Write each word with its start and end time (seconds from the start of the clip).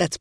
That's. 0.00 0.16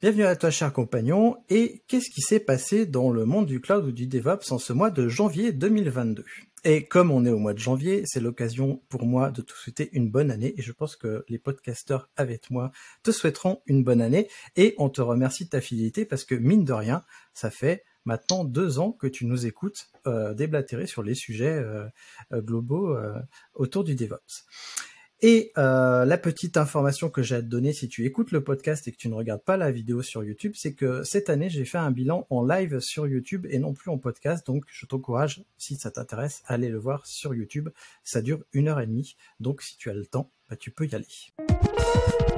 Bienvenue 0.00 0.24
à 0.24 0.34
toi, 0.34 0.50
cher 0.50 0.72
compagnon. 0.72 1.36
Et 1.48 1.84
qu'est-ce 1.86 2.10
qui 2.10 2.20
s'est 2.20 2.40
passé 2.40 2.84
dans 2.84 3.12
le 3.12 3.24
monde 3.26 3.46
du 3.46 3.60
cloud 3.60 3.84
ou 3.84 3.92
du 3.92 4.08
DevOps 4.08 4.50
en 4.50 4.58
ce 4.58 4.72
mois 4.72 4.90
de 4.90 5.06
janvier 5.06 5.52
2022 5.52 6.24
Et 6.64 6.84
comme 6.86 7.12
on 7.12 7.24
est 7.24 7.30
au 7.30 7.38
mois 7.38 7.54
de 7.54 7.60
janvier, 7.60 8.02
c'est 8.06 8.18
l'occasion 8.18 8.82
pour 8.88 9.06
moi 9.06 9.30
de 9.30 9.40
te 9.40 9.52
souhaiter 9.52 9.88
une 9.92 10.10
bonne 10.10 10.32
année. 10.32 10.52
Et 10.58 10.62
je 10.62 10.72
pense 10.72 10.96
que 10.96 11.24
les 11.28 11.38
podcasteurs 11.38 12.10
avec 12.16 12.50
moi 12.50 12.72
te 13.04 13.12
souhaiteront 13.12 13.62
une 13.66 13.84
bonne 13.84 14.00
année. 14.00 14.28
Et 14.56 14.74
on 14.78 14.88
te 14.88 15.00
remercie 15.00 15.44
de 15.44 15.50
ta 15.50 15.60
fidélité 15.60 16.04
parce 16.06 16.24
que 16.24 16.34
mine 16.34 16.64
de 16.64 16.72
rien, 16.72 17.04
ça 17.34 17.52
fait 17.52 17.84
maintenant 18.04 18.42
deux 18.42 18.80
ans 18.80 18.90
que 18.90 19.06
tu 19.06 19.26
nous 19.26 19.46
écoutes 19.46 19.90
euh, 20.08 20.34
déblatérer 20.34 20.88
sur 20.88 21.04
les 21.04 21.14
sujets 21.14 21.54
euh, 21.54 21.86
euh, 22.32 22.42
globaux 22.42 22.98
autour 23.54 23.84
du 23.84 23.94
DevOps. 23.94 24.44
Et 25.22 25.52
euh, 25.56 26.04
la 26.04 26.18
petite 26.18 26.58
information 26.58 27.08
que 27.08 27.22
j'ai 27.22 27.36
à 27.36 27.40
te 27.40 27.46
donner 27.46 27.72
si 27.72 27.88
tu 27.88 28.04
écoutes 28.04 28.32
le 28.32 28.44
podcast 28.44 28.86
et 28.86 28.92
que 28.92 28.98
tu 28.98 29.08
ne 29.08 29.14
regardes 29.14 29.42
pas 29.42 29.56
la 29.56 29.70
vidéo 29.72 30.02
sur 30.02 30.22
YouTube, 30.22 30.52
c'est 30.54 30.74
que 30.74 31.04
cette 31.04 31.30
année 31.30 31.48
j'ai 31.48 31.64
fait 31.64 31.78
un 31.78 31.90
bilan 31.90 32.26
en 32.28 32.44
live 32.44 32.80
sur 32.80 33.06
YouTube 33.06 33.46
et 33.48 33.58
non 33.58 33.72
plus 33.72 33.90
en 33.90 33.96
podcast. 33.96 34.46
Donc 34.46 34.64
je 34.68 34.84
t'encourage, 34.84 35.42
si 35.56 35.76
ça 35.76 35.90
t'intéresse, 35.90 36.42
à 36.46 36.54
aller 36.54 36.68
le 36.68 36.78
voir 36.78 37.06
sur 37.06 37.34
YouTube. 37.34 37.70
Ça 38.04 38.20
dure 38.20 38.40
une 38.52 38.68
heure 38.68 38.80
et 38.80 38.86
demie, 38.86 39.16
donc 39.40 39.62
si 39.62 39.78
tu 39.78 39.88
as 39.88 39.94
le 39.94 40.04
temps, 40.04 40.30
bah, 40.50 40.56
tu 40.56 40.70
peux 40.70 40.86
y 40.86 40.94
aller. 40.94 41.06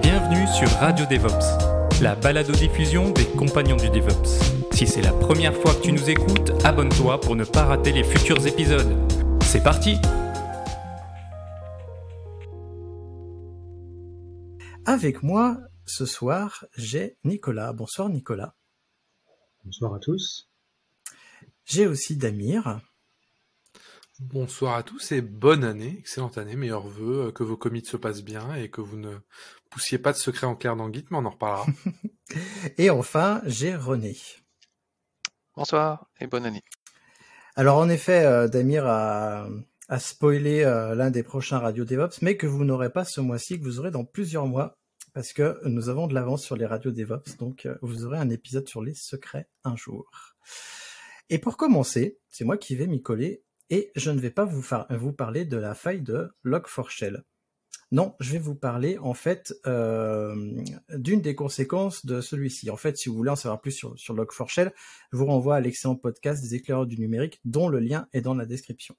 Bienvenue 0.01 0.47
sur 0.47 0.69
Radio 0.79 1.05
DevOps, 1.07 2.01
la 2.01 2.15
balado-diffusion 2.15 3.11
des 3.11 3.27
compagnons 3.27 3.77
du 3.77 3.91
DevOps. 3.91 4.39
Si 4.73 4.87
c'est 4.87 5.03
la 5.03 5.13
première 5.13 5.57
fois 5.57 5.75
que 5.75 5.83
tu 5.83 5.91
nous 5.91 6.09
écoutes, 6.09 6.53
abonne-toi 6.65 7.21
pour 7.21 7.35
ne 7.35 7.45
pas 7.45 7.65
rater 7.65 7.91
les 7.91 8.05
futurs 8.05 8.47
épisodes. 8.47 8.97
C'est 9.43 9.65
parti 9.65 9.97
Avec 14.89 15.23
moi 15.23 15.59
ce 15.85 16.07
soir, 16.07 16.65
j'ai 16.75 17.19
Nicolas. 17.23 17.75
Bonsoir 17.75 18.09
Nicolas. 18.09 18.55
Bonsoir 19.63 19.93
à 19.93 19.99
tous. 19.99 20.49
J'ai 21.67 21.87
aussi 21.87 22.17
Damir. 22.17 22.81
Bonsoir 24.19 24.77
à 24.77 24.83
tous 24.83 25.13
et 25.13 25.21
bonne 25.21 25.63
année, 25.63 25.97
excellente 25.99 26.39
année, 26.39 26.57
meilleurs 26.57 26.89
vœux, 26.89 27.27
euh, 27.27 27.33
que 27.33 27.43
vos 27.43 27.59
commits 27.59 27.85
se 27.85 27.99
passent 27.99 28.23
bien 28.23 28.55
et 28.55 28.71
que 28.71 28.81
vous 28.81 28.97
ne 28.97 29.15
poussiez 29.69 29.99
pas 29.99 30.15
de 30.15 30.17
secret 30.17 30.47
en 30.47 30.57
clair 30.57 30.75
dans 30.75 30.91
Git, 30.91 31.05
mais 31.11 31.19
on 31.19 31.27
en 31.27 31.31
reparlera. 31.33 31.67
Et 32.79 32.89
enfin, 32.89 33.43
j'ai 33.45 33.77
René. 33.77 34.17
Bonsoir 35.55 36.09
et 36.19 36.27
bonne 36.27 36.47
année. 36.47 36.65
Alors 37.57 37.77
en 37.77 37.91
effet, 37.91 38.25
euh, 38.25 38.49
Damir 38.49 38.87
a, 38.87 39.49
a 39.89 39.99
spoilé 39.99 40.63
euh, 40.65 40.95
l'un 40.95 41.11
des 41.11 41.23
prochains 41.23 41.59
Radio 41.59 41.85
DevOps, 41.85 42.23
mais 42.23 42.39
que 42.39 42.47
vous 42.47 42.65
n'aurez 42.65 42.91
pas 42.91 43.05
ce 43.05 43.21
mois-ci, 43.21 43.59
que 43.59 43.65
vous 43.65 43.81
aurez 43.81 43.91
dans 43.91 44.07
plusieurs 44.07 44.47
mois, 44.47 44.78
parce 45.19 45.33
que 45.33 45.59
nous 45.65 45.89
avons 45.89 46.07
de 46.07 46.15
l'avance 46.15 46.45
sur 46.45 46.55
les 46.55 46.65
radios 46.65 46.93
DevOps, 46.93 47.39
donc 47.41 47.67
euh, 47.67 47.75
vous 47.83 48.05
aurez 48.05 48.19
un 48.19 48.31
épisode 48.31 48.69
sur 48.69 48.83
les 48.83 48.95
secrets 48.95 49.49
un 49.65 49.75
jour. 49.75 50.09
Et 51.29 51.39
pour 51.39 51.57
commencer, 51.57 52.21
c'est 52.29 52.45
moi 52.45 52.57
qui 52.57 52.77
vais 52.77 52.87
m'y 52.87 53.03
coller, 53.03 53.43
et 53.69 53.91
je 53.97 54.13
ne 54.13 54.21
vais 54.21 54.31
pas 54.31 54.45
vous, 54.45 54.65
vous 54.91 55.13
parler 55.13 55.45
de 55.45 55.57
la 55.57 55.75
faille 55.75 56.03
de 56.03 56.31
Log4Shell. 56.45 57.25
Non, 57.91 58.15
je 58.21 58.31
vais 58.31 58.39
vous 58.39 58.55
parler 58.55 58.97
en 58.99 59.13
fait 59.13 59.53
euh, 59.67 60.37
d'une 60.95 61.21
des 61.21 61.35
conséquences 61.35 62.07
de 62.07 62.21
celui-ci. 62.21 62.71
En 62.71 62.77
fait, 62.77 62.97
si 62.97 63.09
vous 63.09 63.17
voulez 63.17 63.33
en 63.33 63.37
savoir 63.37 63.61
plus 63.61 63.73
sur, 63.73 63.99
sur 63.99 64.15
Log4Shell, 64.15 64.73
je 65.11 65.17
vous 65.17 65.27
renvoie 65.27 65.57
à 65.57 65.61
l'excellent 65.61 65.97
podcast 65.97 66.41
des 66.45 66.55
éclaireurs 66.55 66.87
du 66.87 66.97
numérique, 66.97 67.41
dont 67.45 67.69
le 67.69 67.81
lien 67.81 68.07
est 68.13 68.21
dans 68.21 68.35
la 68.35 68.47
description. 68.47 68.95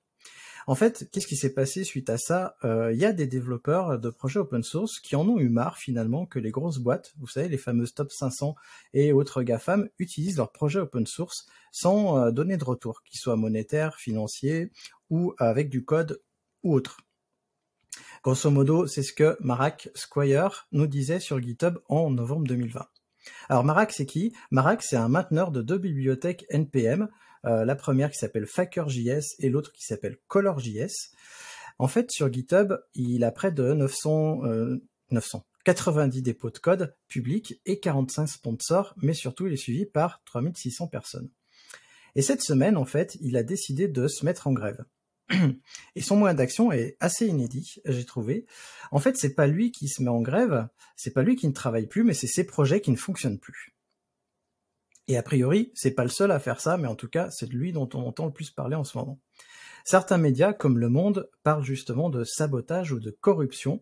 En 0.68 0.76
fait, 0.76 1.10
qu'est-ce 1.12 1.28
qui 1.28 1.36
s'est 1.36 1.54
passé 1.54 1.84
suite 1.84 2.10
à 2.10 2.18
ça? 2.18 2.56
Euh, 2.64 2.92
Il 2.94 3.00
y 3.00 3.06
a 3.06 3.14
des 3.14 3.28
développeurs 3.28 4.00
de 4.00 4.10
projets 4.10 4.40
open 4.40 4.64
source 4.64 5.00
qui 5.00 5.16
en 5.16 5.28
ont 5.28 5.40
eu 5.40 5.50
marre 5.50 5.78
finalement 5.78 6.26
que 6.26 6.40
les 6.40 6.52
grosses 6.52 6.80
boîtes, 6.80 7.14
vous 7.20 7.28
savez, 7.28 7.50
les 7.50 7.58
fameuses 7.58 7.94
top 7.94 8.12
500 8.12 8.56
et 8.94 9.14
autres 9.14 9.44
GAFAM, 9.44 9.90
utilisent 10.00 10.38
leurs 10.38 10.52
projets 10.52 10.80
open 10.80 11.06
source 11.08 11.48
sans 11.72 12.18
euh, 12.18 12.32
donner 12.32 12.58
de 12.58 12.64
retour, 12.64 13.04
qu'il 13.04 13.20
soit 13.20 13.36
monétaire, 13.36 13.96
financier 13.96 14.72
ou 15.10 15.34
avec 15.38 15.70
du 15.70 15.86
code 15.86 16.22
ou 16.64 16.74
autre. 16.74 16.98
Grosso 18.24 18.50
modo, 18.52 18.86
c'est 18.86 19.04
ce 19.04 19.14
que 19.14 19.38
Marak 19.40 19.90
Squire 19.96 20.68
nous 20.72 20.88
disait 20.88 21.20
sur 21.20 21.42
GitHub 21.42 21.80
en 21.88 22.10
novembre 22.10 22.48
2020. 22.48 22.86
Alors 23.50 23.64
Marak, 23.64 23.92
c'est 23.92 24.06
qui? 24.06 24.34
Marak, 24.52 24.82
c'est 24.84 24.96
un 24.96 25.10
mainteneur 25.10 25.52
de 25.52 25.62
deux 25.62 25.78
bibliothèques 25.78 26.46
NPM, 26.50 27.10
euh, 27.46 27.66
la 27.66 27.76
première 27.76 28.12
qui 28.12 28.18
s'appelle 28.18 28.46
Faker.js 28.46 29.36
et 29.40 29.50
l'autre 29.50 29.72
qui 29.72 29.84
s'appelle 29.84 30.18
Color.js. 30.28 31.12
En 31.78 31.88
fait, 31.88 32.12
sur 32.12 32.32
GitHub, 32.32 32.74
il 32.94 33.24
a 33.24 33.32
près 33.32 33.52
de 33.52 33.74
900, 33.74 34.46
euh, 34.46 34.84
990 35.12 36.22
dépôts 36.22 36.50
de 36.50 36.58
code 36.58 36.96
publics 37.08 37.62
et 37.66 37.80
45 37.80 38.28
sponsors, 38.28 38.94
mais 38.98 39.14
surtout 39.14 39.48
il 39.48 39.54
est 39.54 39.58
suivi 39.58 39.86
par 39.86 40.22
3600 40.26 40.88
personnes. 40.88 41.30
Et 42.16 42.22
cette 42.22 42.42
semaine, 42.42 42.76
en 42.76 42.86
fait, 42.86 43.18
il 43.22 43.38
a 43.38 43.44
décidé 43.44 43.88
de 43.88 44.08
se 44.08 44.26
mettre 44.26 44.48
en 44.48 44.52
grève. 44.52 44.84
Et 45.96 46.02
son 46.02 46.16
moyen 46.16 46.34
d'action 46.34 46.72
est 46.72 46.98
assez 47.00 47.28
inédit, 47.28 47.76
j'ai 47.86 48.06
trouvé. 48.06 48.46
En 48.92 49.00
fait, 49.00 49.16
c'est 49.16 49.36
pas 49.36 49.48
lui 49.48 49.72
qui 49.72 49.88
se 49.88 50.02
met 50.02 50.10
en 50.10 50.22
grève, 50.22 50.68
c'est 50.96 51.14
pas 51.14 51.22
lui 51.22 51.36
qui 51.36 51.48
ne 51.48 51.54
travaille 51.54 51.88
plus, 51.88 52.04
mais 52.04 52.16
c'est 52.16 52.28
ses 52.28 52.46
projets 52.46 52.82
qui 52.82 52.92
ne 52.92 52.98
fonctionnent 52.98 53.40
plus. 53.40 53.76
Et 55.10 55.18
a 55.18 55.24
priori, 55.24 55.72
c'est 55.74 55.96
pas 55.96 56.04
le 56.04 56.10
seul 56.10 56.30
à 56.30 56.40
faire 56.40 56.62
ça, 56.62 56.78
mais 56.78 56.88
en 56.88 56.94
tout 56.94 57.08
cas, 57.08 57.32
c'est 57.32 57.50
de 57.50 57.56
lui 57.56 57.72
dont 57.74 57.90
on 57.96 58.06
entend 58.06 58.28
le 58.28 58.32
plus 58.32 58.52
parler 58.52 58.76
en 58.76 58.84
ce 58.84 58.96
moment. 58.96 59.20
Certains 59.84 60.20
médias, 60.20 60.54
comme 60.54 60.78
Le 60.78 60.88
Monde, 60.88 61.32
parlent 61.42 61.64
justement 61.64 62.12
de 62.12 62.24
sabotage 62.24 62.92
ou 62.92 63.00
de 63.00 63.10
corruption. 63.10 63.82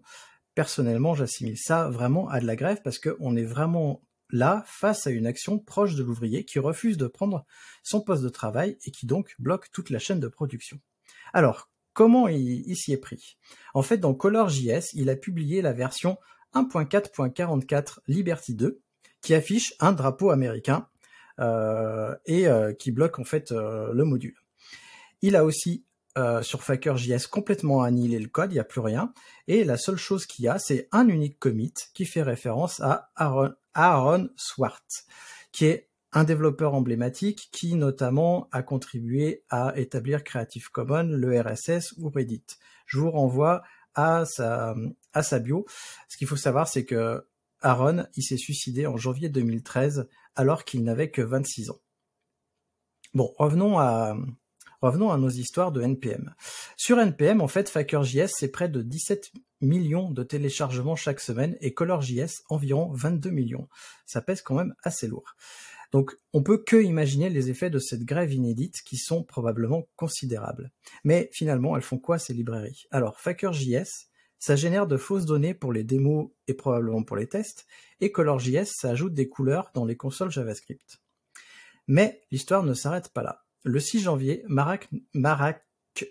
Personnellement, 0.56 1.16
j'assimile 1.16 1.58
ça 1.58 1.90
vraiment 1.90 2.30
à 2.30 2.40
de 2.40 2.46
la 2.46 2.56
grève 2.56 2.80
parce 2.82 2.98
qu'on 2.98 3.36
est 3.36 3.44
vraiment 3.44 4.02
là 4.30 4.64
face 4.68 5.06
à 5.06 5.10
une 5.12 5.28
action 5.28 5.60
proche 5.60 5.96
de 5.96 6.04
l'ouvrier 6.04 6.46
qui 6.46 6.60
refuse 6.60 6.96
de 6.96 7.08
prendre 7.08 7.46
son 7.84 8.00
poste 8.00 8.24
de 8.24 8.30
travail 8.30 8.78
et 8.86 8.92
qui 8.92 9.06
donc 9.06 9.36
bloque 9.38 9.70
toute 9.74 9.90
la 9.90 10.00
chaîne 10.00 10.22
de 10.22 10.30
production. 10.30 10.80
Alors, 11.34 11.70
comment 11.92 12.30
il, 12.30 12.74
s'y 12.78 12.94
est 12.94 12.98
pris? 12.98 13.38
En 13.74 13.82
fait, 13.82 13.98
dans 13.98 14.14
Color.js, 14.14 14.94
il 14.94 15.10
a 15.10 15.18
publié 15.18 15.62
la 15.62 15.74
version 15.74 16.18
1.4.44 16.54 18.00
Liberty 18.08 18.56
2 18.56 18.80
qui 19.22 19.34
affiche 19.34 19.74
un 19.82 19.92
drapeau 19.92 20.30
américain 20.30 20.88
et 21.40 22.48
euh, 22.48 22.74
qui 22.74 22.92
bloque 22.92 23.20
en 23.20 23.24
fait 23.24 23.52
euh, 23.52 23.92
le 23.94 24.04
module. 24.04 24.36
Il 25.22 25.36
a 25.36 25.44
aussi 25.44 25.86
euh, 26.18 26.42
sur 26.42 26.64
Faker.js 26.64 27.28
complètement 27.30 27.84
annihilé 27.84 28.20
le 28.20 28.28
code, 28.28 28.52
il 28.52 28.56
n'y 28.56 28.60
a 28.60 28.64
plus 28.66 28.82
rien. 28.82 29.14
Et 29.48 29.64
la 29.64 29.78
seule 29.78 29.98
chose 29.98 30.26
qu'il 30.26 30.46
y 30.46 30.48
a, 30.48 30.60
c'est 30.60 30.88
un 30.92 31.08
unique 31.08 31.40
commit 31.40 31.74
qui 31.94 32.06
fait 32.06 32.24
référence 32.24 32.80
à 32.80 33.12
Aaron, 33.16 33.54
Aaron 33.74 34.30
Swart, 34.36 34.88
qui 35.52 35.66
est 35.66 35.90
un 36.14 36.24
développeur 36.24 36.74
emblématique 36.74 37.50
qui 37.52 37.76
notamment 37.76 38.50
a 38.52 38.64
contribué 38.64 39.44
à 39.50 39.74
établir 39.78 40.24
Creative 40.24 40.70
Commons, 40.72 41.04
le 41.04 41.40
RSS 41.40 41.94
ou 41.98 42.10
Reddit. 42.10 42.46
Je 42.86 43.00
vous 43.00 43.12
renvoie 43.12 43.62
à 43.94 44.26
sa, 44.26 44.76
à 45.14 45.22
sa 45.24 45.40
bio. 45.40 45.66
Ce 46.08 46.18
qu'il 46.18 46.28
faut 46.28 46.36
savoir, 46.36 46.68
c'est 46.68 46.86
que 46.86 47.28
Aaron, 47.62 48.06
il 48.16 48.24
s'est 48.24 48.38
suicidé 48.38 48.88
en 48.88 48.98
janvier 48.98 49.30
2013 49.30 50.08
alors 50.38 50.64
qu'il 50.64 50.84
n'avait 50.84 51.12
que 51.12 51.22
26 51.22 51.72
ans. 51.72 51.82
Bon, 53.14 53.34
revenons 53.38 53.80
à, 53.80 54.16
nos 54.82 55.30
histoires 55.30 55.72
de 55.72 55.82
NPM. 55.82 56.34
Sur 56.78 57.00
NPM, 57.00 57.42
en 57.42 57.48
fait, 57.48 57.68
Faker.js, 57.68 58.30
c'est 58.30 58.52
près 58.52 58.70
de 58.70 58.82
17 58.82 59.32
millions 59.60 60.12
de 60.12 60.24
téléchargements 60.24 60.96
chaque 60.96 61.20
semaine 61.20 61.58
et 61.60 61.74
Color.js, 61.74 62.44
environ 62.50 62.92
22 62.94 63.32
millions. 63.32 63.68
Ça 64.06 64.22
pèse 64.22 64.42
quand 64.42 64.56
même 64.56 64.76
assez 64.84 65.08
lourd. 65.08 65.36
Donc, 65.92 66.16
on 66.34 66.44
peut 66.44 66.64
que 66.64 66.76
imaginer 66.76 67.30
les 67.30 67.50
effets 67.50 67.70
de 67.70 67.80
cette 67.80 68.04
grève 68.04 68.34
inédite 68.34 68.84
qui 68.84 68.98
sont 68.98 69.24
probablement 69.24 69.88
considérables. 69.96 70.72
Mais 71.04 71.30
finalement, 71.32 71.76
elles 71.76 71.82
font 71.82 71.98
quoi 71.98 72.20
ces 72.20 72.34
librairies? 72.34 72.86
Alors, 72.92 73.20
Faker.js, 73.20 74.10
ça 74.40 74.56
génère 74.56 74.88
de 74.88 74.98
fausses 74.98 75.26
données 75.26 75.54
pour 75.54 75.74
les 75.74 75.84
démos 75.84 76.30
et 76.48 76.54
probablement 76.54 77.04
pour 77.04 77.18
les 77.18 77.28
tests, 77.28 77.66
et 78.00 78.12
Color.js, 78.12 78.66
ça 78.66 78.90
ajoute 78.92 79.14
des 79.14 79.30
couleurs 79.30 79.72
dans 79.74 79.86
les 79.86 79.98
consoles 79.98 80.32
JavaScript. 80.32 81.00
Mais 81.88 82.22
l'histoire 82.32 82.64
ne 82.64 82.74
s'arrête 82.74 83.10
pas 83.10 83.24
là. 83.24 83.46
Le 83.64 83.80
6 83.80 84.02
janvier, 84.02 84.44
Marak, 84.48 84.90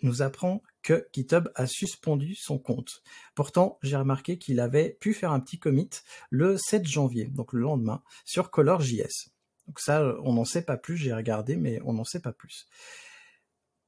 nous 0.02 0.22
apprend 0.22 0.62
que 0.82 1.06
GitHub 1.12 1.48
a 1.54 1.66
suspendu 1.66 2.34
son 2.34 2.58
compte. 2.58 3.02
Pourtant, 3.34 3.78
j'ai 3.82 3.96
remarqué 3.96 4.38
qu'il 4.38 4.60
avait 4.60 4.90
pu 5.00 5.14
faire 5.14 5.32
un 5.32 5.40
petit 5.40 5.58
commit 5.58 5.90
le 6.30 6.56
7 6.56 6.86
janvier, 6.86 7.26
donc 7.26 7.52
le 7.52 7.60
lendemain, 7.60 8.02
sur 8.24 8.50
ColorJS. 8.50 9.30
Donc 9.66 9.80
ça, 9.80 10.16
on 10.22 10.32
n'en 10.32 10.44
sait 10.44 10.62
pas 10.62 10.76
plus, 10.76 10.96
j'ai 10.96 11.12
regardé, 11.12 11.56
mais 11.56 11.80
on 11.84 11.92
n'en 11.92 12.04
sait 12.04 12.20
pas 12.20 12.32
plus. 12.32 12.68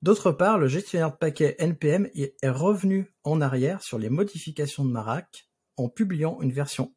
D'autre 0.00 0.30
part, 0.30 0.58
le 0.58 0.68
gestionnaire 0.68 1.10
de 1.10 1.16
paquets 1.16 1.56
NPM 1.58 2.08
est 2.14 2.36
revenu 2.48 3.12
en 3.24 3.40
arrière 3.40 3.82
sur 3.82 3.98
les 3.98 4.10
modifications 4.10 4.84
de 4.84 4.90
Marac 4.90 5.48
en 5.76 5.88
publiant 5.88 6.40
une 6.40 6.52
version 6.52 6.94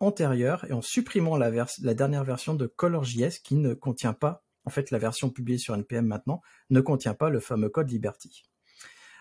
antérieure 0.00 0.64
et 0.68 0.72
en 0.72 0.82
supprimant 0.82 1.36
la, 1.36 1.50
la 1.50 1.94
dernière 1.94 2.24
version 2.24 2.54
de 2.54 2.66
ColorJS 2.66 3.38
qui 3.44 3.54
ne 3.54 3.74
contient 3.74 4.14
pas, 4.14 4.44
en 4.64 4.70
fait 4.70 4.90
la 4.90 4.98
version 4.98 5.30
publiée 5.30 5.58
sur 5.58 5.74
NPM 5.74 6.06
maintenant, 6.06 6.40
ne 6.70 6.80
contient 6.80 7.14
pas 7.14 7.30
le 7.30 7.38
fameux 7.38 7.68
code 7.68 7.90
Liberty. 7.90 8.42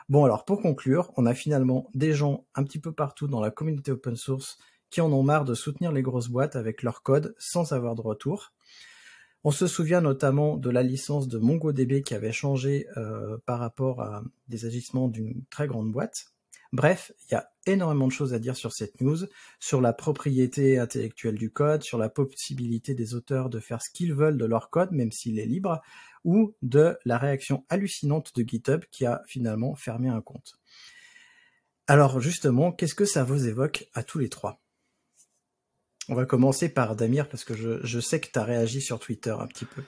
Bon 0.08 0.26
alors 0.26 0.44
pour 0.44 0.60
conclure, 0.62 1.12
on 1.16 1.28
a 1.28 1.36
finalement 1.36 1.92
des 1.94 2.14
gens 2.14 2.48
un 2.56 2.64
petit 2.64 2.80
peu 2.80 2.94
partout 2.94 3.28
dans 3.28 3.42
la 3.42 3.52
communauté 3.52 3.92
open 3.92 4.16
source 4.16 4.58
qui 4.90 5.02
en 5.02 5.14
ont 5.14 5.22
marre 5.22 5.46
de 5.46 5.54
soutenir 5.54 5.92
les 5.92 6.02
grosses 6.02 6.30
boîtes 6.30 6.56
avec 6.56 6.82
leur 6.82 7.04
code 7.04 7.36
sans 7.38 7.74
avoir 7.74 7.94
de 7.94 8.02
retour. 8.02 8.54
On 9.44 9.52
se 9.52 9.68
souvient 9.68 10.02
notamment 10.02 10.58
de 10.58 10.70
la 10.70 10.84
licence 10.84 11.28
de 11.28 11.38
MongoDB 11.38 12.02
qui 12.02 12.14
avait 12.14 12.34
changé 12.34 12.88
euh, 12.98 13.38
par 13.46 13.60
rapport 13.60 14.02
à 14.02 14.24
des 14.50 14.66
agissements 14.66 15.08
d'une 15.08 15.44
très 15.50 15.68
grande 15.68 15.92
boîte. 15.92 16.26
Bref, 16.72 17.12
il 17.24 17.34
y 17.34 17.36
a 17.36 17.50
énormément 17.66 18.08
de 18.08 18.12
choses 18.12 18.34
à 18.34 18.40
dire 18.40 18.56
sur 18.56 18.74
cette 18.74 19.02
news, 19.02 19.18
sur 19.60 19.82
la 19.82 19.94
propriété 19.94 20.78
intellectuelle 20.78 21.38
du 21.38 21.52
code, 21.52 21.84
sur 21.84 21.98
la 21.98 22.10
possibilité 22.10 22.94
des 22.94 23.16
auteurs 23.16 23.50
de 23.50 23.60
faire 23.60 23.82
ce 23.82 23.90
qu'ils 23.90 24.14
veulent 24.14 24.38
de 24.38 24.46
leur 24.46 24.70
code, 24.70 24.92
même 24.92 25.12
s'il 25.12 25.40
est 25.40 25.46
libre, 25.46 25.82
ou 26.26 26.54
de 26.62 26.98
la 27.06 27.18
réaction 27.18 27.66
hallucinante 27.70 28.36
de 28.36 28.44
GitHub 28.48 28.84
qui 28.92 29.06
a 29.06 29.24
finalement 29.26 29.74
fermé 29.74 30.10
un 30.10 30.22
compte. 30.22 30.60
Alors 31.88 32.20
justement, 32.20 32.72
qu'est-ce 32.72 32.94
que 32.94 33.06
ça 33.06 33.24
vous 33.24 33.48
évoque 33.48 33.90
à 33.94 34.04
tous 34.04 34.20
les 34.20 34.30
trois? 34.30 34.62
On 36.10 36.16
va 36.16 36.26
commencer 36.26 36.70
par 36.70 36.96
Damir 36.96 37.30
parce 37.30 37.44
que 37.44 37.54
je, 37.54 37.80
je 37.84 38.00
sais 38.00 38.20
que 38.20 38.28
tu 38.32 38.40
as 38.40 38.44
réagi 38.44 38.82
sur 38.82 39.00
Twitter 39.00 39.36
un 39.40 39.48
petit 39.48 39.66
peu. 39.66 39.84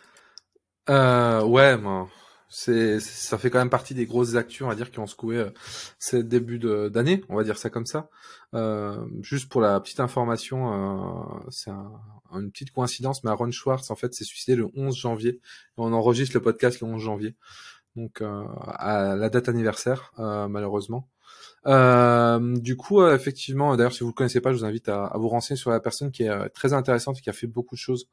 Euh, 0.89 1.43
ouais, 1.43 1.77
moi, 1.77 2.07
c'est 2.49 2.99
ça 2.99 3.37
fait 3.37 3.49
quand 3.49 3.59
même 3.59 3.69
partie 3.69 3.93
des 3.93 4.05
grosses 4.05 4.35
actions 4.35 4.69
à 4.69 4.75
dire 4.75 4.91
qui 4.91 4.99
ont 4.99 5.07
secoué 5.07 5.37
euh, 5.37 5.49
ce 5.99 6.17
début 6.17 6.59
d'année, 6.59 7.23
on 7.29 7.35
va 7.35 7.43
dire 7.43 7.57
ça 7.57 7.69
comme 7.69 7.85
ça. 7.85 8.09
Euh, 8.53 9.05
juste 9.21 9.49
pour 9.49 9.61
la 9.61 9.79
petite 9.79 9.99
information, 9.99 10.73
euh, 10.73 11.39
c'est 11.49 11.71
un, 11.71 11.91
une 12.33 12.51
petite 12.51 12.71
coïncidence, 12.71 13.23
mais 13.23 13.31
Aaron 13.31 13.51
Schwartz 13.51 13.89
en 13.89 13.95
fait 13.95 14.13
s'est 14.13 14.25
suicidé 14.25 14.55
le 14.55 14.67
11 14.75 14.95
janvier. 14.95 15.39
On 15.77 15.93
enregistre 15.93 16.35
le 16.35 16.41
podcast 16.41 16.81
le 16.81 16.87
11 16.87 17.01
janvier, 17.01 17.35
donc 17.95 18.21
euh, 18.21 18.43
à 18.67 19.15
la 19.15 19.29
date 19.29 19.49
anniversaire 19.49 20.11
malheureusement. 20.17 21.07
Euh, 21.67 22.57
du 22.57 22.75
coup, 22.75 23.01
euh, 23.01 23.15
effectivement, 23.15 23.75
d'ailleurs, 23.75 23.93
si 23.93 23.99
vous 23.99 24.07
ne 24.07 24.11
le 24.11 24.15
connaissez 24.15 24.41
pas, 24.41 24.51
je 24.51 24.57
vous 24.57 24.65
invite 24.65 24.89
à, 24.89 25.11
vous 25.15 25.29
renseigner 25.29 25.57
sur 25.57 25.69
la 25.69 25.79
personne 25.79 26.11
qui 26.11 26.23
est 26.23 26.29
euh, 26.29 26.47
très 26.49 26.73
intéressante 26.73 27.19
et 27.19 27.21
qui 27.21 27.29
a 27.29 27.33
fait 27.33 27.47
beaucoup 27.47 27.75
de 27.75 27.79
choses 27.79 28.07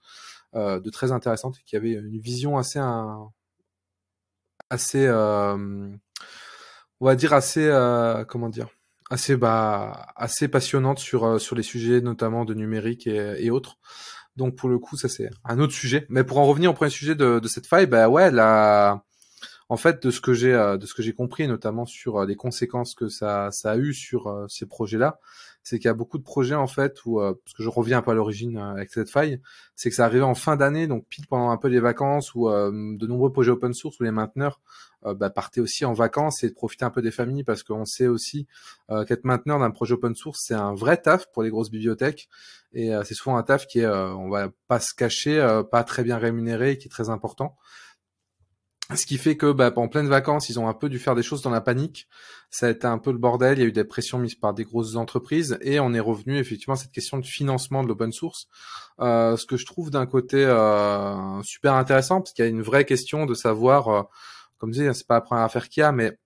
de 0.54 0.90
très 0.90 1.12
intéressantes 1.12 1.58
et 1.58 1.62
qui 1.66 1.76
avait 1.76 1.92
une 1.92 2.18
vision 2.20 2.56
assez, 2.56 2.80
assez, 4.70 5.06
on 5.10 5.98
va 7.00 7.14
dire 7.16 7.34
assez, 7.34 7.70
comment 8.28 8.48
dire, 8.48 8.68
assez, 9.10 9.36
bah, 9.36 10.06
assez 10.16 10.48
passionnante 10.48 11.00
sur 11.00 11.38
sur 11.38 11.54
les 11.54 11.62
sujets 11.62 12.00
notamment 12.00 12.46
de 12.46 12.54
numérique 12.54 13.06
et, 13.06 13.44
et 13.44 13.50
autres. 13.50 13.76
Donc 14.36 14.56
pour 14.56 14.70
le 14.70 14.78
coup, 14.78 14.96
ça 14.96 15.10
c'est 15.10 15.28
un 15.44 15.58
autre 15.58 15.74
sujet. 15.74 16.06
Mais 16.08 16.24
pour 16.24 16.38
en 16.38 16.46
revenir 16.46 16.70
au 16.70 16.74
premier 16.74 16.90
sujet 16.90 17.14
de, 17.14 17.40
de 17.40 17.48
cette 17.48 17.66
faille, 17.66 17.86
bah 17.86 18.08
ouais, 18.08 18.30
la 18.30 19.04
en 19.70 19.76
fait, 19.76 20.02
de 20.02 20.10
ce 20.10 20.20
que 20.20 20.32
j'ai 20.32 20.54
euh, 20.54 20.78
de 20.78 20.86
ce 20.86 20.94
que 20.94 21.02
j'ai 21.02 21.12
compris, 21.12 21.46
notamment 21.46 21.84
sur 21.84 22.18
euh, 22.18 22.26
les 22.26 22.36
conséquences 22.36 22.94
que 22.94 23.08
ça, 23.08 23.50
a 23.64 23.76
eu 23.76 23.92
sur 23.92 24.28
euh, 24.28 24.46
ces 24.48 24.66
projets-là, 24.66 25.20
c'est 25.62 25.78
qu'il 25.78 25.86
y 25.86 25.90
a 25.90 25.94
beaucoup 25.94 26.16
de 26.16 26.22
projets 26.22 26.54
en 26.54 26.66
fait 26.66 27.04
où, 27.04 27.20
parce 27.20 27.54
que 27.54 27.62
je 27.62 27.68
reviens 27.68 27.98
un 27.98 28.02
peu 28.02 28.12
à 28.12 28.14
l'origine 28.14 28.56
avec 28.56 28.90
cette 28.90 29.10
faille, 29.10 29.42
c'est 29.74 29.90
que 29.90 29.96
ça 29.96 30.06
arrivait 30.06 30.24
en 30.24 30.34
fin 30.34 30.56
d'année, 30.56 30.86
donc 30.86 31.06
pile 31.08 31.26
pendant 31.26 31.50
un 31.50 31.58
peu 31.58 31.68
les 31.68 31.80
vacances, 31.80 32.34
où 32.34 32.48
de 32.48 33.06
nombreux 33.06 33.30
projets 33.30 33.50
open 33.50 33.74
source 33.74 34.00
où 34.00 34.04
les 34.04 34.10
mainteneurs 34.10 34.62
bah, 35.02 35.28
partaient 35.28 35.60
aussi 35.60 35.84
en 35.84 35.92
vacances 35.92 36.42
et 36.42 36.54
profiter 36.54 36.86
un 36.86 36.90
peu 36.90 37.02
des 37.02 37.10
familles, 37.10 37.44
parce 37.44 37.64
qu'on 37.64 37.84
sait 37.84 38.06
aussi 38.06 38.46
qu'être 39.06 39.24
mainteneur 39.24 39.58
d'un 39.58 39.70
projet 39.70 39.92
open 39.92 40.14
source, 40.14 40.42
c'est 40.42 40.54
un 40.54 40.74
vrai 40.74 40.96
taf 40.96 41.30
pour 41.32 41.42
les 41.42 41.50
grosses 41.50 41.70
bibliothèques, 41.70 42.30
et 42.72 42.90
c'est 43.04 43.14
souvent 43.14 43.36
un 43.36 43.42
taf 43.42 43.66
qui 43.66 43.80
est, 43.80 43.86
on 43.86 44.30
va 44.30 44.48
pas 44.68 44.80
se 44.80 44.94
cacher, 44.94 45.60
pas 45.70 45.84
très 45.84 46.02
bien 46.02 46.16
rémunéré, 46.16 46.78
qui 46.78 46.86
est 46.86 46.90
très 46.90 47.10
important. 47.10 47.58
Ce 48.96 49.04
qui 49.04 49.18
fait 49.18 49.36
que, 49.36 49.52
bah, 49.52 49.70
en 49.76 49.88
pleine 49.88 50.08
vacances, 50.08 50.48
ils 50.48 50.58
ont 50.58 50.66
un 50.66 50.72
peu 50.72 50.88
dû 50.88 50.98
faire 50.98 51.14
des 51.14 51.22
choses 51.22 51.42
dans 51.42 51.50
la 51.50 51.60
panique. 51.60 52.08
Ça 52.50 52.68
a 52.68 52.70
été 52.70 52.86
un 52.86 52.96
peu 52.96 53.12
le 53.12 53.18
bordel. 53.18 53.58
Il 53.58 53.60
y 53.60 53.64
a 53.64 53.68
eu 53.68 53.72
des 53.72 53.84
pressions 53.84 54.18
mises 54.18 54.34
par 54.34 54.54
des 54.54 54.64
grosses 54.64 54.96
entreprises 54.96 55.58
et 55.60 55.78
on 55.78 55.92
est 55.92 56.00
revenu 56.00 56.38
effectivement 56.38 56.72
à 56.72 56.78
cette 56.78 56.92
question 56.92 57.18
de 57.18 57.26
financement 57.26 57.82
de 57.82 57.88
l'open 57.88 58.12
source. 58.12 58.48
Euh, 59.00 59.36
ce 59.36 59.44
que 59.44 59.58
je 59.58 59.66
trouve 59.66 59.90
d'un 59.90 60.06
côté 60.06 60.42
euh, 60.42 61.42
super 61.42 61.74
intéressant 61.74 62.22
parce 62.22 62.32
qu'il 62.32 62.46
y 62.46 62.48
a 62.48 62.50
une 62.50 62.62
vraie 62.62 62.86
question 62.86 63.26
de 63.26 63.34
savoir, 63.34 63.88
euh, 63.88 64.02
comme 64.56 64.72
je 64.72 64.78
disais, 64.78 64.94
c'est 64.94 65.06
pas 65.06 65.16
la 65.16 65.20
première 65.20 65.44
affaire 65.44 65.68
qu'il 65.68 65.82
y 65.82 65.84
a, 65.84 65.92
mais 65.92 66.18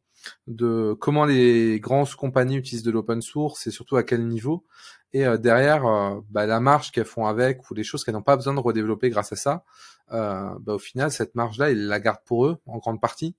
de 0.47 0.97
comment 1.00 1.25
les 1.25 1.81
grandes 1.81 2.14
compagnies 2.14 2.56
utilisent 2.59 2.85
de 2.85 2.93
l'open 2.93 3.23
source 3.23 3.67
et 3.67 3.73
surtout 3.73 3.97
à 3.97 4.05
quel 4.05 4.29
niveau. 4.29 4.64
Et 5.12 5.25
derrière, 5.37 5.82
bah, 6.31 6.47
la 6.47 6.61
marge 6.61 6.91
qu'elles 6.93 7.05
font 7.05 7.26
avec 7.26 7.69
ou 7.70 7.75
les 7.75 7.82
choses 7.82 8.03
qu'elles 8.05 8.14
n'ont 8.14 8.23
pas 8.23 8.37
besoin 8.37 8.55
de 8.55 8.61
redévelopper 8.61 9.11
grâce 9.11 9.32
à 9.32 9.37
ça, 9.37 9.64
bah, 10.10 10.58
au 10.66 10.78
final, 10.78 11.10
cette 11.10 11.34
marge-là, 11.34 11.70
ils 11.70 11.87
la 11.87 12.00
gardent 12.00 12.25
pour 12.25 12.46
eux 12.46 12.58
en 12.66 12.78
grande 12.78 13.00
partie. 13.00 13.34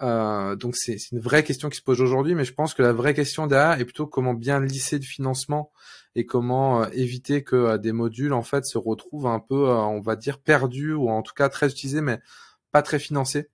donc 0.00 0.76
c'est 0.76 0.96
une 1.12 1.20
vraie 1.20 1.44
question 1.44 1.68
qui 1.68 1.78
se 1.78 1.82
pose 1.82 2.00
aujourd'hui, 2.00 2.34
mais 2.34 2.44
je 2.44 2.54
pense 2.54 2.74
que 2.74 2.82
la 2.82 2.92
vraie 2.92 3.14
question 3.14 3.46
derrière 3.46 3.80
est 3.80 3.84
plutôt 3.84 4.06
comment 4.06 4.34
bien 4.34 4.60
lisser 4.60 4.98
le 4.98 5.04
financement 5.04 5.70
et 6.14 6.26
comment 6.26 6.86
éviter 6.90 7.44
que 7.44 7.76
des 7.76 7.92
modules 7.92 8.32
en 8.32 8.42
fait 8.42 8.64
se 8.64 8.78
retrouvent 8.78 9.26
un 9.26 9.40
peu, 9.40 9.68
on 9.68 10.00
va 10.00 10.16
dire, 10.16 10.38
perdus 10.38 10.92
ou 10.92 11.08
en 11.08 11.22
tout 11.22 11.34
cas 11.34 11.48
très 11.48 11.70
utilisés, 11.70 12.00
mais 12.00 12.20
pas 12.72 12.82
très 12.82 12.98
financés. 12.98 13.48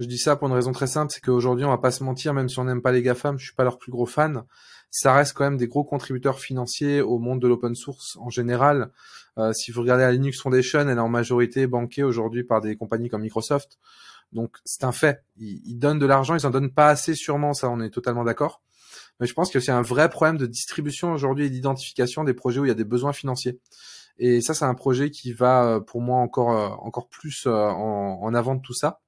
Je 0.00 0.06
dis 0.06 0.18
ça 0.18 0.36
pour 0.36 0.48
une 0.48 0.54
raison 0.54 0.72
très 0.72 0.86
simple, 0.86 1.12
c'est 1.12 1.20
qu'aujourd'hui, 1.20 1.64
on 1.64 1.70
va 1.70 1.78
pas 1.78 1.90
se 1.90 2.04
mentir, 2.04 2.32
même 2.32 2.48
si 2.48 2.58
on 2.58 2.64
n'aime 2.64 2.82
pas 2.82 2.92
les 2.92 3.02
GAFAM, 3.02 3.38
je 3.38 3.46
suis 3.46 3.54
pas 3.54 3.64
leur 3.64 3.78
plus 3.78 3.90
gros 3.90 4.06
fan 4.06 4.44
ça 4.90 5.12
reste 5.12 5.34
quand 5.34 5.44
même 5.44 5.56
des 5.56 5.68
gros 5.68 5.84
contributeurs 5.84 6.40
financiers 6.40 7.00
au 7.00 7.18
monde 7.18 7.40
de 7.40 7.48
l'open 7.48 7.74
source 7.74 8.16
en 8.20 8.30
général. 8.30 8.90
Euh, 9.38 9.52
si 9.52 9.70
vous 9.70 9.82
regardez 9.82 10.04
la 10.04 10.12
Linux 10.12 10.40
Foundation, 10.40 10.80
elle 10.80 10.88
est 10.88 11.00
en 11.00 11.08
majorité 11.08 11.66
banquée 11.66 12.02
aujourd'hui 12.02 12.44
par 12.44 12.60
des 12.60 12.76
compagnies 12.76 13.08
comme 13.08 13.22
Microsoft. 13.22 13.78
Donc 14.32 14.56
c'est 14.64 14.84
un 14.84 14.92
fait. 14.92 15.24
Ils, 15.36 15.78
donnent 15.78 15.98
de 15.98 16.06
l'argent, 16.06 16.34
ils 16.34 16.46
en 16.46 16.50
donnent 16.50 16.72
pas 16.72 16.88
assez 16.88 17.14
sûrement, 17.14 17.54
ça 17.54 17.68
on 17.70 17.80
est 17.80 17.90
totalement 17.90 18.24
d'accord. 18.24 18.62
Mais 19.20 19.26
je 19.26 19.34
pense 19.34 19.54
a 19.54 19.58
aussi 19.58 19.70
un 19.70 19.82
vrai 19.82 20.08
problème 20.08 20.38
de 20.38 20.46
distribution 20.46 21.12
aujourd'hui 21.12 21.46
et 21.46 21.50
d'identification 21.50 22.24
des 22.24 22.34
projets 22.34 22.60
où 22.60 22.64
il 22.64 22.68
y 22.68 22.72
a 22.72 22.74
des 22.74 22.84
besoins 22.84 23.12
financiers. 23.12 23.58
Et 24.18 24.40
ça, 24.40 24.54
c'est 24.54 24.64
un 24.64 24.74
projet 24.74 25.10
qui 25.10 25.32
va 25.32 25.64
euh, 25.64 25.80
pour 25.80 26.00
moi 26.00 26.18
encore 26.18 26.50
euh, 26.50 26.68
encore 26.80 27.08
plus 27.08 27.46
en, 27.46 28.20
en, 28.20 28.34
avant 28.34 28.54
de 28.54 28.60
tout 28.60 28.74
ça, 28.74 29.00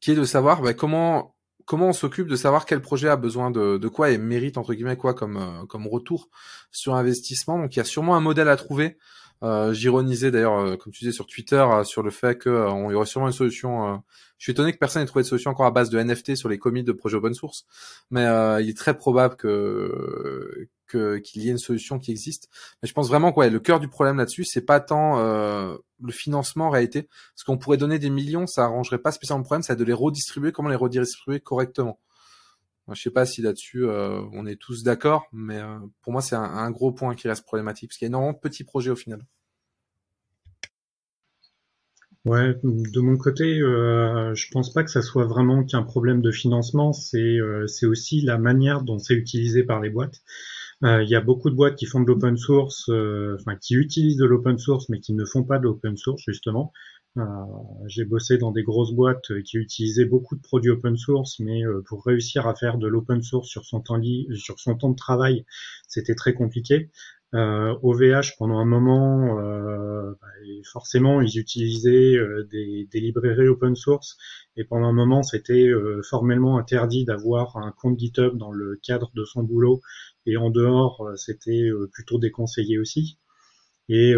qui 0.00 0.12
est 0.12 0.14
de 0.16 0.24
savoir 0.24 0.62
bah, 0.62 0.74
comment 0.74 1.34
comment 1.68 1.88
on 1.88 1.92
s'occupe 1.92 2.26
de 2.28 2.34
savoir 2.34 2.64
quel 2.64 2.80
projet 2.80 3.08
a 3.08 3.16
besoin 3.16 3.50
de, 3.50 3.88
quoi 3.88 4.10
et 4.10 4.18
mérite 4.18 4.56
entre 4.56 4.72
guillemets 4.72 4.96
quoi 4.96 5.12
comme 5.12 5.36
euh, 5.36 5.66
comme 5.66 5.86
retour 5.86 6.30
sur 6.72 6.94
investissement. 6.94 7.58
Donc 7.58 7.76
il 7.76 7.78
y 7.78 7.82
a 7.82 7.84
sûrement 7.84 8.16
un 8.16 8.20
modèle 8.20 8.48
à 8.48 8.56
trouver. 8.56 8.96
Euh, 9.44 9.72
J'ironisais 9.72 10.30
d'ailleurs, 10.30 10.58
euh, 10.58 10.76
comme 10.76 10.92
tu 10.92 11.00
disais 11.00 11.12
sur 11.12 11.26
Twitter, 11.26 11.56
euh, 11.56 11.84
sur 11.84 12.02
le 12.02 12.10
fait 12.10 12.42
qu'on 12.42 12.90
y 12.90 12.94
aurait 12.94 13.06
sûrement 13.06 13.28
une 13.28 13.32
solution. 13.32 14.02
Je 14.38 14.44
suis 14.44 14.52
étonné 14.52 14.72
que 14.72 14.78
personne 14.78 15.02
n'ait 15.02 15.06
trouvé 15.06 15.24
de 15.24 15.28
solution 15.28 15.50
encore 15.50 15.66
à 15.66 15.70
base 15.70 15.90
de 15.90 16.00
NFT 16.00 16.36
sur 16.36 16.48
les 16.48 16.58
commits 16.58 16.84
de 16.84 16.92
projets 16.92 17.16
open 17.16 17.34
source, 17.34 17.66
mais 18.10 18.24
il 18.62 18.68
est 18.68 18.76
très 18.76 18.96
probable 18.96 19.36
que 19.36 20.68
qu'il 20.88 21.42
y 21.42 21.48
ait 21.48 21.52
une 21.52 21.58
solution 21.58 21.98
qui 21.98 22.10
existe. 22.10 22.48
Mais 22.82 22.88
je 22.88 22.94
pense 22.94 23.08
vraiment 23.08 23.32
que 23.32 23.40
le 23.40 23.60
cœur 23.60 23.80
du 23.80 23.88
problème 23.88 24.16
là-dessus, 24.16 24.44
c'est 24.44 24.64
pas 24.64 24.80
tant 24.80 25.18
euh, 25.18 25.76
le 26.02 26.12
financement 26.12 26.66
en 26.66 26.70
réalité. 26.70 27.08
Parce 27.34 27.44
qu'on 27.44 27.58
pourrait 27.58 27.76
donner 27.76 27.98
des 27.98 28.10
millions, 28.10 28.46
ça 28.46 28.64
arrangerait 28.64 28.98
pas 28.98 29.12
spécialement 29.12 29.40
le 29.40 29.44
problème, 29.44 29.62
c'est 29.62 29.76
de 29.76 29.84
les 29.84 29.92
redistribuer, 29.92 30.52
comment 30.52 30.68
les 30.68 30.76
redistribuer 30.76 31.40
correctement? 31.40 32.00
Je 32.90 33.02
sais 33.02 33.10
pas 33.10 33.26
si 33.26 33.42
là-dessus 33.42 33.84
euh, 33.84 34.22
on 34.32 34.46
est 34.46 34.56
tous 34.56 34.82
d'accord, 34.82 35.26
mais 35.30 35.58
euh, 35.58 35.78
pour 36.00 36.14
moi 36.14 36.22
c'est 36.22 36.36
un, 36.36 36.70
gros 36.70 36.90
point 36.90 37.14
qui 37.14 37.28
reste 37.28 37.44
problématique, 37.44 37.90
parce 37.90 37.98
qu'il 37.98 38.06
y 38.06 38.08
a 38.08 38.10
énormément 38.10 38.32
de 38.32 38.38
petits 38.38 38.64
projets 38.64 38.90
au 38.90 38.96
final. 38.96 39.20
Ouais, 42.28 42.54
de 42.62 43.00
mon 43.00 43.16
côté, 43.16 43.58
euh, 43.58 44.34
je 44.34 44.50
pense 44.50 44.70
pas 44.74 44.84
que 44.84 44.90
ça 44.90 45.00
soit 45.00 45.24
vraiment 45.24 45.64
qu'un 45.64 45.82
problème 45.82 46.20
de 46.20 46.30
financement, 46.30 46.92
c'est 46.92 47.38
c'est 47.66 47.86
aussi 47.86 48.20
la 48.20 48.36
manière 48.36 48.82
dont 48.82 48.98
c'est 48.98 49.14
utilisé 49.14 49.62
par 49.64 49.80
les 49.80 49.88
boîtes. 49.88 50.20
Euh, 50.84 51.02
il 51.02 51.08
y 51.08 51.14
a 51.14 51.22
beaucoup 51.22 51.48
de 51.50 51.54
boîtes 51.54 51.76
qui 51.76 51.86
font 51.86 52.00
de 52.00 52.06
l'open 52.06 52.36
source, 52.36 52.88
euh, 52.90 53.36
enfin 53.40 53.56
qui 53.56 53.74
utilisent 53.76 54.18
de 54.18 54.26
l'open 54.26 54.58
source, 54.58 54.90
mais 54.90 55.00
qui 55.00 55.14
ne 55.14 55.24
font 55.24 55.42
pas 55.42 55.58
de 55.58 55.64
l'open 55.64 55.96
source 55.96 56.22
justement. 56.26 56.72
j'ai 57.86 58.04
bossé 58.04 58.38
dans 58.38 58.52
des 58.52 58.62
grosses 58.62 58.92
boîtes 58.92 59.42
qui 59.44 59.56
utilisaient 59.56 60.04
beaucoup 60.04 60.36
de 60.36 60.42
produits 60.42 60.70
open 60.70 60.96
source, 60.96 61.40
mais 61.40 61.62
pour 61.86 62.04
réussir 62.04 62.46
à 62.46 62.54
faire 62.54 62.78
de 62.78 62.86
l'open 62.86 63.22
source 63.22 63.48
sur 63.48 63.64
son 63.64 63.80
temps 63.80 64.00
sur 64.34 64.60
son 64.60 64.76
temps 64.76 64.90
de 64.90 64.96
travail, 64.96 65.44
c'était 65.88 66.14
très 66.14 66.34
compliqué. 66.34 66.90
Euh, 67.34 67.76
OVH 67.82 68.36
pendant 68.38 68.58
un 68.58 68.64
moment, 68.64 69.38
euh, 69.38 70.12
bah, 70.18 70.28
forcément 70.72 71.20
ils 71.20 71.38
utilisaient 71.38 72.16
euh, 72.16 72.48
des, 72.50 72.88
librairies 72.94 73.48
open 73.48 73.76
source 73.76 74.16
et 74.56 74.64
pendant 74.64 74.86
un 74.88 74.94
moment 74.94 75.22
c'était 75.22 75.68
euh, 75.68 76.00
formellement 76.08 76.56
interdit 76.56 77.04
d'avoir 77.04 77.58
un 77.58 77.70
compte 77.72 77.98
GitHub 77.98 78.38
dans 78.38 78.50
le 78.50 78.80
cadre 78.82 79.10
de 79.14 79.24
son 79.24 79.42
boulot 79.42 79.82
et 80.24 80.38
en 80.38 80.48
dehors 80.48 81.06
c'était 81.16 81.68
plutôt 81.92 82.18
déconseillé 82.18 82.78
aussi. 82.78 83.18
Et, 83.90 84.16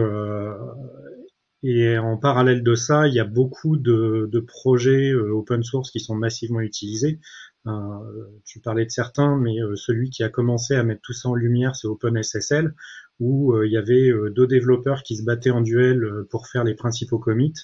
en 1.98 2.16
parallèle 2.16 2.62
de 2.62 2.74
ça, 2.74 3.06
il 3.06 3.14
y 3.14 3.20
a 3.20 3.24
beaucoup 3.24 3.76
de 3.76 4.40
projets 4.46 5.12
open 5.14 5.62
source 5.62 5.90
qui 5.90 6.00
sont 6.00 6.14
massivement 6.14 6.60
utilisés. 6.60 7.20
Euh, 7.66 8.40
tu 8.44 8.60
parlais 8.60 8.86
de 8.86 8.90
certains, 8.90 9.36
mais 9.36 9.60
euh, 9.60 9.76
celui 9.76 10.10
qui 10.10 10.22
a 10.22 10.28
commencé 10.28 10.74
à 10.74 10.82
mettre 10.82 11.02
tout 11.02 11.12
ça 11.12 11.28
en 11.28 11.34
lumière, 11.34 11.76
c'est 11.76 11.88
OpenSSL, 11.88 12.74
où 13.18 13.52
euh, 13.52 13.66
il 13.66 13.72
y 13.72 13.76
avait 13.76 14.10
deux 14.30 14.46
développeurs 14.46 15.02
qui 15.02 15.16
se 15.16 15.24
battaient 15.24 15.50
en 15.50 15.60
duel 15.60 16.24
pour 16.30 16.48
faire 16.48 16.64
les 16.64 16.74
principaux 16.74 17.18
commits. 17.18 17.54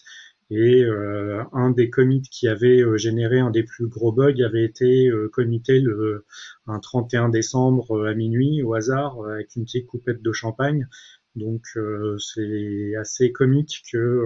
Et 0.48 0.84
un 1.52 1.70
des 1.72 1.90
commits 1.90 2.22
qui 2.22 2.46
avait 2.46 2.84
généré 2.98 3.40
un 3.40 3.50
des 3.50 3.64
plus 3.64 3.88
gros 3.88 4.12
bugs 4.12 4.44
avait 4.44 4.64
été 4.64 5.10
commité 5.32 5.80
le 5.80 6.24
un 6.68 6.78
31 6.78 7.30
décembre 7.30 8.06
à 8.06 8.14
minuit 8.14 8.62
au 8.62 8.74
hasard 8.74 9.18
avec 9.24 9.56
une 9.56 9.64
petite 9.64 9.88
coupette 9.88 10.22
de 10.22 10.32
champagne. 10.32 10.86
Donc 11.34 11.64
c'est 12.18 12.94
assez 12.94 13.32
comique 13.32 13.82
que 13.92 14.22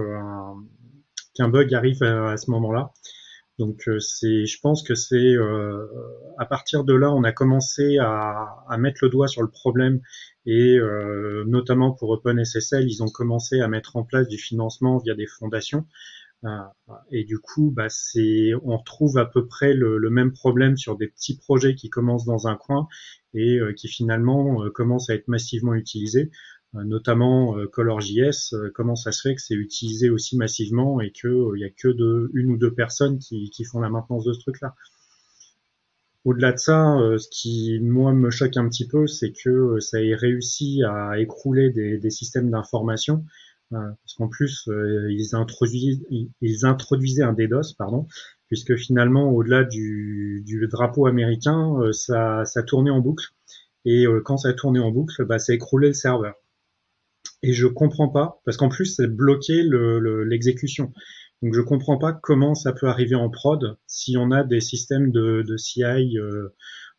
qu'un 1.32 1.48
bug 1.48 1.72
arrive 1.72 2.02
à 2.02 2.36
ce 2.36 2.50
moment-là. 2.50 2.92
Donc 3.60 3.88
euh, 3.88 4.00
c'est, 4.00 4.46
je 4.46 4.58
pense 4.58 4.82
que 4.82 4.94
c'est 4.94 5.34
euh, 5.34 5.86
à 6.38 6.46
partir 6.46 6.82
de 6.82 6.94
là, 6.94 7.12
on 7.12 7.24
a 7.24 7.30
commencé 7.30 7.98
à, 7.98 8.64
mettre 8.78 9.00
le 9.04 9.10
doigt 9.10 9.28
sur 9.28 9.42
le 9.42 9.50
problème 9.50 10.00
et 10.46 10.78
euh, 10.78 11.44
notamment 11.46 11.92
pour 11.92 12.08
OpenSSL, 12.08 12.88
ils 12.88 13.02
ont 13.02 13.10
commencé 13.10 13.60
à 13.60 13.68
mettre 13.68 13.96
en 13.96 14.02
place 14.02 14.28
du 14.28 14.38
financement 14.38 14.96
via 14.96 15.14
des 15.14 15.26
fondations. 15.26 15.84
et 17.10 17.24
du 17.24 17.38
coup, 17.38 17.70
bah, 17.70 17.90
c'est, 17.90 18.52
on 18.64 18.78
retrouve 18.78 19.18
à 19.18 19.26
peu 19.26 19.46
près 19.46 19.74
le, 19.74 19.98
le, 19.98 20.08
même 20.08 20.32
problème 20.32 20.78
sur 20.78 20.96
des 20.96 21.08
petits 21.08 21.36
projets 21.36 21.74
qui 21.74 21.90
commencent 21.90 22.24
dans 22.24 22.48
un 22.48 22.56
coin 22.56 22.88
et 23.34 23.60
qui 23.76 23.88
finalement 23.88 24.70
commencent 24.70 25.10
à 25.10 25.14
être 25.14 25.28
massivement 25.28 25.74
utilisés. 25.74 26.30
Euh, 26.76 26.84
notamment 26.84 27.58
euh, 27.58 27.66
ColorJS, 27.66 28.54
euh, 28.54 28.70
comment 28.72 28.94
ça 28.94 29.10
se 29.10 29.22
fait 29.22 29.34
que 29.34 29.40
c'est 29.42 29.54
utilisé 29.54 30.08
aussi 30.08 30.36
massivement 30.36 31.00
et 31.00 31.10
qu'il 31.10 31.54
n'y 31.56 31.64
a 31.64 31.70
que 31.70 31.88
de, 31.88 32.30
une 32.34 32.52
ou 32.52 32.56
deux 32.56 32.72
personnes 32.72 33.18
qui, 33.18 33.64
font 33.64 33.80
la 33.80 33.88
maintenance 33.90 34.24
de 34.24 34.32
ce 34.32 34.38
truc-là. 34.38 34.76
Au-delà 36.24 36.52
de 36.52 36.58
ça, 36.58 36.98
ce 37.18 37.28
qui 37.30 37.80
moi 37.80 38.12
me 38.12 38.30
choque 38.30 38.56
un 38.58 38.68
petit 38.68 38.86
peu, 38.86 39.06
c'est 39.06 39.32
que 39.32 39.80
ça 39.80 40.02
ait 40.02 40.14
réussi 40.14 40.82
à 40.84 41.18
écrouler 41.18 41.70
des, 41.70 42.10
systèmes 42.10 42.50
d'information, 42.50 43.24
parce 43.70 44.14
qu'en 44.18 44.28
plus 44.28 44.68
ils, 44.68 45.34
introduisent, 45.34 46.04
ils 46.42 46.66
introduisaient 46.66 47.22
un 47.22 47.32
DDoS, 47.32 47.74
pardon, 47.78 48.06
puisque 48.48 48.76
finalement 48.76 49.30
au-delà 49.30 49.64
du, 49.64 50.42
du, 50.44 50.66
drapeau 50.68 51.06
américain, 51.06 51.78
ça, 51.92 52.44
ça 52.44 52.62
tournait 52.62 52.90
en 52.90 53.00
boucle, 53.00 53.28
et 53.86 54.04
quand 54.24 54.36
ça 54.36 54.52
tournait 54.52 54.80
en 54.80 54.90
boucle, 54.90 55.24
bah, 55.24 55.38
ça 55.38 55.54
écroulait 55.54 55.88
le 55.88 55.94
serveur 55.94 56.34
et 57.42 57.52
je 57.52 57.66
comprends 57.66 58.08
pas 58.08 58.40
parce 58.44 58.56
qu'en 58.56 58.68
plus 58.68 58.86
c'est 58.86 59.06
bloqué 59.06 59.62
l'exécution. 60.26 60.92
Le, 61.42 61.48
Donc 61.48 61.54
je 61.54 61.60
comprends 61.62 61.98
pas 61.98 62.12
comment 62.12 62.54
ça 62.54 62.72
peut 62.72 62.88
arriver 62.88 63.14
en 63.14 63.30
prod 63.30 63.76
si 63.86 64.16
on 64.18 64.30
a 64.30 64.44
des 64.44 64.60
systèmes 64.60 65.10
de, 65.10 65.42
de 65.42 65.56
CI 65.56 66.18
euh, 66.18 66.54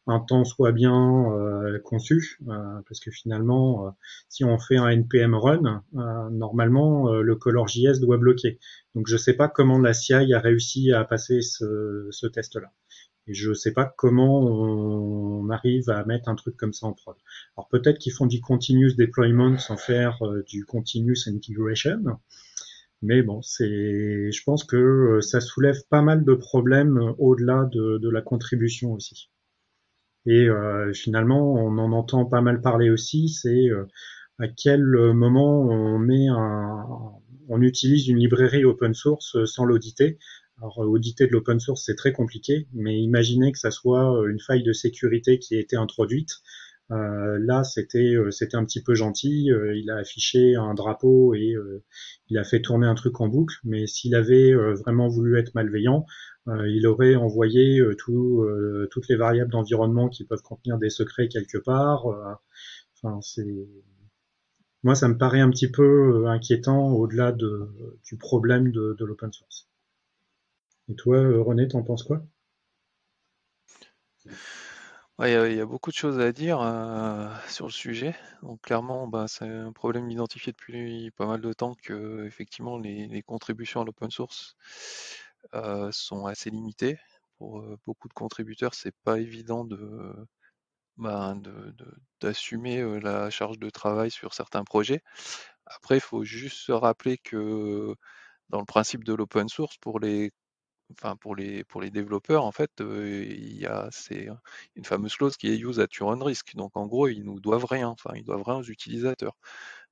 un 0.07 0.19
temps 0.19 0.43
bien 0.73 1.31
euh, 1.31 1.79
conçus, 1.79 2.39
euh, 2.47 2.81
parce 2.87 2.99
que 2.99 3.11
finalement, 3.11 3.87
euh, 3.87 3.91
si 4.29 4.43
on 4.43 4.57
fait 4.57 4.77
un 4.77 4.89
npm 4.89 5.35
run, 5.35 5.83
normalement 6.31 7.11
le 7.11 7.35
ColorJS 7.35 7.99
doit 7.99 8.17
bloquer. 8.17 8.59
Donc 8.95 9.07
je 9.07 9.17
sais 9.17 9.33
pas 9.33 9.47
comment 9.47 9.77
la 9.77 9.93
CI 9.93 10.33
a 10.33 10.39
réussi 10.39 10.91
à 10.91 11.03
passer 11.03 11.41
ce, 11.41 12.07
ce 12.11 12.27
test-là. 12.27 12.71
Et 13.27 13.33
je 13.33 13.53
sais 13.53 13.71
pas 13.71 13.85
comment 13.85 14.41
on 14.41 15.49
arrive 15.49 15.89
à 15.89 16.03
mettre 16.05 16.29
un 16.29 16.35
truc 16.35 16.57
comme 16.57 16.73
ça 16.73 16.87
en 16.87 16.93
prod. 16.93 17.15
Alors 17.55 17.67
peut-être 17.69 17.99
qu'ils 17.99 18.13
font 18.13 18.25
du 18.25 18.41
continuous 18.41 18.93
deployment 18.97 19.57
sans 19.57 19.77
faire 19.77 20.17
euh, 20.25 20.43
du 20.47 20.65
continuous 20.65 21.27
integration. 21.27 22.01
Mais 23.03 23.21
bon, 23.23 23.41
c'est, 23.41 24.31
je 24.31 24.43
pense 24.43 24.63
que 24.63 24.77
euh, 24.77 25.21
ça 25.21 25.39
soulève 25.39 25.77
pas 25.89 26.01
mal 26.01 26.23
de 26.23 26.33
problèmes 26.33 26.97
euh, 26.97 27.13
au-delà 27.19 27.69
de, 27.71 27.97
de, 27.99 28.09
la 28.09 28.21
contribution 28.21 28.93
aussi. 28.93 29.29
Et 30.27 30.47
finalement, 30.93 31.55
on 31.55 31.79
en 31.79 31.91
entend 31.93 32.25
pas 32.25 32.41
mal 32.41 32.61
parler 32.61 32.91
aussi. 32.91 33.27
C'est 33.27 33.69
à 34.37 34.47
quel 34.47 34.83
moment 34.83 35.61
on 35.61 35.97
met 35.97 36.27
un, 36.27 36.85
on 37.49 37.61
utilise 37.63 38.07
une 38.07 38.19
librairie 38.19 38.63
open 38.63 38.93
source 38.93 39.43
sans 39.45 39.65
l'auditer 39.65 40.19
alors, 40.61 40.79
euh, 40.79 40.85
auditer 40.85 41.25
de 41.27 41.31
l'open 41.31 41.59
source, 41.59 41.83
c'est 41.85 41.95
très 41.95 42.13
compliqué, 42.13 42.67
mais 42.73 42.99
imaginez 43.01 43.51
que 43.51 43.57
ça 43.57 43.71
soit 43.71 44.15
euh, 44.15 44.29
une 44.29 44.39
faille 44.39 44.63
de 44.63 44.73
sécurité 44.73 45.39
qui 45.39 45.55
a 45.55 45.59
été 45.59 45.75
introduite. 45.75 46.29
Euh, 46.91 47.39
là, 47.41 47.63
c'était 47.63 48.15
c'était 48.31 48.57
un 48.57 48.65
petit 48.65 48.83
peu 48.83 48.93
gentil. 48.95 49.49
il 49.75 49.89
a 49.89 49.97
affiché 49.97 50.55
un 50.55 50.73
drapeau 50.73 51.33
et 51.33 51.55
il 52.29 52.37
a 52.37 52.43
fait 52.43 52.61
tourner 52.61 52.85
un 52.85 52.95
truc 52.95 53.21
en 53.21 53.27
boucle. 53.29 53.55
Mais 53.63 53.87
s'il 53.87 54.13
avait 54.15 54.53
vraiment 54.53 55.07
voulu 55.07 55.39
être 55.39 55.55
malveillant, 55.55 56.05
il 56.47 56.85
aurait 56.87 57.15
envoyé 57.15 57.81
tout, 57.97 58.45
toutes 58.91 59.07
les 59.07 59.15
variables 59.15 59.51
d'environnement 59.51 60.09
qui 60.09 60.25
peuvent 60.25 60.41
contenir 60.41 60.77
des 60.79 60.89
secrets 60.89 61.29
quelque 61.29 61.59
part. 61.59 62.05
enfin, 63.01 63.19
c'est 63.21 63.67
moi, 64.83 64.95
ça 64.95 65.07
me 65.07 65.17
paraît 65.17 65.41
un 65.41 65.49
petit 65.49 65.71
peu 65.71 66.27
inquiétant 66.27 66.91
au-delà 66.91 67.31
de, 67.31 67.69
du 68.03 68.17
problème 68.17 68.71
de 68.71 69.05
l'open 69.05 69.31
source. 69.31 69.70
Et 70.91 70.95
toi, 70.95 71.15
euh, 71.19 71.41
René, 71.41 71.69
t'en 71.69 71.83
penses 71.83 72.03
quoi? 72.03 72.21
Il 75.19 75.29
y, 75.29 75.61
a 75.61 75.65
beaucoup 75.65 75.91
de 75.91 75.95
choses 75.95 76.19
à 76.19 76.33
dire 76.33 76.59
euh, 76.59 77.29
sur 77.47 77.67
le 77.67 77.71
sujet. 77.71 78.13
Donc 78.43 78.59
clairement, 78.61 79.07
bah, 79.07 79.25
c'est 79.29 79.47
un 79.47 79.71
problème 79.71 80.09
identifié 80.09 80.51
depuis 80.51 81.11
pas 81.11 81.27
mal 81.27 81.39
de 81.39 81.53
temps 81.53 81.75
que 81.75 82.25
effectivement 82.25 82.77
les, 82.77 83.21
contributions 83.21 83.81
à 83.81 83.85
l'open 83.85 84.09
source 84.11 84.55
euh, 85.53 85.89
sont 85.93 86.25
assez 86.25 86.49
limitées. 86.49 86.99
Pour 87.37 87.63
beaucoup 87.85 88.09
de 88.09 88.13
contributeurs, 88.13 88.73
c'est 88.73 88.95
pas 89.03 89.19
évident 89.19 89.63
de 89.63 90.13
bah, 90.97 91.35
d'assumer 92.19 92.99
la 92.99 93.29
charge 93.29 93.59
de 93.59 93.69
travail 93.69 94.11
sur 94.11 94.33
certains 94.33 94.63
projets. 94.65 95.01
Après, 95.65 95.97
il 95.97 96.01
faut 96.01 96.23
juste 96.23 96.57
se 96.57 96.71
rappeler 96.73 97.17
que 97.17 97.95
dans 98.49 98.59
le 98.59 98.65
principe 98.65 99.03
de 99.03 99.13
l'open 99.13 99.47
source, 99.49 99.77
pour 99.77 99.99
les 99.99 100.31
enfin 100.93 101.15
pour 101.17 101.35
les 101.35 101.63
développeurs, 101.91 102.43
en 102.45 102.51
fait, 102.51 102.71
il 102.79 103.57
y 103.57 103.65
a 103.65 103.89
une 104.75 104.85
fameuse 104.85 105.15
clause 105.15 105.37
qui 105.37 105.47
est 105.49 105.57
use 105.57 105.79
at 105.79 105.87
your 105.99 106.09
own 106.09 106.21
risk. 106.23 106.55
Donc 106.55 106.71
en 106.75 106.87
gros, 106.87 107.07
ils 107.07 107.23
nous 107.23 107.39
doivent 107.39 107.65
rien, 107.65 107.89
enfin 107.89 108.11
ils 108.15 108.23
doivent 108.23 108.43
rien 108.43 108.57
aux 108.57 108.63
utilisateurs. 108.63 109.37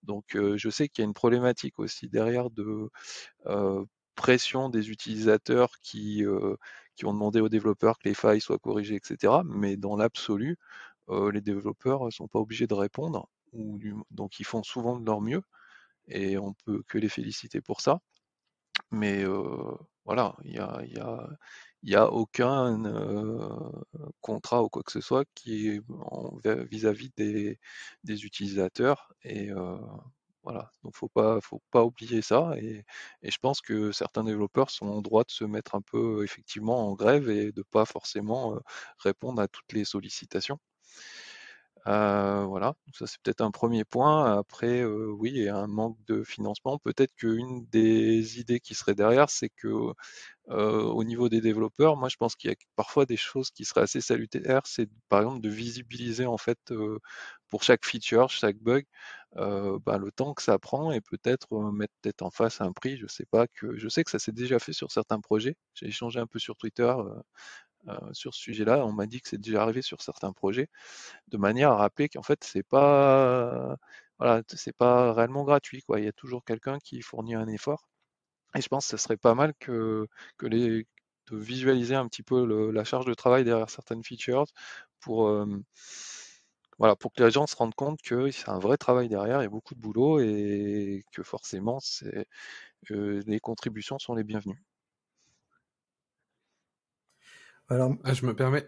Donc 0.04 0.36
je 0.36 0.70
sais 0.70 0.90
qu'il 0.90 1.04
y 1.04 1.06
a 1.06 1.08
une 1.08 1.14
problématique 1.14 1.80
aussi 1.80 2.10
derrière 2.10 2.50
de 2.52 2.90
pression 4.16 4.70
des 4.70 4.90
utilisateurs 4.90 5.72
qui 5.82 6.26
ont 6.28 7.14
demandé 7.14 7.40
aux 7.42 7.50
développeurs 7.50 7.98
que 8.00 8.10
les 8.10 8.16
failles 8.16 8.42
soient 8.42 8.60
corrigées, 8.60 8.96
etc. 8.96 9.44
Mais 9.46 9.78
dans 9.78 9.96
l'absolu, 9.96 10.58
les 11.34 11.42
développeurs 11.42 12.06
ne 12.06 12.12
sont 12.12 12.28
pas 12.28 12.40
obligés 12.40 12.68
de 12.68 12.74
répondre, 12.76 13.30
donc 14.12 14.40
ils 14.40 14.46
font 14.46 14.64
souvent 14.64 15.00
de 15.00 15.06
leur 15.06 15.22
mieux, 15.22 15.42
et 16.08 16.38
on 16.38 16.54
peut 16.66 16.84
que 16.88 16.98
les 16.98 17.10
féliciter 17.10 17.62
pour 17.62 17.82
ça. 17.82 18.02
Mais 18.92 19.26
voilà, 20.06 20.36
il 20.44 20.54
y 20.54 20.60
a, 20.60 20.82
y 20.86 21.00
a, 21.00 21.30
y 21.84 21.96
a 21.96 22.12
aucun 22.12 22.84
contrat 24.22 24.64
ou 24.64 24.70
quoi 24.70 24.84
que 24.84 24.92
ce 24.92 25.02
soit 25.02 25.26
qui 25.36 25.80
vis-à-vis 26.72 27.12
des, 27.18 27.60
utilisateurs. 28.26 29.14
Et 29.24 29.50
voilà, 30.44 30.72
donc 30.84 30.96
faut 30.96 31.10
pas, 31.10 31.40
faut 31.42 31.62
pas 31.72 31.84
oublier 31.84 32.22
ça. 32.22 32.54
Et, 32.58 32.86
et, 33.24 33.32
je 33.32 33.38
pense 33.40 33.62
que 33.62 33.92
certains 33.92 34.24
développeurs 34.24 34.72
sont 34.72 34.88
en 34.88 35.02
droit 35.02 35.24
de 35.24 35.32
se 35.32 35.44
mettre 35.44 35.76
un 35.76 35.82
peu 35.82 36.24
effectivement 36.24 36.90
en 36.90 36.94
grève 36.96 37.30
et 37.30 37.52
de 37.52 37.62
pas 37.62 37.86
forcément 37.86 38.60
répondre 39.00 39.42
à 39.42 39.48
toutes 39.48 39.74
les 39.74 39.86
sollicitations. 39.86 40.60
Voilà, 41.86 42.74
ça 42.94 43.08
c'est 43.08 43.20
peut-être 43.22 43.42
un 43.42 43.52
premier 43.52 43.84
point. 43.86 44.38
Après, 44.38 44.84
oui, 44.86 45.32
il 45.36 45.44
y 45.44 45.48
a 45.50 45.58
un 45.58 45.68
manque 45.68 45.98
de 46.08 46.24
financement. 46.24 46.78
Peut-être 46.80 47.14
qu'une 47.16 47.66
des 47.68 48.40
idées 48.40 48.60
qui 48.60 48.76
serait 48.76 48.96
derrière, 48.96 49.30
c'est 49.30 49.50
que 49.50 49.94
au 50.50 51.04
niveau 51.06 51.30
des 51.30 51.42
développeurs, 51.42 51.98
moi 51.98 52.10
je 52.10 52.18
pense 52.18 52.36
qu'il 52.36 52.50
y 52.52 52.54
a 52.54 52.58
parfois 52.76 53.06
des 53.06 53.18
choses 53.18 53.52
qui 53.52 53.66
seraient 53.66 53.82
assez 53.84 54.02
salutaires. 54.02 54.62
C'est 54.66 54.90
par 55.10 55.22
exemple 55.22 55.42
de 55.42 55.50
visibiliser 55.50 56.26
en 56.26 56.38
fait 56.38 56.60
pour 57.50 57.64
chaque 57.64 57.86
feature, 57.86 58.30
chaque 58.30 58.58
bug, 58.58 58.86
bah, 59.36 59.98
le 60.00 60.12
temps 60.12 60.34
que 60.34 60.42
ça 60.44 60.60
prend 60.60 60.92
et 60.92 61.02
peut-être 61.02 61.72
mettre 61.72 61.94
en 62.24 62.32
face 62.32 62.62
un 62.62 62.72
prix. 62.74 62.98
Je 62.98 63.08
sais 63.08 63.26
pas 63.26 63.48
que 63.48 63.78
je 63.78 63.90
sais 63.90 64.04
que 64.04 64.12
ça 64.12 64.20
s'est 64.20 64.32
déjà 64.34 64.60
fait 64.60 64.74
sur 64.74 64.92
certains 64.92 65.20
projets. 65.22 65.56
J'ai 65.76 65.88
échangé 65.88 66.20
un 66.20 66.28
peu 66.28 66.40
sur 66.40 66.56
Twitter 66.58 66.94
sur 68.14 68.34
ce 68.34 68.42
sujet-là. 68.42 68.86
On 68.86 68.94
m'a 68.94 69.06
dit 69.08 69.22
que 69.22 69.30
c'est 69.30 69.38
déjà 69.40 69.62
arrivé 69.64 69.82
sur 69.82 70.02
certains 70.02 70.34
projets, 70.34 70.68
de 71.30 71.38
manière 71.38 71.72
à 71.72 71.78
rappeler 71.78 72.10
qu'en 72.10 72.24
fait 72.24 72.44
c'est 72.44 72.64
pas 72.64 73.78
pas 74.78 75.14
réellement 75.14 75.44
gratuit 75.46 75.82
quoi. 75.84 76.00
Il 76.00 76.06
y 76.06 76.08
a 76.10 76.14
toujours 76.14 76.44
quelqu'un 76.46 76.80
qui 76.80 77.02
fournit 77.02 77.36
un 77.36 77.48
effort. 77.48 77.88
Et 78.56 78.62
je 78.62 78.68
pense 78.70 78.86
que 78.88 78.98
ce 78.98 79.04
serait 79.04 79.18
pas 79.18 79.36
mal 79.36 79.54
que, 79.60 80.08
de 80.42 80.86
visualiser 81.38 81.96
un 81.96 82.08
petit 82.08 82.24
peu 82.24 82.72
la 82.72 82.84
charge 82.84 83.06
de 83.06 83.14
travail 83.14 83.44
derrière 83.44 83.70
certaines 83.70 84.04
features 84.04 84.46
pour, 85.00 85.30
voilà, 86.80 86.96
pour 86.96 87.14
que 87.14 87.24
les 87.24 87.32
gens 87.32 87.46
se 87.48 87.56
rendent 87.56 87.76
compte 87.76 88.02
que 88.02 88.32
c'est 88.32 88.50
un 88.50 88.60
vrai 88.60 88.78
travail 88.78 89.10
derrière, 89.10 89.40
il 89.42 89.44
y 89.44 89.48
a 89.48 89.50
beaucoup 89.50 89.76
de 89.76 89.80
boulot 89.82 90.20
et 90.20 91.04
que 91.12 91.24
forcément 91.24 91.80
c'est, 91.80 92.26
les 92.90 93.40
contributions 93.40 94.00
sont 94.00 94.16
les 94.16 94.24
bienvenues. 94.24 94.64
Alors, 97.70 97.94
ah, 98.04 98.14
je 98.14 98.26
me 98.26 98.36
permets, 98.36 98.68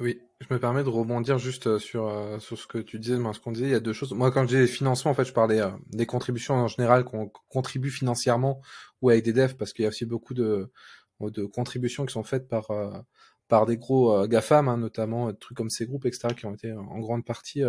oui, 0.00 0.20
je 0.40 0.46
me 0.54 0.60
permets 0.60 0.84
de 0.84 0.88
rebondir 0.88 1.38
juste 1.38 1.78
sur, 1.78 2.36
sur 2.40 2.58
ce 2.58 2.66
que 2.66 2.78
tu 2.78 2.98
disais, 2.98 3.16
ce 3.16 3.40
qu'on 3.40 3.52
disait. 3.52 3.66
Il 3.66 3.72
y 3.72 3.74
a 3.74 3.80
deux 3.80 3.92
choses. 3.92 4.12
Moi, 4.12 4.30
quand 4.30 4.42
je 4.42 4.48
disais 4.48 4.66
financement, 4.66 5.10
en 5.10 5.14
fait, 5.14 5.24
je 5.24 5.32
parlais 5.32 5.60
des 5.88 6.06
contributions 6.06 6.54
en 6.54 6.68
général 6.68 7.04
qu'on 7.04 7.30
contribue 7.48 7.90
financièrement 7.90 8.60
ou 9.02 9.10
avec 9.10 9.24
des 9.24 9.32
devs, 9.32 9.56
parce 9.56 9.72
qu'il 9.72 9.82
y 9.82 9.86
a 9.86 9.88
aussi 9.88 10.04
beaucoup 10.04 10.34
de, 10.34 10.70
de 11.20 11.44
contributions 11.44 12.06
qui 12.06 12.12
sont 12.12 12.24
faites 12.24 12.48
par 12.48 12.70
euh, 12.70 12.90
par 13.48 13.66
des 13.66 13.76
gros 13.76 14.12
euh, 14.12 14.26
GAFAM, 14.26 14.68
hein, 14.68 14.76
notamment 14.76 15.28
euh, 15.28 15.32
des 15.32 15.38
trucs 15.38 15.56
comme 15.56 15.70
ces 15.70 15.86
groupes, 15.86 16.06
etc., 16.06 16.28
qui 16.36 16.46
ont 16.46 16.54
été 16.54 16.72
en 16.72 16.98
grande 16.98 17.24
partie 17.24 17.62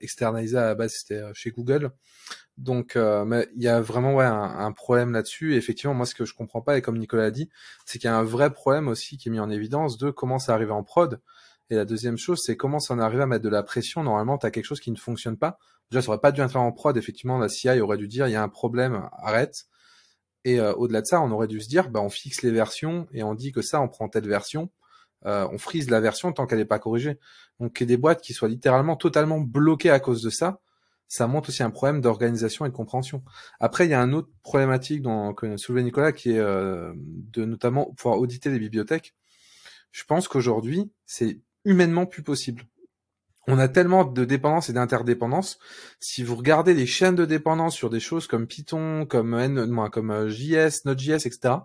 externalisés 0.00 0.58
à 0.58 0.66
la 0.66 0.74
base, 0.74 0.94
c'était 0.94 1.22
chez 1.34 1.50
Google. 1.50 1.90
Donc, 2.56 2.96
il 2.96 3.62
y 3.62 3.68
a 3.68 3.80
vraiment 3.80 4.14
ouais, 4.14 4.24
un, 4.24 4.72
problème 4.72 5.12
là-dessus. 5.12 5.54
Et 5.54 5.56
effectivement, 5.56 5.94
moi, 5.94 6.06
ce 6.06 6.14
que 6.14 6.24
je 6.24 6.34
comprends 6.34 6.62
pas, 6.62 6.78
et 6.78 6.82
comme 6.82 6.98
Nicolas 6.98 7.24
a 7.24 7.30
dit, 7.30 7.48
c'est 7.84 7.98
qu'il 7.98 8.08
y 8.08 8.12
a 8.12 8.16
un 8.16 8.22
vrai 8.22 8.52
problème 8.52 8.88
aussi 8.88 9.16
qui 9.16 9.28
est 9.28 9.32
mis 9.32 9.40
en 9.40 9.50
évidence 9.50 9.98
de 9.98 10.10
comment 10.10 10.38
ça 10.38 10.54
arrive 10.54 10.72
en 10.72 10.84
prod. 10.84 11.20
Et 11.70 11.76
la 11.76 11.84
deuxième 11.84 12.18
chose, 12.18 12.42
c'est 12.44 12.56
comment 12.56 12.78
ça 12.78 12.94
en 12.94 12.98
arrive 12.98 13.20
à 13.20 13.26
mettre 13.26 13.44
de 13.44 13.48
la 13.48 13.62
pression. 13.62 14.02
Normalement, 14.02 14.38
tu 14.38 14.46
as 14.46 14.50
quelque 14.50 14.66
chose 14.66 14.80
qui 14.80 14.90
ne 14.90 14.96
fonctionne 14.96 15.36
pas. 15.36 15.58
Déjà, 15.90 16.02
ça 16.02 16.08
aurait 16.10 16.20
pas 16.20 16.32
dû 16.32 16.42
entrer 16.42 16.58
en 16.58 16.72
prod. 16.72 16.96
Effectivement, 16.96 17.38
la 17.38 17.48
CI 17.48 17.80
aurait 17.80 17.96
dû 17.96 18.08
dire, 18.08 18.28
il 18.28 18.32
y 18.32 18.36
a 18.36 18.42
un 18.42 18.48
problème, 18.48 19.08
arrête. 19.18 19.66
Et 20.44 20.60
euh, 20.60 20.74
au-delà 20.74 21.00
de 21.00 21.06
ça, 21.06 21.22
on 21.22 21.30
aurait 21.30 21.46
dû 21.46 21.60
se 21.60 21.68
dire, 21.68 21.88
bah, 21.88 22.00
on 22.00 22.10
fixe 22.10 22.42
les 22.42 22.50
versions 22.50 23.06
et 23.12 23.22
on 23.22 23.34
dit 23.34 23.52
que 23.52 23.62
ça, 23.62 23.80
on 23.80 23.88
prend 23.88 24.08
telle 24.08 24.28
version, 24.28 24.70
euh, 25.26 25.48
on 25.52 25.58
frise 25.58 25.90
la 25.90 26.00
version 26.00 26.32
tant 26.32 26.46
qu'elle 26.46 26.58
n'est 26.58 26.64
pas 26.64 26.78
corrigée. 26.78 27.18
Donc, 27.60 27.80
ait 27.80 27.86
des 27.86 27.96
boîtes 27.96 28.20
qui 28.20 28.32
soient 28.32 28.48
littéralement 28.48 28.96
totalement 28.96 29.40
bloquées 29.40 29.90
à 29.90 30.00
cause 30.00 30.22
de 30.22 30.30
ça, 30.30 30.60
ça 31.08 31.26
montre 31.26 31.50
aussi 31.50 31.62
un 31.62 31.70
problème 31.70 32.00
d'organisation 32.00 32.64
et 32.64 32.70
de 32.70 32.74
compréhension. 32.74 33.22
Après, 33.60 33.86
il 33.86 33.90
y 33.90 33.94
a 33.94 34.00
un 34.00 34.12
autre 34.12 34.30
problématique 34.42 35.02
dont, 35.02 35.34
que 35.34 35.56
soulevait 35.56 35.82
Nicolas, 35.82 36.12
qui 36.12 36.32
est 36.32 36.38
euh, 36.38 36.92
de 36.96 37.44
notamment 37.44 37.92
pouvoir 37.96 38.18
auditer 38.18 38.50
les 38.50 38.58
bibliothèques. 38.58 39.14
Je 39.92 40.04
pense 40.04 40.26
qu'aujourd'hui, 40.28 40.90
c'est 41.06 41.40
humainement 41.64 42.06
plus 42.06 42.22
possible 42.22 42.64
on 43.46 43.58
a 43.58 43.68
tellement 43.68 44.04
de 44.04 44.24
dépendances 44.24 44.70
et 44.70 44.72
d'interdépendances. 44.72 45.58
Si 46.00 46.22
vous 46.22 46.36
regardez 46.36 46.74
les 46.74 46.86
chaînes 46.86 47.14
de 47.14 47.24
dépendance 47.24 47.74
sur 47.74 47.90
des 47.90 48.00
choses 48.00 48.26
comme 48.26 48.46
Python, 48.46 49.06
comme 49.06 49.34
N, 49.34 49.90
comme 49.90 50.10
euh, 50.10 50.30
JS, 50.30 50.84
Node.js, 50.86 51.26
etc., 51.26 51.56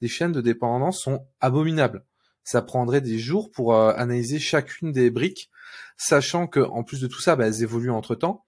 les 0.00 0.08
chaînes 0.08 0.32
de 0.32 0.40
dépendance 0.40 1.00
sont 1.00 1.26
abominables. 1.40 2.04
Ça 2.44 2.62
prendrait 2.62 3.00
des 3.00 3.18
jours 3.18 3.50
pour 3.50 3.74
euh, 3.74 3.92
analyser 3.96 4.38
chacune 4.38 4.92
des 4.92 5.10
briques, 5.10 5.50
sachant 5.96 6.46
que 6.46 6.60
en 6.60 6.82
plus 6.82 7.00
de 7.00 7.06
tout 7.06 7.20
ça, 7.20 7.36
bah, 7.36 7.46
elles 7.46 7.62
évoluent 7.62 7.90
entre 7.90 8.14
temps. 8.14 8.44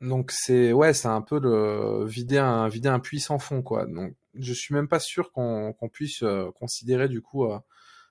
Donc 0.00 0.32
c'est 0.32 0.72
ouais, 0.72 0.92
c'est 0.92 1.08
un 1.08 1.22
peu 1.22 1.38
le 1.38 2.04
vider 2.04 2.38
un 2.38 2.68
vider 2.68 2.88
un 2.88 3.00
puits 3.00 3.20
sans 3.20 3.38
fond 3.38 3.62
quoi. 3.62 3.86
Donc 3.86 4.14
je 4.34 4.52
suis 4.52 4.74
même 4.74 4.88
pas 4.88 4.98
sûr 5.00 5.32
qu'on 5.32 5.74
puisse 5.92 6.22
euh, 6.22 6.50
considérer 6.58 7.08
du 7.08 7.22
coup 7.22 7.46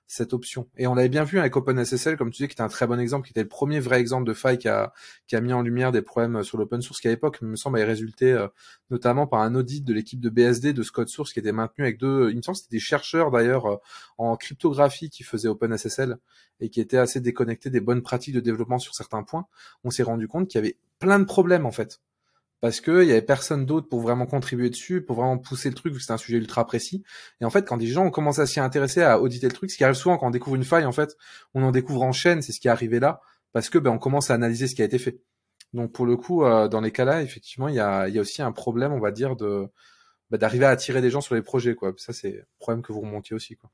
cette 0.06 0.32
option. 0.32 0.68
Et 0.76 0.86
on 0.86 0.94
l'avait 0.94 1.08
bien 1.08 1.24
vu 1.24 1.38
avec 1.38 1.56
OpenSSL, 1.56 2.16
comme 2.16 2.30
tu 2.30 2.38
disais, 2.38 2.48
qui 2.48 2.52
était 2.52 2.62
un 2.62 2.68
très 2.68 2.86
bon 2.86 3.00
exemple, 3.00 3.26
qui 3.26 3.32
était 3.32 3.42
le 3.42 3.48
premier 3.48 3.80
vrai 3.80 4.00
exemple 4.00 4.26
de 4.26 4.34
faille 4.34 4.58
qui 4.58 4.68
a, 4.68 4.92
mis 5.40 5.52
en 5.52 5.62
lumière 5.62 5.92
des 5.92 6.02
problèmes 6.02 6.42
sur 6.42 6.58
l'open 6.58 6.82
source, 6.82 7.00
qui 7.00 7.08
à 7.08 7.10
l'époque, 7.10 7.40
me 7.42 7.56
semble, 7.56 7.78
avait 7.78 7.86
résulté 7.86 8.32
euh, 8.32 8.48
notamment 8.90 9.26
par 9.26 9.40
un 9.40 9.54
audit 9.54 9.84
de 9.84 9.92
l'équipe 9.92 10.20
de 10.20 10.28
BSD 10.30 10.72
de 10.72 10.82
Scott 10.82 11.08
Source 11.08 11.32
qui 11.32 11.38
était 11.38 11.52
maintenu 11.52 11.84
avec 11.84 11.98
deux, 11.98 12.30
il 12.30 12.36
me 12.36 12.42
semble, 12.42 12.56
c'était 12.56 12.76
des 12.76 12.80
chercheurs 12.80 13.30
d'ailleurs 13.30 13.66
euh, 13.66 13.76
en 14.18 14.36
cryptographie 14.36 15.10
qui 15.10 15.22
faisaient 15.22 15.48
OpenSSL 15.48 16.18
et 16.60 16.70
qui 16.70 16.80
étaient 16.80 16.98
assez 16.98 17.20
déconnectés 17.20 17.70
des 17.70 17.80
bonnes 17.80 18.02
pratiques 18.02 18.34
de 18.34 18.40
développement 18.40 18.78
sur 18.78 18.94
certains 18.94 19.22
points. 19.22 19.46
On 19.82 19.90
s'est 19.90 20.02
rendu 20.02 20.28
compte 20.28 20.48
qu'il 20.48 20.58
y 20.60 20.64
avait 20.64 20.76
plein 20.98 21.18
de 21.18 21.24
problèmes 21.24 21.66
en 21.66 21.72
fait 21.72 22.00
parce 22.64 22.80
qu'il 22.80 23.02
y 23.02 23.10
avait 23.10 23.20
personne 23.20 23.66
d'autre 23.66 23.90
pour 23.90 24.00
vraiment 24.00 24.24
contribuer 24.24 24.70
dessus, 24.70 25.02
pour 25.02 25.16
vraiment 25.16 25.36
pousser 25.36 25.68
le 25.68 25.74
truc, 25.74 25.92
vu 25.92 25.98
que 25.98 26.04
c'est 26.06 26.14
un 26.14 26.16
sujet 26.16 26.38
ultra 26.38 26.66
précis. 26.66 27.02
Et 27.42 27.44
en 27.44 27.50
fait, 27.50 27.68
quand 27.68 27.76
des 27.76 27.86
gens 27.86 28.06
ont 28.06 28.10
commencé 28.10 28.40
à 28.40 28.46
s'y 28.46 28.58
intéresser, 28.58 29.02
à 29.02 29.20
auditer 29.20 29.46
le 29.48 29.52
truc, 29.52 29.70
ce 29.70 29.76
qui 29.76 29.84
arrive 29.84 29.96
souvent 29.96 30.16
quand 30.16 30.28
on 30.28 30.30
découvre 30.30 30.56
une 30.56 30.64
faille, 30.64 30.86
en 30.86 30.92
fait, 30.92 31.14
on 31.52 31.62
en 31.62 31.72
découvre 31.72 32.00
en 32.00 32.12
chaîne, 32.12 32.40
c'est 32.40 32.52
ce 32.52 32.60
qui 32.60 32.68
est 32.68 32.70
arrivé 32.70 33.00
là, 33.00 33.20
parce 33.52 33.68
que 33.68 33.76
ben, 33.76 33.90
on 33.90 33.98
commence 33.98 34.30
à 34.30 34.34
analyser 34.34 34.66
ce 34.66 34.74
qui 34.74 34.80
a 34.80 34.86
été 34.86 34.98
fait. 34.98 35.20
Donc 35.74 35.92
pour 35.92 36.06
le 36.06 36.16
coup, 36.16 36.42
euh, 36.42 36.66
dans 36.66 36.80
les 36.80 36.90
cas-là, 36.90 37.20
effectivement, 37.20 37.68
il 37.68 37.74
y 37.74 37.80
a, 37.80 38.08
y 38.08 38.18
aussi 38.18 38.40
un 38.40 38.52
problème, 38.52 38.94
on 38.94 38.98
va 38.98 39.10
dire, 39.10 39.36
de 39.36 39.68
ben, 40.30 40.38
d'arriver 40.38 40.64
à 40.64 40.70
attirer 40.70 41.02
des 41.02 41.10
gens 41.10 41.20
sur 41.20 41.34
les 41.34 41.42
projets, 41.42 41.74
quoi. 41.74 41.92
Ça, 41.98 42.14
c'est 42.14 42.40
un 42.40 42.44
problème 42.60 42.82
que 42.82 42.94
vous 42.94 43.00
remontiez 43.02 43.36
aussi, 43.36 43.56
quoi. 43.56 43.70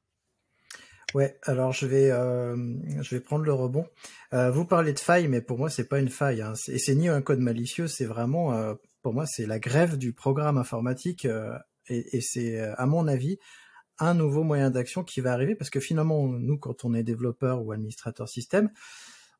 Ouais, 1.14 1.36
alors 1.42 1.72
je 1.72 1.86
vais 1.86 2.10
euh, 2.12 2.56
je 3.02 3.16
vais 3.16 3.20
prendre 3.20 3.44
le 3.44 3.52
rebond. 3.52 3.84
Euh, 4.32 4.50
vous 4.50 4.64
parlez 4.64 4.92
de 4.92 4.98
faille, 4.98 5.26
mais 5.26 5.40
pour 5.40 5.58
moi 5.58 5.68
c'est 5.68 5.88
pas 5.88 5.98
une 5.98 6.08
faille. 6.08 6.40
Hein. 6.40 6.52
Et 6.68 6.78
c'est 6.78 6.94
ni 6.94 7.08
un 7.08 7.20
code 7.20 7.40
malicieux, 7.40 7.88
c'est 7.88 8.04
vraiment 8.04 8.54
euh, 8.54 8.74
pour 9.02 9.12
moi 9.12 9.26
c'est 9.26 9.46
la 9.46 9.58
grève 9.58 9.98
du 9.98 10.12
programme 10.12 10.56
informatique 10.56 11.26
et, 11.88 12.16
et 12.16 12.20
c'est 12.20 12.60
à 12.60 12.86
mon 12.86 13.08
avis 13.08 13.38
un 13.98 14.14
nouveau 14.14 14.44
moyen 14.44 14.70
d'action 14.70 15.02
qui 15.02 15.20
va 15.20 15.32
arriver 15.32 15.56
parce 15.56 15.70
que 15.70 15.80
finalement 15.80 16.28
nous 16.28 16.58
quand 16.58 16.84
on 16.84 16.94
est 16.94 17.02
développeur 17.02 17.64
ou 17.64 17.72
administrateur 17.72 18.28
système, 18.28 18.70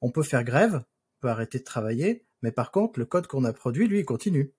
on 0.00 0.10
peut 0.10 0.24
faire 0.24 0.42
grève, 0.42 0.74
on 0.74 1.20
peut 1.20 1.28
arrêter 1.28 1.60
de 1.60 1.64
travailler, 1.64 2.26
mais 2.42 2.50
par 2.50 2.72
contre 2.72 2.98
le 2.98 3.06
code 3.06 3.28
qu'on 3.28 3.44
a 3.44 3.52
produit 3.52 3.86
lui 3.86 4.00
il 4.00 4.04
continue. 4.04 4.52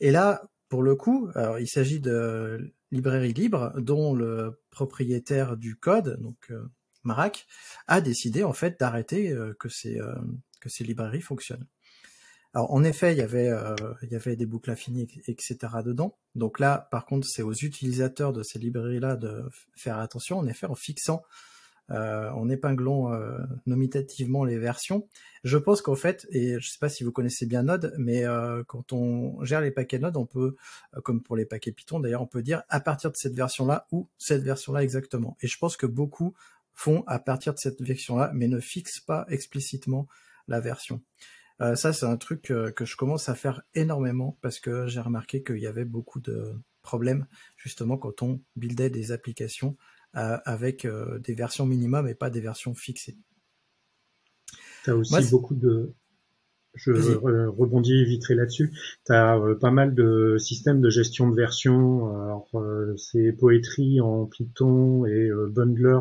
Et 0.00 0.10
là 0.10 0.42
pour 0.74 0.82
le 0.82 0.96
coup, 0.96 1.30
il 1.60 1.68
s'agit 1.68 2.00
de 2.00 2.74
librairie 2.90 3.32
libre 3.32 3.72
dont 3.78 4.12
le 4.12 4.60
propriétaire 4.72 5.56
du 5.56 5.76
code, 5.76 6.20
donc 6.20 6.50
euh, 6.50 6.64
Marac, 7.04 7.46
a 7.86 8.00
décidé 8.00 8.42
en 8.42 8.52
fait 8.52 8.80
d'arrêter 8.80 9.30
euh, 9.30 9.54
que 9.56 9.68
ces 9.68 10.00
euh, 10.00 10.16
que 10.58 10.68
ces 10.68 10.82
librairies 10.82 11.20
fonctionnent. 11.20 11.68
Alors 12.54 12.72
en 12.72 12.82
effet, 12.82 13.12
il 13.12 13.18
y 13.18 13.22
avait 13.22 13.52
il 14.02 14.08
y 14.10 14.16
avait 14.16 14.34
des 14.34 14.46
boucles 14.46 14.72
infinies, 14.72 15.06
etc. 15.28 15.56
dedans. 15.84 16.18
Donc 16.34 16.58
là, 16.58 16.88
par 16.90 17.06
contre, 17.06 17.28
c'est 17.28 17.42
aux 17.42 17.52
utilisateurs 17.52 18.32
de 18.32 18.42
ces 18.42 18.58
librairies-là 18.58 19.14
de 19.14 19.44
faire 19.76 20.00
attention. 20.00 20.38
En 20.40 20.46
effet, 20.48 20.66
en 20.66 20.74
fixant 20.74 21.22
euh, 21.90 22.30
en 22.30 22.48
épinglant 22.48 23.12
euh, 23.12 23.38
nominativement 23.66 24.44
les 24.44 24.58
versions. 24.58 25.06
Je 25.42 25.58
pense 25.58 25.82
qu'en 25.82 25.94
fait, 25.94 26.26
et 26.30 26.58
je 26.58 26.70
sais 26.70 26.78
pas 26.78 26.88
si 26.88 27.04
vous 27.04 27.12
connaissez 27.12 27.44
bien 27.44 27.64
Node, 27.64 27.94
mais 27.98 28.24
euh, 28.24 28.62
quand 28.66 28.94
on 28.94 29.44
gère 29.44 29.60
les 29.60 29.70
paquets 29.70 29.98
Node, 29.98 30.16
on 30.16 30.24
peut, 30.24 30.56
comme 31.02 31.22
pour 31.22 31.36
les 31.36 31.44
paquets 31.44 31.72
Python 31.72 32.00
d'ailleurs, 32.00 32.22
on 32.22 32.26
peut 32.26 32.42
dire 32.42 32.62
à 32.70 32.80
partir 32.80 33.10
de 33.10 33.16
cette 33.16 33.34
version-là 33.34 33.86
ou 33.92 34.08
cette 34.16 34.42
version-là 34.42 34.82
exactement. 34.82 35.36
Et 35.42 35.46
je 35.46 35.58
pense 35.58 35.76
que 35.76 35.86
beaucoup 35.86 36.34
font 36.72 37.04
à 37.06 37.18
partir 37.18 37.52
de 37.52 37.58
cette 37.58 37.80
version-là, 37.82 38.30
mais 38.34 38.48
ne 38.48 38.60
fixent 38.60 39.00
pas 39.00 39.26
explicitement 39.28 40.08
la 40.48 40.60
version. 40.60 41.02
Euh, 41.60 41.76
ça, 41.76 41.92
c'est 41.92 42.06
un 42.06 42.16
truc 42.16 42.42
que 42.42 42.84
je 42.84 42.96
commence 42.96 43.28
à 43.28 43.34
faire 43.34 43.62
énormément 43.74 44.38
parce 44.40 44.58
que 44.58 44.86
j'ai 44.86 45.00
remarqué 45.00 45.42
qu'il 45.42 45.58
y 45.58 45.66
avait 45.66 45.84
beaucoup 45.84 46.20
de 46.20 46.54
problèmes 46.82 47.26
justement 47.56 47.96
quand 47.96 48.22
on 48.22 48.40
buildait 48.56 48.90
des 48.90 49.12
applications 49.12 49.76
euh, 49.76 49.93
avec 50.14 50.84
euh, 50.84 51.18
des 51.18 51.34
versions 51.34 51.66
minimum 51.66 52.08
et 52.08 52.14
pas 52.14 52.30
des 52.30 52.40
versions 52.40 52.74
fixées. 52.74 53.16
Tu 54.84 54.90
as 54.90 54.96
aussi 54.96 55.30
beaucoup 55.30 55.54
de... 55.54 55.92
Je 56.76 56.90
rebondis 56.90 58.04
vite 58.04 58.26
fait 58.26 58.34
là-dessus. 58.34 58.72
Tu 59.06 59.12
as 59.12 59.38
euh, 59.38 59.54
pas 59.54 59.70
mal 59.70 59.94
de 59.94 60.36
systèmes 60.38 60.80
de 60.80 60.90
gestion 60.90 61.28
de 61.28 61.36
versions. 61.36 62.44
C'est 62.96 63.32
Poetry 63.32 64.00
en 64.00 64.26
Python 64.26 65.06
et 65.06 65.30
Bundler 65.50 66.00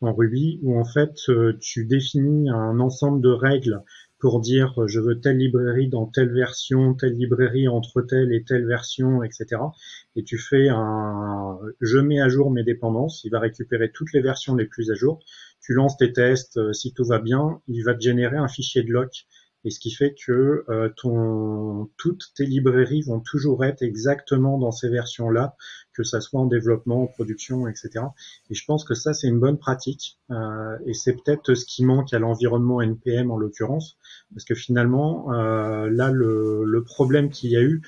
en 0.00 0.14
Ruby, 0.14 0.60
où 0.62 0.78
en 0.78 0.84
fait, 0.84 1.14
tu 1.60 1.84
définis 1.84 2.50
un 2.50 2.78
ensemble 2.78 3.20
de 3.22 3.30
règles 3.30 3.82
pour 4.18 4.40
dire 4.40 4.82
euh, 4.82 4.86
je 4.88 5.00
veux 5.00 5.20
telle 5.20 5.38
librairie 5.38 5.88
dans 5.88 6.06
telle 6.06 6.32
version, 6.32 6.94
telle 6.94 7.14
librairie 7.14 7.68
entre 7.68 8.02
telle 8.02 8.32
et 8.32 8.44
telle 8.44 8.66
version, 8.66 9.22
etc. 9.22 9.60
Et 10.16 10.24
tu 10.24 10.38
fais 10.38 10.68
un 10.68 11.58
je 11.80 11.98
mets 11.98 12.20
à 12.20 12.28
jour 12.28 12.50
mes 12.50 12.64
dépendances, 12.64 13.22
il 13.24 13.30
va 13.30 13.40
récupérer 13.40 13.90
toutes 13.90 14.12
les 14.12 14.20
versions 14.20 14.54
les 14.54 14.66
plus 14.66 14.90
à 14.90 14.94
jour, 14.94 15.20
tu 15.60 15.72
lances 15.72 15.96
tes 15.96 16.12
tests, 16.12 16.56
euh, 16.56 16.72
si 16.72 16.92
tout 16.92 17.04
va 17.04 17.18
bien, 17.18 17.60
il 17.68 17.82
va 17.82 17.94
te 17.94 18.00
générer 18.00 18.36
un 18.36 18.48
fichier 18.48 18.82
de 18.82 18.90
lock 18.90 19.26
et 19.64 19.70
ce 19.70 19.80
qui 19.80 19.90
fait 19.90 20.14
que 20.14 20.64
euh, 20.68 20.90
ton, 20.96 21.90
toutes 21.96 22.32
tes 22.36 22.44
librairies 22.44 23.02
vont 23.02 23.20
toujours 23.20 23.64
être 23.64 23.82
exactement 23.82 24.58
dans 24.58 24.70
ces 24.70 24.88
versions-là, 24.88 25.56
que 25.94 26.02
ça 26.02 26.20
soit 26.20 26.40
en 26.40 26.46
développement, 26.46 27.02
en 27.02 27.06
production, 27.06 27.66
etc. 27.66 28.04
Et 28.50 28.54
je 28.54 28.64
pense 28.66 28.84
que 28.84 28.94
ça, 28.94 29.14
c'est 29.14 29.28
une 29.28 29.40
bonne 29.40 29.58
pratique, 29.58 30.18
euh, 30.30 30.76
et 30.86 30.92
c'est 30.92 31.14
peut-être 31.14 31.54
ce 31.54 31.64
qui 31.64 31.84
manque 31.84 32.12
à 32.12 32.18
l'environnement 32.18 32.82
NPM 32.82 33.30
en 33.30 33.38
l'occurrence, 33.38 33.96
parce 34.32 34.44
que 34.44 34.54
finalement, 34.54 35.32
euh, 35.32 35.88
là, 35.90 36.10
le, 36.10 36.84
problème 36.84 37.30
qu'il 37.30 37.50
y 37.50 37.56
a 37.56 37.62
eu, 37.62 37.80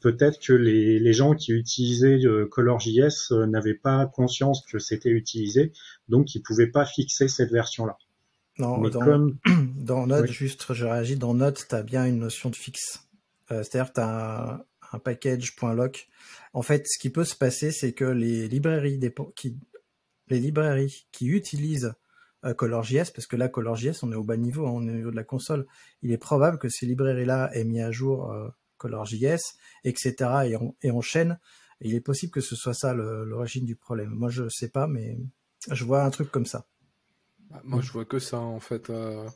peut-être 0.00 0.38
que 0.38 0.52
les, 0.52 0.98
les, 0.98 1.12
gens 1.14 1.34
qui 1.34 1.52
utilisaient 1.52 2.20
ColorJS 2.50 3.32
n'avaient 3.48 3.74
pas 3.74 4.06
conscience 4.06 4.62
que 4.70 4.78
c'était 4.78 5.08
utilisé, 5.08 5.72
donc 6.08 6.34
ils 6.34 6.42
pouvaient 6.42 6.70
pas 6.70 6.84
fixer 6.84 7.26
cette 7.26 7.50
version-là. 7.50 7.96
Non, 8.58 8.80
dans, 8.88 9.00
comme... 9.00 9.38
dans 9.76 10.06
Node, 10.06 10.26
juste, 10.26 10.72
je 10.72 10.84
réagis, 10.84 11.16
dans 11.16 11.34
Node, 11.34 11.58
tu 11.68 11.74
as 11.74 11.82
bien 11.82 12.06
une 12.06 12.18
notion 12.18 12.50
de 12.50 12.56
fixe. 12.56 13.08
Euh, 13.50 13.62
C'est-à-dire 13.62 13.92
tu 13.92 14.00
as 14.00 14.52
un, 14.52 14.64
un 14.92 14.98
package.lock. 14.98 16.08
En 16.52 16.62
fait, 16.62 16.86
ce 16.86 16.98
qui 16.98 17.10
peut 17.10 17.24
se 17.24 17.34
passer, 17.34 17.72
c'est 17.72 17.92
que 17.92 18.04
les 18.04 18.48
librairies, 18.48 19.00
qui, 19.34 19.58
les 20.28 20.38
librairies 20.38 21.06
qui 21.12 21.26
utilisent 21.26 21.94
euh, 22.44 22.54
ColorJS, 22.54 23.10
parce 23.14 23.26
que 23.26 23.36
là, 23.36 23.48
ColorJS, 23.48 24.02
on 24.02 24.12
est 24.12 24.16
au 24.16 24.24
bas 24.24 24.36
niveau, 24.36 24.66
hein, 24.66 24.72
on 24.74 24.86
est 24.86 24.90
au 24.90 24.94
niveau 24.94 25.10
de 25.10 25.16
la 25.16 25.24
console, 25.24 25.66
il 26.02 26.12
est 26.12 26.18
probable 26.18 26.58
que 26.58 26.68
ces 26.68 26.86
librairies-là 26.86 27.50
aient 27.54 27.64
mis 27.64 27.80
à 27.80 27.90
jour 27.90 28.30
euh, 28.30 28.48
ColorJS, 28.78 29.56
etc., 29.84 30.14
et, 30.46 30.56
on, 30.56 30.74
et 30.82 30.90
enchaînent. 30.90 31.38
Et 31.80 31.88
il 31.88 31.94
est 31.94 32.00
possible 32.00 32.32
que 32.32 32.40
ce 32.40 32.54
soit 32.54 32.74
ça 32.74 32.94
l'origine 32.94 33.64
du 33.64 33.76
problème. 33.76 34.10
Moi, 34.10 34.30
je 34.30 34.48
sais 34.48 34.68
pas, 34.68 34.86
mais 34.86 35.18
je 35.70 35.84
vois 35.84 36.04
un 36.04 36.10
truc 36.10 36.30
comme 36.30 36.46
ça. 36.46 36.66
Bah, 37.54 37.60
moi, 37.64 37.80
je 37.80 37.90
vois 37.92 38.04
que 38.04 38.18
ça, 38.18 38.38
en 38.38 38.60
fait. 38.60 38.90
Euh... 38.90 39.26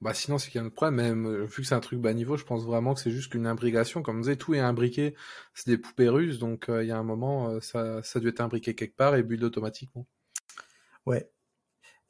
Bah, 0.00 0.12
sinon, 0.14 0.36
c'est 0.36 0.50
qu'il 0.50 0.58
y 0.58 0.58
a 0.58 0.64
un 0.64 0.66
autre 0.66 0.74
problème. 0.74 0.96
Même, 0.96 1.26
euh, 1.26 1.44
vu 1.44 1.62
que 1.62 1.68
c'est 1.68 1.76
un 1.76 1.80
truc 1.80 2.00
bas 2.00 2.12
niveau, 2.12 2.36
je 2.36 2.44
pense 2.44 2.64
vraiment 2.64 2.92
que 2.92 3.00
c'est 3.00 3.12
juste 3.12 3.30
qu'une 3.30 3.46
imbrication. 3.46 4.02
Comme 4.02 4.18
on 4.18 4.20
disait, 4.20 4.36
tout 4.36 4.52
est 4.52 4.58
imbriqué. 4.58 5.14
C'est 5.54 5.70
des 5.70 5.78
poupées 5.78 6.08
russes. 6.08 6.40
Donc, 6.40 6.68
euh, 6.68 6.82
il 6.82 6.88
y 6.88 6.92
a 6.92 6.98
un 6.98 7.04
moment, 7.04 7.60
ça, 7.60 8.02
ça 8.02 8.18
doit 8.18 8.30
être 8.30 8.40
imbriqué 8.40 8.74
quelque 8.74 8.96
part 8.96 9.14
et 9.14 9.22
build 9.22 9.44
automatiquement. 9.44 10.06
Ouais. 11.06 11.30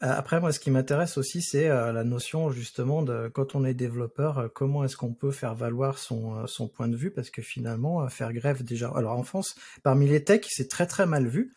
Après, 0.05 0.41
moi, 0.41 0.51
ce 0.51 0.59
qui 0.59 0.73
m'intéresse 0.73 1.17
aussi, 1.17 1.43
c'est 1.43 1.69
la 1.69 2.03
notion 2.03 2.51
justement 2.51 3.03
de 3.03 3.29
quand 3.29 3.55
on 3.55 3.65
est 3.65 3.73
développeur, 3.73 4.51
comment 4.53 4.83
est-ce 4.83 4.97
qu'on 4.97 5.15
peut 5.15 5.31
faire 5.31 5.55
valoir 5.55 5.97
son, 5.97 6.45
son 6.49 6.67
point 6.67 6.88
de 6.88 6.97
vue, 6.97 7.12
parce 7.12 7.31
que 7.31 7.41
finalement, 7.41 8.09
faire 8.09 8.33
grève 8.33 8.65
déjà. 8.65 8.91
Alors 8.97 9.17
en 9.17 9.23
France, 9.23 9.55
parmi 9.85 10.09
les 10.09 10.25
techs, 10.25 10.49
c'est 10.51 10.67
très 10.67 10.88
très 10.88 11.07
mal 11.07 11.29
vu, 11.29 11.55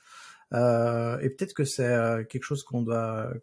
et 0.54 1.30
peut-être 1.30 1.56
que 1.56 1.64
c'est 1.64 2.28
quelque 2.30 2.44
chose 2.44 2.64
qu'on 2.64 2.84
doit 2.84 3.34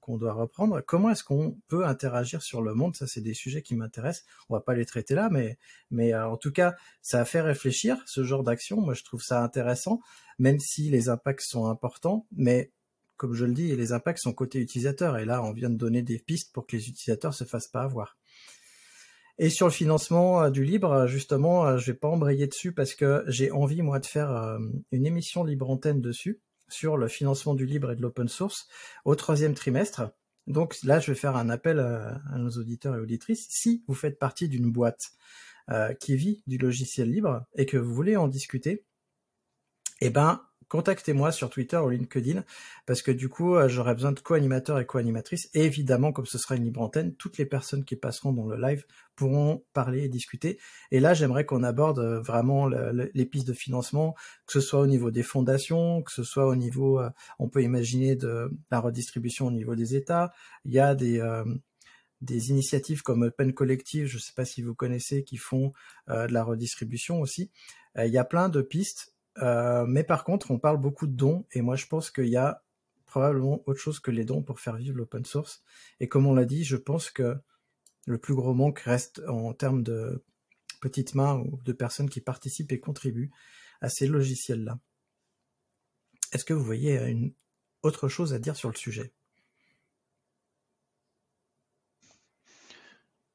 qu'on 0.00 0.16
doit 0.16 0.32
reprendre. 0.32 0.80
Comment 0.86 1.10
est-ce 1.10 1.24
qu'on 1.24 1.58
peut 1.68 1.84
interagir 1.86 2.42
sur 2.42 2.62
le 2.62 2.74
monde? 2.74 2.96
Ça, 2.96 3.06
c'est 3.06 3.20
des 3.20 3.34
sujets 3.34 3.62
qui 3.62 3.74
m'intéressent. 3.74 4.24
On 4.48 4.54
va 4.54 4.60
pas 4.60 4.74
les 4.74 4.86
traiter 4.86 5.14
là, 5.14 5.28
mais, 5.30 5.58
mais 5.90 6.14
euh, 6.14 6.28
en 6.28 6.36
tout 6.36 6.52
cas, 6.52 6.74
ça 7.00 7.20
a 7.20 7.24
fait 7.24 7.40
réfléchir 7.40 8.02
ce 8.06 8.24
genre 8.24 8.42
d'action. 8.42 8.80
Moi, 8.80 8.94
je 8.94 9.02
trouve 9.02 9.22
ça 9.22 9.42
intéressant, 9.42 10.00
même 10.38 10.58
si 10.58 10.90
les 10.90 11.08
impacts 11.08 11.42
sont 11.42 11.66
importants. 11.66 12.26
Mais 12.32 12.72
comme 13.16 13.34
je 13.34 13.44
le 13.44 13.52
dis, 13.52 13.74
les 13.76 13.92
impacts 13.92 14.20
sont 14.20 14.32
côté 14.32 14.58
utilisateur. 14.58 15.18
Et 15.18 15.24
là, 15.24 15.42
on 15.42 15.52
vient 15.52 15.70
de 15.70 15.76
donner 15.76 16.02
des 16.02 16.18
pistes 16.18 16.52
pour 16.52 16.66
que 16.66 16.76
les 16.76 16.88
utilisateurs 16.88 17.34
se 17.34 17.44
fassent 17.44 17.68
pas 17.68 17.82
avoir. 17.82 18.16
Et 19.38 19.48
sur 19.50 19.66
le 19.66 19.72
financement 19.72 20.42
euh, 20.42 20.50
du 20.50 20.64
libre, 20.64 21.06
justement, 21.06 21.66
euh, 21.66 21.78
je 21.78 21.92
vais 21.92 21.98
pas 21.98 22.08
embrayer 22.08 22.46
dessus 22.46 22.72
parce 22.72 22.94
que 22.94 23.24
j'ai 23.26 23.50
envie 23.50 23.82
moi 23.82 23.98
de 23.98 24.06
faire 24.06 24.58
une 24.92 25.06
émission 25.06 25.42
libre 25.44 25.70
antenne 25.70 26.00
dessus 26.00 26.40
sur 26.72 26.96
le 26.96 27.08
financement 27.08 27.54
du 27.54 27.66
libre 27.66 27.92
et 27.92 27.96
de 27.96 28.02
l'open 28.02 28.28
source 28.28 28.68
au 29.04 29.14
troisième 29.14 29.54
trimestre. 29.54 30.10
Donc 30.46 30.76
là, 30.82 30.98
je 30.98 31.12
vais 31.12 31.18
faire 31.18 31.36
un 31.36 31.50
appel 31.50 31.78
à, 31.78 32.20
nos 32.36 32.50
auditeurs 32.50 32.96
et 32.96 33.00
auditrices. 33.00 33.46
Si 33.48 33.84
vous 33.86 33.94
faites 33.94 34.18
partie 34.18 34.48
d'une 34.48 34.70
boîte 34.70 35.12
euh, 35.70 35.94
qui 35.94 36.16
vit 36.16 36.42
du 36.46 36.58
logiciel 36.58 37.10
libre 37.10 37.44
et 37.54 37.66
que 37.66 37.76
vous 37.76 37.94
voulez 37.94 38.16
en 38.16 38.28
discuter, 38.28 38.84
eh 40.00 40.10
ben, 40.10 40.42
contactez-moi 40.72 41.32
sur 41.32 41.50
Twitter 41.50 41.76
ou 41.76 41.90
LinkedIn 41.90 42.44
parce 42.86 43.02
que 43.02 43.10
du 43.10 43.28
coup, 43.28 43.56
euh, 43.56 43.68
j'aurai 43.68 43.92
besoin 43.94 44.12
de 44.12 44.20
co-animateurs 44.20 44.78
et 44.78 44.86
co-animatrices. 44.86 45.50
Et 45.52 45.64
évidemment, 45.64 46.12
comme 46.12 46.24
ce 46.24 46.38
sera 46.38 46.56
une 46.56 46.64
libre 46.64 46.80
antenne, 46.80 47.14
toutes 47.14 47.36
les 47.36 47.44
personnes 47.44 47.84
qui 47.84 47.94
passeront 47.94 48.32
dans 48.32 48.46
le 48.46 48.56
live 48.56 48.86
pourront 49.14 49.66
parler 49.74 50.04
et 50.04 50.08
discuter. 50.08 50.58
Et 50.90 50.98
là, 50.98 51.12
j'aimerais 51.12 51.44
qu'on 51.44 51.62
aborde 51.62 51.98
euh, 51.98 52.22
vraiment 52.22 52.68
les 52.68 53.26
pistes 53.26 53.46
de 53.46 53.52
financement, 53.52 54.14
que 54.46 54.54
ce 54.54 54.62
soit 54.62 54.80
au 54.80 54.86
niveau 54.86 55.10
des 55.10 55.22
fondations, 55.22 56.02
que 56.02 56.10
ce 56.10 56.22
soit 56.22 56.46
au 56.46 56.56
niveau, 56.56 56.98
euh, 57.00 57.10
on 57.38 57.50
peut 57.50 57.62
imaginer 57.62 58.16
de 58.16 58.50
la 58.70 58.80
redistribution 58.80 59.48
au 59.48 59.52
niveau 59.52 59.74
des 59.74 59.94
États. 59.94 60.32
Il 60.64 60.72
y 60.72 60.78
a 60.78 60.94
des 60.94 61.20
des 62.22 62.50
initiatives 62.50 63.02
comme 63.02 63.22
Open 63.22 63.52
Collective, 63.52 64.06
je 64.06 64.16
ne 64.16 64.20
sais 64.20 64.32
pas 64.34 64.44
si 64.44 64.62
vous 64.62 64.76
connaissez, 64.76 65.24
qui 65.24 65.36
font 65.36 65.72
de 66.08 66.32
la 66.32 66.44
redistribution 66.44 67.20
aussi. 67.20 67.50
il 67.98 68.12
y 68.12 68.18
a 68.18 68.24
plein 68.24 68.48
de 68.48 68.62
pistes 68.62 69.11
euh, 69.38 69.86
mais 69.86 70.04
par 70.04 70.24
contre, 70.24 70.50
on 70.50 70.58
parle 70.58 70.78
beaucoup 70.78 71.06
de 71.06 71.14
dons, 71.16 71.46
et 71.52 71.62
moi 71.62 71.76
je 71.76 71.86
pense 71.86 72.10
qu'il 72.10 72.28
y 72.28 72.36
a 72.36 72.62
probablement 73.06 73.62
autre 73.66 73.80
chose 73.80 74.00
que 74.00 74.10
les 74.10 74.24
dons 74.24 74.42
pour 74.42 74.60
faire 74.60 74.76
vivre 74.76 74.96
l'open 74.96 75.24
source. 75.24 75.62
Et 76.00 76.08
comme 76.08 76.26
on 76.26 76.34
l'a 76.34 76.44
dit, 76.44 76.64
je 76.64 76.76
pense 76.76 77.10
que 77.10 77.36
le 78.06 78.18
plus 78.18 78.34
gros 78.34 78.54
manque 78.54 78.80
reste 78.80 79.22
en 79.28 79.52
termes 79.52 79.82
de 79.82 80.24
petites 80.80 81.14
mains 81.14 81.38
ou 81.38 81.60
de 81.62 81.72
personnes 81.72 82.10
qui 82.10 82.20
participent 82.20 82.72
et 82.72 82.80
contribuent 82.80 83.30
à 83.80 83.88
ces 83.88 84.06
logiciels-là. 84.06 84.78
Est-ce 86.32 86.44
que 86.44 86.54
vous 86.54 86.64
voyez 86.64 86.98
une 86.98 87.34
autre 87.82 88.08
chose 88.08 88.32
à 88.32 88.38
dire 88.38 88.56
sur 88.56 88.70
le 88.70 88.76
sujet? 88.76 89.12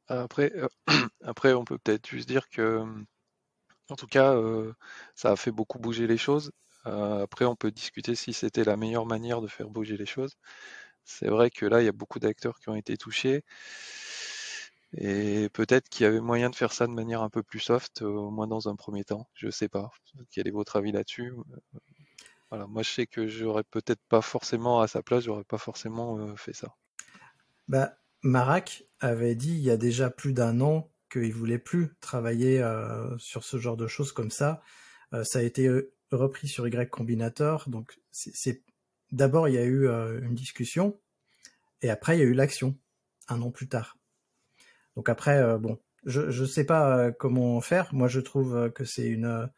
Après, 0.08 0.52
euh, 0.56 0.68
après, 1.24 1.54
on 1.54 1.66
peut 1.66 1.78
peut-être 1.78 2.10
juste 2.10 2.28
dire 2.28 2.50
que 2.50 2.84
en 3.90 3.96
tout 3.96 4.08
cas, 4.08 4.34
euh, 4.36 4.74
ça 5.16 5.32
a 5.32 5.36
fait 5.36 5.52
beaucoup 5.52 5.80
bouger 5.80 6.08
les 6.08 6.18
choses. 6.18 6.52
Euh, 6.86 7.24
après, 7.24 7.46
on 7.46 7.56
peut 7.56 7.72
discuter 7.72 8.16
si 8.16 8.34
c'était 8.34 8.64
la 8.64 8.78
meilleure 8.78 9.06
manière 9.06 9.42
de 9.42 9.48
faire 9.48 9.70
bouger 9.70 9.98
les 9.98 10.06
choses. 10.06 10.36
C'est 11.06 11.28
vrai 11.30 11.50
que 11.52 11.66
là, 11.66 11.82
il 11.82 11.86
y 11.86 11.90
a 11.90 11.94
beaucoup 11.94 12.20
d'acteurs 12.20 12.60
qui 12.60 12.70
ont 12.70 12.76
été 12.76 12.98
touchés. 12.98 13.44
Et 14.94 15.50
peut-être 15.54 15.90
qu'il 15.90 16.04
y 16.06 16.08
avait 16.08 16.22
moyen 16.22 16.50
de 16.50 16.56
faire 16.56 16.74
ça 16.74 16.88
de 16.88 16.92
manière 16.94 17.22
un 17.22 17.30
peu 17.30 17.44
plus 17.44 17.60
soft, 17.60 18.02
au 18.02 18.32
moins 18.32 18.48
dans 18.48 18.70
un 18.70 18.76
premier 18.76 19.04
temps. 19.04 19.28
Je 19.34 19.50
sais 19.50 19.70
pas. 19.70 19.90
Quel 20.32 20.48
est 20.48 20.52
votre 20.52 20.78
avis 20.78 20.92
là-dessus? 20.92 21.34
Voilà, 22.50 22.66
moi 22.68 22.82
je 22.82 22.90
sais 22.90 23.08
que 23.08 23.28
j'aurais 23.28 23.64
peut-être 23.64 24.02
pas 24.08 24.22
forcément 24.22 24.80
à 24.80 24.88
sa 24.88 25.04
place, 25.04 25.24
j'aurais 25.26 25.44
pas 25.44 25.58
forcément 25.58 26.18
euh, 26.18 26.36
fait 26.36 26.54
ça. 26.54 26.76
Bah, 27.68 27.98
Marac 28.24 28.86
avait 29.02 29.36
dit 29.36 29.52
il 29.52 29.60
y 29.60 29.70
a 29.70 29.78
déjà 29.78 30.10
plus 30.10 30.34
d'un 30.34 30.62
an 30.62 30.90
qu'il 31.10 31.34
voulait 31.34 31.60
plus 31.60 31.96
travailler 32.00 32.62
euh, 32.62 33.18
sur 33.18 33.44
ce 33.44 33.58
genre 33.58 33.78
de 33.78 33.88
choses 33.88 34.12
comme 34.12 34.32
ça. 34.32 34.62
Euh, 35.14 35.24
ça 35.24 35.40
a 35.40 35.42
été 35.42 35.68
euh, 35.68 35.94
repris 36.12 36.48
sur 36.48 36.68
Y 36.68 36.90
Combinator. 36.90 37.70
Donc, 37.70 38.00
c'est 38.12 38.64
d'abord 39.12 39.48
il 39.48 39.56
y 39.56 39.58
a 39.58 39.64
eu 39.64 39.88
une 39.88 40.36
discussion 40.36 41.00
et 41.82 41.90
après 41.90 42.18
il 42.18 42.20
y 42.20 42.24
a 42.24 42.26
eu 42.26 42.34
l'action 42.34 42.78
un 43.30 43.42
an 43.42 43.52
plus 43.52 43.70
tard. 43.70 43.98
Donc 44.96 45.08
après, 45.08 45.58
bon, 45.60 45.80
je 46.06 46.30
je 46.32 46.44
sais 46.44 46.66
pas 46.66 47.12
comment 47.12 47.62
faire. 47.62 47.94
Moi, 47.94 48.08
je 48.08 48.20
trouve 48.20 48.72
que 48.72 48.84
c'est 48.84 49.08
une 49.08 49.50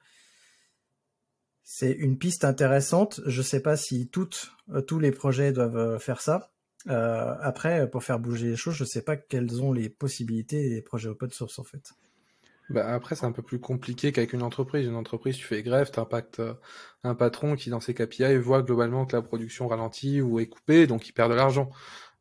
c'est 1.63 1.91
une 1.91 2.17
piste 2.17 2.43
intéressante. 2.45 3.21
Je 3.25 3.41
sais 3.41 3.61
pas 3.61 3.77
si 3.77 4.09
toutes 4.09 4.51
tous 4.87 4.99
les 4.99 5.11
projets 5.11 5.51
doivent 5.51 5.97
faire 5.99 6.21
ça. 6.21 6.51
Euh, 6.87 7.35
après, 7.41 7.89
pour 7.89 8.03
faire 8.03 8.19
bouger 8.19 8.47
les 8.47 8.55
choses, 8.55 8.75
je 8.75 8.85
sais 8.85 9.01
pas 9.01 9.17
quelles 9.17 9.61
ont 9.61 9.73
les 9.73 9.89
possibilités 9.89 10.69
des 10.69 10.81
projets 10.81 11.09
open 11.09 11.29
source 11.29 11.59
en 11.59 11.63
fait. 11.63 11.93
Bah 12.69 12.93
après, 12.93 13.15
c'est 13.15 13.25
un 13.25 13.31
peu 13.31 13.41
plus 13.41 13.59
compliqué 13.59 14.11
qu'avec 14.11 14.33
une 14.33 14.43
entreprise. 14.43 14.85
Une 14.85 14.95
entreprise, 14.95 15.35
tu 15.37 15.43
fais 15.43 15.63
grève, 15.63 15.89
tu 15.91 15.99
impactes 15.99 16.39
euh, 16.39 16.53
un 17.03 17.15
patron 17.15 17.55
qui, 17.55 17.71
dans 17.71 17.79
ses 17.79 17.95
KPI, 17.95 18.37
voit 18.37 18.61
globalement 18.61 19.05
que 19.05 19.15
la 19.15 19.23
production 19.23 19.67
ralentit 19.67 20.21
ou 20.21 20.39
est 20.39 20.45
coupée, 20.47 20.85
donc 20.85 21.07
il 21.07 21.13
perd 21.13 21.31
de 21.31 21.35
l'argent. 21.35 21.71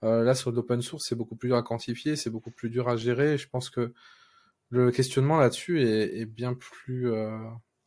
Euh, 0.05 0.23
là, 0.25 0.35
sur 0.35 0.51
l'open 0.51 0.81
source, 0.81 1.07
c'est 1.07 1.17
beaucoup 1.17 1.37
plus 1.37 1.49
dur 1.49 1.57
à 1.57 1.63
quantifier, 1.63 2.17
c'est 2.17 2.31
beaucoup 2.31 2.51
plus 2.51 2.71
dur 2.71 2.89
à 2.89 2.97
gérer. 2.97 3.37
Je 3.37 3.49
pense 3.49 3.69
que 3.69 3.93
le 4.71 4.91
questionnement 4.91 5.39
là-dessus 5.39 5.83
est, 5.83 6.21
est, 6.21 6.27
bien 6.27 6.55
plus 6.55 7.11
euh, 7.11 7.37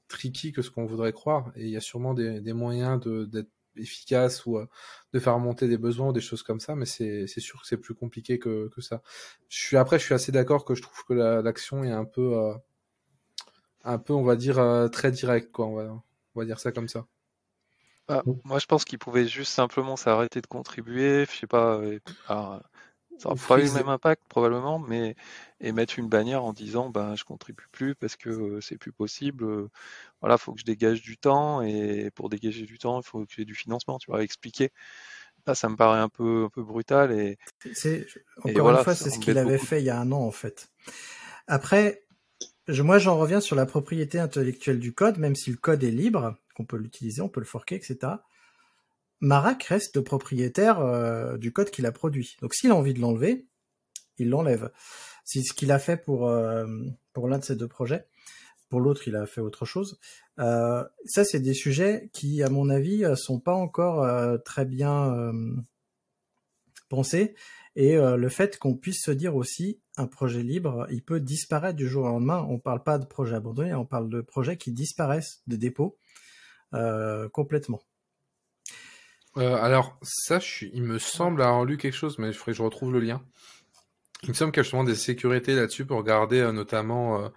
tricky 0.07 0.51
que 0.51 0.61
ce 0.61 0.69
qu'on 0.69 0.85
voudrait 0.85 1.13
croire. 1.13 1.51
Et 1.55 1.63
il 1.65 1.69
y 1.71 1.77
a 1.77 1.81
sûrement 1.81 2.13
des, 2.13 2.41
des 2.41 2.53
moyens 2.53 2.99
d'être 3.27 3.49
efficace 3.75 4.45
ou 4.45 4.57
euh, 4.57 4.67
de 5.13 5.19
faire 5.19 5.35
remonter 5.35 5.67
des 5.67 5.77
besoins 5.77 6.09
ou 6.09 6.13
des 6.13 6.21
choses 6.21 6.43
comme 6.43 6.59
ça, 6.59 6.75
mais 6.75 6.85
c'est 6.85 7.27
sûr 7.27 7.61
que 7.61 7.67
c'est 7.67 7.77
plus 7.77 7.95
compliqué 7.95 8.39
que, 8.39 8.69
que, 8.69 8.81
ça. 8.81 9.01
Je 9.49 9.57
suis 9.57 9.77
après, 9.77 9.99
je 9.99 10.05
suis 10.05 10.13
assez 10.13 10.31
d'accord 10.31 10.65
que 10.65 10.75
je 10.75 10.81
trouve 10.81 11.03
que 11.05 11.13
l'action 11.13 11.83
est 11.83 11.91
un 11.91 12.05
peu, 12.05 12.37
euh, 12.37 12.53
un 13.83 13.97
peu, 13.97 14.13
on 14.13 14.23
va 14.23 14.35
dire 14.35 14.59
euh, 14.59 14.87
très 14.87 15.11
direct, 15.11 15.51
quoi. 15.51 15.67
On 15.67 15.75
va, 15.75 15.83
on 16.35 16.39
va 16.39 16.45
dire 16.45 16.59
ça 16.59 16.71
comme 16.71 16.87
ça. 16.87 17.05
Ah, 18.07 18.23
moi, 18.43 18.59
je 18.59 18.65
pense 18.65 18.83
qu'il 18.83 18.99
pouvait 18.99 19.27
juste 19.27 19.53
simplement 19.53 19.95
s'arrêter 19.95 20.41
de 20.41 20.47
contribuer. 20.47 21.25
Je 21.25 21.39
sais 21.39 21.47
pas. 21.47 21.79
Ça 23.17 23.29
n'aura 23.29 23.47
pas 23.47 23.59
eu 23.59 23.65
le 23.65 23.73
même 23.73 23.89
impact 23.89 24.23
probablement, 24.27 24.79
mais 24.79 25.15
émettre 25.59 25.99
une 25.99 26.07
bannière 26.07 26.43
en 26.43 26.53
disant 26.53 26.89
ben 26.89 27.15
je 27.15 27.23
contribue 27.23 27.67
plus 27.71 27.93
parce 27.95 28.15
que 28.15 28.59
c'est 28.61 28.77
plus 28.77 28.91
possible. 28.91 29.45
voilà, 30.21 30.37
faut 30.37 30.53
que 30.53 30.59
je 30.59 30.65
dégage 30.65 31.01
du 31.01 31.17
temps 31.17 31.61
et 31.61 32.09
pour 32.15 32.29
dégager 32.29 32.65
du 32.65 32.77
temps, 32.79 32.99
il 32.99 33.05
faut 33.05 33.25
que 33.25 33.33
j'ai 33.35 33.45
du 33.45 33.55
financement. 33.55 33.99
Tu 33.99 34.11
vas 34.11 34.23
expliquer. 34.23 34.71
Là, 35.47 35.55
ça 35.55 35.69
me 35.69 35.75
paraît 35.75 35.99
un 35.99 36.09
peu, 36.09 36.45
un 36.45 36.49
peu 36.49 36.63
brutal 36.63 37.11
et. 37.11 37.37
C'est 37.73 38.05
encore 38.43 38.71
une 38.71 38.83
fois, 38.83 38.95
c'est 38.95 39.09
ce 39.09 39.19
qu'il 39.19 39.37
avait 39.37 39.57
fait 39.57 39.81
il 39.81 39.85
y 39.85 39.89
a 39.89 39.99
un 39.99 40.11
an 40.11 40.21
en 40.21 40.31
fait. 40.31 40.69
Après, 41.47 42.03
je, 42.67 42.83
moi, 42.83 42.99
j'en 42.99 43.17
reviens 43.17 43.41
sur 43.41 43.55
la 43.55 43.65
propriété 43.65 44.19
intellectuelle 44.19 44.79
du 44.79 44.93
code, 44.93 45.17
même 45.17 45.35
si 45.35 45.51
le 45.51 45.57
code 45.57 45.83
est 45.83 45.91
libre, 45.91 46.37
qu'on 46.55 46.65
peut 46.65 46.77
l'utiliser, 46.77 47.21
on 47.21 47.29
peut 47.29 47.39
le 47.39 47.45
forquer, 47.45 47.75
etc. 47.75 48.13
Marak 49.21 49.63
reste 49.63 49.95
le 49.95 50.03
propriétaire 50.03 50.79
euh, 50.79 51.37
du 51.37 51.53
code 51.53 51.69
qu'il 51.69 51.85
a 51.85 51.91
produit. 51.91 52.37
Donc, 52.41 52.55
s'il 52.55 52.71
a 52.71 52.75
envie 52.75 52.95
de 52.95 52.99
l'enlever, 52.99 53.45
il 54.17 54.29
l'enlève. 54.29 54.71
C'est 55.23 55.43
ce 55.43 55.53
qu'il 55.53 55.71
a 55.71 55.79
fait 55.79 55.97
pour 55.97 56.27
euh, 56.27 56.65
pour 57.13 57.27
l'un 57.27 57.37
de 57.37 57.43
ces 57.43 57.55
deux 57.55 57.67
projets. 57.67 58.07
Pour 58.69 58.79
l'autre, 58.79 59.07
il 59.07 59.15
a 59.15 59.27
fait 59.27 59.41
autre 59.41 59.65
chose. 59.65 59.99
Euh, 60.39 60.83
ça, 61.05 61.23
c'est 61.23 61.39
des 61.39 61.53
sujets 61.53 62.09
qui, 62.13 62.41
à 62.41 62.49
mon 62.49 62.69
avis, 62.69 63.05
sont 63.15 63.39
pas 63.39 63.53
encore 63.53 64.07
très 64.43 64.65
bien 64.65 65.33
pensés. 66.87 67.35
Et 67.75 67.97
le 67.97 68.29
fait 68.29 68.57
qu'on 68.57 68.77
puisse 68.77 69.03
se 69.03 69.11
dire 69.11 69.35
aussi, 69.35 69.81
un 69.97 70.07
projet 70.07 70.41
libre, 70.41 70.87
il 70.89 71.03
peut 71.03 71.19
disparaître 71.19 71.75
du 71.75 71.87
jour 71.87 72.05
au 72.05 72.07
lendemain. 72.07 72.47
On 72.49 72.59
parle 72.59 72.81
pas 72.81 72.97
de 72.97 73.05
projet 73.05 73.35
abandonné, 73.35 73.73
on 73.73 73.85
parle 73.85 74.09
de 74.09 74.21
projets 74.21 74.55
qui 74.55 74.71
disparaissent 74.71 75.41
de 75.47 75.57
dépôts 75.57 75.97
complètement. 77.33 77.81
Euh, 79.37 79.55
alors 79.55 79.97
ça, 80.01 80.39
il 80.73 80.83
me 80.83 80.99
semble 80.99 81.41
avoir 81.41 81.65
lu 81.65 81.77
quelque 81.77 81.95
chose, 81.95 82.17
mais 82.19 82.27
il 82.27 82.33
faudrait 82.33 82.51
que 82.51 82.57
je 82.57 82.63
retrouve 82.63 82.93
le 82.93 82.99
lien. 82.99 83.23
Il 84.23 84.29
me 84.29 84.33
semble 84.33 84.51
qu'il 84.51 84.59
y 84.59 84.61
a 84.61 84.63
justement 84.63 84.83
des 84.83 84.95
sécurités 84.95 85.55
là-dessus 85.55 85.85
pour 85.85 86.03
garder 86.03 86.39
euh, 86.39 86.51
notamment 86.51 87.31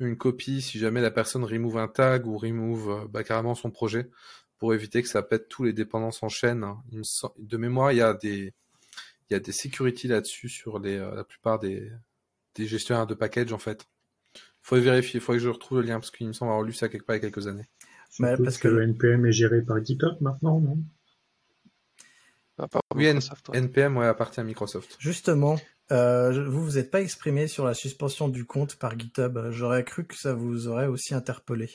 une 0.00 0.16
copie 0.16 0.62
si 0.62 0.78
jamais 0.78 1.00
la 1.00 1.10
personne 1.10 1.44
remove 1.44 1.78
un 1.78 1.88
tag 1.88 2.26
ou 2.26 2.38
remove 2.38 3.08
bah, 3.08 3.22
carrément 3.22 3.54
son 3.54 3.70
projet 3.70 4.10
pour 4.58 4.74
éviter 4.74 5.02
que 5.02 5.08
ça 5.08 5.22
pète 5.22 5.48
tous 5.48 5.64
les 5.64 5.72
dépendances 5.72 6.22
en 6.22 6.28
chaîne. 6.28 6.64
De 7.38 7.56
mémoire, 7.56 7.92
il 7.92 7.98
y 7.98 8.02
a 8.02 8.14
des 8.14 8.54
il 9.30 9.32
y 9.32 9.36
a 9.36 9.40
des 9.40 9.52
security 9.52 10.08
là-dessus 10.08 10.48
sur 10.48 10.78
les, 10.78 10.96
euh, 10.96 11.14
la 11.14 11.24
plupart 11.24 11.58
des, 11.58 11.90
des 12.54 12.66
gestionnaires 12.66 13.06
de 13.06 13.14
package 13.14 13.52
en 13.52 13.58
fait. 13.58 13.86
Faut 14.62 14.76
vérifier, 14.76 15.18
il 15.18 15.20
faut 15.20 15.32
que 15.32 15.38
je 15.38 15.48
retrouve 15.48 15.80
le 15.80 15.86
lien 15.86 16.00
parce 16.00 16.10
qu'il 16.10 16.26
me 16.26 16.32
semble 16.32 16.50
avoir 16.50 16.64
lu 16.64 16.72
ça 16.72 16.88
quelque 16.88 17.04
part 17.04 17.16
il 17.16 17.22
y 17.22 17.26
a 17.26 17.30
quelques 17.30 17.46
années. 17.46 17.66
Bah, 18.18 18.36
parce 18.42 18.58
que, 18.58 18.68
le 18.68 18.82
NPM 18.82 19.26
est 19.26 19.32
géré 19.32 19.62
par 19.62 19.84
GitHub 19.84 20.20
maintenant, 20.20 20.60
non? 20.60 20.78
Oui, 22.94 23.12
NPM 23.52 23.96
ouais, 23.96 24.06
appartient 24.06 24.40
à 24.40 24.44
Microsoft. 24.44 24.96
Justement, 24.98 25.58
euh, 25.90 26.48
vous 26.48 26.62
vous 26.62 26.78
êtes 26.78 26.90
pas 26.90 27.00
exprimé 27.00 27.48
sur 27.48 27.64
la 27.64 27.74
suspension 27.74 28.28
du 28.28 28.44
compte 28.44 28.76
par 28.76 28.98
GitHub. 28.98 29.50
J'aurais 29.50 29.84
cru 29.84 30.06
que 30.06 30.16
ça 30.16 30.34
vous 30.34 30.68
aurait 30.68 30.86
aussi 30.86 31.14
interpellé. 31.14 31.70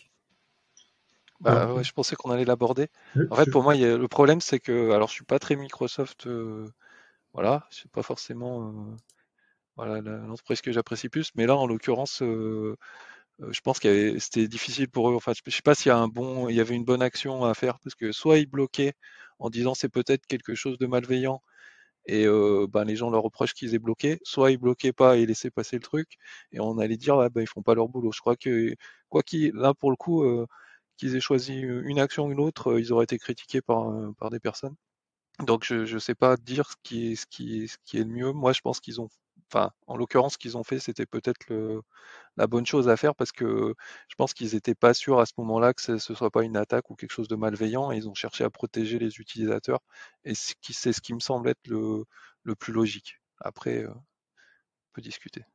Bah, 1.42 1.74
ouais, 1.74 1.84
je 1.84 1.94
pensais 1.94 2.16
qu'on 2.16 2.32
allait 2.32 2.46
l'aborder. 2.46 2.88
En 3.30 3.36
fait, 3.36 3.50
pour 3.50 3.64
moi, 3.64 3.76
y 3.76 3.86
a... 3.86 3.98
le 3.98 4.08
problème, 4.08 4.42
c'est 4.42 4.60
que, 4.60 4.92
alors, 4.92 5.08
je 5.08 5.14
suis 5.14 5.26
pas 5.26 5.40
très 5.40 5.56
Microsoft 5.56 6.28
euh, 6.28 6.68
voilà, 7.34 7.68
c'est 7.70 7.92
pas 7.92 8.04
forcément 8.04 8.68
euh, 8.68 8.96
voilà 9.76 10.02
l'entreprise 10.02 10.62
que 10.62 10.72
j'apprécie 10.72 11.10
plus, 11.10 11.32
mais 11.36 11.46
là 11.46 11.56
en 11.56 11.68
l'occurrence, 11.68 12.22
euh, 12.22 12.76
je 13.52 13.62
pense 13.62 13.80
que 13.80 14.20
c'était 14.20 14.48
difficile 14.48 14.90
pour 14.90 15.10
eux. 15.10 15.16
Enfin, 15.16 15.34
je 15.34 15.52
sais 15.52 15.62
pas 15.62 15.76
s'il 15.76 15.90
y 15.90 15.92
a 15.92 15.98
un 15.98 16.08
bon, 16.08 16.50
il 16.50 16.56
y 16.56 16.60
avait 16.60 16.76
une 16.76 16.86
bonne 16.86 17.02
action 17.02 17.46
à 17.46 17.54
faire 17.54 17.80
parce 17.80 17.96
que 17.96 18.12
soit 18.12 18.40
ils 18.40 18.48
bloquaient 18.48 18.94
en 19.40 19.50
disant 19.50 19.74
c'est 19.76 19.90
peut-être 19.90 20.26
quelque 20.28 20.56
chose 20.56 20.78
de 20.78 20.86
malveillant 20.88 21.42
et 22.08 22.26
ben, 22.70 22.86
les 22.86 22.96
gens 22.96 23.10
leur 23.12 23.24
reprochent 23.24 23.54
qu'ils 23.54 23.76
aient 23.76 23.80
bloqué, 23.80 24.20
soit 24.24 24.52
ils 24.52 24.58
bloquaient 24.58 24.94
pas 24.94 25.18
et 25.18 25.26
laissaient 25.26 25.52
passer 25.52 25.78
le 25.78 25.84
truc 25.84 26.18
et 26.52 26.60
on 26.60 26.80
allait 26.80 26.98
dire 26.98 27.20
ah, 27.20 27.30
ben, 27.30 27.42
ils 27.42 27.48
font 27.48 27.64
pas 27.64 27.76
leur 27.76 27.90
boulot. 27.90 28.12
Je 28.12 28.22
crois 28.22 28.36
que 28.38 28.76
quoi 29.10 29.24
qu'il 29.24 29.54
là 29.56 29.74
pour 29.74 29.92
le 29.92 29.98
coup 29.98 30.26
qu'ils 30.98 31.16
aient 31.16 31.22
choisi 31.22 31.56
une 31.60 32.00
action 32.00 32.28
ou 32.28 32.32
une 32.32 32.40
autre, 32.42 32.80
ils 32.80 32.94
auraient 32.94 33.06
été 33.06 33.18
critiqués 33.20 33.62
par, 33.62 33.92
par 34.18 34.30
des 34.32 34.40
personnes. 34.40 34.76
Donc 35.46 35.64
je 35.66 35.94
ne 35.94 36.00
sais 36.00 36.16
pas 36.16 36.38
dire 36.38 36.70
ce 36.72 36.76
qui 36.84 37.16
ce 37.16 37.26
qui 37.28 37.68
ce 37.70 37.78
qui 37.86 37.98
est 37.98 38.04
le 38.04 38.10
mieux. 38.10 38.34
Moi, 38.34 38.54
je 38.54 38.62
pense 38.62 38.80
qu'ils 38.82 39.00
ont 39.02 39.10
enfin, 39.52 39.72
en 39.88 39.98
l'occurrence, 39.98 40.34
ce 40.34 40.38
qu'ils 40.38 40.58
ont 40.58 40.64
fait, 40.64 40.80
c'était 40.80 41.06
peut-être 41.06 41.46
la 42.38 42.48
bonne 42.48 42.66
chose 42.66 42.90
à 42.90 42.98
faire 42.98 43.16
parce 43.16 43.32
que 43.32 43.76
je 44.08 44.16
pense 44.16 44.34
qu'ils 44.34 44.54
n'étaient 44.54 44.76
pas 44.76 44.94
sûrs 44.94 45.20
à 45.20 45.26
ce 45.26 45.34
moment-là 45.40 45.74
que 45.74 45.82
ce 45.82 45.94
ne 45.94 45.98
soit 45.98 46.32
pas 46.32 46.44
une 46.44 46.58
attaque 46.58 46.90
ou 46.90 46.96
quelque 46.96 47.12
chose 47.12 47.28
de 47.28 47.36
malveillant 47.36 47.92
et 47.92 47.98
ils 47.98 48.10
ont 48.10 48.14
cherché 48.16 48.44
à 48.44 48.50
protéger 48.50 49.00
les 49.00 49.20
utilisateurs 49.20 49.82
et 50.24 50.34
c'est 50.36 50.94
ce 50.94 51.02
qui 51.02 51.14
me 51.14 51.20
semble 51.20 51.50
être 51.50 51.68
le, 51.68 52.06
le 52.44 52.56
plus 52.56 52.74
logique. 52.74 53.22
Après, 53.42 53.84
euh, 53.84 53.90
on 53.94 54.94
peut 54.94 55.02
discuter. 55.02 55.46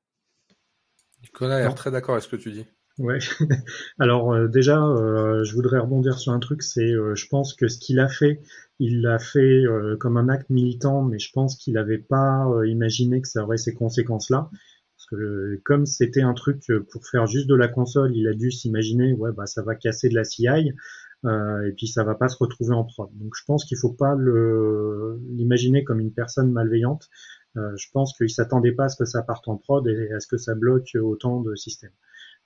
Nicolas 1.23 1.57
a 1.57 1.61
l'air 1.61 1.75
très 1.75 1.91
d'accord 1.91 2.15
avec 2.15 2.25
ce 2.25 2.29
que 2.29 2.37
tu 2.37 2.53
dis. 2.53 2.67
Ouais. 2.99 3.19
Alors 3.99 4.33
euh, 4.33 4.47
déjà, 4.47 4.81
euh, 4.85 5.43
je 5.43 5.55
voudrais 5.55 5.79
rebondir 5.79 6.19
sur 6.19 6.33
un 6.33 6.39
truc. 6.39 6.63
C'est, 6.63 6.93
euh, 6.93 7.15
je 7.17 7.27
pense 7.27 7.55
que 7.55 7.67
ce 7.67 7.79
qu'il 7.79 7.99
a 7.99 8.09
fait, 8.09 8.41
il 8.79 9.03
l'a 9.03 9.19
fait 9.19 9.65
comme 10.01 10.17
un 10.17 10.29
acte 10.29 10.51
militant, 10.51 11.03
mais 11.03 11.19
je 11.19 11.31
pense 11.33 11.57
qu'il 11.57 11.75
n'avait 11.75 11.99
pas 11.99 12.47
imaginé 12.67 13.21
que 13.21 13.29
ça 13.29 13.45
aurait 13.45 13.57
ces 13.57 13.75
conséquences-là. 13.75 14.51
Parce 14.97 15.07
que 15.11 15.61
comme 15.65 15.87
c'était 15.87 16.23
un 16.23 16.35
truc 16.35 16.63
pour 16.91 17.07
faire 17.07 17.27
juste 17.27 17.47
de 17.49 17.55
la 17.55 17.69
console, 17.69 18.17
il 18.17 18.27
a 18.29 18.35
dû 18.35 18.51
s'imaginer, 18.51 19.13
ouais, 19.15 19.31
bah 19.33 19.47
ça 19.47 19.63
va 19.63 19.75
casser 19.77 20.09
de 20.09 20.15
la 20.15 20.25
CI. 20.25 20.47
et 20.49 21.73
puis 21.77 21.87
ça 21.87 22.03
va 22.05 22.15
pas 22.17 22.29
se 22.29 22.37
retrouver 22.39 22.75
en 22.75 22.85
prod. 22.85 23.11
Donc 23.15 23.35
je 23.37 23.45
pense 23.47 23.65
qu'il 23.65 23.79
faut 23.79 23.93
pas 23.93 24.15
le 24.17 25.21
l'imaginer 25.31 25.85
comme 25.85 26.01
une 26.01 26.13
personne 26.13 26.51
malveillante. 26.53 27.09
je 27.55 27.87
pense 27.93 28.17
qu'il 28.17 28.31
s'attendait 28.31 28.73
pas 28.73 28.87
à 28.87 28.89
ce 28.89 28.97
que 28.97 29.05
ça 29.05 29.23
parte 29.23 29.47
en 29.49 29.57
prod 29.57 29.87
et 29.87 30.13
à 30.13 30.21
ce 30.21 30.27
que 30.27 30.37
ça 30.37 30.55
bloque 30.57 30.97
autant 31.01 31.41
de 31.41 31.55
systèmes. 31.55 31.93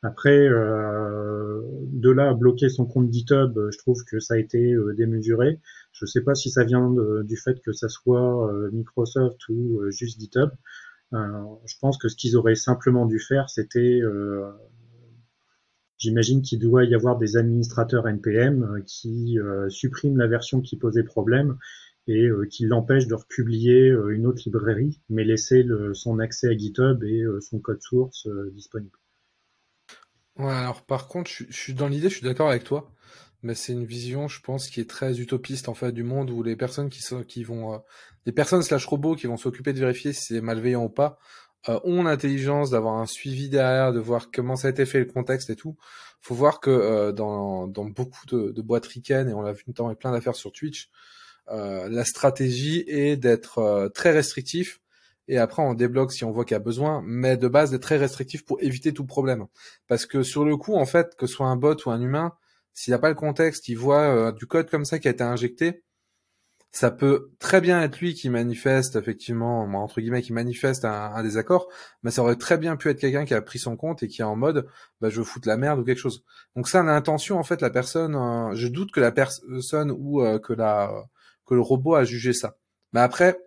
Après, 0.02 0.46
euh, 0.48 1.60
de 1.86 2.10
là 2.10 2.28
à 2.30 2.34
bloquer 2.34 2.68
son 2.68 2.86
compte 2.86 3.12
GitHub, 3.12 3.58
je 3.72 3.78
trouve 3.78 4.04
que 4.04 4.20
ça 4.20 4.34
a 4.34 4.38
été 4.38 4.72
euh, 4.72 4.94
démesuré. 4.94 5.60
Je 5.92 6.04
ne 6.04 6.06
sais 6.06 6.20
pas 6.20 6.36
si 6.36 6.50
ça 6.50 6.64
vient 6.64 6.94
du 7.24 7.36
fait 7.36 7.60
que 7.60 7.72
ça 7.72 7.88
soit 7.88 8.48
euh, 8.52 8.70
Microsoft 8.70 9.40
ou 9.48 9.80
juste 9.90 10.20
GitHub. 10.20 10.50
je 11.12 11.74
pense 11.80 11.98
que 11.98 12.08
ce 12.08 12.14
qu'ils 12.16 12.36
auraient 12.36 12.54
simplement 12.54 13.06
dû 13.06 13.18
faire, 13.18 13.50
c'était, 13.50 14.00
j'imagine 15.98 16.42
qu'il 16.42 16.60
doit 16.60 16.84
y 16.84 16.94
avoir 16.94 17.18
des 17.18 17.36
administrateurs 17.36 18.06
NPM 18.06 18.82
qui 18.86 19.38
suppriment 19.68 20.18
la 20.18 20.28
version 20.28 20.60
qui 20.60 20.76
posait 20.76 21.02
problème 21.02 21.58
et 22.06 22.28
qui 22.50 22.66
l'empêchent 22.66 23.08
de 23.08 23.14
republier 23.14 23.88
une 24.10 24.26
autre 24.26 24.42
librairie, 24.46 25.00
mais 25.08 25.24
laisser 25.24 25.66
son 25.94 26.20
accès 26.20 26.48
à 26.48 26.56
GitHub 26.56 27.02
et 27.02 27.24
son 27.40 27.58
code 27.58 27.82
source 27.82 28.28
disponible. 28.52 28.98
Ouais, 30.38 30.52
alors 30.52 30.82
par 30.82 31.08
contre, 31.08 31.30
je, 31.30 31.44
suis 31.50 31.74
dans 31.74 31.88
l'idée, 31.88 32.08
je 32.08 32.14
suis 32.14 32.24
d'accord 32.24 32.48
avec 32.48 32.62
toi, 32.62 32.92
mais 33.42 33.54
c'est 33.54 33.72
une 33.72 33.84
vision, 33.84 34.28
je 34.28 34.40
pense, 34.40 34.68
qui 34.68 34.80
est 34.80 34.88
très 34.88 35.20
utopiste 35.20 35.68
en 35.68 35.74
fait 35.74 35.90
du 35.92 36.04
monde 36.04 36.30
où 36.30 36.42
les 36.44 36.54
personnes 36.56 36.90
qui 36.90 37.02
sont, 37.02 37.24
qui 37.24 37.42
vont, 37.42 37.74
euh, 37.74 37.78
les 38.24 38.32
personnes 38.32 38.62
slash 38.62 38.86
robots 38.86 39.16
qui 39.16 39.26
vont 39.26 39.36
s'occuper 39.36 39.72
de 39.72 39.80
vérifier 39.80 40.12
si 40.12 40.34
c'est 40.34 40.40
malveillant 40.40 40.84
ou 40.84 40.88
pas, 40.88 41.18
euh, 41.68 41.80
ont 41.84 42.04
l'intelligence 42.04 42.70
d'avoir 42.70 42.98
un 42.98 43.06
suivi 43.06 43.48
derrière, 43.48 43.92
de 43.92 43.98
voir 43.98 44.30
comment 44.32 44.54
ça 44.54 44.68
a 44.68 44.70
été 44.70 44.86
fait, 44.86 45.00
le 45.00 45.06
contexte 45.06 45.50
et 45.50 45.56
tout. 45.56 45.76
Faut 46.20 46.34
voir 46.36 46.60
que 46.60 46.70
euh, 46.70 47.12
dans, 47.12 47.66
dans 47.66 47.84
beaucoup 47.86 48.26
de, 48.26 48.52
de 48.52 48.62
boîtes 48.62 48.86
ricaines 48.86 49.28
et 49.28 49.34
on 49.34 49.42
l'a 49.42 49.52
vu 49.52 49.64
avec 49.78 49.98
plein 49.98 50.12
d'affaires 50.12 50.36
sur 50.36 50.52
Twitch, 50.52 50.90
la 51.50 52.04
stratégie 52.04 52.84
est 52.88 53.16
d'être 53.16 53.90
très 53.94 54.10
restrictif 54.10 54.82
et 55.28 55.38
après 55.38 55.62
on 55.62 55.74
débloque 55.74 56.12
si 56.12 56.24
on 56.24 56.32
voit 56.32 56.44
qu'il 56.44 56.54
y 56.54 56.56
a 56.56 56.60
besoin, 56.60 57.02
mais 57.06 57.36
de 57.36 57.48
base 57.48 57.70
d'être 57.70 57.82
très 57.82 57.98
restrictif 57.98 58.44
pour 58.44 58.60
éviter 58.62 58.92
tout 58.92 59.06
problème. 59.06 59.46
Parce 59.86 60.06
que 60.06 60.22
sur 60.22 60.44
le 60.44 60.56
coup, 60.56 60.74
en 60.74 60.86
fait, 60.86 61.14
que 61.16 61.26
ce 61.26 61.34
soit 61.34 61.46
un 61.46 61.56
bot 61.56 61.76
ou 61.86 61.90
un 61.90 62.00
humain, 62.00 62.34
s'il 62.74 62.92
n'a 62.92 62.98
pas 62.98 63.08
le 63.08 63.14
contexte, 63.14 63.68
il 63.68 63.76
voit 63.76 64.02
euh, 64.02 64.32
du 64.32 64.46
code 64.46 64.70
comme 64.70 64.84
ça 64.84 64.98
qui 64.98 65.08
a 65.08 65.10
été 65.10 65.24
injecté, 65.24 65.82
ça 66.70 66.90
peut 66.90 67.30
très 67.38 67.60
bien 67.60 67.82
être 67.82 67.98
lui 67.98 68.14
qui 68.14 68.28
manifeste 68.28 68.96
effectivement, 68.96 69.62
entre 69.62 70.00
guillemets, 70.00 70.22
qui 70.22 70.32
manifeste 70.32 70.84
un, 70.84 71.22
désaccord, 71.22 71.68
mais 72.02 72.10
ça 72.10 72.22
aurait 72.22 72.36
très 72.36 72.58
bien 72.58 72.76
pu 72.76 72.90
être 72.90 73.00
quelqu'un 73.00 73.24
qui 73.24 73.34
a 73.34 73.40
pris 73.42 73.58
son 73.58 73.76
compte 73.76 74.02
et 74.02 74.08
qui 74.08 74.20
est 74.20 74.24
en 74.24 74.36
mode, 74.36 74.68
bah, 75.00 75.08
je 75.08 75.18
veux 75.18 75.24
foutre 75.24 75.48
la 75.48 75.56
merde 75.56 75.80
ou 75.80 75.84
quelque 75.84 75.98
chose. 75.98 76.24
Donc 76.56 76.68
ça, 76.68 76.82
l'intention, 76.82 77.38
en 77.38 77.42
fait, 77.42 77.62
la 77.62 77.70
personne, 77.70 78.14
euh, 78.14 78.54
je 78.54 78.68
doute 78.68 78.92
que 78.92 79.00
la 79.00 79.12
personne 79.12 79.90
ou 79.90 80.22
euh, 80.22 80.38
que 80.38 80.52
la 80.52 80.90
que 81.46 81.54
le 81.54 81.62
robot 81.62 81.94
a 81.94 82.04
jugé 82.04 82.34
ça. 82.34 82.58
Mais 82.92 83.00
après, 83.00 83.38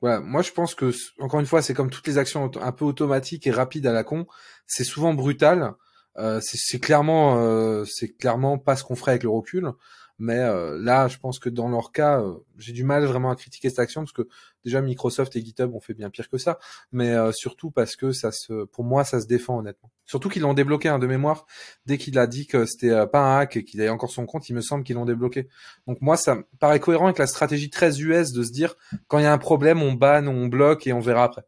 voilà, 0.00 0.20
moi 0.20 0.42
je 0.42 0.52
pense 0.52 0.74
que 0.74 0.92
encore 1.20 1.40
une 1.40 1.46
fois, 1.46 1.62
c'est 1.62 1.74
comme 1.74 1.90
toutes 1.90 2.06
les 2.06 2.18
actions 2.18 2.50
un 2.60 2.72
peu 2.72 2.84
automatiques 2.84 3.46
et 3.46 3.50
rapides 3.50 3.86
à 3.86 3.92
la 3.92 4.04
con, 4.04 4.26
c'est 4.66 4.84
souvent 4.84 5.14
brutal. 5.14 5.74
Euh, 6.18 6.40
c'est 6.42 6.80
clairement, 6.80 7.38
euh, 7.38 7.84
c'est 7.84 8.16
clairement 8.16 8.58
pas 8.58 8.76
ce 8.76 8.84
qu'on 8.84 8.96
ferait 8.96 9.12
avec 9.12 9.22
le 9.22 9.30
recul. 9.30 9.72
Mais 10.20 10.38
euh, 10.38 10.78
là, 10.78 11.08
je 11.08 11.16
pense 11.16 11.38
que 11.38 11.48
dans 11.48 11.68
leur 11.68 11.92
cas, 11.92 12.20
euh, 12.20 12.34
j'ai 12.58 12.72
du 12.72 12.84
mal 12.84 13.04
vraiment 13.06 13.30
à 13.30 13.36
critiquer 13.36 13.70
cette 13.70 13.78
action 13.78 14.02
parce 14.02 14.12
que 14.12 14.28
déjà 14.66 14.82
Microsoft 14.82 15.34
et 15.34 15.40
GitHub 15.42 15.74
ont 15.74 15.80
fait 15.80 15.94
bien 15.94 16.10
pire 16.10 16.28
que 16.28 16.36
ça. 16.36 16.58
Mais 16.92 17.14
euh, 17.14 17.32
surtout 17.32 17.70
parce 17.70 17.96
que 17.96 18.12
ça 18.12 18.30
se, 18.30 18.64
pour 18.66 18.84
moi, 18.84 19.02
ça 19.04 19.22
se 19.22 19.26
défend 19.26 19.58
honnêtement. 19.58 19.90
Surtout 20.04 20.28
qu'ils 20.28 20.42
l'ont 20.42 20.52
débloqué 20.52 20.90
un 20.90 20.98
de 20.98 21.06
mémoire 21.06 21.46
dès 21.86 21.96
qu'il 21.96 22.18
a 22.18 22.26
dit 22.26 22.46
que 22.46 22.66
c'était 22.66 23.06
pas 23.06 23.20
un 23.22 23.40
hack 23.40 23.56
et 23.56 23.64
qu'il 23.64 23.80
avait 23.80 23.88
encore 23.88 24.10
son 24.10 24.26
compte. 24.26 24.46
Il 24.50 24.54
me 24.54 24.60
semble 24.60 24.84
qu'ils 24.84 24.96
l'ont 24.96 25.06
débloqué. 25.06 25.48
Donc 25.86 26.02
moi, 26.02 26.18
ça 26.18 26.34
me 26.34 26.44
paraît 26.58 26.80
cohérent 26.80 27.06
avec 27.06 27.18
la 27.18 27.26
stratégie 27.26 27.70
très 27.70 28.00
US 28.02 28.32
de 28.32 28.42
se 28.42 28.52
dire 28.52 28.76
quand 29.08 29.18
il 29.18 29.22
y 29.22 29.26
a 29.26 29.32
un 29.32 29.38
problème, 29.38 29.82
on 29.82 29.94
banne, 29.94 30.28
on 30.28 30.48
bloque 30.48 30.86
et 30.86 30.92
on 30.92 31.00
verra 31.00 31.24
après. 31.24 31.46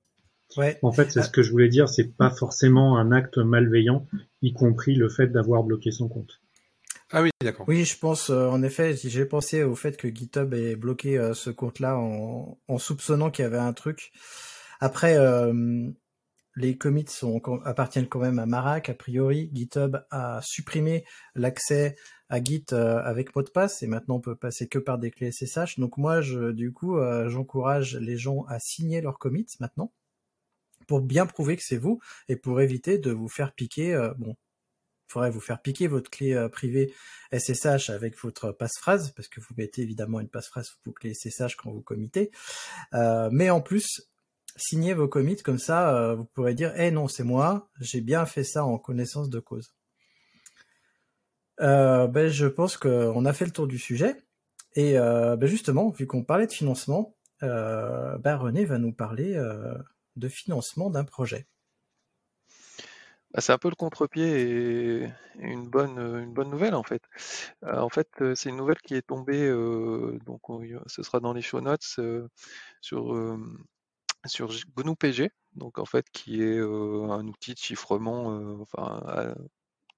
Ouais. 0.56 0.78
En 0.82 0.92
fait, 0.92 1.10
c'est 1.10 1.22
ce 1.22 1.30
que 1.30 1.42
je 1.42 1.50
voulais 1.50 1.68
dire. 1.68 1.90
C'est 1.90 2.16
pas 2.16 2.30
forcément 2.30 2.96
un 2.96 3.12
acte 3.12 3.36
malveillant, 3.36 4.06
y 4.40 4.54
compris 4.54 4.94
le 4.94 5.10
fait 5.10 5.26
d'avoir 5.28 5.62
bloqué 5.62 5.90
son 5.90 6.08
compte. 6.08 6.41
Ah 7.14 7.20
oui, 7.20 7.30
d'accord. 7.42 7.66
Oui, 7.68 7.84
je 7.84 7.98
pense, 7.98 8.30
euh, 8.30 8.46
en 8.48 8.62
effet, 8.62 8.96
j'ai 8.96 9.26
pensé 9.26 9.62
au 9.64 9.74
fait 9.74 9.98
que 9.98 10.08
GitHub 10.08 10.54
ait 10.54 10.76
bloqué 10.76 11.18
euh, 11.18 11.34
ce 11.34 11.50
compte-là 11.50 11.98
en, 11.98 12.78
soupçonnant 12.78 13.30
qu'il 13.30 13.42
y 13.42 13.46
avait 13.46 13.58
un 13.58 13.74
truc. 13.74 14.12
Après, 14.80 15.18
euh, 15.18 15.90
les 16.56 16.78
commits 16.78 17.04
sont, 17.08 17.42
appartiennent 17.66 18.08
quand 18.08 18.20
même 18.20 18.38
à 18.38 18.46
Marak, 18.46 18.88
a 18.88 18.94
priori. 18.94 19.50
GitHub 19.52 19.98
a 20.10 20.40
supprimé 20.42 21.04
l'accès 21.34 21.96
à 22.30 22.42
Git 22.42 22.64
avec 22.72 23.36
mot 23.36 23.42
de 23.42 23.50
passe 23.50 23.82
et 23.82 23.86
maintenant 23.86 24.16
on 24.16 24.20
peut 24.20 24.36
passer 24.36 24.66
que 24.66 24.78
par 24.78 24.98
des 24.98 25.10
clés 25.10 25.32
SSH. 25.32 25.78
Donc 25.78 25.98
moi, 25.98 26.22
je, 26.22 26.50
du 26.50 26.72
coup, 26.72 26.98
j'encourage 27.26 27.96
les 27.96 28.16
gens 28.16 28.44
à 28.48 28.58
signer 28.58 29.02
leurs 29.02 29.18
commits 29.18 29.46
maintenant 29.60 29.92
pour 30.88 31.02
bien 31.02 31.26
prouver 31.26 31.56
que 31.56 31.62
c'est 31.62 31.76
vous 31.76 32.00
et 32.28 32.36
pour 32.36 32.60
éviter 32.62 32.98
de 32.98 33.12
vous 33.12 33.28
faire 33.28 33.52
piquer. 33.52 34.10
bon, 34.18 34.34
faudrait 35.12 35.30
vous 35.30 35.40
faire 35.40 35.60
piquer 35.60 35.88
votre 35.88 36.10
clé 36.10 36.32
euh, 36.32 36.48
privée 36.48 36.94
SSH 37.32 37.90
avec 37.90 38.18
votre 38.18 38.52
passphrase, 38.52 39.12
parce 39.12 39.28
que 39.28 39.40
vous 39.40 39.54
mettez 39.56 39.82
évidemment 39.82 40.20
une 40.20 40.28
passphrase 40.28 40.68
sous 40.68 40.78
vos 40.84 40.92
clés 40.92 41.14
SSH 41.14 41.56
quand 41.56 41.70
vous 41.70 41.82
committez. 41.82 42.30
Euh, 42.94 43.28
mais 43.30 43.50
en 43.50 43.60
plus, 43.60 44.08
signez 44.56 44.94
vos 44.94 45.08
commits, 45.08 45.36
comme 45.36 45.58
ça, 45.58 45.96
euh, 45.96 46.14
vous 46.14 46.24
pourrez 46.24 46.54
dire, 46.54 46.72
eh 46.76 46.90
non, 46.90 47.08
c'est 47.08 47.24
moi, 47.24 47.68
j'ai 47.80 48.00
bien 48.00 48.26
fait 48.26 48.44
ça 48.44 48.64
en 48.64 48.78
connaissance 48.78 49.28
de 49.28 49.40
cause. 49.40 49.74
ben, 51.58 52.28
je 52.28 52.46
pense 52.46 52.76
qu'on 52.76 53.24
a 53.24 53.32
fait 53.32 53.44
le 53.44 53.52
tour 53.52 53.66
du 53.66 53.78
sujet. 53.78 54.16
Et 54.74 54.94
ben 54.94 55.46
justement, 55.46 55.90
vu 55.90 56.06
qu'on 56.06 56.24
parlait 56.24 56.46
de 56.46 56.52
financement, 56.52 57.14
ben 57.40 58.36
René 58.36 58.64
va 58.64 58.78
nous 58.78 58.92
parler 58.92 59.34
de 60.16 60.28
financement 60.28 60.88
d'un 60.90 61.04
projet. 61.04 61.46
Bah, 63.32 63.40
c'est 63.40 63.52
un 63.52 63.58
peu 63.58 63.70
le 63.70 63.74
contre-pied 63.76 65.02
et 65.04 65.08
une 65.38 65.68
bonne, 65.68 66.34
nouvelle 66.50 66.74
en 66.74 66.82
fait. 66.82 67.02
Euh, 67.64 67.80
en 67.80 67.88
fait, 67.88 68.08
euh, 68.20 68.34
c'est 68.34 68.50
une 68.50 68.56
nouvelle 68.56 68.80
qui 68.82 68.94
est 68.94 69.02
tombée, 69.06 69.46
euh, 69.46 70.18
donc 70.26 70.42
ce 70.86 71.02
sera 71.02 71.20
dans 71.20 71.32
les 71.32 71.42
show 71.42 71.60
notes 71.60 71.82
sur 72.80 73.16
sur 74.26 74.48
GNU-PG, 74.76 75.30
donc 75.54 75.78
en 75.78 75.84
fait 75.84 76.06
qui 76.12 76.42
est 76.42 76.60
un 76.60 77.26
outil 77.26 77.54
de 77.54 77.58
chiffrement, 77.58 78.64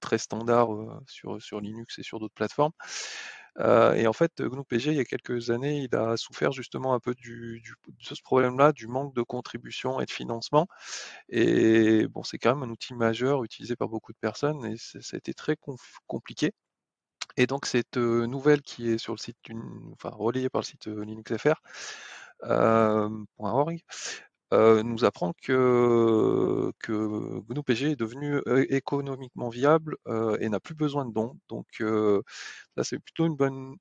très 0.05 0.17
standard 0.19 0.69
sur 1.07 1.41
sur 1.41 1.59
Linux 1.59 1.99
et 1.99 2.03
sur 2.03 2.19
d'autres 2.19 2.35
plateformes. 2.35 2.73
Et 3.57 4.05
en 4.05 4.13
fait, 4.13 4.41
GNU-PG, 4.41 4.91
il 4.91 4.97
y 4.97 4.99
a 4.99 5.05
quelques 5.05 5.49
années, 5.49 5.87
il 5.89 5.95
a 5.95 6.17
souffert 6.17 6.51
justement 6.51 6.93
un 6.93 6.99
peu 6.99 7.15
du, 7.15 7.63
de 7.87 8.03
ce 8.03 8.21
problème-là, 8.21 8.73
du 8.73 8.87
manque 8.87 9.15
de 9.15 9.21
contribution 9.21 10.01
et 10.01 10.05
de 10.05 10.11
financement. 10.11 10.67
Et 11.29 12.05
bon, 12.07 12.23
c'est 12.23 12.37
quand 12.37 12.53
même 12.55 12.69
un 12.69 12.71
outil 12.71 12.93
majeur 12.93 13.43
utilisé 13.45 13.75
par 13.77 13.87
beaucoup 13.87 14.11
de 14.11 14.17
personnes 14.19 14.65
et 14.65 14.75
ça 14.77 14.99
a 15.13 15.17
été 15.17 15.33
très 15.33 15.57
compliqué. 16.05 16.51
Et 17.37 17.47
donc 17.47 17.65
cette 17.65 17.97
nouvelle 17.97 18.61
qui 18.61 18.89
est 18.89 18.97
sur 18.97 19.13
le 19.13 19.19
site, 19.19 19.37
enfin 19.93 20.09
relayée 20.09 20.49
par 20.49 20.61
le 20.61 20.65
site 20.65 20.87
linuxfr.org, 20.87 21.59
euh, 24.55 24.83
nous 24.83 25.05
apprend 25.05 25.33
que, 25.41 26.71
que 26.79 27.39
GNU-PG 27.49 27.91
est 27.91 27.95
devenu 27.95 28.41
économiquement 28.69 29.49
viable 29.49 29.97
et 30.39 30.49
n'a 30.49 30.59
plus 30.59 30.75
besoin 30.75 31.05
de 31.05 31.13
dons. 31.13 31.37
Donc 31.49 31.67
c'est 32.83 32.99
plutôt 32.99 33.25
une 33.25 33.35
bonne, 33.35 33.77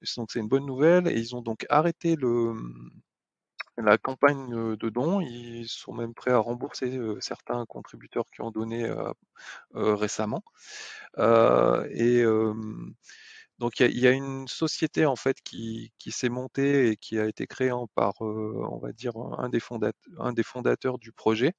nouvelle. 0.66 1.08
Et 1.08 1.18
ils 1.18 1.36
ont 1.36 1.42
donc 1.42 1.66
arrêté 1.68 2.16
la 3.76 3.98
campagne 3.98 4.76
de 4.76 4.88
dons. 4.88 5.20
Ils 5.20 5.68
sont 5.68 5.92
même 5.94 6.14
prêts 6.14 6.32
à 6.32 6.38
rembourser 6.38 6.98
certains 7.20 7.64
contributeurs 7.66 8.24
qui 8.32 8.42
ont 8.42 8.50
donné 8.50 8.92
récemment. 9.74 10.42
Donc 13.58 13.80
il 13.80 13.98
y, 13.98 14.06
a 14.06 14.10
une 14.10 14.48
société 14.48 15.06
en 15.06 15.16
fait 15.16 15.40
qui, 15.42 15.92
s'est 16.10 16.28
montée 16.28 16.88
et 16.90 16.96
qui 16.96 17.18
a 17.18 17.26
été 17.26 17.46
créée 17.46 17.70
par, 17.94 18.20
on 18.20 18.78
va 18.78 18.92
dire, 18.92 19.12
un 19.38 19.48
des, 19.48 19.60
fondateurs, 20.42 20.98
du 20.98 21.12
projet, 21.12 21.52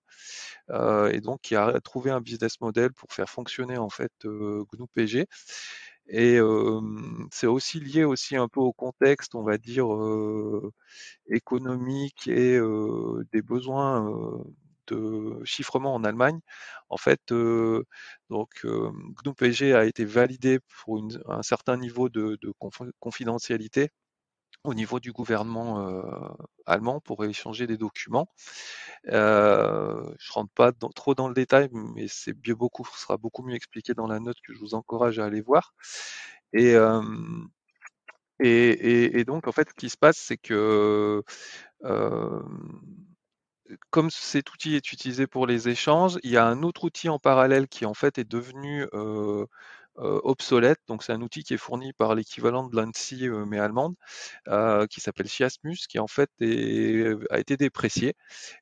et 0.70 1.22
donc 1.22 1.42
qui 1.42 1.56
a 1.56 1.80
trouvé 1.82 2.12
un 2.12 2.22
business 2.22 2.60
model 2.62 2.92
pour 2.94 3.14
faire 3.14 3.30
fonctionner 3.30 3.78
en 3.78 3.90
fait 3.90 4.12
GNU-PG. 4.26 5.28
Et 6.08 6.40
c'est 7.32 7.48
aussi 7.48 7.80
lié 7.80 8.04
aussi 8.04 8.36
un 8.36 8.48
peu 8.48 8.60
au 8.60 8.74
contexte, 8.74 9.36
on 9.36 9.44
va 9.44 9.58
dire, 9.58 9.88
économique 11.28 12.28
et 12.28 12.60
des 13.32 13.42
besoins 13.42 14.06
chiffrement 15.44 15.94
en 15.94 16.04
Allemagne. 16.04 16.40
En 16.90 16.98
fait, 16.98 17.22
donc 18.30 18.66
GNU-PG 18.66 19.74
a 19.74 19.86
été 19.86 20.06
validé 20.06 20.60
pour 20.84 21.02
un 21.28 21.44
certain 21.44 21.78
niveau 21.78 22.10
de, 22.10 22.38
confidentialité 23.00 23.90
au 24.64 24.74
niveau 24.74 25.00
du 25.00 25.12
gouvernement 25.12 25.88
allemand 26.66 27.00
pour 27.02 27.24
échanger 27.26 27.68
des 27.68 27.78
documents. 27.78 28.28
Je 29.06 30.32
rentre 30.34 30.52
pas 30.54 30.72
trop 30.96 31.16
dans 31.16 31.28
le 31.28 31.34
détail, 31.34 31.70
mais 31.72 32.08
c'est 32.08 32.34
bien 32.34 32.56
beaucoup, 32.56 32.86
sera 32.96 33.18
beaucoup 33.18 33.44
mieux 33.44 33.56
expliqué 33.56 33.94
dans 33.94 34.08
la 34.08 34.20
note 34.20 34.38
que 34.46 34.54
je 34.54 34.60
vous 34.60 34.74
encourage 34.74 35.20
à 35.20 35.26
aller 35.26 35.42
voir. 35.42 35.74
Et, 36.54 36.74
donc, 39.26 39.48
en 39.48 39.52
fait, 39.52 39.70
ce 39.70 39.74
qui 39.76 39.90
se 39.90 39.98
passe, 39.98 40.18
c'est 40.18 40.38
que 40.38 41.24
comme 43.90 44.10
cet 44.12 44.54
outil 44.54 44.76
est 44.76 44.92
utilisé 44.92 45.28
pour 45.28 45.48
les 45.48 45.70
échanges, 45.70 46.18
il 46.24 46.32
y 46.32 46.38
a 46.38 46.46
un 46.46 46.64
autre 46.64 46.84
outil 46.84 47.10
en 47.10 47.20
parallèle 47.20 47.68
qui 47.68 47.86
en 47.86 47.94
fait 47.94 48.18
est 48.18 48.30
devenu 48.30 48.86
obsolète. 49.98 50.80
Donc 50.88 51.04
c'est 51.04 51.14
un 51.14 51.22
outil 51.22 51.44
qui 51.44 51.54
est 51.54 51.58
fourni 51.58 51.94
par 51.94 52.16
l'équivalent 52.16 52.68
de 52.68 52.76
l'ANSI 52.76 53.30
mais 53.48 53.60
allemande, 53.60 53.96
qui 54.90 55.02
s'appelle 55.02 55.28
Chiasmus, 55.28 55.78
qui 55.90 56.00
en 56.00 56.08
fait 56.08 56.30
a 56.42 57.40
été 57.40 57.58
déprécié. 57.58 58.14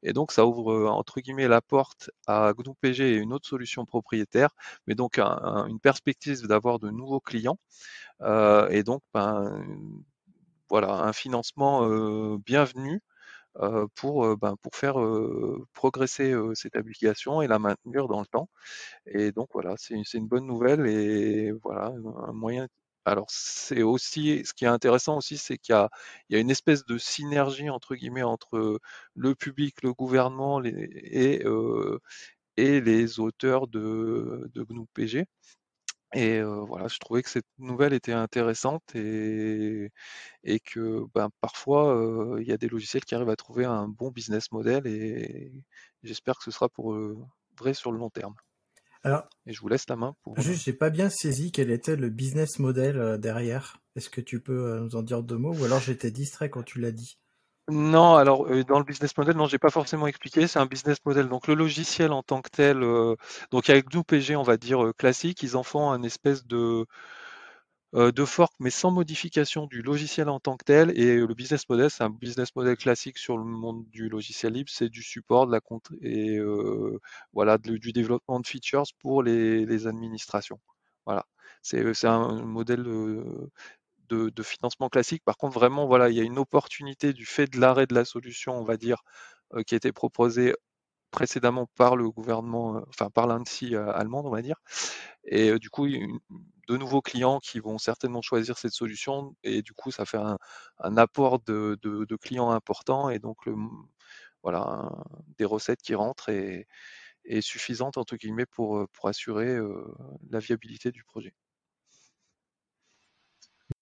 Et 0.04 0.13
donc 0.13 0.32
ça 0.32 0.46
ouvre 0.46 0.89
entre 0.89 1.20
guillemets 1.22 1.48
la 1.48 1.62
porte 1.62 2.10
à 2.28 2.54
GNU-PG 2.54 3.16
et 3.16 3.18
une 3.18 3.34
autre 3.34 3.48
solution 3.48 3.86
propriétaire, 3.86 4.50
mais 4.88 4.96
donc 4.96 5.20
une 5.20 5.80
perspective 5.82 6.48
d'avoir 6.48 6.80
de 6.80 6.89
nouveaux 6.92 7.20
clients. 7.20 7.58
et 8.22 8.84
donc 8.84 9.02
ben, 9.13 9.66
voilà 10.70 10.94
un 11.04 11.13
financement 11.13 11.88
bienvenu 12.38 13.02
pour, 13.96 14.38
ben, 14.38 14.56
pour 14.62 14.76
faire 14.76 14.96
progresser 15.74 16.34
cette 16.56 16.76
application 16.76 17.42
et 17.42 17.48
la 17.48 17.60
maintenir 17.60 18.08
dans 18.08 18.20
le 18.22 18.26
temps. 18.28 18.50
Et 19.08 19.32
donc 19.32 19.50
voilà, 19.54 19.76
c'est 19.78 19.96
une 20.13 20.28
bonne 20.28 20.46
nouvelle 20.48 20.88
et 20.88 21.52
voilà, 21.63 21.94
un 22.28 22.34
moyen 22.34 22.68
alors 23.06 23.28
c'est 23.30 23.84
aussi 23.84 24.44
ce 24.46 24.54
qui 24.54 24.66
est 24.66 24.68
intéressant 24.70 25.18
aussi, 25.18 25.38
c'est 25.38 25.58
qu'il 25.58 25.76
y 26.30 26.34
y 26.34 26.38
a 26.38 26.39
une 26.39 26.52
espèce 26.52 26.86
de 26.86 26.98
synergie 26.98 27.70
entre 27.70 27.96
guillemets 27.96 28.24
entre 28.24 28.80
le 29.16 29.36
public, 29.36 29.84
le 29.84 29.94
gouvernement 29.94 30.62
et, 30.63 31.44
et 32.58 32.82
les 32.82 33.20
auteurs 33.20 33.68
de, 33.68 34.50
de 34.54 34.63
GNU-PG. 34.63 35.26
Et 36.15 36.43
voilà, 36.43 36.88
je 36.88 36.99
trouvais 36.99 37.23
que 37.23 37.30
cette 37.30 37.47
nouvelle 37.58 37.93
était 37.93 38.13
intéressante 38.13 38.84
et, 38.95 39.89
et 40.43 40.60
que 40.60 41.06
ben, 41.15 41.30
parfois 41.41 42.38
il 42.39 42.47
y 42.47 42.52
a 42.52 42.58
des 42.58 42.67
logiciels 42.67 43.04
qui 43.04 43.15
arrivent 43.15 43.30
à 43.30 43.36
trouver 43.36 43.65
un 43.65 43.88
bon 43.88 44.12
business 44.12 44.52
model 44.52 44.86
et 44.86 45.52
j'espère 46.04 46.38
que 46.38 46.43
ce 46.43 46.52
sera 46.52 46.69
pour 46.69 46.95
vrai 47.58 47.73
sur 47.73 47.91
le 47.91 47.97
long 47.97 48.12
terme. 48.12 48.36
Alors, 49.04 49.28
et 49.45 49.54
je 49.54 49.60
vous 49.60 49.67
laisse 49.67 49.89
la 49.89 49.95
main 49.95 50.15
pour. 50.21 50.39
Juste, 50.39 50.63
j'ai 50.65 50.73
pas 50.73 50.89
bien 50.89 51.10
saisi 51.10 51.52
quel 51.52 51.71
était 51.71 51.95
le 51.95 52.10
business 52.10 52.60
model 52.60 53.17
derrière. 53.19 53.82
Est-ce 53.95 54.10
que 54.10 54.21
tu 54.21 54.39
peux 54.39 54.80
nous 54.80 54.95
en 54.95 55.02
dire 55.02 55.23
deux 55.23 55.38
mots 55.38 55.54
ou 55.54 55.65
alors 55.65 55.80
j'étais 55.80 56.12
distrait 56.12 56.49
quand 56.49 56.63
tu 56.63 56.80
l'as 56.80 56.91
dit? 56.91 57.17
Non, 57.69 58.15
alors 58.15 58.45
euh, 58.47 58.63
dans 58.65 58.78
le 58.80 58.84
business 58.86 59.15
model, 59.17 59.38
non, 59.38 59.47
j'ai 59.47 59.58
pas 59.58 59.69
forcément 59.69 60.08
expliqué. 60.08 60.47
C'est 60.47 60.60
un 60.60 60.65
business 60.65 60.97
model. 61.06 61.30
Donc 61.30 61.47
le 61.47 61.54
logiciel 61.56 62.12
en 62.12 62.21
tant 62.21 62.41
que 62.41 62.49
tel, 62.49 62.84
euh, 62.84 63.15
donc 63.52 63.69
avec 63.69 63.88
GNU-PG, 63.89 64.36
on 64.36 64.43
va 64.43 64.58
dire 64.58 64.84
euh, 64.86 64.93
classique, 64.93 65.43
ils 65.43 65.56
en 65.56 65.63
font 65.63 65.89
un 65.91 66.04
espèce 66.04 66.45
de 66.45 66.86
de 67.93 68.26
fork, 68.26 68.52
mais 68.60 68.71
sans 68.71 68.89
modification 68.89 69.67
du 69.67 69.84
logiciel 69.84 70.28
en 70.30 70.39
tant 70.39 70.58
que 70.58 70.65
tel. 70.65 70.91
Et 70.99 71.15
le 71.17 71.34
business 71.36 71.69
model, 71.69 71.91
c'est 71.91 72.04
un 72.04 72.10
business 72.10 72.56
model 72.56 72.76
classique 72.76 73.19
sur 73.19 73.38
le 73.38 73.43
monde 73.43 73.86
du 73.91 74.10
logiciel 74.10 74.54
libre. 74.54 74.69
C'est 74.73 74.89
du 74.89 75.04
support, 75.04 75.45
de 75.45 75.52
la 75.52 75.60
compte 75.62 75.91
et 76.02 76.39
voilà 77.34 77.58
du 77.60 77.91
développement 77.93 78.39
de 78.39 78.47
features 78.47 78.86
pour 78.99 79.21
les, 79.21 79.65
les 79.67 79.86
administrations. 79.88 80.60
Voilà, 81.06 81.26
c'est 81.62 82.06
un 82.06 82.41
modèle 82.43 82.84
de, 84.10 84.44
financement 84.44 84.89
classique. 84.89 85.24
Par 85.24 85.38
contre, 85.38 85.54
vraiment, 85.54 85.88
voilà, 85.88 86.10
il 86.10 86.16
y 86.16 86.20
a 86.20 86.24
une 86.24 86.39
opportunité 86.39 87.13
du 87.13 87.26
fait 87.26 87.48
de 87.48 87.60
l'arrêt 87.60 87.88
de 87.88 87.96
la 87.96 88.06
solution, 88.06 88.58
on 88.58 88.63
va 88.63 88.78
dire, 88.78 89.04
euh, 89.54 89.63
qui 89.63 89.76
a 89.76 89.78
été 89.78 89.92
proposée 89.92 90.56
précédemment 91.12 91.68
par 91.76 91.96
le 91.96 92.10
gouvernement, 92.10 92.78
euh, 92.78 92.82
enfin 92.89 93.10
par 93.10 93.28
l'ANSI 93.28 93.76
euh, 93.76 93.92
allemande, 93.92 94.26
on 94.26 94.32
va 94.32 94.42
dire. 94.42 94.58
Et 95.26 95.58
du 95.60 95.70
coup, 95.70 95.88
de 95.88 96.78
nouveaux 96.78 97.02
clients 97.02 97.39
qui 97.39 97.60
vont 97.60 97.78
certainement 97.78 98.22
choisir 98.22 98.58
cette 98.58 98.74
solution. 98.74 99.36
Et 99.44 99.62
du 99.62 99.74
coup, 99.74 99.92
ça 99.92 100.06
fait 100.06 100.18
un, 100.18 100.98
apport 100.98 101.39
de, 101.39 101.78
clients 102.22 102.52
importants 102.52 103.10
et 103.10 103.20
donc 103.20 103.38
voilà, 104.44 104.92
des 105.38 105.46
recettes 105.46 105.82
qui 105.82 105.96
rentrent 105.96 106.30
et, 106.30 106.68
suffisantes 107.42 107.98
entre 107.98 108.18
guillemets 108.18 108.46
pour 108.46 108.88
assurer 109.04 109.58
la 110.30 110.39
viabilité 110.39 110.92
du 110.92 111.04
projet. 111.06 111.34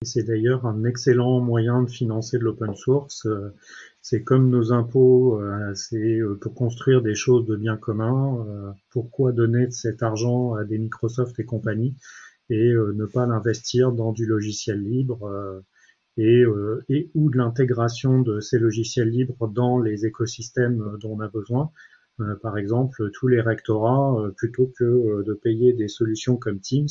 C'est 0.01 0.23
d'ailleurs 0.23 0.65
un 0.65 0.83
excellent 0.83 1.39
moyen 1.39 1.83
de 1.83 1.89
financer 1.89 2.37
de 2.37 2.43
l'open 2.43 2.75
source. 2.75 3.27
C'est 4.01 4.23
comme 4.23 4.49
nos 4.49 4.73
impôts, 4.73 5.41
c'est 5.75 6.19
pour 6.39 6.55
construire 6.55 7.01
des 7.01 7.15
choses 7.15 7.45
de 7.45 7.55
bien 7.55 7.77
commun. 7.77 8.75
Pourquoi 8.89 9.31
donner 9.31 9.69
cet 9.71 10.01
argent 10.01 10.55
à 10.55 10.63
des 10.63 10.77
Microsoft 10.77 11.39
et 11.39 11.45
compagnie 11.45 11.95
et 12.49 12.73
ne 12.73 13.05
pas 13.05 13.27
l'investir 13.27 13.91
dans 13.91 14.11
du 14.11 14.25
logiciel 14.25 14.81
libre 14.81 15.61
et, 16.17 16.43
et 16.89 17.11
ou 17.13 17.29
de 17.29 17.37
l'intégration 17.37 18.21
de 18.21 18.39
ces 18.39 18.59
logiciels 18.59 19.09
libres 19.09 19.47
dans 19.47 19.79
les 19.79 20.05
écosystèmes 20.05 20.97
dont 20.99 21.17
on 21.17 21.19
a 21.19 21.27
besoin 21.27 21.71
euh, 22.21 22.35
par 22.41 22.57
exemple, 22.57 23.09
tous 23.13 23.27
les 23.27 23.41
rectorats, 23.41 24.15
euh, 24.19 24.31
plutôt 24.31 24.71
que 24.77 24.83
euh, 24.83 25.23
de 25.23 25.33
payer 25.33 25.73
des 25.73 25.87
solutions 25.87 26.37
comme 26.37 26.59
Teams, 26.59 26.87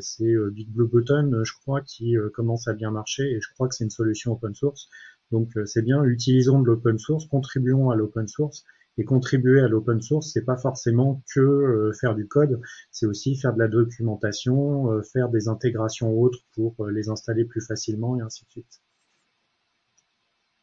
c'est 0.00 0.34
Big 0.52 0.70
Blue 0.70 0.88
Button, 0.88 1.42
je 1.44 1.52
crois, 1.60 1.80
qui 1.82 2.16
commence 2.34 2.68
à 2.68 2.74
bien 2.74 2.90
marcher 2.90 3.24
et 3.24 3.40
je 3.40 3.48
crois 3.54 3.68
que 3.68 3.74
c'est 3.74 3.84
une 3.84 3.90
solution 3.90 4.32
open 4.32 4.54
source. 4.54 4.88
Donc 5.30 5.50
c'est 5.66 5.82
bien, 5.82 6.02
utilisons 6.04 6.60
de 6.60 6.66
l'open 6.66 6.98
source, 6.98 7.26
contribuons 7.26 7.90
à 7.90 7.96
l'open 7.96 8.26
source 8.26 8.64
et 8.96 9.04
contribuer 9.04 9.60
à 9.60 9.68
l'open 9.68 10.00
source, 10.02 10.30
c'est 10.32 10.44
pas 10.44 10.56
forcément 10.56 11.22
que 11.32 11.92
faire 12.00 12.14
du 12.14 12.26
code, 12.26 12.60
c'est 12.90 13.06
aussi 13.06 13.36
faire 13.36 13.54
de 13.54 13.58
la 13.60 13.68
documentation, 13.68 15.02
faire 15.12 15.28
des 15.28 15.48
intégrations 15.48 16.12
autres 16.18 16.40
pour 16.54 16.86
les 16.88 17.08
installer 17.08 17.44
plus 17.44 17.60
facilement 17.60 18.18
et 18.18 18.22
ainsi 18.22 18.44
de 18.46 18.50
suite. 18.50 18.82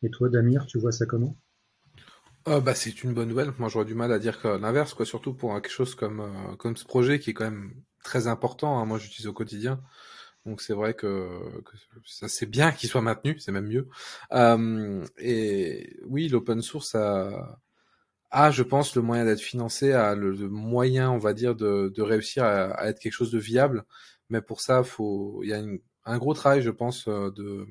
Et 0.04 0.10
toi, 0.10 0.30
Damir, 0.30 0.66
tu 0.66 0.78
vois 0.78 0.92
ça 0.92 1.06
comment? 1.06 1.38
Ah, 2.46 2.60
bah, 2.60 2.76
c'est 2.76 3.04
une 3.04 3.14
bonne 3.14 3.30
nouvelle. 3.30 3.52
Moi, 3.58 3.70
j'aurais 3.70 3.86
du 3.86 3.96
mal 3.96 4.12
à 4.12 4.20
dire 4.20 4.40
l'inverse, 4.62 4.94
quoi. 4.94 5.04
Surtout 5.06 5.34
pour 5.34 5.54
quelque 5.56 5.72
chose 5.72 5.96
comme, 5.96 6.20
euh, 6.20 6.56
comme 6.58 6.76
ce 6.78 6.86
projet 6.86 7.20
qui 7.20 7.32
est 7.32 7.34
quand 7.34 7.50
même 7.50 7.74
très 8.06 8.28
important. 8.28 8.80
Hein. 8.80 8.86
Moi, 8.86 8.98
j'utilise 8.98 9.28
au 9.28 9.34
quotidien. 9.34 9.82
Donc, 10.46 10.62
c'est 10.62 10.74
vrai 10.74 10.94
que, 10.94 11.28
ça, 12.06 12.28
c'est 12.30 12.46
bien 12.46 12.72
qu'il 12.72 12.88
soit 12.88 13.02
maintenu. 13.02 13.38
C'est 13.40 13.52
même 13.52 13.68
mieux. 13.68 13.88
Et 15.18 16.00
oui, 16.06 16.30
l'open 16.30 16.62
source 16.62 16.96
a, 16.96 18.52
je 18.52 18.64
pense, 18.64 18.96
le 18.96 19.02
moyen 19.02 19.26
d'être 19.26 19.42
financé, 19.42 19.92
a 19.94 20.16
le, 20.16 20.34
moyen, 20.50 21.12
on 21.12 21.18
va 21.18 21.34
dire, 21.34 21.56
de, 21.56 22.02
réussir 22.02 22.44
à, 22.44 22.88
être 22.88 23.00
quelque 23.00 23.14
chose 23.14 23.32
de 23.32 23.40
viable. 23.40 23.86
Mais 24.30 24.42
pour 24.42 24.62
ça, 24.62 24.84
il 25.00 25.50
y 25.50 25.54
a 25.54 25.62
un 26.06 26.18
gros 26.18 26.34
travail, 26.34 26.62
je 26.62 26.72
pense, 26.72 27.08
euh, 27.08 27.32
de, 27.32 27.68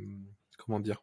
comment 0.59 0.81
dire, 0.81 1.03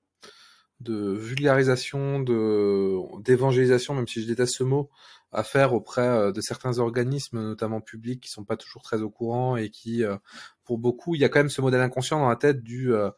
de 0.79 1.13
vulgarisation, 1.13 2.19
de 2.19 2.97
d'évangélisation, 3.21 3.93
même 3.93 4.07
si 4.07 4.21
je 4.21 4.27
déteste 4.27 4.55
ce 4.55 4.63
mot, 4.63 4.89
à 5.31 5.43
faire 5.43 5.73
auprès 5.73 6.07
euh, 6.07 6.31
de 6.31 6.41
certains 6.41 6.79
organismes, 6.79 7.41
notamment 7.41 7.81
publics, 7.81 8.21
qui 8.21 8.29
sont 8.29 8.43
pas 8.43 8.57
toujours 8.57 8.81
très 8.81 9.01
au 9.01 9.09
courant 9.09 9.55
et 9.55 9.69
qui, 9.69 10.03
euh, 10.03 10.17
pour 10.65 10.77
beaucoup, 10.77 11.15
il 11.15 11.21
y 11.21 11.25
a 11.25 11.29
quand 11.29 11.39
même 11.39 11.49
ce 11.49 11.61
modèle 11.61 11.81
inconscient 11.81 12.19
dans 12.19 12.29
la 12.29 12.35
tête 12.35 12.63
du 12.63 12.93
euh, 12.93 13.09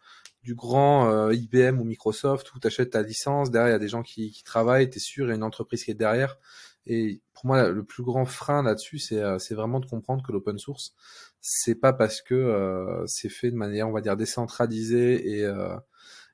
du 0.43 0.55
grand 0.55 1.32
IBM 1.32 1.80
ou 1.80 1.86
Microsoft 1.86 2.53
où 2.53 2.59
tu 2.59 2.68
achètes 2.68 2.89
ta 2.91 3.01
licence, 3.01 3.49
derrière 3.49 3.70
il 3.70 3.72
y 3.72 3.76
a 3.76 3.80
des 3.80 3.88
gens 3.88 4.03
qui, 4.03 4.30
qui 4.32 4.43
travaillent, 4.43 4.89
tu 4.89 4.97
es 4.97 4.99
sûr, 4.99 5.26
il 5.26 5.30
y 5.30 5.32
a 5.32 5.36
une 5.36 5.43
entreprise 5.43 5.86
qui 5.86 5.91
est 5.91 5.93
derrière. 5.93 6.38
Et 6.86 7.22
pour 7.34 7.45
moi, 7.45 7.70
le 7.70 7.86
plus 7.86 8.03
grand 8.03 8.26
frein 8.26 8.61
là-dessus, 8.61 8.99
c'est 8.99 9.22
c'est 9.39 9.55
vraiment 9.55 9.80
de 9.80 9.86
comprendre 9.86 10.22
que 10.22 10.34
l'open 10.34 10.57
source, 10.57 10.95
c'est 11.39 11.76
pas 11.76 11.93
parce 11.93 12.22
que 12.22 13.05
c'est 13.07 13.30
fait 13.30 13.51
de 13.51 13.55
manière, 13.55 13.88
on 13.88 13.93
va 13.93 14.01
dire, 14.01 14.18
décentralisée 14.18 15.39
et 15.39 15.49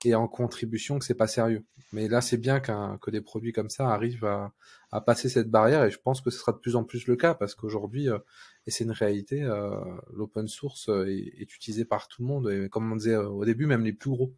et 0.06 0.16
en 0.16 0.28
contribution 0.28 1.00
que 1.00 1.06
c'est 1.06 1.16
pas 1.16 1.28
sérieux. 1.28 1.66
Mais 1.92 2.08
là, 2.08 2.22
c'est 2.22 2.38
bien 2.38 2.60
qu'un 2.60 2.98
que 3.00 3.12
des 3.12 3.22
produits 3.22 3.52
comme 3.52 3.70
ça 3.70 3.90
arrivent 3.90 4.26
à, 4.26 4.54
à, 4.92 5.02
passer 5.02 5.30
cette 5.30 5.50
barrière 5.50 5.84
et 5.84 5.92
je 5.92 6.00
pense 6.00 6.22
que 6.22 6.30
ce 6.30 6.40
sera 6.40 6.52
de 6.52 6.58
plus 6.58 6.76
en 6.76 6.84
plus 6.84 7.08
le 7.08 7.16
cas 7.16 7.34
parce 7.34 7.56
qu'aujourd'hui, 7.56 8.10
euh, 8.10 8.20
et 8.68 8.72
c'est 8.72 8.84
une 8.84 8.92
réalité, 8.92 9.44
euh, 9.44 9.80
l'open 10.14 10.48
source 10.48 10.90
euh, 10.90 11.08
est, 11.08 11.42
est, 11.42 11.56
utilisé 11.56 11.86
par 11.86 12.08
tout 12.08 12.22
le 12.22 12.28
monde 12.28 12.50
et 12.50 12.70
comme 12.70 12.92
on 12.92 12.96
disait 12.96 13.16
au 13.16 13.44
début, 13.46 13.66
même 13.66 13.84
les 13.84 13.94
plus 13.94 14.12
gros. 14.12 14.34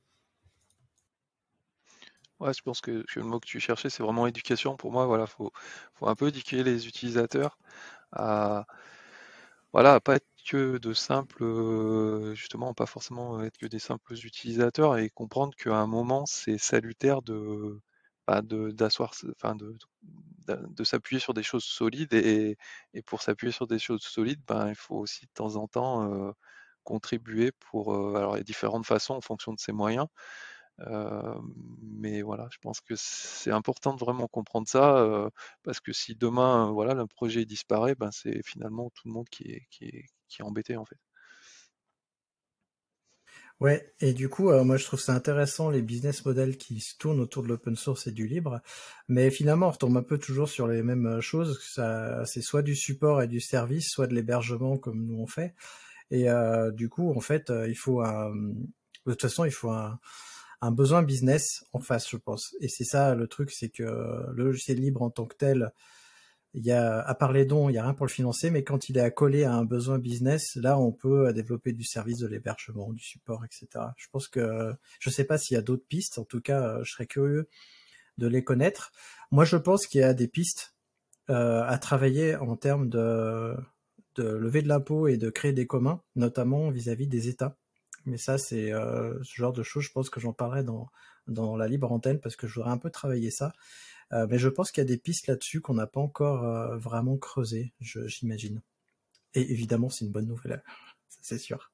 Ouais, 2.39 2.53
je 2.53 2.61
pense 2.63 2.81
que, 2.81 3.03
que, 3.03 3.19
le 3.19 3.25
mot 3.25 3.39
que 3.39 3.45
tu 3.45 3.59
cherchais, 3.59 3.89
c'est 3.91 4.01
vraiment 4.01 4.25
éducation. 4.25 4.75
Pour 4.75 4.91
moi, 4.91 5.05
voilà, 5.05 5.27
faut, 5.27 5.51
faut 5.93 6.07
un 6.07 6.15
peu 6.15 6.29
éduquer 6.29 6.63
les 6.63 6.87
utilisateurs 6.87 7.59
à, 8.11 8.65
voilà, 9.73 9.95
à 9.95 9.99
pas 9.99 10.15
être 10.15 10.27
que 10.45 10.77
de 10.77 10.93
simples, 10.93 11.43
euh, 11.43 12.33
justement, 12.35 12.73
pas 12.73 12.85
forcément 12.85 13.41
être 13.43 13.57
que 13.57 13.67
des 13.67 13.79
simples 13.79 14.13
utilisateurs 14.13 14.97
et 14.97 15.09
comprendre 15.09 15.55
qu'à 15.55 15.75
un 15.75 15.87
moment, 15.87 16.25
c'est 16.25 16.57
salutaire 16.57 17.21
de, 17.21 17.79
bah, 18.27 18.41
d'asseoir, 18.43 19.13
enfin 19.35 19.55
de, 19.55 20.83
s'appuyer 20.83 21.19
sur 21.19 21.33
des 21.33 21.43
choses 21.43 21.63
solides 21.63 22.13
et, 22.13 22.57
pour 23.05 23.21
s'appuyer 23.21 23.51
sur 23.51 23.67
des 23.67 23.79
choses 23.79 24.01
solides, 24.03 24.41
ben, 24.47 24.69
il 24.69 24.75
faut 24.75 24.95
aussi 24.97 25.25
de 25.25 25.31
temps 25.33 25.55
en 25.55 25.67
temps 25.67 26.13
euh, 26.13 26.31
contribuer 26.83 27.51
pour, 27.53 27.93
euh, 27.93 28.15
alors 28.15 28.35
a 28.35 28.41
différentes 28.41 28.85
façons 28.85 29.15
en 29.15 29.21
fonction 29.21 29.53
de 29.53 29.59
ses 29.59 29.71
moyens, 29.71 30.07
mais 31.81 32.21
voilà, 32.23 32.47
je 32.51 32.57
pense 32.59 32.81
que 32.81 32.95
c'est 32.97 33.51
important 33.51 33.93
de 33.93 33.99
vraiment 33.99 34.27
comprendre 34.27 34.67
ça, 34.67 35.29
parce 35.63 35.79
que 35.79 35.93
si 35.93 36.15
demain, 36.15 36.71
voilà, 36.71 36.93
le 36.95 37.07
projet 37.07 37.45
disparaît, 37.45 37.95
ben 37.95 38.11
c'est 38.11 38.41
finalement 38.45 38.89
tout 38.91 39.07
le 39.07 39.13
monde 39.13 39.29
qui 39.29 39.43
est, 39.51 39.67
qui 40.31 40.41
est 40.41 40.45
embêté 40.45 40.77
en 40.77 40.85
fait. 40.85 40.97
Ouais, 43.59 43.93
et 43.99 44.13
du 44.13 44.27
coup, 44.27 44.51
moi 44.63 44.77
je 44.77 44.85
trouve 44.85 44.99
ça 44.99 45.13
intéressant 45.13 45.69
les 45.69 45.83
business 45.83 46.25
models 46.25 46.57
qui 46.57 46.79
se 46.79 46.97
tournent 46.97 47.19
autour 47.19 47.43
de 47.43 47.47
l'open 47.47 47.75
source 47.75 48.07
et 48.07 48.11
du 48.11 48.25
libre, 48.25 48.59
mais 49.07 49.29
finalement 49.29 49.67
on 49.67 49.71
retombe 49.71 49.95
un 49.97 50.01
peu 50.01 50.17
toujours 50.17 50.49
sur 50.49 50.67
les 50.67 50.81
mêmes 50.81 51.21
choses. 51.21 51.61
Ça, 51.61 52.25
c'est 52.25 52.41
soit 52.41 52.63
du 52.63 52.75
support 52.75 53.21
et 53.21 53.27
du 53.27 53.39
service, 53.39 53.89
soit 53.89 54.07
de 54.07 54.15
l'hébergement 54.15 54.79
comme 54.79 55.05
nous 55.05 55.19
on 55.19 55.27
fait. 55.27 55.53
Et 56.09 56.25
du 56.73 56.89
coup, 56.89 57.13
en 57.15 57.19
fait, 57.21 57.53
il 57.67 57.75
faut 57.75 58.01
un, 58.01 58.33
de 58.35 59.11
toute 59.11 59.21
façon, 59.21 59.45
il 59.45 59.51
faut 59.51 59.69
un 59.69 60.71
besoin 60.71 61.03
business 61.03 61.63
en 61.73 61.79
face, 61.81 62.09
je 62.09 62.17
pense. 62.17 62.55
Et 62.61 62.67
c'est 62.67 62.83
ça 62.83 63.13
le 63.13 63.27
truc, 63.27 63.51
c'est 63.51 63.69
que 63.69 63.83
le 63.83 64.43
logiciel 64.43 64.79
libre 64.79 65.03
en 65.03 65.11
tant 65.11 65.27
que 65.27 65.35
tel, 65.35 65.71
il 66.53 66.65
y 66.65 66.71
a, 66.71 66.99
à 66.99 67.15
part 67.15 67.31
les 67.31 67.45
dons, 67.45 67.69
il 67.69 67.75
y 67.75 67.77
a 67.77 67.83
rien 67.83 67.93
pour 67.93 68.05
le 68.05 68.11
financer, 68.11 68.49
mais 68.49 68.63
quand 68.63 68.89
il 68.89 68.97
est 68.97 69.01
accolé 69.01 69.45
à 69.45 69.53
un 69.53 69.63
besoin 69.63 69.99
business, 69.99 70.55
là, 70.55 70.77
on 70.77 70.91
peut 70.91 71.31
développer 71.33 71.71
du 71.71 71.83
service 71.83 72.17
de 72.17 72.27
l'hébergement, 72.27 72.91
du 72.91 73.03
support, 73.03 73.45
etc. 73.45 73.67
Je 73.95 74.07
pense 74.11 74.27
que, 74.27 74.73
je 74.99 75.09
sais 75.09 75.23
pas 75.23 75.37
s'il 75.37 75.55
y 75.55 75.57
a 75.57 75.61
d'autres 75.61 75.85
pistes. 75.87 76.17
En 76.17 76.25
tout 76.25 76.41
cas, 76.41 76.83
je 76.83 76.91
serais 76.91 77.05
curieux 77.07 77.47
de 78.17 78.27
les 78.27 78.43
connaître. 78.43 78.91
Moi, 79.31 79.45
je 79.45 79.55
pense 79.55 79.87
qu'il 79.87 80.01
y 80.01 80.03
a 80.03 80.13
des 80.13 80.27
pistes 80.27 80.75
euh, 81.29 81.63
à 81.63 81.77
travailler 81.77 82.35
en 82.35 82.57
termes 82.57 82.89
de, 82.89 83.55
de 84.15 84.23
lever 84.23 84.61
de 84.61 84.67
l'impôt 84.67 85.07
et 85.07 85.17
de 85.17 85.29
créer 85.29 85.53
des 85.53 85.67
communs, 85.67 86.01
notamment 86.15 86.69
vis-à-vis 86.69 87.05
-vis 87.05 87.09
des 87.09 87.27
États. 87.29 87.57
Mais 88.05 88.17
ça, 88.17 88.37
c'est 88.37 88.73
euh, 88.73 89.17
ce 89.23 89.35
genre 89.35 89.53
de 89.53 89.63
choses, 89.63 89.83
je 89.83 89.91
pense 89.91 90.09
que 90.09 90.19
j'en 90.19 90.33
parlerai 90.33 90.63
dans, 90.63 90.89
dans 91.27 91.55
la 91.55 91.67
libre 91.67 91.91
antenne 91.91 92.19
parce 92.19 92.35
que 92.35 92.47
je 92.47 92.55
voudrais 92.55 92.71
un 92.71 92.77
peu 92.77 92.89
travailler 92.89 93.31
ça. 93.31 93.53
Euh, 94.13 94.27
mais 94.29 94.37
je 94.37 94.49
pense 94.49 94.71
qu'il 94.71 94.81
y 94.81 94.85
a 94.85 94.87
des 94.87 94.97
pistes 94.97 95.27
là-dessus 95.27 95.61
qu'on 95.61 95.75
n'a 95.75 95.87
pas 95.87 96.01
encore 96.01 96.43
euh, 96.43 96.77
vraiment 96.77 97.17
creusées, 97.17 97.71
j'imagine. 97.79 98.61
Et 99.33 99.51
évidemment, 99.51 99.89
c'est 99.89 100.05
une 100.05 100.11
bonne 100.11 100.27
nouvelle, 100.27 100.63
c'est 101.21 101.37
sûr. 101.37 101.71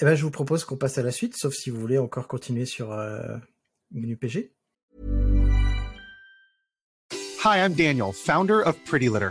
Eh 0.00 0.04
ben, 0.04 0.14
je 0.14 0.24
vous 0.24 0.30
propose 0.30 0.64
qu'on 0.64 0.76
passe 0.76 0.98
à 0.98 1.02
la 1.02 1.12
suite, 1.12 1.36
sauf 1.36 1.54
si 1.54 1.70
vous 1.70 1.80
voulez 1.80 1.98
encore 1.98 2.26
continuer 2.28 2.64
sur 2.64 2.92
euh, 2.92 3.36
Menu 3.90 4.16
PG. 4.16 4.52
Hi, 7.44 7.58
I'm 7.58 7.74
Daniel, 7.74 8.12
founder 8.12 8.62
of 8.64 8.76
Pretty 8.84 9.08
Litter. 9.08 9.30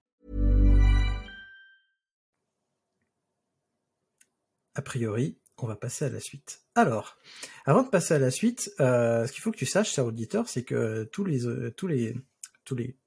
A 4.75 4.81
priori, 4.81 5.37
on 5.57 5.67
va 5.67 5.75
passer 5.75 6.05
à 6.05 6.09
la 6.09 6.19
suite. 6.19 6.61
Alors, 6.75 7.17
avant 7.65 7.83
de 7.83 7.89
passer 7.89 8.13
à 8.13 8.19
la 8.19 8.31
suite, 8.31 8.71
euh, 8.79 9.27
ce 9.27 9.31
qu'il 9.31 9.41
faut 9.41 9.51
que 9.51 9.57
tu 9.57 9.65
saches, 9.65 9.91
cher 9.93 10.05
auditeur, 10.05 10.47
c'est 10.49 10.63
que 10.63 11.03
tous 11.05 11.23
les, 11.23 11.45
euh, 11.45 11.71
tous 11.75 11.87
les, 11.87 12.15
tous 12.65 12.75
les 12.75 12.97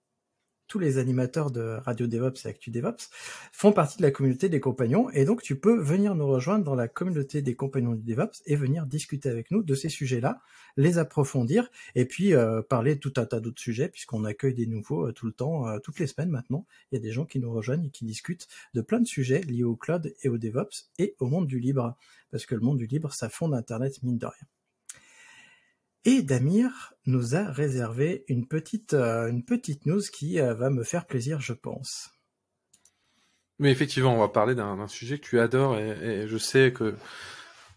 tous 0.74 0.80
les 0.80 0.98
animateurs 0.98 1.52
de 1.52 1.78
Radio 1.84 2.08
DevOps 2.08 2.44
et 2.44 2.48
Actu 2.48 2.72
DevOps 2.72 3.08
font 3.52 3.70
partie 3.70 3.96
de 3.98 4.02
la 4.02 4.10
communauté 4.10 4.48
des 4.48 4.58
compagnons 4.58 5.08
et 5.10 5.24
donc 5.24 5.40
tu 5.40 5.54
peux 5.54 5.78
venir 5.78 6.16
nous 6.16 6.26
rejoindre 6.26 6.64
dans 6.64 6.74
la 6.74 6.88
communauté 6.88 7.42
des 7.42 7.54
compagnons 7.54 7.94
du 7.94 8.02
DevOps 8.02 8.42
et 8.46 8.56
venir 8.56 8.84
discuter 8.84 9.28
avec 9.28 9.52
nous 9.52 9.62
de 9.62 9.74
ces 9.76 9.88
sujets-là, 9.88 10.40
les 10.76 10.98
approfondir 10.98 11.70
et 11.94 12.06
puis 12.06 12.34
euh, 12.34 12.60
parler 12.60 12.98
tout 12.98 13.12
un 13.18 13.24
tas 13.24 13.38
d'autres 13.38 13.60
sujets 13.60 13.88
puisqu'on 13.88 14.24
accueille 14.24 14.54
des 14.54 14.66
nouveaux 14.66 15.06
euh, 15.06 15.12
tout 15.12 15.26
le 15.26 15.32
temps, 15.32 15.68
euh, 15.68 15.78
toutes 15.78 16.00
les 16.00 16.08
semaines 16.08 16.30
maintenant. 16.30 16.66
Il 16.90 16.96
y 16.96 16.98
a 16.98 17.00
des 17.00 17.12
gens 17.12 17.24
qui 17.24 17.38
nous 17.38 17.52
rejoignent 17.52 17.86
et 17.86 17.90
qui 17.90 18.04
discutent 18.04 18.48
de 18.74 18.80
plein 18.80 18.98
de 18.98 19.06
sujets 19.06 19.42
liés 19.42 19.62
au 19.62 19.76
cloud 19.76 20.12
et 20.22 20.28
au 20.28 20.38
DevOps 20.38 20.90
et 20.98 21.14
au 21.20 21.28
monde 21.28 21.46
du 21.46 21.60
libre 21.60 21.96
parce 22.32 22.46
que 22.46 22.56
le 22.56 22.62
monde 22.62 22.78
du 22.78 22.88
libre 22.88 23.12
ça 23.12 23.28
fonde 23.28 23.54
Internet 23.54 24.02
mine 24.02 24.18
de 24.18 24.26
rien. 24.26 24.48
Et 26.07 26.22
Damir 26.22 26.92
nous 27.07 27.34
a 27.34 27.50
réservé 27.50 28.24
une 28.28 28.46
petite, 28.46 28.92
euh, 28.92 29.28
une 29.28 29.42
petite 29.42 29.86
news 29.86 30.02
qui 30.12 30.38
euh, 30.38 30.52
va 30.52 30.68
me 30.68 30.84
faire 30.84 31.07
plaisir, 31.07 31.40
je 31.40 31.55
pense. 31.55 32.11
Mais 33.59 33.70
effectivement, 33.70 34.14
on 34.14 34.18
va 34.18 34.28
parler 34.28 34.55
d'un 34.55 34.86
sujet 34.88 35.18
que 35.18 35.26
tu 35.26 35.40
adores 35.40 35.78
et, 35.78 36.26
je 36.26 36.38
sais 36.38 36.72
que 36.72 36.94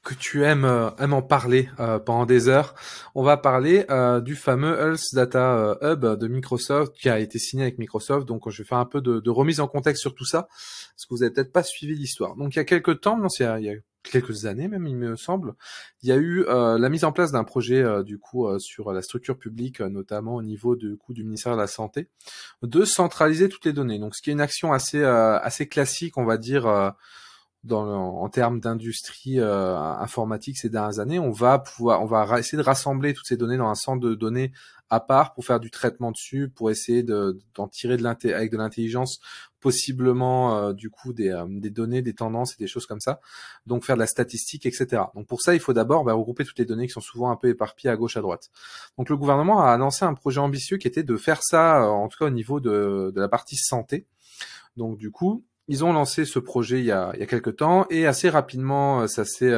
que 0.03 0.13
tu 0.13 0.45
aimes, 0.45 0.63
euh, 0.63 0.89
aimes 0.99 1.13
en 1.13 1.21
parler 1.21 1.69
pendant 1.77 2.25
des 2.25 2.47
heures. 2.47 2.75
On 3.13 3.23
va 3.23 3.35
parler 3.35 3.85
du 4.23 4.35
fameux 4.35 4.77
Health 4.79 5.13
Data 5.13 5.77
Hub 5.81 6.05
de 6.05 6.27
Microsoft 6.27 6.93
qui 6.93 7.09
a 7.09 7.19
été 7.19 7.39
signé 7.39 7.63
avec 7.63 7.77
Microsoft. 7.77 8.25
Donc, 8.25 8.49
je 8.49 8.63
vais 8.63 8.67
faire 8.67 8.77
un 8.77 8.85
peu 8.85 9.01
de, 9.01 9.29
remise 9.29 9.59
en 9.59 9.67
contexte 9.67 10.01
sur 10.01 10.15
tout 10.15 10.25
ça 10.25 10.43
parce 10.43 11.05
que 11.07 11.13
vous 11.13 11.23
avez 11.23 11.33
peut-être 11.33 11.51
pas 11.51 11.63
suivi 11.63 11.95
l'histoire. 11.95 12.35
Donc, 12.37 12.55
il 12.55 12.57
y 12.57 12.61
a 12.61 12.65
quelques 12.65 13.01
temps, 13.01 13.17
non, 13.17 13.27
il 13.39 13.65
y 13.65 13.69
a 13.69 13.75
quelques 14.09 14.45
années 14.45 14.67
même, 14.67 14.87
il 14.87 14.95
me 14.95 15.15
semble, 15.15 15.53
il 16.01 16.09
y 16.09 16.11
a 16.11 16.15
eu 16.15 16.43
euh, 16.47 16.77
la 16.77 16.89
mise 16.89 17.03
en 17.03 17.11
place 17.11 17.31
d'un 17.31 17.43
projet 17.43 17.81
euh, 17.81 18.03
du 18.03 18.19
coup 18.19 18.47
euh, 18.47 18.59
sur 18.59 18.91
la 18.91 19.01
structure 19.01 19.37
publique, 19.37 19.81
notamment 19.81 20.35
au 20.35 20.41
niveau 20.41 20.75
du 20.75 20.97
coup 20.97 21.13
du 21.13 21.23
ministère 21.23 21.53
de 21.53 21.61
la 21.61 21.67
Santé, 21.67 22.09
de 22.63 22.85
centraliser 22.85 23.49
toutes 23.49 23.65
les 23.65 23.73
données. 23.73 23.99
Donc, 23.99 24.15
ce 24.15 24.21
qui 24.21 24.29
est 24.29 24.33
une 24.33 24.41
action 24.41 24.73
assez 24.73 25.03
assez 25.03 25.67
classique, 25.67 26.17
on 26.17 26.25
va 26.25 26.37
dire. 26.37 26.93
Dans, 27.63 27.85
en 28.21 28.29
termes 28.29 28.61
d'industrie 28.61 29.41
informatique 29.41 30.57
ces 30.57 30.69
dernières 30.69 30.99
années, 30.99 31.19
on 31.19 31.31
va 31.31 31.59
pouvoir, 31.59 32.01
on 32.01 32.05
va 32.05 32.39
essayer 32.39 32.57
de 32.57 32.63
rassembler 32.63 33.13
toutes 33.13 33.25
ces 33.25 33.35
données 33.35 33.57
dans 33.57 33.67
un 33.67 33.75
centre 33.75 33.99
de 33.99 34.15
données 34.15 34.53
à 34.89 34.99
part 34.99 35.33
pour 35.33 35.43
faire 35.43 35.59
du 35.59 35.69
traitement 35.69 36.11
dessus, 36.11 36.49
pour 36.49 36.71
essayer 36.71 37.03
d'en 37.03 37.67
tirer 37.67 37.97
de 37.97 38.05
avec 38.05 38.51
de 38.51 38.57
l'intelligence 38.57 39.19
possiblement 39.67 40.55
euh, 40.55 40.71
du 40.71 40.89
coup 40.89 41.11
des, 41.11 41.27
euh, 41.27 41.45
des, 41.49 41.69
données, 41.69 42.01
des 42.01 42.13
tendances 42.13 42.53
et 42.53 42.55
des 42.57 42.67
choses 42.67 42.85
comme 42.85 43.01
ça. 43.01 43.19
Donc 43.65 43.83
faire 43.83 43.97
de 43.97 43.99
la 43.99 44.07
statistique, 44.07 44.65
etc. 44.65 45.03
Donc 45.13 45.27
pour 45.27 45.41
ça, 45.41 45.55
il 45.55 45.59
faut 45.59 45.73
d'abord 45.73 46.05
bah, 46.05 46.13
regrouper 46.13 46.45
toutes 46.45 46.57
les 46.57 46.63
données 46.63 46.87
qui 46.87 46.93
sont 46.93 47.01
souvent 47.01 47.31
un 47.31 47.35
peu 47.35 47.49
éparpillées 47.49 47.91
à 47.91 47.97
gauche, 47.97 48.15
à 48.15 48.21
droite. 48.21 48.49
Donc 48.97 49.09
le 49.09 49.17
gouvernement 49.17 49.61
a 49.61 49.73
annoncé 49.73 50.05
un 50.05 50.13
projet 50.13 50.39
ambitieux 50.39 50.77
qui 50.77 50.87
était 50.87 51.03
de 51.03 51.17
faire 51.17 51.43
ça, 51.43 51.83
euh, 51.83 51.87
en 51.87 52.07
tout 52.07 52.17
cas 52.17 52.27
au 52.27 52.29
niveau 52.29 52.61
de, 52.61 53.11
la 53.13 53.27
partie 53.27 53.57
santé. 53.57 54.05
Donc 54.77 54.97
du 54.97 55.11
coup, 55.11 55.43
ils 55.67 55.83
ont 55.83 55.91
lancé 55.91 56.23
ce 56.23 56.39
projet 56.39 56.79
il 56.79 56.85
y 56.85 56.91
a, 56.91 57.11
il 57.19 57.27
quelques 57.27 57.57
temps 57.57 57.85
et 57.89 58.07
assez 58.07 58.29
rapidement, 58.29 59.05
ça 59.07 59.25
s'est 59.25 59.53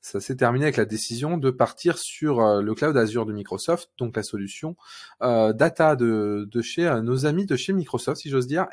ça 0.00 0.20
s'est 0.20 0.36
terminé 0.36 0.66
avec 0.66 0.76
la 0.76 0.84
décision 0.84 1.38
de 1.38 1.50
partir 1.50 1.98
sur 1.98 2.40
le 2.62 2.74
cloud 2.74 2.96
Azure 2.96 3.26
de 3.26 3.32
Microsoft, 3.32 3.90
donc 3.98 4.14
la 4.14 4.22
solution 4.22 4.76
data 5.20 5.96
de, 5.96 6.46
de 6.48 6.62
chez 6.62 7.00
nos 7.02 7.26
amis 7.26 7.46
de 7.46 7.56
chez 7.56 7.72
Microsoft, 7.72 8.20
si 8.20 8.28
j'ose 8.30 8.46
dire, 8.46 8.68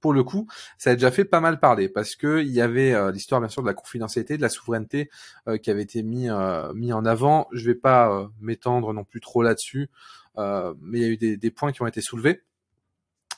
pour 0.00 0.12
le 0.12 0.24
coup, 0.24 0.48
ça 0.78 0.90
a 0.90 0.94
déjà 0.94 1.10
fait 1.10 1.24
pas 1.24 1.40
mal 1.40 1.60
parler 1.60 1.88
parce 1.88 2.16
que 2.16 2.40
il 2.42 2.50
y 2.50 2.60
avait 2.60 2.94
euh, 2.94 3.12
l'histoire 3.12 3.40
bien 3.40 3.48
sûr 3.48 3.62
de 3.62 3.66
la 3.66 3.74
confidentialité, 3.74 4.36
de 4.36 4.42
la 4.42 4.48
souveraineté 4.48 5.10
euh, 5.48 5.58
qui 5.58 5.70
avait 5.70 5.82
été 5.82 6.02
mis 6.02 6.30
euh, 6.30 6.72
mis 6.74 6.92
en 6.92 7.04
avant. 7.04 7.48
Je 7.52 7.66
vais 7.66 7.74
pas 7.74 8.28
m'étendre 8.40 8.92
non 8.92 9.04
plus 9.04 9.20
trop 9.20 9.42
là-dessus, 9.42 9.90
mais 10.36 10.98
il 10.98 11.00
y 11.00 11.04
a 11.04 11.08
eu 11.08 11.16
des, 11.16 11.50
points 11.50 11.72
qui 11.72 11.82
ont 11.82 11.86
été 11.86 12.00
soulevés. 12.00 12.42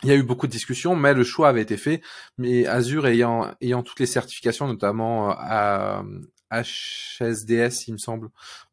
Il 0.02 0.08
y 0.08 0.12
a 0.12 0.16
eu 0.16 0.22
beaucoup 0.22 0.46
de 0.46 0.52
discussions, 0.52 0.96
mais 0.96 1.14
le 1.14 1.24
choix 1.24 1.48
avait 1.48 1.62
été 1.62 1.76
fait. 1.76 2.02
Mais 2.38 2.66
Azure 2.66 3.06
ayant 3.06 3.50
ayant 3.60 3.82
toutes 3.82 4.00
les 4.00 4.06
certifications, 4.06 4.68
notamment 4.68 5.30
à 5.30 6.04
HSDS, 6.50 7.88
il 7.88 7.92
me 7.94 7.98
semble, 7.98 8.28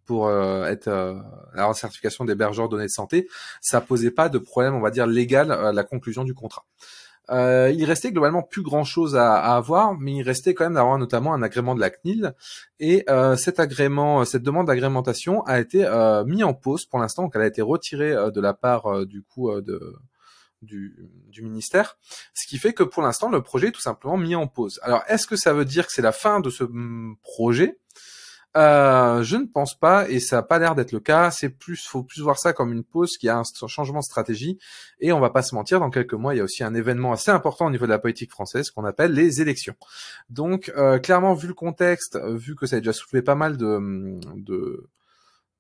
pour 0.05 0.29
être 0.31 0.89
la 1.53 1.73
certification 1.73 2.25
d'hébergeur 2.25 2.69
données 2.69 2.85
de 2.85 2.89
santé, 2.89 3.27
ça 3.61 3.81
posait 3.81 4.11
pas 4.11 4.29
de 4.29 4.37
problème, 4.37 4.75
on 4.75 4.81
va 4.81 4.91
dire 4.91 5.07
légal 5.07 5.51
à 5.51 5.71
la 5.71 5.83
conclusion 5.83 6.23
du 6.23 6.33
contrat. 6.33 6.65
Euh, 7.29 7.71
il 7.73 7.85
restait 7.85 8.11
globalement 8.11 8.41
plus 8.41 8.61
grand 8.61 8.83
chose 8.83 9.15
à, 9.15 9.55
avoir, 9.55 9.97
mais 9.97 10.15
il 10.17 10.23
restait 10.23 10.53
quand 10.53 10.65
même 10.65 10.73
d'avoir 10.73 10.97
notamment 10.97 11.33
un 11.33 11.41
agrément 11.41 11.75
de 11.75 11.79
la 11.79 11.89
CNIL. 11.89 12.33
Et 12.79 13.03
euh, 13.09 13.35
agrément, 13.57 14.25
cette 14.25 14.43
demande 14.43 14.67
d'agrémentation 14.67 15.43
a 15.43 15.59
été 15.59 15.85
euh, 15.85 16.25
mis 16.25 16.43
en 16.43 16.53
pause 16.53 16.85
pour 16.85 16.99
l'instant, 16.99 17.23
donc 17.23 17.33
elle 17.35 17.41
a 17.41 17.47
été 17.47 17.61
retirée 17.61 18.11
euh, 18.11 18.31
de 18.31 18.41
la 18.41 18.53
part 18.53 18.87
euh, 18.87 19.05
du 19.05 19.23
coup 19.23 19.49
du, 20.61 21.09
du, 21.29 21.41
ministère, 21.41 21.97
ce 22.33 22.47
qui 22.47 22.57
fait 22.57 22.73
que 22.73 22.83
pour 22.83 23.01
l'instant 23.01 23.29
le 23.29 23.41
projet 23.41 23.69
est 23.69 23.71
tout 23.71 23.81
simplement 23.81 24.17
mis 24.17 24.35
en 24.35 24.47
pause. 24.47 24.79
Alors 24.83 25.03
est-ce 25.07 25.25
que 25.25 25.35
ça 25.35 25.53
veut 25.53 25.65
dire 25.65 25.87
que 25.87 25.93
c'est 25.93 26.01
la 26.01 26.11
fin 26.11 26.39
de 26.39 26.49
ce 26.49 26.63
mm, 26.63 27.15
projet? 27.23 27.79
Euh, 28.57 29.23
je 29.23 29.37
ne 29.37 29.45
pense 29.45 29.77
pas, 29.77 30.09
et 30.09 30.19
ça 30.19 30.37
n'a 30.37 30.43
pas 30.43 30.59
l'air 30.59 30.75
d'être 30.75 30.91
le 30.91 30.99
cas. 30.99 31.31
C'est 31.31 31.49
plus, 31.49 31.85
faut 31.87 32.03
plus 32.03 32.21
voir 32.21 32.37
ça 32.37 32.53
comme 32.53 32.71
une 32.71 32.83
pause 32.83 33.17
qui 33.17 33.29
a 33.29 33.37
un 33.37 33.43
changement 33.67 33.99
de 33.99 34.05
stratégie. 34.05 34.57
Et 34.99 35.13
on 35.13 35.19
va 35.19 35.29
pas 35.29 35.41
se 35.41 35.55
mentir, 35.55 35.79
dans 35.79 35.89
quelques 35.89 36.13
mois, 36.13 36.33
il 36.33 36.37
y 36.37 36.41
a 36.41 36.43
aussi 36.43 36.63
un 36.63 36.73
événement 36.73 37.13
assez 37.13 37.31
important 37.31 37.67
au 37.67 37.71
niveau 37.71 37.85
de 37.85 37.91
la 37.91 37.99
politique 37.99 38.31
française 38.31 38.69
qu'on 38.71 38.85
appelle 38.85 39.13
les 39.13 39.41
élections. 39.41 39.75
Donc, 40.29 40.71
euh, 40.75 40.99
clairement, 40.99 41.33
vu 41.33 41.47
le 41.47 41.53
contexte, 41.53 42.17
vu 42.17 42.55
que 42.55 42.65
ça 42.65 42.77
a 42.77 42.79
déjà 42.79 42.93
soulevé 42.93 43.21
pas 43.21 43.35
mal 43.35 43.57
de 43.57 44.19
de 44.35 44.87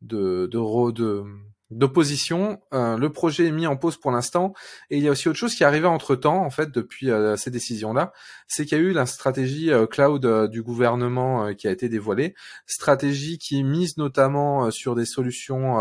de, 0.01 0.47
de, 0.47 0.91
de 0.91 1.23
d'opposition. 1.71 2.61
Euh, 2.73 2.97
le 2.97 3.11
projet 3.11 3.47
est 3.47 3.51
mis 3.51 3.65
en 3.65 3.77
pause 3.77 3.97
pour 3.97 4.11
l'instant. 4.11 4.53
Et 4.89 4.97
il 4.97 5.03
y 5.03 5.07
a 5.07 5.11
aussi 5.11 5.29
autre 5.29 5.37
chose 5.37 5.55
qui 5.55 5.63
est 5.63 5.65
arrivé 5.65 5.87
entre 5.87 6.15
temps, 6.15 6.43
en 6.45 6.49
fait, 6.49 6.71
depuis 6.71 7.09
euh, 7.09 7.35
ces 7.37 7.49
décisions-là, 7.49 8.13
c'est 8.47 8.65
qu'il 8.65 8.77
y 8.77 8.81
a 8.81 8.83
eu 8.83 8.91
la 8.91 9.05
stratégie 9.05 9.71
euh, 9.71 9.87
cloud 9.87 10.49
du 10.49 10.61
gouvernement 10.61 11.53
qui 11.55 11.67
a 11.67 11.71
été 11.71 11.89
dévoilée, 11.89 12.35
stratégie 12.65 13.37
qui 13.37 13.63
mise 13.63 13.97
notamment 13.97 14.71
sur 14.71 14.95
des 14.95 15.05
solutions 15.05 15.79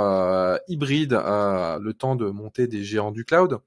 hybrides, 0.68 1.12
le 1.12 1.92
temps 1.92 2.16
de 2.16 2.26
monter 2.30 2.66
des 2.66 2.84
géants 2.84 3.10
du 3.10 3.24
cloud. 3.24 3.58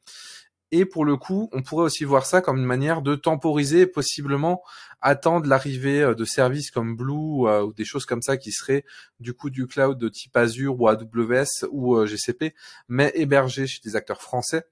Et 0.76 0.86
pour 0.86 1.06
le 1.06 1.18
coup, 1.18 1.50
on 1.52 1.62
pourrait 1.62 1.86
aussi 1.86 2.04
voir 2.04 2.26
ça 2.26 2.42
comme 2.42 2.58
une 2.58 2.66
manière 2.66 3.04
de 3.04 3.14
temporiser, 3.14 3.86
possiblement 3.86 4.64
attendre 5.02 5.48
l'arrivée 5.48 6.02
euh, 6.02 6.16
de 6.16 6.26
services 6.26 6.72
comme 6.72 6.96
Blue 6.96 7.48
euh, 7.48 7.62
ou 7.62 7.74
des 7.74 7.86
choses 7.86 8.08
comme 8.08 8.24
ça 8.24 8.38
qui 8.38 8.52
seraient 8.52 8.84
du 9.20 9.36
coup 9.36 9.52
du 9.52 9.68
cloud 9.68 10.00
de 10.00 10.10
type 10.10 10.36
Azure 10.36 10.82
ou 10.82 10.88
AWS 10.88 11.68
ou 11.70 11.96
euh, 11.96 12.08
GCP, 12.08 12.56
mais 12.88 13.12
hébergés 13.14 13.68
chez 13.68 13.82
des 13.84 13.96
acteurs 13.96 14.24
français. 14.24 14.64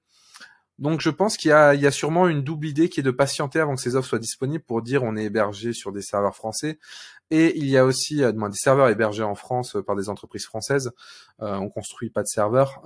Donc 0.76 1.00
je 1.00 1.10
pense 1.10 1.36
qu'il 1.36 1.50
y 1.50 1.54
a, 1.54 1.90
sûrement 1.92 2.26
une 2.26 2.42
double 2.42 2.66
idée 2.66 2.88
qui 2.88 2.98
est 2.98 3.04
de 3.04 3.12
patienter 3.12 3.60
avant 3.60 3.76
que 3.76 3.80
ces 3.80 3.94
offres 3.94 4.08
soient 4.08 4.18
disponibles 4.18 4.64
pour 4.64 4.82
dire 4.82 5.04
on 5.04 5.14
est 5.14 5.26
hébergé 5.26 5.72
sur 5.72 5.92
des 5.92 6.02
serveurs 6.02 6.34
français. 6.34 6.80
Et 7.30 7.56
il 7.56 7.66
y 7.66 7.78
a 7.78 7.84
aussi 7.84 8.16
des 8.16 8.52
serveurs 8.54 8.88
hébergés 8.88 9.22
en 9.22 9.36
France 9.36 9.76
par 9.86 9.94
des 9.94 10.08
entreprises 10.08 10.46
françaises. 10.46 10.90
On 11.38 11.68
construit 11.68 12.10
pas 12.10 12.22
de 12.22 12.26
serveurs. 12.26 12.82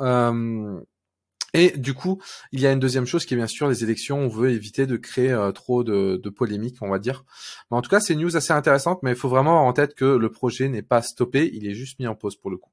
Et 1.57 1.71
du 1.71 1.95
coup, 1.95 2.21
il 2.53 2.61
y 2.61 2.67
a 2.67 2.73
une 2.73 2.79
deuxième 2.79 3.07
chose 3.07 3.25
qui 3.25 3.33
est 3.33 3.37
bien 3.39 3.47
sûr 3.47 3.67
les 3.67 3.83
élections. 3.83 4.19
On 4.19 4.29
veut 4.29 4.51
éviter 4.51 4.87
de 4.87 4.99
créer 4.99 5.33
euh, 5.33 5.53
trop 5.53 5.85
de, 5.85 6.29
polémiques, 6.29 6.77
on 6.83 6.91
va 6.91 6.99
dire. 6.99 7.25
Mais 7.71 7.79
en 7.79 7.81
tout 7.81 7.89
cas, 7.89 7.99
c'est 7.99 8.13
une 8.13 8.21
news 8.21 8.37
assez 8.37 8.53
intéressante, 8.53 9.03
mais 9.03 9.13
il 9.13 9.17
faut 9.17 9.31
vraiment 9.31 9.53
avoir 9.53 9.65
en 9.65 9.73
tête 9.73 9.95
que 9.95 10.05
le 10.05 10.31
projet 10.31 10.69
n'est 10.69 10.83
pas 10.83 11.01
stoppé, 11.01 11.51
il 11.55 11.67
est 11.67 11.73
juste 11.73 11.99
mis 11.99 12.07
en 12.07 12.15
pause 12.15 12.37
pour 12.37 12.51
le 12.51 12.59
coup. 12.59 12.71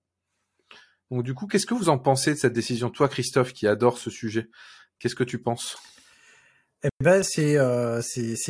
Donc 1.12 1.24
du 1.24 1.34
coup, 1.34 1.48
qu'est-ce 1.48 1.66
que 1.66 1.74
vous 1.74 1.88
en 1.88 1.98
pensez 1.98 2.32
de 2.32 2.38
cette 2.38 2.52
décision? 2.52 2.90
Toi, 2.90 3.08
Christophe, 3.08 3.54
qui 3.54 3.68
adore 3.68 3.98
ce 3.98 4.10
sujet, 4.10 4.50
qu'est-ce 5.00 5.16
que 5.16 5.24
tu 5.24 5.40
penses? 5.40 5.78
Eh 6.84 6.90
ben 7.02 7.24
c'est 7.24 7.58
euh, 7.58 8.02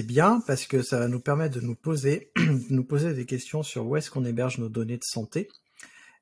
bien 0.04 0.42
parce 0.48 0.66
que 0.66 0.82
ça 0.82 0.98
va 0.98 1.08
nous 1.08 1.20
permettre 1.20 1.54
de 1.54 1.62
nous 1.62 1.76
poser 1.76 2.32
de 2.38 2.74
nous 2.74 2.84
poser 2.84 3.14
des 3.14 3.28
questions 3.28 3.62
sur 3.62 3.86
où 3.86 3.96
est-ce 3.98 4.10
qu'on 4.10 4.26
héberge 4.26 4.58
nos 4.58 4.70
données 4.70 4.98
de 4.98 5.04
santé 5.04 5.48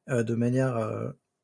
euh, 0.09 0.21
de 0.21 0.35
manière 0.35 0.75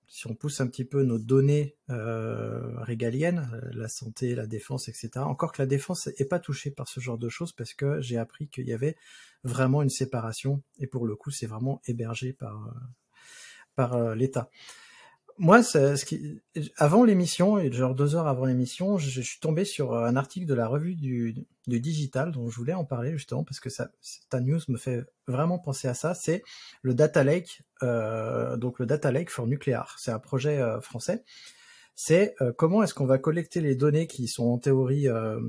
si 0.08 0.28
on 0.28 0.36
pousse 0.36 0.62
un 0.62 0.68
petit 0.68 0.86
peu 0.86 1.04
nos 1.04 1.20
données 1.20 1.76
euh, 1.90 2.80
régaliennes, 2.82 3.50
euh, 3.54 3.70
la 3.74 3.90
santé, 3.90 4.36
la 4.36 4.48
défense, 4.48 4.88
etc. 4.88 5.10
Encore 5.18 5.52
que 5.52 5.62
la 5.62 5.66
défense 5.68 6.08
est 6.08 6.30
pas 6.30 6.40
touchée 6.40 6.72
par 6.72 6.88
ce 6.88 7.00
genre 7.00 7.18
de 7.18 7.30
choses 7.30 7.52
parce 7.52 7.74
que 7.74 8.02
j'ai 8.02 8.18
appris 8.18 8.48
qu'il 8.48 8.68
y 8.68 8.74
avait 8.74 8.96
vraiment 9.44 9.82
une 9.82 9.90
séparation 9.90 10.64
et 10.80 10.88
pour 10.88 11.06
le 11.06 11.16
coup 11.16 11.32
c'est 11.32 11.46
vraiment 11.46 11.82
hébergé 11.86 12.34
par 12.34 12.68
euh, 12.68 12.72
par 13.76 14.16
l'État 14.16 14.50
moi, 15.40 15.62
ce 15.64 16.04
qui, 16.04 16.42
avant 16.78 17.04
l'émission, 17.04 17.60
et 17.60 17.72
genre 17.72 17.94
deux 17.96 18.16
heures 18.16 18.28
avant 18.28 18.46
l'émission, 18.46 18.98
je, 18.98 19.22
suis 19.22 19.40
tombé 19.40 19.66
sur 19.66 19.96
un 19.96 20.16
article 20.16 20.46
de 20.46 20.54
la 20.54 20.68
revue 20.68 20.96
du, 20.96 21.46
digital 21.68 22.32
dont 22.32 22.50
je 22.50 22.56
voulais 22.56 22.74
en 22.74 22.86
parler 22.86 23.12
justement 23.12 23.44
parce 23.44 23.60
que 23.60 23.70
ta 24.30 24.40
news 24.40 24.60
me 24.68 24.78
fait 24.78 25.06
vraiment 25.28 25.60
penser 25.60 25.88
à 25.88 25.94
ça. 25.94 26.14
C'est 26.14 26.44
le 26.82 26.94
Data 26.94 27.24
Lake, 27.24 27.62
euh, 27.84 28.58
donc 28.58 28.80
le 28.80 28.86
Data 28.86 29.12
Lake 29.12 29.30
for 29.30 29.48
Nuclear. 29.48 29.96
C'est 30.00 30.12
un 30.12 30.20
projet 30.20 30.60
euh, 30.60 30.82
français. 30.82 31.24
C'est 31.96 32.36
euh, 32.42 32.54
comment 32.56 32.84
est-ce 32.84 32.94
qu'on 32.94 33.08
va 33.08 33.18
collecter 33.18 33.60
les 33.60 33.76
données 33.76 34.06
qui 34.06 34.28
sont 34.28 34.46
en 34.46 34.60
théorie 34.60 35.10
euh, 35.10 35.40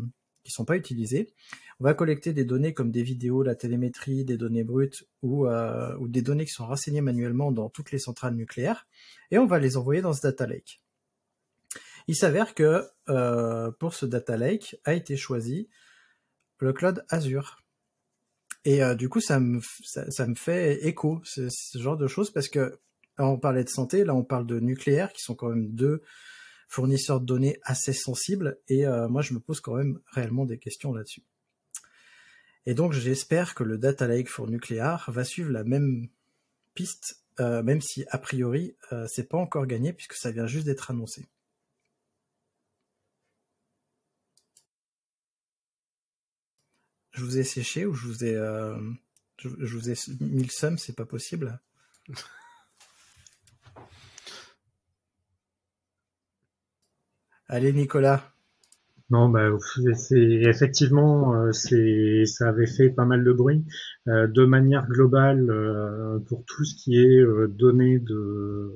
qui 0.44 0.50
sont 0.54 0.64
pas 0.64 0.76
utilisées. 0.76 1.34
On 1.80 1.84
va 1.84 1.94
collecter 1.94 2.32
des 2.32 2.44
données 2.44 2.74
comme 2.74 2.90
des 2.90 3.04
vidéos, 3.04 3.44
la 3.44 3.54
télémétrie, 3.54 4.24
des 4.24 4.36
données 4.36 4.64
brutes 4.64 5.04
ou, 5.22 5.46
euh, 5.46 5.96
ou 5.98 6.08
des 6.08 6.22
données 6.22 6.44
qui 6.44 6.52
sont 6.52 6.66
renseignées 6.66 7.00
manuellement 7.00 7.52
dans 7.52 7.68
toutes 7.68 7.92
les 7.92 8.00
centrales 8.00 8.34
nucléaires, 8.34 8.88
et 9.30 9.38
on 9.38 9.46
va 9.46 9.60
les 9.60 9.76
envoyer 9.76 10.02
dans 10.02 10.12
ce 10.12 10.22
data 10.22 10.46
lake. 10.46 10.82
Il 12.08 12.16
s'avère 12.16 12.54
que 12.54 12.84
euh, 13.08 13.70
pour 13.70 13.94
ce 13.94 14.06
data 14.06 14.36
lake 14.36 14.76
a 14.84 14.94
été 14.94 15.16
choisi 15.16 15.68
le 16.58 16.72
cloud 16.72 17.04
Azure. 17.10 17.62
Et 18.64 18.82
euh, 18.82 18.96
du 18.96 19.08
coup, 19.08 19.20
ça 19.20 19.38
me, 19.38 19.60
fait 20.34 20.84
écho, 20.84 21.20
ce, 21.22 21.48
genre 21.76 21.96
de 21.96 22.08
choses, 22.08 22.32
parce 22.32 22.48
que 22.48 22.80
on 23.18 23.38
parlait 23.38 23.64
de 23.64 23.68
santé, 23.68 24.04
là 24.04 24.14
on 24.16 24.24
parle 24.24 24.46
de 24.46 24.58
nucléaire, 24.58 25.12
qui 25.12 25.22
sont 25.22 25.36
quand 25.36 25.48
même 25.50 25.68
deux 25.68 26.02
fournisseurs 26.68 27.20
de 27.20 27.26
données 27.26 27.58
assez 27.62 27.92
sensibles, 27.92 28.58
et 28.68 28.84
moi 29.08 29.22
je 29.22 29.34
me 29.34 29.40
pose 29.40 29.60
quand 29.60 29.74
même 29.74 29.98
réellement 30.12 30.44
des 30.44 30.58
questions 30.58 30.92
là-dessus. 30.92 31.24
Et 32.68 32.74
donc 32.74 32.92
j'espère 32.92 33.54
que 33.54 33.64
le 33.64 33.78
Data 33.78 34.06
Lake 34.06 34.28
for 34.28 34.46
Nuclear 34.46 35.10
va 35.10 35.24
suivre 35.24 35.50
la 35.50 35.64
même 35.64 36.06
piste, 36.74 37.24
euh, 37.40 37.62
même 37.62 37.80
si 37.80 38.04
a 38.10 38.18
priori 38.18 38.76
euh, 38.92 39.06
c'est 39.08 39.26
pas 39.26 39.38
encore 39.38 39.64
gagné 39.64 39.94
puisque 39.94 40.12
ça 40.12 40.30
vient 40.32 40.46
juste 40.46 40.66
d'être 40.66 40.90
annoncé. 40.90 41.26
Je 47.12 47.24
vous 47.24 47.38
ai 47.38 47.44
séché 47.44 47.86
ou 47.86 47.94
je 47.94 48.06
vous 48.06 48.22
ai, 48.22 48.34
euh, 48.34 48.78
je, 49.38 49.48
je, 49.60 49.74
vous 49.74 49.88
ai 49.88 49.94
mis 50.20 50.42
le 50.42 50.50
seum, 50.50 50.76
c'est 50.76 50.94
pas 50.94 51.06
possible. 51.06 51.58
Allez 57.48 57.72
Nicolas. 57.72 58.30
Non, 59.10 59.30
bah, 59.30 59.48
c'est 59.94 60.18
effectivement, 60.20 61.34
euh, 61.34 61.52
c'est, 61.52 62.24
ça 62.26 62.48
avait 62.50 62.66
fait 62.66 62.90
pas 62.90 63.06
mal 63.06 63.24
de 63.24 63.32
bruit. 63.32 63.64
Euh, 64.06 64.26
de 64.26 64.44
manière 64.44 64.86
globale, 64.86 65.48
euh, 65.50 66.18
pour 66.28 66.44
tout 66.44 66.64
ce 66.64 66.74
qui 66.76 66.98
est 66.98 67.20
euh, 67.20 67.48
données 67.48 67.98
de 67.98 68.70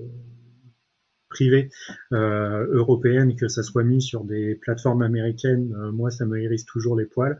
privées 1.28 1.68
euh, 2.12 2.66
européennes, 2.72 3.36
que 3.36 3.48
ça 3.48 3.62
soit 3.62 3.84
mis 3.84 4.00
sur 4.00 4.24
des 4.24 4.54
plateformes 4.54 5.02
américaines, 5.02 5.74
euh, 5.78 5.92
moi, 5.92 6.10
ça 6.10 6.24
me 6.24 6.38
hérisse 6.40 6.64
toujours 6.64 6.96
les 6.98 7.06
poils. 7.06 7.38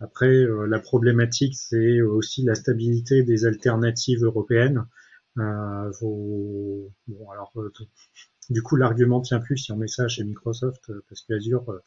Après, 0.00 0.46
la 0.66 0.78
problématique, 0.78 1.54
c'est 1.54 2.00
aussi 2.00 2.42
la 2.42 2.54
stabilité 2.54 3.22
des 3.22 3.44
alternatives 3.44 4.24
européennes. 4.24 4.86
Vos... 5.36 6.90
Bon, 7.06 7.30
alors 7.30 7.52
du 8.50 8.62
coup, 8.62 8.76
l'argument 8.76 9.20
tient 9.20 9.38
plus 9.40 9.56
si 9.56 9.72
on 9.72 9.76
met 9.76 9.86
ça 9.86 10.08
chez 10.08 10.24
Microsoft, 10.24 10.90
euh, 10.90 11.02
parce 11.08 11.22
qu'Azure, 11.22 11.70
euh, 11.70 11.78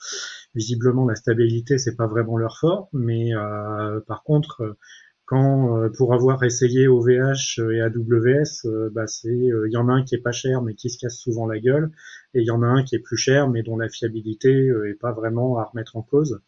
visiblement, 0.55 1.05
la 1.05 1.15
stabilité, 1.15 1.77
c'est 1.77 1.95
pas 1.95 2.07
vraiment 2.07 2.37
leur 2.37 2.57
fort. 2.57 2.89
Mais 2.93 3.35
euh, 3.35 3.99
par 4.07 4.23
contre, 4.23 4.77
quand 5.25 5.89
pour 5.97 6.13
avoir 6.13 6.43
essayé 6.43 6.87
OVH 6.87 7.59
et 7.71 7.81
AWS, 7.81 8.89
bah 8.91 9.07
c'est, 9.07 9.29
il 9.29 9.71
y 9.71 9.77
en 9.77 9.87
a 9.87 9.93
un 9.93 10.03
qui 10.03 10.15
est 10.15 10.21
pas 10.21 10.33
cher 10.33 10.61
mais 10.61 10.75
qui 10.75 10.89
se 10.89 10.97
casse 10.97 11.17
souvent 11.17 11.47
la 11.47 11.59
gueule, 11.59 11.91
et 12.33 12.41
il 12.41 12.45
y 12.45 12.51
en 12.51 12.61
a 12.61 12.67
un 12.67 12.83
qui 12.83 12.95
est 12.95 12.99
plus 12.99 13.15
cher 13.17 13.49
mais 13.49 13.63
dont 13.63 13.77
la 13.77 13.87
fiabilité 13.87 14.67
est 14.85 14.99
pas 14.99 15.13
vraiment 15.13 15.57
à 15.59 15.63
remettre 15.63 15.95
en 15.95 16.01
cause. 16.01 16.41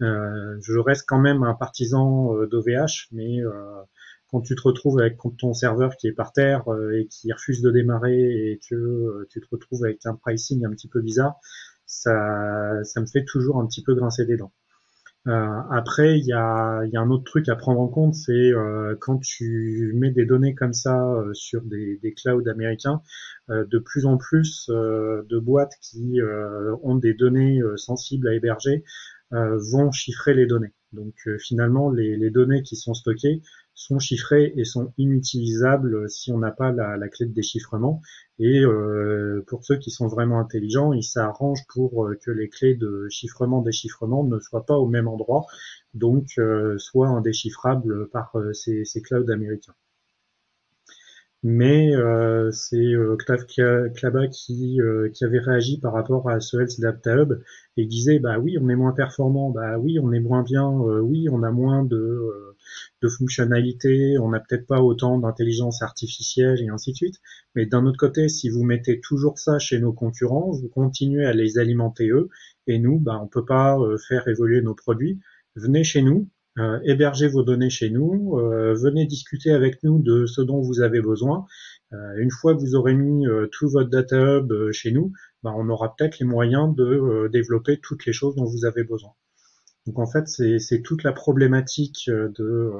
je 0.00 0.78
reste 0.78 1.04
quand 1.06 1.20
même 1.20 1.42
un 1.42 1.54
partisan 1.54 2.34
d'OVH, 2.46 3.08
mais 3.12 3.42
quand 4.32 4.40
tu 4.40 4.56
te 4.56 4.62
retrouves 4.62 4.98
avec 4.98 5.18
ton 5.38 5.54
serveur 5.54 5.96
qui 5.96 6.08
est 6.08 6.12
par 6.12 6.32
terre 6.32 6.68
euh, 6.68 6.98
et 6.98 7.06
qui 7.06 7.32
refuse 7.32 7.62
de 7.62 7.70
démarrer 7.70 8.50
et 8.50 8.60
que 8.68 8.74
euh, 8.74 9.28
tu 9.30 9.40
te 9.40 9.46
retrouves 9.50 9.84
avec 9.84 10.04
un 10.06 10.16
pricing 10.16 10.64
un 10.64 10.70
petit 10.70 10.88
peu 10.88 11.00
bizarre, 11.00 11.36
ça, 11.86 12.82
ça 12.82 13.00
me 13.00 13.06
fait 13.06 13.24
toujours 13.24 13.60
un 13.60 13.66
petit 13.66 13.84
peu 13.84 13.94
grincer 13.94 14.26
des 14.26 14.36
dents. 14.36 14.52
Euh, 15.28 15.60
après, 15.70 16.18
il 16.18 16.26
y 16.26 16.32
a, 16.32 16.84
y 16.86 16.96
a, 16.96 17.00
un 17.00 17.10
autre 17.10 17.24
truc 17.24 17.48
à 17.48 17.54
prendre 17.54 17.80
en 17.80 17.86
compte, 17.86 18.14
c'est 18.14 18.32
euh, 18.32 18.96
quand 19.00 19.18
tu 19.18 19.92
mets 19.94 20.10
des 20.10 20.24
données 20.24 20.54
comme 20.54 20.72
ça 20.72 21.00
euh, 21.14 21.32
sur 21.32 21.62
des, 21.62 21.98
des, 22.02 22.12
clouds 22.12 22.48
américains, 22.48 23.02
de 23.48 23.78
plus 23.78 24.06
en 24.06 24.16
plus 24.16 24.68
de 24.70 25.38
boîtes 25.38 25.74
qui 25.82 26.20
ont 26.82 26.94
des 26.94 27.12
données 27.12 27.60
sensibles 27.76 28.28
à 28.28 28.34
héberger 28.34 28.84
vont 29.30 29.90
chiffrer 29.90 30.32
les 30.32 30.46
données. 30.46 30.72
Donc 30.92 31.14
finalement, 31.38 31.90
les, 31.90 32.16
les, 32.16 32.30
données 32.30 32.62
qui 32.62 32.76
sont 32.76 32.94
stockées 32.94 33.42
sont 33.74 33.98
chiffrés 33.98 34.52
et 34.56 34.64
sont 34.64 34.92
inutilisables 34.98 36.08
si 36.08 36.30
on 36.32 36.38
n'a 36.38 36.50
pas 36.50 36.72
la, 36.72 36.96
la, 36.96 37.08
clé 37.08 37.26
de 37.26 37.32
déchiffrement. 37.32 38.00
Et 38.38 38.60
euh, 38.60 39.42
pour 39.46 39.64
ceux 39.64 39.76
qui 39.76 39.90
sont 39.90 40.08
vraiment 40.08 40.38
intelligents, 40.40 40.92
ils 40.92 41.02
s'arrangent 41.02 41.66
pour 41.68 42.06
euh, 42.06 42.18
que 42.22 42.30
les 42.30 42.48
clés 42.48 42.74
de 42.74 43.08
chiffrement-déchiffrement 43.10 44.24
ne 44.24 44.38
soient 44.40 44.66
pas 44.66 44.76
au 44.76 44.86
même 44.88 45.08
endroit, 45.08 45.46
donc 45.94 46.26
euh, 46.38 46.78
soient 46.78 47.08
indéchiffrables 47.08 48.08
par 48.10 48.34
euh, 48.36 48.52
ces, 48.52 48.84
ces 48.84 49.02
clouds 49.02 49.30
américains 49.30 49.74
mais 51.44 51.92
euh, 51.96 52.52
c'est 52.52 52.94
Octave 52.94 53.46
Klaba 53.46 54.28
qui, 54.28 54.78
qui 55.12 55.24
avait 55.24 55.40
réagi 55.40 55.80
par 55.80 55.92
rapport 55.92 56.30
à 56.30 56.38
ce 56.38 56.56
Health 56.56 56.80
Data 56.80 57.16
Hub 57.16 57.42
et 57.76 57.84
disait 57.84 58.20
bah 58.20 58.38
oui 58.38 58.58
on 58.60 58.68
est 58.68 58.76
moins 58.76 58.92
performant, 58.92 59.50
bah 59.50 59.76
oui 59.76 59.98
on 60.00 60.12
est 60.12 60.20
moins 60.20 60.44
bien, 60.44 60.70
oui 60.70 61.28
on 61.32 61.42
a 61.42 61.50
moins 61.50 61.82
de, 61.84 62.51
de 63.02 63.08
fonctionnalités, 63.08 64.18
on 64.18 64.30
n'a 64.30 64.40
peut-être 64.40 64.66
pas 64.66 64.80
autant 64.80 65.18
d'intelligence 65.18 65.82
artificielle 65.82 66.60
et 66.60 66.68
ainsi 66.68 66.92
de 66.92 66.96
suite, 66.96 67.16
mais 67.54 67.66
d'un 67.66 67.84
autre 67.86 67.98
côté 67.98 68.28
si 68.28 68.48
vous 68.48 68.62
mettez 68.62 69.00
toujours 69.00 69.38
ça 69.38 69.58
chez 69.58 69.78
nos 69.78 69.92
concurrents, 69.92 70.50
vous 70.50 70.68
continuez 70.68 71.26
à 71.26 71.32
les 71.32 71.58
alimenter 71.58 72.08
eux 72.08 72.28
et 72.66 72.78
nous 72.78 72.98
bah 72.98 73.20
on 73.22 73.26
peut 73.26 73.44
pas 73.44 73.78
faire 74.08 74.28
évoluer 74.28 74.62
nos 74.62 74.74
produits, 74.74 75.18
venez 75.56 75.84
chez 75.84 76.02
nous, 76.02 76.28
euh, 76.58 76.78
hébergez 76.84 77.28
vos 77.28 77.42
données 77.42 77.70
chez 77.70 77.88
nous, 77.88 78.38
euh, 78.38 78.74
venez 78.74 79.06
discuter 79.06 79.52
avec 79.52 79.82
nous 79.82 80.00
de 80.00 80.26
ce 80.26 80.42
dont 80.42 80.60
vous 80.60 80.82
avez 80.82 81.00
besoin. 81.00 81.46
Euh, 81.94 82.16
une 82.18 82.30
fois 82.30 82.54
que 82.54 82.60
vous 82.60 82.74
aurez 82.74 82.94
mis 82.94 83.26
euh, 83.26 83.46
tout 83.50 83.70
votre 83.70 83.88
data 83.88 84.16
hub 84.16 84.52
euh, 84.52 84.70
chez 84.70 84.92
nous, 84.92 85.12
bah, 85.42 85.54
on 85.56 85.68
aura 85.70 85.94
peut-être 85.96 86.18
les 86.18 86.26
moyens 86.26 86.74
de 86.74 86.84
euh, 86.84 87.28
développer 87.30 87.78
toutes 87.78 88.04
les 88.04 88.12
choses 88.12 88.34
dont 88.36 88.44
vous 88.44 88.66
avez 88.66 88.84
besoin. 88.84 89.12
Donc 89.86 89.98
en 89.98 90.06
fait, 90.06 90.28
c'est 90.28 90.82
toute 90.82 91.02
la 91.02 91.12
problématique 91.12 92.08
de, 92.08 92.72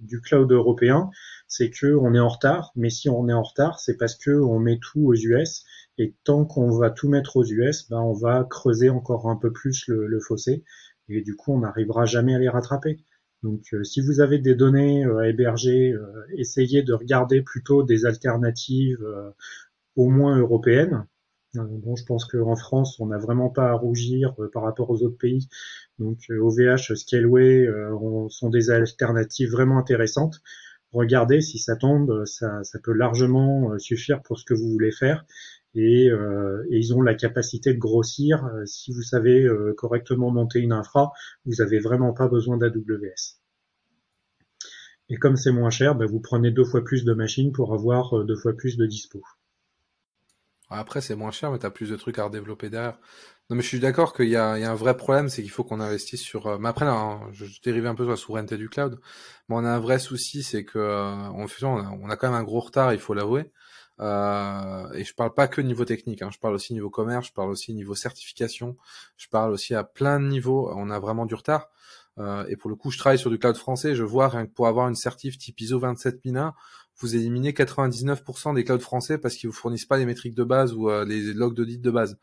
du 0.00 0.20
cloud 0.20 0.50
européen, 0.50 1.10
c'est 1.48 1.70
que 1.70 1.94
on 1.94 2.14
est 2.14 2.20
en 2.20 2.28
retard, 2.28 2.72
mais 2.74 2.90
si 2.90 3.08
on 3.08 3.28
est 3.28 3.32
en 3.32 3.42
retard, 3.42 3.80
c'est 3.80 3.96
parce 3.96 4.16
que 4.16 4.30
on 4.30 4.58
met 4.58 4.78
tout 4.80 5.06
aux 5.06 5.14
US 5.14 5.64
et 5.98 6.14
tant 6.24 6.44
qu'on 6.44 6.70
va 6.70 6.90
tout 6.90 7.08
mettre 7.08 7.36
aux 7.36 7.44
US, 7.44 7.88
ben 7.88 8.00
on 8.00 8.12
va 8.12 8.44
creuser 8.48 8.90
encore 8.90 9.28
un 9.28 9.36
peu 9.36 9.52
plus 9.52 9.88
le, 9.88 10.20
fossé 10.20 10.64
et 11.08 11.22
du 11.22 11.36
coup 11.36 11.52
on 11.52 11.60
n'arrivera 11.60 12.04
jamais 12.04 12.34
à 12.34 12.38
les 12.38 12.48
rattraper. 12.48 12.98
Donc 13.42 13.62
euh, 13.72 13.84
si 13.84 14.00
vous 14.00 14.20
avez 14.20 14.38
des 14.38 14.54
données 14.54 15.04
euh, 15.04 15.18
à 15.18 15.28
héberger, 15.28 15.92
euh, 15.92 16.26
essayez 16.36 16.82
de 16.82 16.92
regarder 16.92 17.42
plutôt 17.42 17.82
des 17.82 18.06
alternatives 18.06 19.04
au 19.94 20.08
moins 20.08 20.38
européennes. 20.38 21.06
Bon, 21.56 21.96
je 21.96 22.04
pense 22.04 22.24
qu'en 22.24 22.56
France, 22.56 22.98
on 23.00 23.06
n'a 23.06 23.18
vraiment 23.18 23.50
pas 23.50 23.70
à 23.70 23.72
rougir 23.74 24.34
par 24.52 24.62
rapport 24.62 24.90
aux 24.90 25.02
autres 25.02 25.18
pays. 25.18 25.48
Donc 25.98 26.18
OVH, 26.30 26.94
Scaleway 26.94 27.68
sont 28.28 28.50
des 28.50 28.70
alternatives 28.70 29.50
vraiment 29.50 29.78
intéressantes. 29.78 30.40
Regardez 30.92 31.40
si 31.40 31.58
ça 31.58 31.76
tombe, 31.76 32.24
ça, 32.24 32.62
peut 32.82 32.92
largement 32.92 33.78
suffire 33.78 34.22
pour 34.22 34.38
ce 34.38 34.44
que 34.44 34.54
vous 34.54 34.70
voulez 34.70 34.92
faire 34.92 35.24
et, 35.76 36.10
euh, 36.10 36.64
ils 36.70 36.94
ont 36.94 37.02
la 37.02 37.14
capacité 37.14 37.74
de 37.74 37.78
grossir. 37.78 38.44
Euh, 38.46 38.64
si 38.64 38.92
vous 38.92 39.02
savez 39.02 39.44
euh, 39.44 39.74
correctement 39.76 40.30
monter 40.30 40.60
une 40.60 40.72
infra, 40.72 41.12
vous 41.44 41.60
avez 41.60 41.78
vraiment 41.78 42.12
pas 42.14 42.28
besoin 42.28 42.56
d'AWS. 42.56 43.40
Et 45.08 45.16
comme 45.16 45.36
c'est 45.36 45.52
moins 45.52 45.70
cher, 45.70 45.94
bah, 45.94 46.06
vous 46.06 46.20
prenez 46.20 46.50
deux 46.50 46.64
fois 46.64 46.82
plus 46.82 47.04
de 47.04 47.12
machines 47.12 47.52
pour 47.52 47.74
avoir 47.74 48.24
deux 48.24 48.36
fois 48.36 48.54
plus 48.54 48.76
de 48.76 48.86
dispo. 48.86 49.22
Après, 50.70 51.00
c'est 51.00 51.14
moins 51.14 51.30
cher, 51.30 51.50
mais 51.52 51.58
tu 51.58 51.66
as 51.66 51.70
plus 51.70 51.90
de 51.90 51.96
trucs 51.96 52.18
à 52.18 52.24
redévelopper 52.24 52.70
derrière. 52.70 52.98
Non, 53.48 53.56
mais 53.56 53.62
je 53.62 53.68
suis 53.68 53.80
d'accord 53.80 54.12
qu'il 54.12 54.26
y, 54.26 54.30
y, 54.30 54.36
a 54.36 54.52
un 54.52 54.74
vrai 54.74 54.96
problème, 54.96 55.28
c'est 55.28 55.42
qu'il 55.42 55.50
faut 55.50 55.62
qu'on 55.64 55.80
investisse 55.80 56.22
sur. 56.22 56.58
Mais 56.58 56.68
après, 56.68 56.84
là, 56.84 57.20
je, 57.32 57.44
je 57.44 57.60
dérive 57.62 57.86
un 57.86 57.94
peu 57.94 58.04
sur 58.04 58.10
la 58.10 58.16
souveraineté 58.16 58.56
du 58.56 58.68
cloud. 58.68 58.98
Mais 59.48 59.56
on 59.56 59.64
a 59.64 59.70
un 59.70 59.78
vrai 59.78 59.98
souci, 60.00 60.42
c'est 60.42 60.64
que 60.64 60.78
a, 60.78 61.30
on 61.32 62.10
a 62.10 62.16
quand 62.16 62.28
même 62.28 62.40
un 62.40 62.42
gros 62.42 62.60
retard, 62.60 62.92
il 62.92 62.98
faut 62.98 63.14
l'avouer. 63.14 63.52
Euh, 64.00 64.92
et 64.92 65.04
je 65.04 65.14
parle 65.14 65.32
pas 65.32 65.48
que 65.48 65.60
niveau 65.60 65.84
technique, 65.84 66.20
hein, 66.22 66.30
je 66.30 66.38
parle 66.38 66.54
aussi 66.54 66.74
niveau 66.74 66.90
commerce, 66.90 67.28
je 67.28 67.32
parle 67.32 67.50
aussi 67.50 67.72
niveau 67.72 67.94
certification, 67.94 68.76
je 69.16 69.28
parle 69.28 69.52
aussi 69.52 69.74
à 69.74 69.84
plein 69.84 70.20
de 70.20 70.26
niveaux. 70.26 70.70
On 70.74 70.90
a 70.90 70.98
vraiment 70.98 71.26
du 71.26 71.34
retard. 71.34 71.68
Euh, 72.18 72.46
et 72.48 72.56
pour 72.56 72.70
le 72.70 72.76
coup, 72.76 72.90
je 72.90 72.98
travaille 72.98 73.18
sur 73.18 73.30
du 73.30 73.38
cloud 73.38 73.56
français. 73.56 73.94
Je 73.94 74.04
vois 74.04 74.28
rien 74.28 74.46
que 74.46 74.52
pour 74.52 74.66
avoir 74.66 74.88
une 74.88 74.94
certif 74.94 75.38
type 75.38 75.60
ISO 75.60 75.78
27001, 75.78 76.54
vous 76.98 77.16
éliminez 77.16 77.52
99% 77.52 78.54
des 78.54 78.64
clouds 78.64 78.78
français 78.78 79.18
parce 79.18 79.36
qu'ils 79.36 79.48
vous 79.48 79.54
fournissent 79.56 79.86
pas 79.86 79.98
les 79.98 80.06
métriques 80.06 80.34
de 80.34 80.44
base 80.44 80.72
ou 80.72 80.90
euh, 80.90 81.04
les 81.04 81.34
logs 81.34 81.54
d'audit 81.54 81.80
de 81.80 81.90
base. 81.90 82.18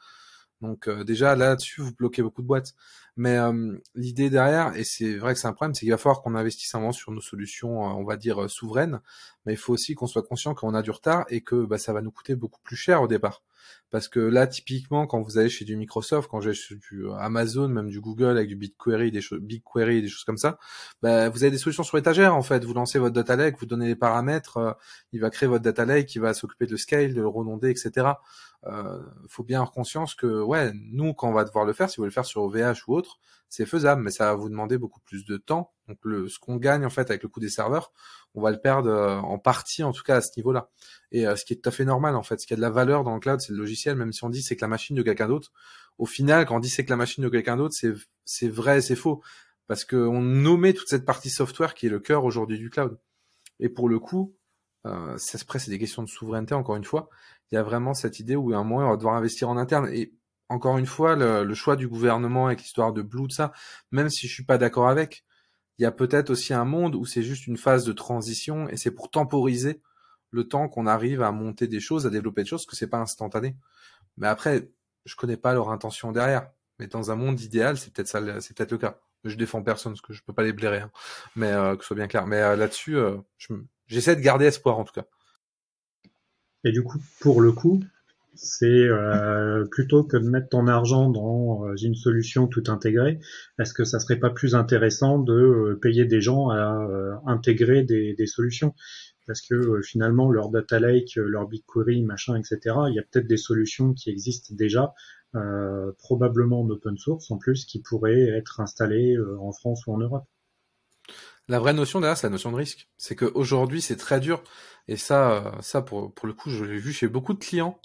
Donc 0.61 0.87
euh, 0.87 1.03
déjà 1.03 1.35
là-dessus, 1.35 1.81
vous 1.81 1.93
bloquez 1.93 2.21
beaucoup 2.21 2.41
de 2.41 2.47
boîtes. 2.47 2.73
Mais 3.15 3.37
euh, 3.37 3.77
l'idée 3.95 4.29
derrière, 4.29 4.75
et 4.75 4.83
c'est 4.83 5.15
vrai 5.17 5.33
que 5.33 5.39
c'est 5.39 5.47
un 5.47 5.53
problème, 5.53 5.75
c'est 5.75 5.81
qu'il 5.81 5.91
va 5.91 5.97
falloir 5.97 6.21
qu'on 6.21 6.35
investisse 6.35 6.73
moment 6.73 6.91
sur 6.91 7.11
nos 7.11 7.21
solutions, 7.21 7.81
on 7.81 8.03
va 8.03 8.17
dire 8.17 8.49
souveraines. 8.49 9.01
Mais 9.45 9.53
il 9.53 9.57
faut 9.57 9.73
aussi 9.73 9.93
qu'on 9.93 10.07
soit 10.07 10.23
conscient 10.23 10.55
qu'on 10.55 10.73
a 10.73 10.81
du 10.81 10.91
retard 10.91 11.25
et 11.29 11.41
que 11.41 11.65
bah, 11.65 11.77
ça 11.77 11.93
va 11.93 12.01
nous 12.01 12.11
coûter 12.11 12.35
beaucoup 12.35 12.61
plus 12.61 12.77
cher 12.77 13.01
au 13.01 13.07
départ. 13.07 13.43
Parce 13.89 14.07
que 14.07 14.19
là, 14.19 14.47
typiquement, 14.47 15.05
quand 15.05 15.21
vous 15.21 15.37
allez 15.37 15.49
chez 15.49 15.65
du 15.65 15.75
Microsoft, 15.75 16.27
quand 16.29 16.41
j'ai 16.41 16.53
chez 16.53 16.75
du 16.75 17.05
Amazon, 17.19 17.67
même 17.67 17.89
du 17.89 18.01
Google 18.01 18.37
avec 18.37 18.47
du 18.47 18.55
BigQuery, 18.55 19.11
des 19.11 19.21
choses, 19.21 19.39
BigQuery, 19.39 20.01
des 20.01 20.07
choses 20.07 20.23
comme 20.23 20.37
ça, 20.37 20.57
bah, 21.01 21.29
vous 21.29 21.43
avez 21.43 21.51
des 21.51 21.57
solutions 21.57 21.83
sur 21.83 21.97
étagère, 21.97 22.35
en 22.35 22.41
fait. 22.41 22.65
Vous 22.65 22.73
lancez 22.73 22.97
votre 22.97 23.13
data 23.13 23.35
lake, 23.35 23.57
vous 23.59 23.65
donnez 23.65 23.87
les 23.87 23.95
paramètres, 23.95 24.57
euh, 24.57 24.71
il 25.11 25.21
va 25.21 25.29
créer 25.29 25.47
votre 25.47 25.63
data 25.63 25.85
lake, 25.85 26.15
il 26.15 26.21
va 26.21 26.33
s'occuper 26.33 26.65
de 26.65 26.71
le 26.71 26.77
scale, 26.77 27.13
de 27.13 27.21
le 27.21 27.27
renonder, 27.27 27.69
etc. 27.69 28.13
Euh, 28.65 28.99
faut 29.27 29.43
bien 29.43 29.59
avoir 29.59 29.71
conscience 29.71 30.15
que, 30.15 30.41
ouais, 30.41 30.71
nous, 30.73 31.13
quand 31.13 31.29
on 31.29 31.33
va 31.33 31.43
devoir 31.43 31.65
le 31.65 31.73
faire, 31.73 31.89
si 31.89 31.97
vous 31.97 32.01
voulez 32.01 32.09
le 32.09 32.13
faire 32.13 32.25
sur 32.25 32.41
OVH 32.43 32.83
ou 32.87 32.95
autre, 32.95 33.19
c'est 33.49 33.65
faisable, 33.65 34.01
mais 34.01 34.11
ça 34.11 34.25
va 34.25 34.33
vous 34.33 34.49
demander 34.49 34.77
beaucoup 34.77 35.01
plus 35.01 35.25
de 35.25 35.37
temps. 35.37 35.73
Donc, 35.87 35.99
le, 36.03 36.27
ce 36.27 36.39
qu'on 36.39 36.55
gagne, 36.55 36.85
en 36.85 36.89
fait, 36.89 37.09
avec 37.09 37.23
le 37.23 37.29
coût 37.29 37.39
des 37.39 37.49
serveurs, 37.49 37.91
on 38.35 38.41
va 38.41 38.51
le 38.51 38.59
perdre 38.59 38.89
euh, 38.89 39.17
en 39.17 39.37
partie, 39.37 39.83
en 39.83 39.91
tout 39.91 40.03
cas, 40.03 40.17
à 40.17 40.21
ce 40.21 40.31
niveau-là. 40.37 40.69
Et 41.11 41.27
euh, 41.27 41.35
ce 41.35 41.45
qui 41.45 41.53
est 41.53 41.57
tout 41.57 41.69
à 41.69 41.71
fait 41.71 41.85
normal, 41.85 42.15
en 42.15 42.23
fait. 42.23 42.39
Ce 42.39 42.47
qui 42.47 42.53
a 42.53 42.55
de 42.55 42.61
la 42.61 42.69
valeur 42.69 43.03
dans 43.03 43.13
le 43.13 43.19
cloud, 43.19 43.39
c'est 43.41 43.51
le 43.51 43.57
logiciel, 43.57 43.95
même 43.95 44.13
si 44.13 44.23
on 44.23 44.29
dit 44.29 44.41
c'est 44.41 44.55
que 44.55 44.61
la 44.61 44.67
machine 44.67 44.95
de 44.95 45.01
quelqu'un 45.03 45.27
d'autre. 45.27 45.51
Au 45.97 46.05
final, 46.05 46.45
quand 46.45 46.55
on 46.55 46.59
dit 46.59 46.69
c'est 46.69 46.85
que 46.85 46.89
la 46.89 46.95
machine 46.97 47.23
de 47.23 47.29
quelqu'un 47.29 47.57
d'autre, 47.57 47.75
c'est, 48.25 48.47
vrai, 48.47 48.81
c'est 48.81 48.95
faux. 48.95 49.21
Parce 49.67 49.85
qu'on 49.85 50.21
nommait 50.21 50.73
toute 50.73 50.89
cette 50.89 51.05
partie 51.05 51.29
software 51.29 51.73
qui 51.73 51.85
est 51.87 51.89
le 51.89 51.99
cœur 51.99 52.25
aujourd'hui 52.25 52.57
du 52.57 52.69
cloud. 52.69 52.97
Et 53.59 53.69
pour 53.69 53.87
le 53.87 53.99
coup, 53.99 54.35
euh, 54.85 55.17
après, 55.41 55.59
c'est 55.59 55.71
des 55.71 55.79
questions 55.79 56.03
de 56.03 56.09
souveraineté, 56.09 56.53
encore 56.55 56.75
une 56.75 56.83
fois 56.83 57.09
il 57.53 57.55
y 57.55 57.59
a 57.59 57.63
vraiment 57.63 57.93
cette 57.93 58.19
idée 58.19 58.35
où 58.35 58.51
à 58.51 58.57
un 58.57 58.63
moment 58.63 58.87
on 58.87 58.89
va 58.89 58.97
devoir 58.97 59.13
investir 59.13 59.47
en 59.47 59.57
interne. 59.57 59.87
Et 59.93 60.11
encore 60.49 60.79
une 60.79 60.87
fois, 60.87 61.15
le, 61.15 61.53
choix 61.53 61.75
du 61.75 61.87
gouvernement 61.87 62.47
avec 62.47 62.61
l'histoire 62.61 62.93
de 62.93 63.03
Blue, 63.03 63.27
de 63.27 63.31
ça, 63.31 63.51
même 63.91 64.09
si 64.09 64.27
je 64.27 64.33
suis 64.33 64.43
pas 64.43 64.57
d'accord 64.57 64.89
avec, 64.89 65.23
il 65.77 65.83
y 65.83 65.85
a 65.85 65.91
peut-être 65.91 66.29
aussi 66.29 66.53
un 66.53 66.65
monde 66.65 66.95
où 66.95 67.05
c'est 67.05 67.23
juste 67.23 67.47
une 67.47 67.57
phase 67.57 67.85
de 67.85 67.93
transition 67.93 68.69
et 68.69 68.77
c'est 68.77 68.91
pour 68.91 69.09
temporiser 69.09 69.81
le 70.31 70.47
temps 70.47 70.67
qu'on 70.67 70.87
arrive 70.87 71.21
à 71.21 71.31
monter 71.31 71.67
des 71.67 71.79
choses, 71.79 72.07
à 72.07 72.09
développer 72.09 72.43
des 72.43 72.49
choses, 72.49 72.65
que 72.65 72.75
c'est 72.75 72.87
pas 72.87 72.99
instantané. 72.99 73.55
Mais 74.17 74.27
après, 74.27 74.69
je 75.05 75.15
connais 75.15 75.37
pas 75.37 75.53
leur 75.53 75.69
intention 75.69 76.11
derrière. 76.11 76.49
Mais 76.79 76.87
dans 76.87 77.11
un 77.11 77.15
monde 77.15 77.39
idéal, 77.39 77.77
c'est 77.77 77.93
peut-être 77.93 78.07
ça, 78.07 78.41
c'est 78.41 78.55
peut-être 78.55 78.71
le 78.71 78.77
cas. 78.79 78.99
Je 79.23 79.35
défends 79.35 79.61
personne 79.61 79.93
parce 79.93 80.01
que 80.01 80.13
je 80.13 80.21
peux 80.23 80.33
pas 80.33 80.43
les 80.43 80.53
blairer, 80.53 80.79
hein. 80.79 80.91
mais 81.35 81.51
euh, 81.51 81.75
que 81.75 81.83
ce 81.83 81.87
soit 81.87 81.95
bien 81.95 82.07
clair. 82.07 82.27
Mais 82.27 82.41
euh, 82.41 82.55
là-dessus, 82.55 82.97
euh, 82.97 83.17
j'essaie 83.87 84.15
de 84.15 84.21
garder 84.21 84.45
espoir 84.45 84.79
en 84.79 84.83
tout 84.83 84.93
cas. 84.93 85.05
Et 86.65 86.71
du 86.71 86.83
coup, 86.83 86.99
pour 87.19 87.41
le 87.41 87.51
coup, 87.51 87.81
c'est 88.35 88.65
euh, 88.65 89.65
plutôt 89.69 90.03
que 90.03 90.17
de 90.17 90.27
mettre 90.27 90.49
ton 90.49 90.67
argent 90.67 91.09
dans 91.09 91.65
euh, 91.65 91.75
une 91.81 91.95
solution 91.95 92.47
tout 92.47 92.63
intégrée, 92.67 93.19
est-ce 93.59 93.73
que 93.73 93.83
ça 93.83 93.99
serait 93.99 94.19
pas 94.19 94.31
plus 94.31 94.55
intéressant 94.55 95.19
de 95.19 95.33
euh, 95.33 95.79
payer 95.81 96.05
des 96.05 96.21
gens 96.21 96.49
à 96.49 97.21
intégrer 97.27 97.83
des, 97.83 98.13
des, 98.13 98.25
solutions? 98.25 98.73
Parce 99.27 99.41
que 99.41 99.81
finalement, 99.81 100.31
leur 100.31 100.49
data 100.49 100.79
lake, 100.79 101.15
leur 101.15 101.47
BigQuery, 101.47 102.03
machin, 102.03 102.35
etc., 102.35 102.59
il 102.89 102.95
y 102.95 102.99
a 102.99 103.03
peut-être 103.03 103.27
des 103.27 103.37
solutions 103.37 103.93
qui 103.93 104.09
existent 104.09 104.53
déjà, 104.53 104.93
probablement 105.97 106.61
en 106.61 106.69
open 106.69 106.97
source 106.97 107.31
en 107.31 107.37
plus, 107.37 107.65
qui 107.65 107.81
pourraient 107.81 108.27
être 108.37 108.59
installées 108.59 109.15
en 109.39 109.53
France 109.53 109.87
ou 109.87 109.93
en 109.93 109.97
Europe. 109.97 110.25
La 111.47 111.59
vraie 111.59 111.73
notion 111.73 112.01
derrière, 112.01 112.17
c'est 112.17 112.27
la 112.27 112.31
notion 112.31 112.51
de 112.51 112.57
risque. 112.57 112.89
C'est 112.97 113.15
qu'aujourd'hui, 113.15 113.81
c'est 113.81 113.95
très 113.95 114.19
dur. 114.19 114.43
Et 114.89 114.97
ça, 114.97 115.57
ça 115.61 115.81
pour, 115.81 116.13
pour 116.13 116.27
le 116.27 116.33
coup, 116.33 116.49
je 116.49 116.65
l'ai 116.65 116.77
vu 116.77 116.91
chez 116.91 117.07
beaucoup 117.07 117.33
de 117.33 117.39
clients 117.39 117.79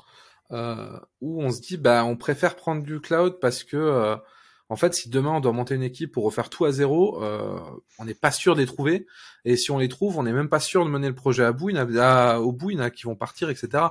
euh, 0.52 0.98
où 1.20 1.42
on 1.42 1.50
se 1.50 1.60
dit, 1.60 1.76
bah, 1.76 2.04
on 2.04 2.16
préfère 2.16 2.56
prendre 2.56 2.82
du 2.82 3.00
cloud 3.00 3.38
parce 3.40 3.64
que 3.64 3.76
euh, 3.76 4.16
en 4.70 4.76
fait, 4.76 4.92
si 4.94 5.08
demain 5.08 5.30
on 5.30 5.40
doit 5.40 5.52
monter 5.52 5.74
une 5.74 5.82
équipe 5.82 6.12
pour 6.12 6.24
refaire 6.24 6.50
tout 6.50 6.66
à 6.66 6.72
zéro, 6.72 7.22
euh, 7.22 7.58
on 7.98 8.04
n'est 8.04 8.14
pas 8.14 8.30
sûr 8.30 8.54
de 8.54 8.60
les 8.60 8.66
trouver. 8.66 9.06
Et 9.46 9.56
si 9.56 9.70
on 9.70 9.78
les 9.78 9.88
trouve, 9.88 10.18
on 10.18 10.24
n'est 10.24 10.32
même 10.32 10.50
pas 10.50 10.60
sûr 10.60 10.84
de 10.84 10.90
mener 10.90 11.08
le 11.08 11.14
projet 11.14 11.42
à 11.42 11.52
bout. 11.52 11.70
Il 11.70 11.76
y 11.76 11.80
en 11.80 11.96
a, 11.96 12.38
au 12.38 12.52
bout, 12.52 12.70
il 12.70 12.76
y 12.76 12.80
en 12.80 12.84
a 12.84 12.90
qui 12.90 13.04
vont 13.04 13.16
partir, 13.16 13.48
etc. 13.48 13.84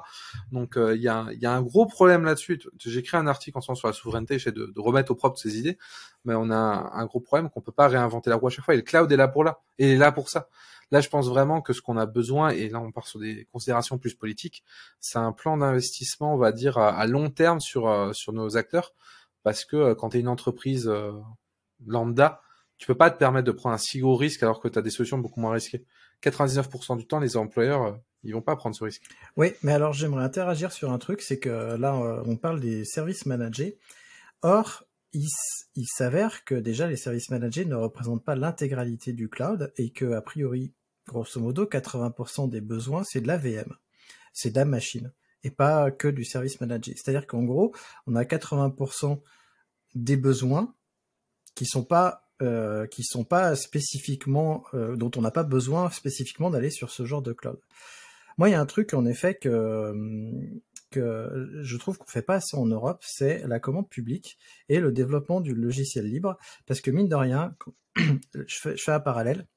Donc 0.51 0.77
euh, 0.77 0.95
il 0.95 1.01
y, 1.01 1.07
a, 1.07 1.25
y, 1.33 1.47
a, 1.47 1.51
un 1.51 1.63
gros 1.63 1.87
problème 1.87 2.25
là-dessus. 2.25 2.61
J'ai 2.77 2.99
écrit 2.99 3.17
un 3.17 3.25
article 3.25 3.57
en 3.57 3.61
ce 3.61 3.71
moment 3.71 3.75
sur 3.75 3.87
la 3.87 3.93
souveraineté, 3.93 4.37
j'essaie 4.37 4.51
de, 4.51 4.67
de, 4.67 4.79
remettre 4.79 5.11
au 5.11 5.15
propre 5.15 5.39
ces 5.39 5.57
idées. 5.57 5.79
Mais 6.25 6.35
on 6.35 6.51
a 6.51 6.91
un, 6.93 7.05
gros 7.07 7.21
problème 7.21 7.49
qu'on 7.49 7.61
peut 7.61 7.71
pas 7.71 7.87
réinventer 7.87 8.29
la 8.29 8.35
roue 8.35 8.47
à 8.47 8.51
chaque 8.51 8.65
fois. 8.65 8.75
Et 8.75 8.77
le 8.77 8.83
cloud 8.83 9.11
est 9.11 9.17
là 9.17 9.27
pour 9.27 9.43
là. 9.43 9.61
Et 9.79 9.93
est 9.93 9.97
là 9.97 10.11
pour 10.11 10.29
ça. 10.29 10.47
Là, 10.91 11.01
je 11.01 11.09
pense 11.09 11.27
vraiment 11.27 11.61
que 11.61 11.73
ce 11.73 11.81
qu'on 11.81 11.97
a 11.97 12.05
besoin, 12.05 12.49
et 12.49 12.69
là 12.69 12.79
on 12.79 12.91
part 12.91 13.07
sur 13.07 13.19
des 13.19 13.45
considérations 13.51 13.97
plus 13.97 14.15
politiques, 14.15 14.63
c'est 14.99 15.19
un 15.19 15.33
plan 15.33 15.57
d'investissement, 15.57 16.33
on 16.33 16.37
va 16.37 16.51
dire, 16.51 16.77
à, 16.77 17.05
long 17.07 17.29
terme 17.29 17.59
sur, 17.59 17.87
euh, 17.87 18.13
sur 18.13 18.33
nos 18.33 18.57
acteurs 18.57 18.93
parce 19.43 19.65
que 19.65 19.75
euh, 19.75 19.95
quand 19.95 20.09
tu 20.09 20.17
es 20.17 20.19
une 20.19 20.27
entreprise 20.27 20.87
euh, 20.87 21.11
lambda, 21.85 22.41
tu 22.77 22.87
peux 22.87 22.95
pas 22.95 23.11
te 23.11 23.17
permettre 23.17 23.45
de 23.45 23.51
prendre 23.51 23.75
un 23.75 23.79
si 23.79 23.99
gros 23.99 24.15
risque 24.15 24.43
alors 24.43 24.59
que 24.59 24.67
tu 24.67 24.79
as 24.79 24.81
des 24.81 24.89
solutions 24.89 25.17
beaucoup 25.17 25.39
moins 25.39 25.51
risquées. 25.51 25.85
99% 26.23 26.97
du 26.97 27.05
temps, 27.05 27.19
les 27.19 27.37
employeurs, 27.37 27.99
ils 28.23 28.33
vont 28.33 28.41
pas 28.41 28.55
prendre 28.55 28.75
ce 28.75 28.83
risque. 28.83 29.03
Oui, 29.35 29.53
mais 29.63 29.73
alors 29.73 29.93
j'aimerais 29.93 30.23
interagir 30.23 30.71
sur 30.71 30.91
un 30.91 30.97
truc, 30.97 31.21
c'est 31.21 31.39
que 31.39 31.75
là, 31.75 31.93
on 32.25 32.35
parle 32.37 32.59
des 32.59 32.85
services 32.85 33.25
managés. 33.25 33.77
Or, 34.41 34.86
il, 35.75 35.85
s'avère 35.85 36.43
que 36.43 36.55
déjà 36.55 36.87
les 36.87 36.97
services 36.97 37.29
managés 37.29 37.65
ne 37.65 37.75
représentent 37.75 38.23
pas 38.23 38.35
l'intégralité 38.35 39.13
du 39.13 39.29
cloud 39.29 39.71
et 39.77 39.89
que, 39.89 40.13
a 40.13 40.21
priori, 40.21 40.73
grosso 41.07 41.39
modo, 41.39 41.65
80% 41.65 42.49
des 42.49 42.61
besoins, 42.61 43.03
c'est 43.03 43.21
de 43.21 43.27
la 43.27 43.37
VM. 43.37 43.75
C'est 44.33 44.51
de 44.51 44.55
la 44.55 44.65
machine 44.65 45.11
et 45.43 45.51
pas 45.51 45.91
que 45.91 46.07
du 46.07 46.23
service 46.23 46.59
managé. 46.61 46.93
C'est-à-dire 46.95 47.27
qu'en 47.27 47.43
gros, 47.43 47.73
on 48.05 48.15
a 48.15 48.23
80% 48.23 49.21
des 49.95 50.17
besoins 50.17 50.75
qui 51.55 51.65
sont 51.65 51.83
pas 51.83 52.23
euh, 52.43 52.85
qui 52.85 53.03
sont 53.03 53.23
pas 53.23 53.55
spécifiquement 53.55 54.63
euh, 54.75 54.95
dont 54.95 55.09
on 55.15 55.21
n'a 55.21 55.31
pas 55.31 55.43
besoin 55.43 55.89
spécifiquement 55.89 56.51
d'aller 56.51 56.69
sur 56.69 56.91
ce 56.91 57.03
genre 57.03 57.23
de 57.23 57.33
cloud. 57.33 57.59
Moi, 58.37 58.49
il 58.49 58.51
y 58.51 58.55
a 58.55 58.61
un 58.61 58.67
truc 58.67 58.93
en 58.93 59.07
effet 59.07 59.33
que 59.33 59.91
que 60.97 61.59
je 61.61 61.77
trouve 61.77 61.97
qu'on 61.97 62.07
fait 62.07 62.21
pas 62.21 62.35
assez 62.35 62.57
en 62.57 62.65
Europe, 62.65 63.03
c'est 63.05 63.45
la 63.47 63.59
commande 63.59 63.89
publique 63.89 64.37
et 64.69 64.79
le 64.79 64.91
développement 64.91 65.41
du 65.41 65.53
logiciel 65.53 66.05
libre, 66.05 66.37
parce 66.65 66.81
que 66.81 66.91
mine 66.91 67.07
de 67.07 67.15
rien, 67.15 67.55
je 67.95 68.55
fais, 68.59 68.75
je 68.75 68.83
fais 68.83 68.91
un 68.91 68.99
parallèle 68.99 69.47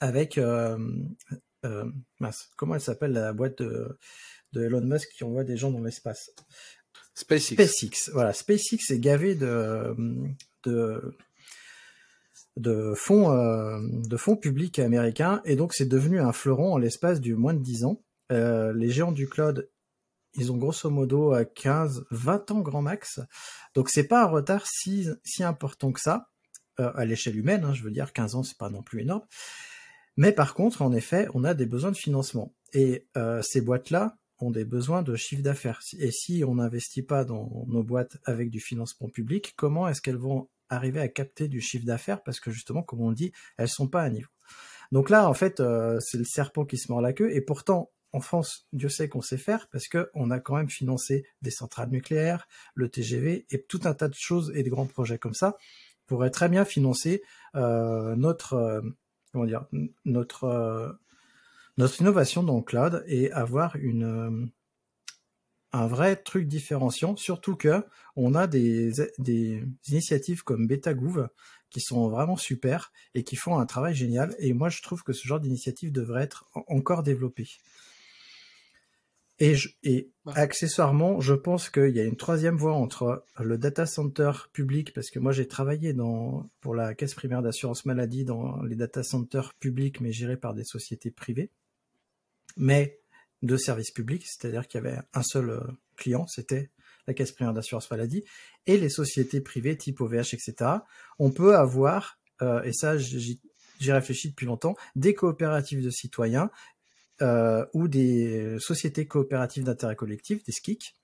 avec 0.00 0.38
euh, 0.38 0.78
euh 1.64 1.90
comment 2.56 2.74
elle 2.74 2.80
s'appelle 2.80 3.12
la 3.12 3.32
boîte 3.32 3.62
de, 3.62 3.98
de 4.52 4.64
Elon 4.64 4.82
Musk 4.82 5.08
qui 5.16 5.24
envoie 5.24 5.44
des 5.44 5.56
gens 5.56 5.70
dans 5.70 5.82
l'espace? 5.82 6.30
SpaceX. 7.14 7.54
SpaceX. 7.54 8.10
Voilà, 8.12 8.32
SpaceX 8.32 8.90
est 8.90 9.00
gavé 9.00 9.34
de, 9.34 9.94
de, 10.64 11.16
de 12.56 12.92
fonds, 12.94 13.30
euh, 13.32 13.78
de 13.80 14.16
fonds 14.16 14.36
publics 14.36 14.78
américains 14.78 15.40
et 15.44 15.56
donc 15.56 15.74
c'est 15.74 15.88
devenu 15.88 16.20
un 16.20 16.32
fleuron 16.32 16.74
en 16.74 16.78
l'espace 16.78 17.20
du 17.20 17.34
moins 17.34 17.54
de 17.54 17.62
10 17.62 17.84
ans. 17.84 18.02
Euh, 18.32 18.72
les 18.72 18.90
géants 18.90 19.12
du 19.12 19.28
cloud, 19.28 19.68
ils 20.36 20.52
ont 20.52 20.56
grosso 20.56 20.88
modo 20.90 21.34
15, 21.54 22.06
20 22.10 22.50
ans 22.50 22.60
grand 22.60 22.82
max. 22.82 23.20
Donc 23.74 23.88
c'est 23.88 24.06
pas 24.06 24.22
un 24.22 24.26
retard 24.26 24.66
si, 24.66 25.08
important 25.40 25.92
que 25.92 26.00
ça 26.00 26.28
euh, 26.80 26.92
à 26.94 27.04
l'échelle 27.04 27.36
humaine. 27.36 27.64
Hein, 27.64 27.74
je 27.74 27.82
veux 27.82 27.90
dire, 27.90 28.12
15 28.12 28.34
ans 28.36 28.42
c'est 28.42 28.58
pas 28.58 28.70
non 28.70 28.82
plus 28.82 29.02
énorme. 29.02 29.24
Mais 30.16 30.32
par 30.32 30.54
contre, 30.54 30.82
en 30.82 30.92
effet, 30.92 31.28
on 31.34 31.44
a 31.44 31.54
des 31.54 31.66
besoins 31.66 31.90
de 31.90 31.96
financement. 31.96 32.54
Et 32.72 33.06
ces 33.42 33.60
boîtes-là, 33.60 34.16
ont 34.38 34.50
des 34.50 34.64
besoins 34.64 35.02
de 35.02 35.16
chiffre 35.16 35.42
d'affaires. 35.42 35.80
Et 35.98 36.10
si 36.10 36.44
on 36.44 36.56
n'investit 36.56 37.02
pas 37.02 37.24
dans 37.24 37.64
nos 37.68 37.82
boîtes 37.82 38.18
avec 38.24 38.50
du 38.50 38.60
financement 38.60 39.08
public, 39.08 39.54
comment 39.56 39.88
est-ce 39.88 40.02
qu'elles 40.02 40.16
vont 40.16 40.48
arriver 40.68 41.00
à 41.00 41.08
capter 41.08 41.48
du 41.48 41.60
chiffre 41.60 41.86
d'affaires? 41.86 42.22
Parce 42.22 42.40
que 42.40 42.50
justement, 42.50 42.82
comme 42.82 43.00
on 43.00 43.12
dit, 43.12 43.32
elles 43.56 43.68
sont 43.68 43.88
pas 43.88 44.02
à 44.02 44.10
niveau. 44.10 44.28
Donc 44.92 45.10
là, 45.10 45.28
en 45.28 45.34
fait, 45.34 45.60
euh, 45.60 45.98
c'est 46.00 46.18
le 46.18 46.24
serpent 46.24 46.64
qui 46.64 46.76
se 46.76 46.90
mord 46.92 47.00
la 47.00 47.12
queue. 47.12 47.34
Et 47.34 47.40
pourtant, 47.40 47.90
en 48.12 48.20
France, 48.20 48.66
Dieu 48.72 48.88
sait 48.88 49.08
qu'on 49.08 49.20
sait 49.20 49.36
faire 49.36 49.68
parce 49.70 49.88
que 49.88 50.10
on 50.14 50.30
a 50.30 50.40
quand 50.40 50.56
même 50.56 50.70
financé 50.70 51.26
des 51.42 51.50
centrales 51.50 51.90
nucléaires, 51.90 52.48
le 52.74 52.88
TGV 52.88 53.46
et 53.50 53.62
tout 53.62 53.80
un 53.84 53.94
tas 53.94 54.08
de 54.08 54.14
choses 54.14 54.52
et 54.54 54.62
de 54.62 54.70
grands 54.70 54.86
projets 54.86 55.18
comme 55.18 55.34
ça 55.34 55.56
pourraient 56.06 56.30
très 56.30 56.48
bien 56.48 56.64
financer 56.64 57.22
euh, 57.54 58.14
notre 58.16 58.54
euh, 58.54 58.80
comment 59.32 59.44
dire 59.44 59.66
notre 60.04 60.98
notre 61.76 62.00
innovation 62.00 62.42
dans 62.42 62.56
le 62.56 62.62
cloud 62.62 63.04
et 63.06 63.30
avoir 63.32 63.76
une 63.76 64.04
euh, 64.04 64.46
un 65.72 65.86
vrai 65.86 66.16
truc 66.16 66.48
différenciant, 66.48 67.16
surtout 67.16 67.54
que 67.54 67.84
on 68.14 68.34
a 68.34 68.46
des, 68.46 68.92
des 69.18 69.62
initiatives 69.88 70.42
comme 70.42 70.66
BetaGouv 70.66 71.28
qui 71.68 71.80
sont 71.80 72.08
vraiment 72.08 72.36
super 72.36 72.92
et 73.14 73.24
qui 73.24 73.36
font 73.36 73.58
un 73.58 73.66
travail 73.66 73.94
génial. 73.94 74.34
Et 74.38 74.54
moi, 74.54 74.70
je 74.70 74.80
trouve 74.80 75.02
que 75.02 75.12
ce 75.12 75.26
genre 75.26 75.40
d'initiative 75.40 75.92
devrait 75.92 76.22
être 76.22 76.46
encore 76.66 77.02
développé. 77.02 77.48
Et, 79.38 79.54
et 79.82 80.10
accessoirement, 80.26 81.20
je 81.20 81.34
pense 81.34 81.68
qu'il 81.68 81.94
y 81.94 82.00
a 82.00 82.04
une 82.04 82.16
troisième 82.16 82.56
voie 82.56 82.72
entre 82.72 83.24
le 83.38 83.58
data 83.58 83.84
center 83.84 84.32
public, 84.52 84.94
parce 84.94 85.10
que 85.10 85.18
moi 85.18 85.32
j'ai 85.32 85.46
travaillé 85.46 85.92
dans, 85.92 86.48
pour 86.60 86.74
la 86.74 86.94
caisse 86.94 87.14
primaire 87.14 87.42
d'assurance 87.42 87.84
maladie 87.84 88.24
dans 88.24 88.62
les 88.62 88.76
data 88.76 89.02
centers 89.02 89.52
publics, 89.54 90.00
mais 90.00 90.12
gérés 90.12 90.38
par 90.38 90.54
des 90.54 90.64
sociétés 90.64 91.10
privées 91.10 91.50
mais 92.56 92.98
de 93.42 93.56
service 93.56 93.90
public, 93.90 94.24
c'est-à-dire 94.26 94.66
qu'il 94.66 94.82
y 94.82 94.86
avait 94.86 94.98
un 95.12 95.22
seul 95.22 95.50
euh, 95.50 95.60
client, 95.96 96.26
c'était 96.26 96.70
la 97.06 97.14
caisse 97.14 97.32
primaire 97.32 97.54
d'assurance 97.54 97.90
maladie, 97.90 98.24
et 98.66 98.78
les 98.78 98.88
sociétés 98.88 99.40
privées 99.40 99.76
type 99.76 100.00
OVH, 100.00 100.34
etc. 100.34 100.54
On 101.18 101.30
peut 101.30 101.56
avoir, 101.56 102.18
euh, 102.42 102.62
et 102.62 102.72
ça 102.72 102.98
j'y 102.98 103.38
réfléchi 103.80 104.30
depuis 104.30 104.46
longtemps, 104.46 104.74
des 104.96 105.14
coopératives 105.14 105.84
de 105.84 105.90
citoyens 105.90 106.50
ou 107.20 107.88
des 107.88 108.56
sociétés 108.58 109.06
coopératives 109.06 109.64
d'intérêt 109.64 109.96
collectif, 109.96 110.42
des 110.44 110.52
SKIC, 110.52 110.94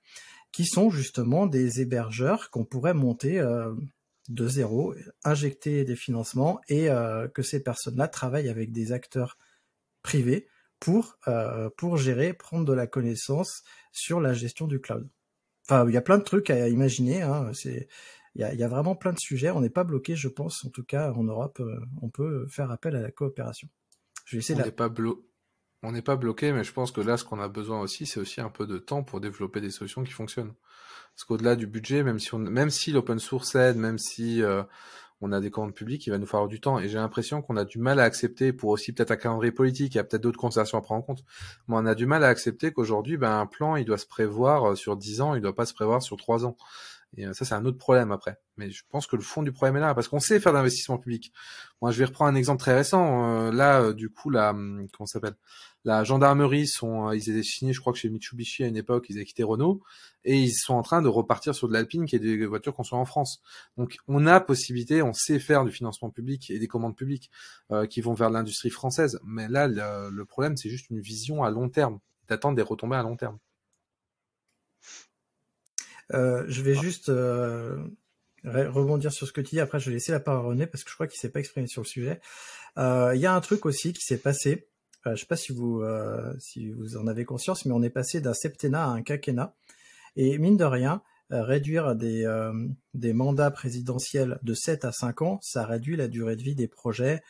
qui 0.52 0.66
sont 0.66 0.90
justement 0.90 1.46
des 1.46 1.80
hébergeurs 1.80 2.50
qu'on 2.50 2.64
pourrait 2.64 2.94
monter 2.94 3.42
de 4.28 4.48
zéro, 4.48 4.94
injecter 5.24 5.84
des 5.84 5.96
financements 5.96 6.60
et 6.68 6.88
que 7.34 7.42
ces 7.42 7.62
personnes-là 7.62 8.08
travaillent 8.08 8.50
avec 8.50 8.72
des 8.72 8.92
acteurs 8.92 9.38
privés 10.02 10.46
pour, 10.80 11.18
pour 11.76 11.96
gérer, 11.96 12.32
prendre 12.32 12.64
de 12.64 12.72
la 12.72 12.86
connaissance 12.86 13.62
sur 13.92 14.20
la 14.20 14.34
gestion 14.34 14.66
du 14.66 14.80
cloud. 14.80 15.08
Enfin, 15.68 15.88
il 15.88 15.94
y 15.94 15.96
a 15.96 16.02
plein 16.02 16.18
de 16.18 16.24
trucs 16.24 16.50
à 16.50 16.68
imaginer. 16.68 17.22
Hein. 17.22 17.52
C'est, 17.54 17.88
il 18.34 18.40
y, 18.40 18.44
a, 18.44 18.52
il 18.52 18.58
y, 18.58 18.64
a, 18.64 18.68
vraiment 18.68 18.96
plein 18.96 19.12
de 19.12 19.18
sujets. 19.18 19.50
On 19.50 19.60
n'est 19.60 19.70
pas 19.70 19.84
bloqué, 19.84 20.16
je 20.16 20.28
pense, 20.28 20.64
en 20.64 20.70
tout 20.70 20.84
cas 20.84 21.12
en 21.12 21.22
Europe, 21.22 21.62
on 22.00 22.08
peut 22.08 22.46
faire 22.48 22.70
appel 22.70 22.96
à 22.96 23.00
la 23.00 23.10
coopération. 23.10 23.68
Je 24.24 24.36
vais 24.36 24.40
essayer 24.40 24.60
on 24.60 24.64
n'est 24.64 24.72
pas 24.72 24.88
blo... 24.88 25.24
on 25.82 25.92
n'est 25.92 26.02
pas 26.02 26.16
bloqué, 26.16 26.52
mais 26.52 26.64
je 26.64 26.72
pense 26.72 26.92
que 26.92 27.00
là, 27.00 27.16
ce 27.16 27.24
qu'on 27.24 27.40
a 27.40 27.48
besoin 27.48 27.80
aussi, 27.80 28.06
c'est 28.06 28.20
aussi 28.20 28.40
un 28.40 28.50
peu 28.50 28.66
de 28.66 28.78
temps 28.78 29.02
pour 29.02 29.20
développer 29.20 29.60
des 29.60 29.70
solutions 29.70 30.04
qui 30.04 30.12
fonctionnent. 30.12 30.54
Parce 31.14 31.24
qu'au-delà 31.24 31.56
du 31.56 31.66
budget, 31.66 32.02
même 32.02 32.70
si 32.70 32.92
l'open 32.92 33.18
source 33.18 33.54
aide, 33.54 33.76
même 33.76 33.98
si 33.98 34.42
euh, 34.42 34.62
on 35.20 35.32
a 35.32 35.40
des 35.40 35.50
commandes 35.50 35.74
publiques, 35.74 36.06
il 36.06 36.10
va 36.10 36.18
nous 36.18 36.26
falloir 36.26 36.48
du 36.48 36.60
temps. 36.60 36.78
Et 36.78 36.88
j'ai 36.88 36.98
l'impression 36.98 37.42
qu'on 37.42 37.56
a 37.56 37.64
du 37.64 37.78
mal 37.78 38.00
à 38.00 38.04
accepter, 38.04 38.52
pour 38.52 38.70
aussi 38.70 38.92
peut-être 38.92 39.10
un 39.10 39.16
calendrier 39.16 39.52
politique, 39.52 39.94
il 39.94 39.98
y 39.98 40.00
a 40.00 40.04
peut-être 40.04 40.22
d'autres 40.22 40.38
considérations 40.38 40.78
à 40.78 40.82
prendre 40.82 41.00
en 41.00 41.02
compte, 41.02 41.24
mais 41.68 41.76
on 41.76 41.86
a 41.86 41.94
du 41.94 42.06
mal 42.06 42.24
à 42.24 42.28
accepter 42.28 42.72
qu'aujourd'hui, 42.72 43.16
ben, 43.16 43.38
un 43.38 43.46
plan, 43.46 43.76
il 43.76 43.84
doit 43.84 43.98
se 43.98 44.06
prévoir 44.06 44.72
euh, 44.72 44.74
sur 44.74 44.96
10 44.96 45.20
ans, 45.20 45.34
il 45.34 45.42
doit 45.42 45.54
pas 45.54 45.66
se 45.66 45.74
prévoir 45.74 46.02
sur 46.02 46.16
3 46.16 46.46
ans. 46.46 46.56
Et 47.16 47.26
euh, 47.26 47.32
ça, 47.32 47.44
c'est 47.44 47.54
un 47.54 47.64
autre 47.64 47.78
problème 47.78 48.10
après. 48.10 48.38
Mais 48.56 48.70
je 48.70 48.82
pense 48.88 49.06
que 49.06 49.16
le 49.16 49.22
fond 49.22 49.42
du 49.42 49.52
problème 49.52 49.76
est 49.76 49.80
là, 49.80 49.94
parce 49.94 50.08
qu'on 50.08 50.20
sait 50.20 50.40
faire 50.40 50.52
d'investissement 50.52 50.98
public. 50.98 51.32
Moi, 51.80 51.90
je 51.90 51.98
vais 51.98 52.06
reprendre 52.06 52.30
un 52.30 52.34
exemple 52.34 52.60
très 52.60 52.74
récent. 52.74 53.48
Euh, 53.48 53.52
là, 53.52 53.82
euh, 53.82 53.92
du 53.92 54.08
coup, 54.10 54.30
la 54.30 54.50
hum, 54.50 54.86
comment 54.92 55.06
s'appelle? 55.06 55.34
La 55.84 56.04
gendarmerie 56.04 56.66
sont, 56.68 57.10
ils 57.10 57.28
étaient 57.28 57.42
signés, 57.42 57.72
je 57.72 57.80
crois 57.80 57.92
que 57.92 57.98
chez 57.98 58.08
Mitsubishi 58.08 58.62
à 58.62 58.68
une 58.68 58.76
époque, 58.76 59.06
ils 59.08 59.16
avaient 59.16 59.24
quitté 59.24 59.42
Renault, 59.42 59.82
et 60.24 60.38
ils 60.38 60.52
sont 60.52 60.74
en 60.74 60.82
train 60.82 61.02
de 61.02 61.08
repartir 61.08 61.54
sur 61.56 61.66
de 61.68 61.72
l'Alpine, 61.72 62.06
qui 62.06 62.14
est 62.16 62.20
des 62.20 62.46
voitures 62.46 62.72
construites 62.72 63.00
en 63.00 63.04
France. 63.04 63.42
Donc, 63.76 63.96
on 64.06 64.26
a 64.26 64.40
possibilité, 64.40 65.02
on 65.02 65.12
sait 65.12 65.40
faire 65.40 65.64
du 65.64 65.72
financement 65.72 66.10
public 66.10 66.50
et 66.50 66.60
des 66.60 66.68
commandes 66.68 66.96
publiques 66.96 67.32
qui 67.90 68.00
vont 68.00 68.14
vers 68.14 68.30
l'industrie 68.30 68.70
française. 68.70 69.18
Mais 69.24 69.48
là, 69.48 69.66
le 69.66 70.24
problème, 70.24 70.56
c'est 70.56 70.70
juste 70.70 70.88
une 70.90 71.00
vision 71.00 71.42
à 71.42 71.50
long 71.50 71.68
terme, 71.68 71.98
d'attendre 72.28 72.54
des 72.54 72.62
retombées 72.62 72.96
à 72.96 73.02
long 73.02 73.16
terme. 73.16 73.38
Euh, 76.14 76.44
je 76.48 76.62
vais 76.62 76.74
juste 76.74 77.08
euh, 77.08 77.76
rebondir 78.44 79.12
sur 79.12 79.26
ce 79.26 79.32
que 79.32 79.40
tu 79.40 79.54
dis. 79.54 79.60
Après, 79.60 79.80
je 79.80 79.86
vais 79.86 79.94
laisser 79.94 80.12
la 80.12 80.20
parole 80.20 80.40
à 80.40 80.48
René 80.48 80.66
parce 80.66 80.84
que 80.84 80.90
je 80.90 80.94
crois 80.94 81.06
qu'il 81.06 81.18
s'est 81.18 81.30
pas 81.30 81.40
exprimé 81.40 81.66
sur 81.66 81.82
le 81.82 81.86
sujet. 81.86 82.20
Euh, 82.78 83.12
il 83.14 83.20
y 83.20 83.26
a 83.26 83.34
un 83.34 83.40
truc 83.40 83.66
aussi 83.66 83.92
qui 83.92 84.04
s'est 84.04 84.18
passé. 84.18 84.68
je 85.04 85.16
sais 85.16 85.26
pas 85.26 85.36
si 85.36 85.52
vous 85.52 85.82
si 86.38 86.70
vous 86.70 86.96
en 86.96 87.06
avez 87.06 87.24
conscience, 87.24 87.64
mais 87.64 87.72
on 87.72 87.82
est 87.82 87.90
passé 87.90 88.20
d'un 88.20 88.34
septennat 88.34 88.84
à 88.84 88.88
un 88.88 89.02
quinquennat. 89.02 89.54
Et 90.16 90.38
mine 90.38 90.56
de 90.56 90.64
rien, 90.64 91.02
réduire 91.30 91.96
des, 91.96 92.26
des 92.94 93.12
mandats 93.12 93.50
présidentiels 93.50 94.38
de 94.42 94.54
7 94.54 94.84
à 94.84 94.92
5 94.92 95.22
ans, 95.22 95.38
ça 95.42 95.64
réduit 95.64 95.96
la 95.96 96.08
durée 96.08 96.36
de 96.36 96.42
vie 96.42 96.54
des 96.54 96.68
projets, 96.68 97.22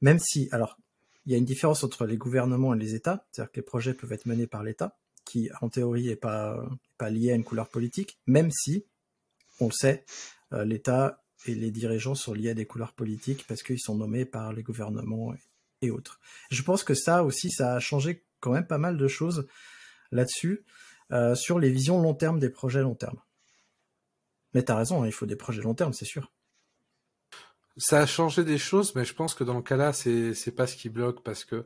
même 0.00 0.18
si, 0.18 0.48
alors, 0.52 0.78
il 1.26 1.32
y 1.32 1.34
a 1.34 1.38
une 1.38 1.44
différence 1.44 1.84
entre 1.84 2.06
les 2.06 2.16
gouvernements 2.16 2.72
et 2.72 2.78
les 2.78 2.94
États, 2.94 3.26
c'est-à-dire 3.30 3.52
que 3.52 3.56
les 3.56 3.62
projets 3.62 3.92
peuvent 3.92 4.12
être 4.12 4.24
menés 4.24 4.46
par 4.46 4.62
l'État, 4.62 4.96
qui 5.28 5.50
en 5.60 5.68
théorie 5.68 6.08
est 6.08 6.16
pas 6.16 6.60
lié 7.10 7.32
à 7.32 7.34
une 7.34 7.44
couleur 7.44 7.68
politique, 7.68 8.18
même 8.26 8.50
si 8.50 8.84
on 9.60 9.66
le 9.66 9.72
sait, 9.72 10.04
euh, 10.52 10.64
l'État 10.64 11.22
et 11.46 11.54
les 11.54 11.70
dirigeants 11.70 12.14
sont 12.14 12.32
liés 12.32 12.50
à 12.50 12.54
des 12.54 12.66
couleurs 12.66 12.92
politiques 12.92 13.46
parce 13.46 13.62
qu'ils 13.62 13.80
sont 13.80 13.96
nommés 13.96 14.24
par 14.24 14.52
les 14.52 14.62
gouvernements 14.62 15.34
et, 15.82 15.90
autres. 15.90 16.18
Je 16.50 16.62
pense 16.62 16.82
que 16.82 16.94
ça 16.94 17.22
aussi, 17.22 17.50
ça 17.50 17.74
a 17.74 17.80
changé 17.80 18.24
quand 18.40 18.52
même 18.52 18.66
pas 18.66 18.78
mal 18.78 18.96
de 18.96 19.08
choses 19.08 19.46
là-dessus 20.10 20.64
euh, 21.12 21.34
sur 21.34 21.58
les 21.58 21.70
visions 21.70 22.02
long 22.02 22.14
terme 22.14 22.40
des 22.40 22.50
projets 22.50 22.82
long 22.82 22.96
terme. 22.96 23.18
Mais 24.54 24.64
tu 24.64 24.72
as 24.72 24.76
raison, 24.76 25.02
hein, 25.02 25.06
il 25.06 25.12
faut 25.12 25.26
des 25.26 25.36
projets 25.36 25.62
long 25.62 25.74
terme, 25.74 25.92
c'est 25.92 26.04
sûr. 26.04 26.32
Ça 27.76 28.00
a 28.00 28.06
changé 28.06 28.42
des 28.42 28.58
choses, 28.58 28.96
mais 28.96 29.04
je 29.04 29.14
pense 29.14 29.34
que 29.34 29.44
dans 29.44 29.54
le 29.54 29.62
cas 29.62 29.76
là, 29.76 29.92
c'est 29.92 30.56
pas 30.56 30.66
ce 30.66 30.76
qui 30.76 30.88
bloque 30.88 31.22
parce 31.22 31.44
que 31.44 31.64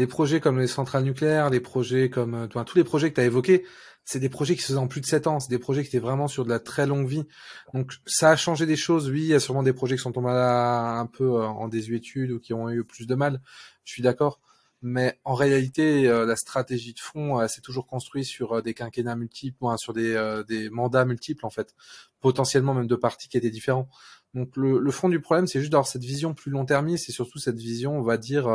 les 0.00 0.06
projets 0.06 0.40
comme 0.40 0.58
les 0.58 0.66
centrales 0.66 1.04
nucléaires, 1.04 1.50
les 1.50 1.60
projets 1.60 2.08
comme 2.08 2.34
euh, 2.34 2.64
tous 2.64 2.78
les 2.78 2.84
projets 2.84 3.10
que 3.10 3.16
tu 3.16 3.20
as 3.20 3.26
évoqués, 3.26 3.66
c'est 4.02 4.18
des 4.18 4.30
projets 4.30 4.56
qui 4.56 4.62
se 4.62 4.68
faisaient 4.68 4.78
en 4.78 4.88
plus 4.88 5.02
de 5.02 5.06
7 5.06 5.26
ans, 5.26 5.40
c'est 5.40 5.50
des 5.50 5.58
projets 5.58 5.82
qui 5.82 5.88
étaient 5.88 5.98
vraiment 5.98 6.26
sur 6.26 6.46
de 6.46 6.48
la 6.48 6.58
très 6.58 6.86
longue 6.86 7.06
vie. 7.06 7.26
Donc 7.74 7.92
ça 8.06 8.30
a 8.30 8.36
changé 8.36 8.64
des 8.64 8.76
choses, 8.76 9.10
oui, 9.10 9.20
il 9.20 9.26
y 9.26 9.34
a 9.34 9.40
sûrement 9.40 9.62
des 9.62 9.74
projets 9.74 9.96
qui 9.96 10.02
sont 10.02 10.12
tombés 10.12 10.30
un 10.30 11.04
peu 11.04 11.24
euh, 11.24 11.44
en 11.44 11.68
désuétude 11.68 12.30
ou 12.30 12.40
qui 12.40 12.54
ont 12.54 12.70
eu 12.70 12.82
plus 12.82 13.06
de 13.06 13.14
mal, 13.14 13.42
je 13.84 13.92
suis 13.92 14.02
d'accord. 14.02 14.40
Mais 14.80 15.20
en 15.24 15.34
réalité, 15.34 16.08
euh, 16.08 16.24
la 16.24 16.36
stratégie 16.36 16.94
de 16.94 17.00
fond, 17.00 17.46
c'est 17.46 17.60
toujours 17.60 17.86
construit 17.86 18.24
sur 18.24 18.62
des 18.62 18.72
quinquennats 18.72 19.16
multiples, 19.16 19.62
sur 19.76 19.92
des, 19.92 20.42
des 20.48 20.70
mandats 20.70 21.04
multiples 21.04 21.44
en 21.44 21.50
fait, 21.50 21.74
potentiellement 22.20 22.72
même 22.72 22.86
de 22.86 22.96
partis 22.96 23.28
qui 23.28 23.36
étaient 23.36 23.50
différents. 23.50 23.90
Donc 24.32 24.56
le, 24.56 24.78
le 24.78 24.90
fond 24.90 25.10
du 25.10 25.20
problème, 25.20 25.46
c'est 25.46 25.60
juste 25.60 25.72
d'avoir 25.72 25.88
cette 25.88 26.04
vision 26.04 26.32
plus 26.32 26.50
long-termiste 26.50 27.10
et 27.10 27.12
surtout 27.12 27.38
cette 27.38 27.58
vision, 27.58 27.98
on 27.98 28.02
va 28.02 28.16
dire, 28.16 28.48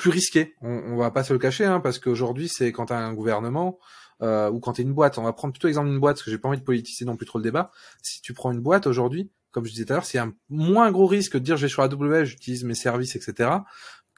plus 0.00 0.10
risqué. 0.10 0.54
On, 0.60 0.70
on 0.70 0.96
va 0.96 1.10
pas 1.10 1.24
se 1.24 1.32
le 1.32 1.38
cacher, 1.38 1.64
hein, 1.64 1.80
parce 1.80 1.98
qu'aujourd'hui, 1.98 2.48
c'est 2.48 2.72
quand 2.72 2.86
tu 2.86 2.92
as 2.92 2.98
un 2.98 3.12
gouvernement 3.12 3.78
euh, 4.22 4.50
ou 4.50 4.60
quand 4.60 4.74
tu 4.74 4.82
une 4.82 4.92
boîte. 4.92 5.18
On 5.18 5.22
va 5.22 5.32
prendre 5.32 5.52
plutôt 5.52 5.68
l'exemple 5.68 5.88
d'une 5.88 6.00
boîte, 6.00 6.16
parce 6.16 6.24
que 6.24 6.30
j'ai 6.30 6.38
pas 6.38 6.48
envie 6.48 6.58
de 6.58 6.64
politiser 6.64 7.04
non 7.04 7.16
plus 7.16 7.26
trop 7.26 7.38
le 7.38 7.44
débat. 7.44 7.70
Si 8.02 8.20
tu 8.22 8.34
prends 8.34 8.52
une 8.52 8.60
boîte 8.60 8.86
aujourd'hui, 8.86 9.30
comme 9.50 9.64
je 9.64 9.70
disais 9.70 9.84
tout 9.84 9.92
à 9.92 9.96
l'heure, 9.96 10.04
c'est 10.04 10.18
un 10.18 10.34
moins 10.48 10.90
gros 10.90 11.06
risque 11.06 11.34
de 11.34 11.40
dire 11.40 11.56
je 11.56 11.62
vais 11.62 11.68
sur 11.68 11.82
AWS, 11.82 12.24
j'utilise 12.24 12.64
mes 12.64 12.74
services, 12.74 13.16
etc., 13.16 13.50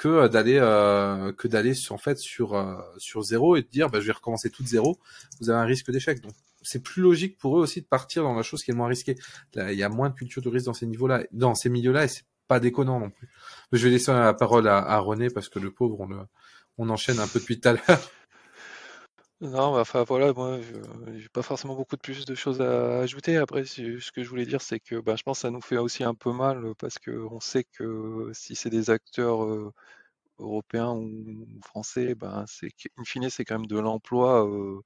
que 0.01 0.09
euh, 0.09 0.28
d'aller 0.28 0.59
euh, 0.59 1.33
que 1.33 1.47
d'aller 1.47 1.74
en 1.91 1.99
fait 1.99 2.18
sur 2.18 2.55
euh, 2.55 2.76
sur 2.97 3.22
zéro 3.22 3.57
et 3.57 3.62
de 3.62 3.68
dire 3.68 3.91
bah, 3.91 4.01
je 4.01 4.07
vais 4.07 4.12
recommencer 4.12 4.49
tout 4.49 4.62
de 4.62 4.68
zéro. 4.68 4.99
Vous 5.41 5.51
avez 5.51 5.59
un 5.59 5.64
risque 5.64 5.91
d'échec. 5.91 6.20
Donc 6.22 6.33
c'est 6.62 6.83
plus 6.83 7.03
logique 7.03 7.39
pour 7.39 7.59
eux 7.59 7.62
aussi 7.62 7.83
de 7.83 7.87
partir 7.87 8.22
dans 8.22 8.35
la 8.35 8.43
chose 8.43 8.64
qui 8.64 8.70
est 8.70 8.74
moins 8.74 8.89
risquée. 8.89 9.16
il 9.55 9.74
y 9.74 9.83
a 9.83 9.89
moins 9.89 10.09
de 10.09 10.14
culture 10.14 10.43
de 10.43 10.49
risque 10.49 10.66
dans 10.66 10.74
ces 10.74 10.87
niveaux-là, 10.87 11.24
dans 11.33 11.55
ces 11.55 11.68
milieux-là, 11.68 12.05
et 12.05 12.09
c'est 12.09 12.24
pas 12.51 12.59
déconnant 12.59 12.99
non 12.99 13.11
plus. 13.11 13.29
Je 13.71 13.85
vais 13.85 13.91
laisser 13.91 14.13
la 14.13 14.35
parole 14.35 14.67
à, 14.67 14.99
René 14.99 15.31
parce 15.31 15.49
que 15.49 15.61
le 15.61 15.71
pauvre, 15.71 16.01
on, 16.01 16.27
on 16.79 16.91
enchaîne 16.91 17.21
un 17.21 17.29
peu 17.29 17.39
depuis 17.39 17.61
tout 17.61 17.69
à 17.69 17.73
l'heure. 17.75 17.85
Non, 19.43 19.73
bah, 19.73 19.81
enfin 19.81 20.05
voilà, 20.05 20.35
moi, 20.35 20.59
j'ai 21.17 21.31
pas 21.31 21.41
forcément 21.41 21.75
beaucoup 21.75 21.97
de 21.97 22.03
plus 22.03 22.27
de 22.27 22.35
choses 22.35 22.61
à 22.61 22.99
ajouter. 22.99 23.39
Après, 23.39 23.65
ce 23.65 24.13
que 24.13 24.23
je 24.23 24.29
voulais 24.29 24.45
dire, 24.45 24.61
c'est 24.61 24.81
que 24.81 24.97
bah, 25.01 25.17
je 25.17 25.23
pense 25.23 25.39
que 25.39 25.41
ça 25.43 25.51
nous 25.51 25.63
fait 25.63 25.79
aussi 25.79 26.05
un 26.05 26.15
peu 26.15 26.31
mal 26.31 26.75
parce 26.79 26.99
qu'on 26.99 27.41
sait 27.41 27.65
que 27.65 28.31
si 28.35 28.55
c'est 28.55 28.69
des 28.69 28.91
acteurs 28.91 29.43
euh, 29.45 29.73
européens 30.39 30.93
ou 30.93 31.47
français, 31.65 32.15
bah, 32.15 32.45
c'est 32.49 32.71
in 32.99 33.05
fine, 33.05 33.31
c'est 33.31 33.47
quand 33.47 33.59
même 33.59 33.67
de 33.67 33.79
l'emploi 33.79 34.47
euh, 34.47 34.83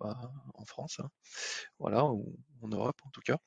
en 0.00 0.64
France, 0.66 1.00
hein. 1.00 1.08
voilà, 1.78 2.04
ou 2.04 2.36
en 2.60 2.68
Europe 2.68 3.00
en 3.06 3.10
tout 3.10 3.22
cas. 3.22 3.38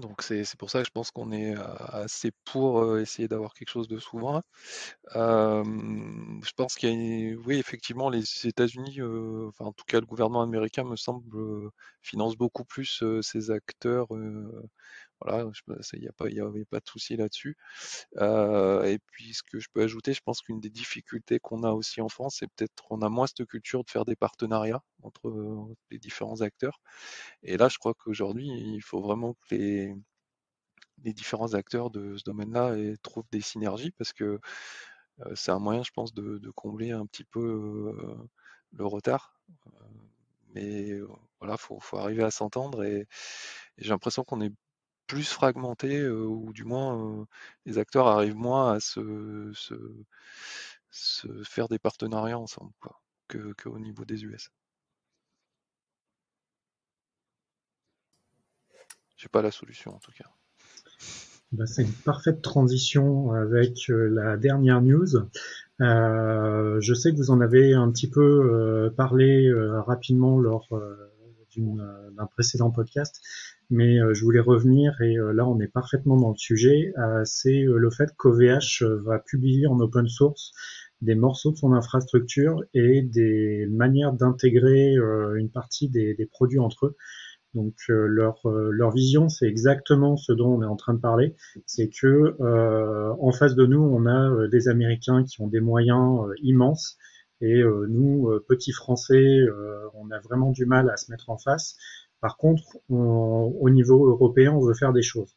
Donc 0.00 0.22
c'est 0.22 0.56
pour 0.56 0.70
ça 0.70 0.80
que 0.80 0.86
je 0.86 0.90
pense 0.90 1.10
qu'on 1.10 1.32
est 1.32 1.54
assez 1.56 2.30
pour 2.44 2.98
essayer 2.98 3.28
d'avoir 3.28 3.52
quelque 3.52 3.68
chose 3.68 3.88
de 3.88 3.98
souverain. 3.98 4.42
je 5.14 6.52
pense 6.56 6.76
qu'il 6.76 6.88
y 6.90 7.32
a, 7.32 7.36
oui, 7.46 7.56
effectivement, 7.58 8.08
les 8.10 8.24
États-Unis, 8.46 9.00
enfin 9.48 9.66
en 9.66 9.72
tout 9.72 9.84
cas 9.86 10.00
le 10.00 10.06
gouvernement 10.06 10.42
américain 10.42 10.84
me 10.84 10.96
semble 10.96 11.70
finance 12.02 12.36
beaucoup 12.36 12.64
plus 12.64 13.02
ces 13.22 13.50
acteurs 13.50 14.08
voilà, 15.24 15.50
il 15.94 16.00
n'y 16.00 16.08
a, 16.08 16.12
pas, 16.12 16.26
avait 16.26 16.64
pas 16.64 16.80
de 16.80 16.88
souci 16.88 17.16
là-dessus. 17.16 17.56
Euh, 18.18 18.84
et 18.84 18.98
puis, 18.98 19.34
ce 19.34 19.42
que 19.42 19.58
je 19.60 19.68
peux 19.72 19.82
ajouter, 19.82 20.12
je 20.14 20.20
pense 20.22 20.42
qu'une 20.42 20.60
des 20.60 20.70
difficultés 20.70 21.38
qu'on 21.40 21.62
a 21.64 21.72
aussi 21.72 22.00
en 22.00 22.08
France, 22.08 22.36
c'est 22.40 22.48
peut-être 22.48 22.74
qu'on 22.84 23.02
a 23.02 23.08
moins 23.08 23.26
cette 23.26 23.46
culture 23.46 23.84
de 23.84 23.90
faire 23.90 24.04
des 24.04 24.16
partenariats 24.16 24.82
entre 25.02 25.28
euh, 25.28 25.74
les 25.90 25.98
différents 25.98 26.40
acteurs. 26.40 26.80
Et 27.42 27.56
là, 27.56 27.68
je 27.68 27.78
crois 27.78 27.94
qu'aujourd'hui, 27.94 28.48
il 28.48 28.82
faut 28.82 29.00
vraiment 29.00 29.34
que 29.34 29.54
les, 29.54 29.94
les 31.04 31.12
différents 31.12 31.54
acteurs 31.54 31.90
de 31.90 32.16
ce 32.16 32.24
domaine-là 32.24 32.74
trouvent 33.02 33.28
des 33.32 33.40
synergies 33.40 33.92
parce 33.92 34.12
que 34.12 34.40
euh, 35.20 35.34
c'est 35.34 35.50
un 35.52 35.58
moyen, 35.58 35.82
je 35.82 35.90
pense, 35.92 36.14
de, 36.14 36.50
combler 36.56 36.92
un 36.92 37.06
petit 37.06 37.24
peu 37.24 37.94
le 38.72 38.86
retard. 38.86 39.40
mais 40.54 41.00
voilà, 41.40 41.56
faut, 41.56 41.80
faut 41.80 41.98
arriver 41.98 42.22
à 42.22 42.30
s'entendre 42.30 42.84
et 42.84 43.06
j'ai 43.78 43.90
l'impression 43.90 44.24
qu'on 44.24 44.40
est 44.40 44.52
plus 45.12 45.28
fragmenté, 45.28 46.08
ou 46.08 46.54
du 46.54 46.64
moins 46.64 47.26
les 47.66 47.76
acteurs 47.76 48.06
arrivent 48.06 48.34
moins 48.34 48.72
à 48.72 48.80
se, 48.80 49.52
faire 51.44 51.68
des 51.68 51.78
partenariats 51.78 52.38
ensemble 52.38 52.72
quoi, 52.80 52.98
que, 53.28 53.68
au 53.68 53.78
niveau 53.78 54.06
des 54.06 54.24
US. 54.24 54.50
J'ai 59.18 59.28
pas 59.28 59.42
la 59.42 59.50
solution 59.50 59.94
en 59.94 59.98
tout 59.98 60.12
cas. 60.12 60.30
Bah, 61.52 61.66
c'est 61.66 61.82
une 61.82 61.92
parfaite 61.92 62.40
transition 62.40 63.32
avec 63.32 63.88
la 63.88 64.38
dernière 64.38 64.80
news. 64.80 65.28
je 65.78 66.94
sais 66.94 67.12
que 67.12 67.18
vous 67.18 67.30
en 67.30 67.42
avez 67.42 67.74
un 67.74 67.92
petit 67.92 68.08
peu 68.08 68.90
parlé 68.96 69.52
rapidement 69.52 70.38
lors 70.38 70.68
d'un 71.56 72.26
précédent 72.26 72.70
podcast, 72.70 73.20
mais 73.72 73.98
euh, 73.98 74.12
je 74.12 74.22
voulais 74.22 74.40
revenir 74.40 75.00
et 75.00 75.18
euh, 75.18 75.32
là 75.32 75.48
on 75.48 75.58
est 75.58 75.66
parfaitement 75.66 76.16
dans 76.18 76.30
le 76.30 76.36
sujet. 76.36 76.92
Euh, 76.98 77.22
c'est 77.24 77.62
le 77.62 77.90
fait 77.90 78.10
qu'OVH 78.16 78.84
va 79.02 79.18
publier 79.18 79.66
en 79.66 79.80
open 79.80 80.06
source 80.08 80.52
des 81.00 81.14
morceaux 81.14 81.50
de 81.50 81.56
son 81.56 81.72
infrastructure 81.72 82.62
et 82.74 83.02
des 83.02 83.66
manières 83.68 84.12
d'intégrer 84.12 84.94
une 85.34 85.50
partie 85.50 85.88
des, 85.88 86.14
des, 86.14 86.26
produits 86.26 86.60
entre 86.60 86.86
eux. 86.86 86.96
Donc 87.54 87.74
leur, 87.88 88.40
leur 88.44 88.92
vision, 88.92 89.28
c'est 89.28 89.46
exactement 89.46 90.16
ce 90.16 90.32
dont 90.32 90.54
on 90.54 90.62
est 90.62 90.66
en 90.66 90.76
train 90.76 90.94
de 90.94 91.00
parler, 91.00 91.34
c'est 91.66 91.88
que 91.88 92.36
en 92.40 93.32
face 93.32 93.56
de 93.56 93.66
nous, 93.66 93.80
on 93.80 94.06
a 94.06 94.46
des 94.46 94.68
Américains 94.68 95.24
qui 95.24 95.40
ont 95.40 95.48
des 95.48 95.58
moyens 95.58 96.20
immenses 96.40 96.98
et 97.40 97.64
nous, 97.88 98.30
petits 98.46 98.70
Français, 98.70 99.40
on 99.94 100.08
a 100.12 100.20
vraiment 100.20 100.52
du 100.52 100.66
mal 100.66 100.88
à 100.88 100.96
se 100.96 101.10
mettre 101.10 101.30
en 101.30 101.36
face. 101.36 101.76
Par 102.22 102.36
contre, 102.36 102.78
au 102.88 103.68
niveau 103.68 104.08
européen, 104.08 104.52
on 104.52 104.64
veut 104.64 104.74
faire 104.74 104.92
des 104.92 105.02
choses. 105.02 105.36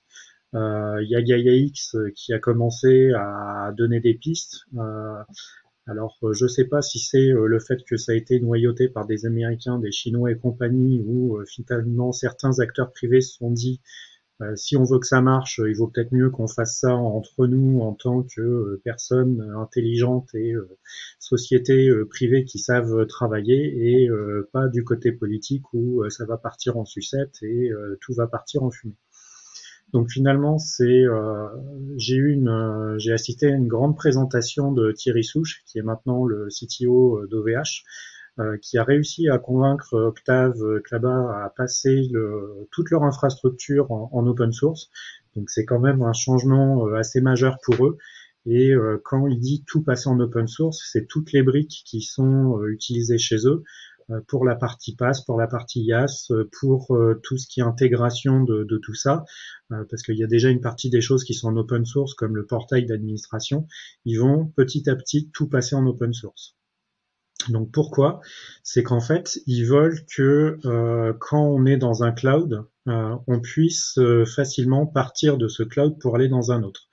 Euh, 0.53 1.01
il 1.01 1.09
y 1.09 1.15
a 1.15 1.21
Gaia 1.21 1.51
X 1.51 1.95
euh, 1.95 2.11
qui 2.15 2.31
a 2.31 2.39
commencé 2.39 3.11
à 3.13 3.73
donner 3.75 3.99
des 3.99 4.13
pistes. 4.13 4.65
Euh, 4.77 5.21
alors, 5.87 6.15
je 6.31 6.45
ne 6.45 6.47
sais 6.47 6.65
pas 6.65 6.83
si 6.83 6.99
c'est 6.99 7.27
le 7.27 7.59
fait 7.59 7.83
que 7.83 7.97
ça 7.97 8.11
a 8.11 8.15
été 8.15 8.39
noyauté 8.39 8.87
par 8.87 9.07
des 9.07 9.25
Américains, 9.25 9.79
des 9.79 9.91
Chinois 9.91 10.31
et 10.31 10.37
compagnie, 10.37 11.01
ou 11.05 11.39
finalement 11.47 12.11
certains 12.11 12.59
acteurs 12.59 12.91
privés 12.91 13.21
se 13.21 13.35
sont 13.37 13.51
dit 13.51 13.81
si 14.55 14.75
on 14.75 14.83
veut 14.83 14.99
que 14.99 15.07
ça 15.07 15.21
marche, 15.21 15.61
il 15.65 15.75
vaut 15.75 15.87
peut-être 15.87 16.11
mieux 16.11 16.29
qu'on 16.29 16.47
fasse 16.47 16.79
ça 16.79 16.93
entre 16.93 17.47
nous 17.47 17.79
en 17.81 17.93
tant 17.93 18.23
que 18.23 18.81
personnes 18.83 19.41
intelligentes 19.57 20.33
et 20.35 20.53
sociétés 21.19 21.89
privées 22.09 22.43
qui 22.43 22.59
savent 22.59 23.05
travailler 23.07 24.03
et 24.03 24.09
pas 24.51 24.67
du 24.67 24.83
côté 24.83 25.11
politique 25.13 25.63
où 25.73 26.03
ça 26.09 26.25
va 26.25 26.37
partir 26.37 26.77
en 26.77 26.85
sucette 26.85 27.37
et 27.43 27.71
tout 28.01 28.13
va 28.13 28.27
partir 28.27 28.63
en 28.63 28.71
fumée. 28.71 28.97
Donc 29.95 30.11
finalement, 30.11 30.57
c'est 30.57 31.05
euh, 31.05 31.47
j'ai 31.95 32.15
eu 32.15 32.33
une 32.33 32.49
euh, 32.49 32.97
j'ai 32.97 33.13
assisté 33.13 33.47
à 33.47 33.55
une 33.55 33.69
grande 33.69 33.95
présentation 33.95 34.73
de 34.73 34.91
Thierry 34.91 35.23
Souche, 35.23 35.63
qui 35.65 35.77
est 35.77 35.83
maintenant 35.83 36.25
le 36.25 36.49
CTO 36.49 37.19
euh, 37.19 37.27
d'OVH, 37.27 37.85
qui 38.61 38.77
a 38.77 38.83
réussi 38.83 39.29
à 39.29 39.37
convaincre 39.37 39.93
Octave 39.93 40.81
Klaba 40.83 41.45
à 41.45 41.53
passer 41.55 42.09
toute 42.71 42.89
leur 42.89 43.03
infrastructure 43.03 43.91
en, 43.91 44.27
open 44.27 44.51
source. 44.51 44.89
Donc 45.35 45.49
c'est 45.49 45.65
quand 45.65 45.79
même 45.79 46.01
un 46.01 46.13
changement 46.13 46.85
assez 46.93 47.21
majeur 47.21 47.57
pour 47.63 47.85
eux. 47.85 47.97
Et 48.45 48.73
quand 49.03 49.27
il 49.27 49.39
dit 49.39 49.63
tout 49.65 49.83
passer 49.83 50.09
en 50.09 50.19
open 50.19 50.47
source, 50.47 50.87
c'est 50.91 51.07
toutes 51.07 51.31
les 51.31 51.43
briques 51.43 51.83
qui 51.85 52.01
sont 52.01 52.61
utilisées 52.67 53.17
chez 53.17 53.47
eux. 53.47 53.63
Euh, 54.11 54.21
pour 54.27 54.45
la 54.45 54.55
partie 54.55 54.95
pass, 54.95 55.21
pour 55.25 55.39
la 55.39 55.47
partie 55.47 55.91
euh, 55.91 56.43
pour 56.59 56.95
euh, 56.95 57.19
tout 57.23 57.37
ce 57.37 57.47
qui 57.47 57.59
est 57.59 57.63
intégration 57.63 58.43
de 58.43 58.77
tout 58.77 58.93
ça, 58.93 59.25
parce 59.69 60.03
qu'il 60.03 60.17
y 60.17 60.23
a 60.23 60.27
déjà 60.27 60.49
une 60.49 60.61
partie 60.61 60.89
des 60.89 61.01
choses 61.01 61.23
qui 61.23 61.33
sont 61.33 61.47
en 61.47 61.57
open 61.57 61.85
source, 61.85 62.13
comme 62.13 62.35
le 62.35 62.45
portail 62.45 62.85
d'administration, 62.85 63.67
ils 64.05 64.17
vont 64.19 64.45
petit 64.55 64.89
à 64.89 64.95
petit 64.95 65.31
tout 65.31 65.47
passer 65.49 65.75
en 65.75 65.85
open 65.87 66.13
source. 66.13 66.55
Donc 67.49 67.71
pourquoi? 67.71 68.21
C'est 68.63 68.83
qu'en 68.83 69.01
fait, 69.01 69.39
ils 69.45 69.65
veulent 69.65 69.99
que 70.05 70.57
quand 71.19 71.43
on 71.43 71.65
est 71.65 71.77
dans 71.77 72.03
un 72.03 72.11
cloud, 72.11 72.65
on 72.85 73.39
puisse 73.41 73.99
facilement 74.35 74.85
partir 74.85 75.37
de 75.37 75.47
ce 75.47 75.63
cloud 75.63 75.99
pour 75.99 76.15
aller 76.15 76.27
dans 76.27 76.51
un 76.51 76.63
autre. 76.63 76.89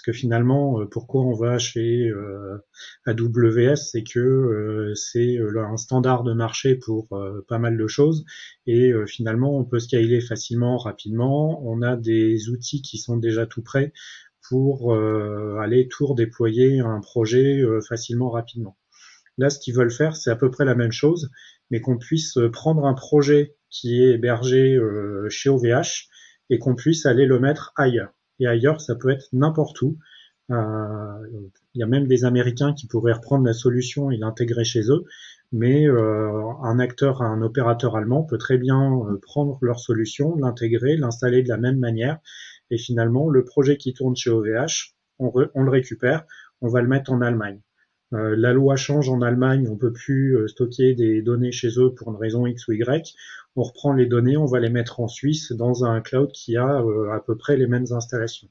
Parce 0.00 0.16
que 0.16 0.18
finalement, 0.18 0.80
euh, 0.80 0.86
pourquoi 0.86 1.22
on 1.26 1.34
va 1.34 1.58
chez 1.58 2.08
euh, 2.08 2.56
AWS, 3.04 3.76
c'est 3.76 4.02
que 4.02 4.18
euh, 4.18 4.94
c'est 4.94 5.38
un 5.38 5.76
standard 5.76 6.22
de 6.22 6.32
marché 6.32 6.74
pour 6.74 7.08
pas 7.48 7.58
mal 7.58 7.76
de 7.76 7.86
choses 7.86 8.24
et 8.66 8.92
finalement 9.06 9.58
on 9.58 9.64
peut 9.64 9.78
scaler 9.78 10.22
facilement, 10.22 10.78
rapidement. 10.78 11.62
On 11.66 11.82
a 11.82 11.96
des 11.96 12.48
outils 12.48 12.80
qui 12.80 12.96
sont 12.96 13.18
déjà 13.18 13.44
tout 13.44 13.62
prêts 13.62 13.92
pour 14.48 14.94
aller 14.94 15.86
tout 15.88 16.14
déployer 16.14 16.80
un 16.80 17.00
projet 17.00 17.62
facilement, 17.86 18.30
rapidement. 18.30 18.76
Là, 19.40 19.50
ce 19.50 19.58
qu'ils 19.58 19.74
veulent 19.74 19.90
faire, 19.90 20.14
c'est 20.14 20.30
à 20.30 20.36
peu 20.36 20.50
près 20.50 20.64
la 20.64 20.76
même 20.76 20.92
chose, 20.92 21.30
mais 21.72 21.80
qu'on 21.80 21.98
puisse 21.98 22.38
prendre 22.52 22.86
un 22.86 22.94
projet 22.94 23.56
qui 23.70 24.00
est 24.00 24.12
hébergé 24.12 24.78
chez 25.28 25.48
OVH 25.48 26.08
et 26.50 26.58
qu'on 26.58 26.76
puisse 26.76 27.06
aller 27.06 27.26
le 27.26 27.40
mettre 27.40 27.72
ailleurs 27.76 28.12
et 28.40 28.46
ailleurs, 28.46 28.80
ça 28.80 28.96
peut 28.96 29.10
être 29.10 29.28
n'importe 29.32 29.80
où. 29.82 29.98
Euh, 30.50 31.26
il 31.74 31.80
y 31.80 31.82
a 31.84 31.86
même 31.86 32.08
des 32.08 32.24
Américains 32.24 32.72
qui 32.74 32.88
pourraient 32.88 33.12
reprendre 33.12 33.44
la 33.44 33.52
solution 33.52 34.10
et 34.10 34.16
l'intégrer 34.16 34.64
chez 34.64 34.90
eux, 34.90 35.04
mais 35.52 35.86
euh, 35.86 36.42
un 36.62 36.80
acteur, 36.80 37.22
un 37.22 37.40
opérateur 37.42 37.94
allemand 37.94 38.24
peut 38.24 38.38
très 38.38 38.58
bien 38.58 38.92
euh, 38.92 39.18
prendre 39.22 39.58
leur 39.62 39.78
solution, 39.78 40.34
l'intégrer, 40.36 40.96
l'installer 40.96 41.42
de 41.44 41.48
la 41.48 41.58
même 41.58 41.78
manière, 41.78 42.18
et 42.70 42.78
finalement, 42.78 43.28
le 43.28 43.44
projet 43.44 43.76
qui 43.76 43.92
tourne 43.92 44.16
chez 44.16 44.30
OVH, 44.30 44.94
on 45.18 45.62
le 45.62 45.70
récupère, 45.70 46.24
on 46.62 46.68
va 46.68 46.80
le 46.80 46.88
mettre 46.88 47.12
en 47.12 47.20
Allemagne. 47.20 47.60
Euh, 48.12 48.34
la 48.36 48.52
loi 48.52 48.74
change 48.76 49.08
en 49.08 49.22
Allemagne, 49.22 49.68
on 49.70 49.76
peut 49.76 49.92
plus 49.92 50.36
euh, 50.36 50.48
stocker 50.48 50.94
des 50.94 51.22
données 51.22 51.52
chez 51.52 51.68
eux 51.78 51.94
pour 51.94 52.10
une 52.10 52.16
raison 52.16 52.46
X 52.46 52.66
ou 52.66 52.72
Y. 52.72 53.14
On 53.54 53.62
reprend 53.62 53.92
les 53.92 54.06
données, 54.06 54.36
on 54.36 54.46
va 54.46 54.58
les 54.58 54.68
mettre 54.68 55.00
en 55.00 55.06
Suisse 55.06 55.52
dans 55.52 55.84
un 55.84 56.00
cloud 56.00 56.32
qui 56.32 56.56
a 56.56 56.82
euh, 56.82 57.12
à 57.12 57.20
peu 57.20 57.36
près 57.36 57.56
les 57.56 57.68
mêmes 57.68 57.86
installations. 57.92 58.48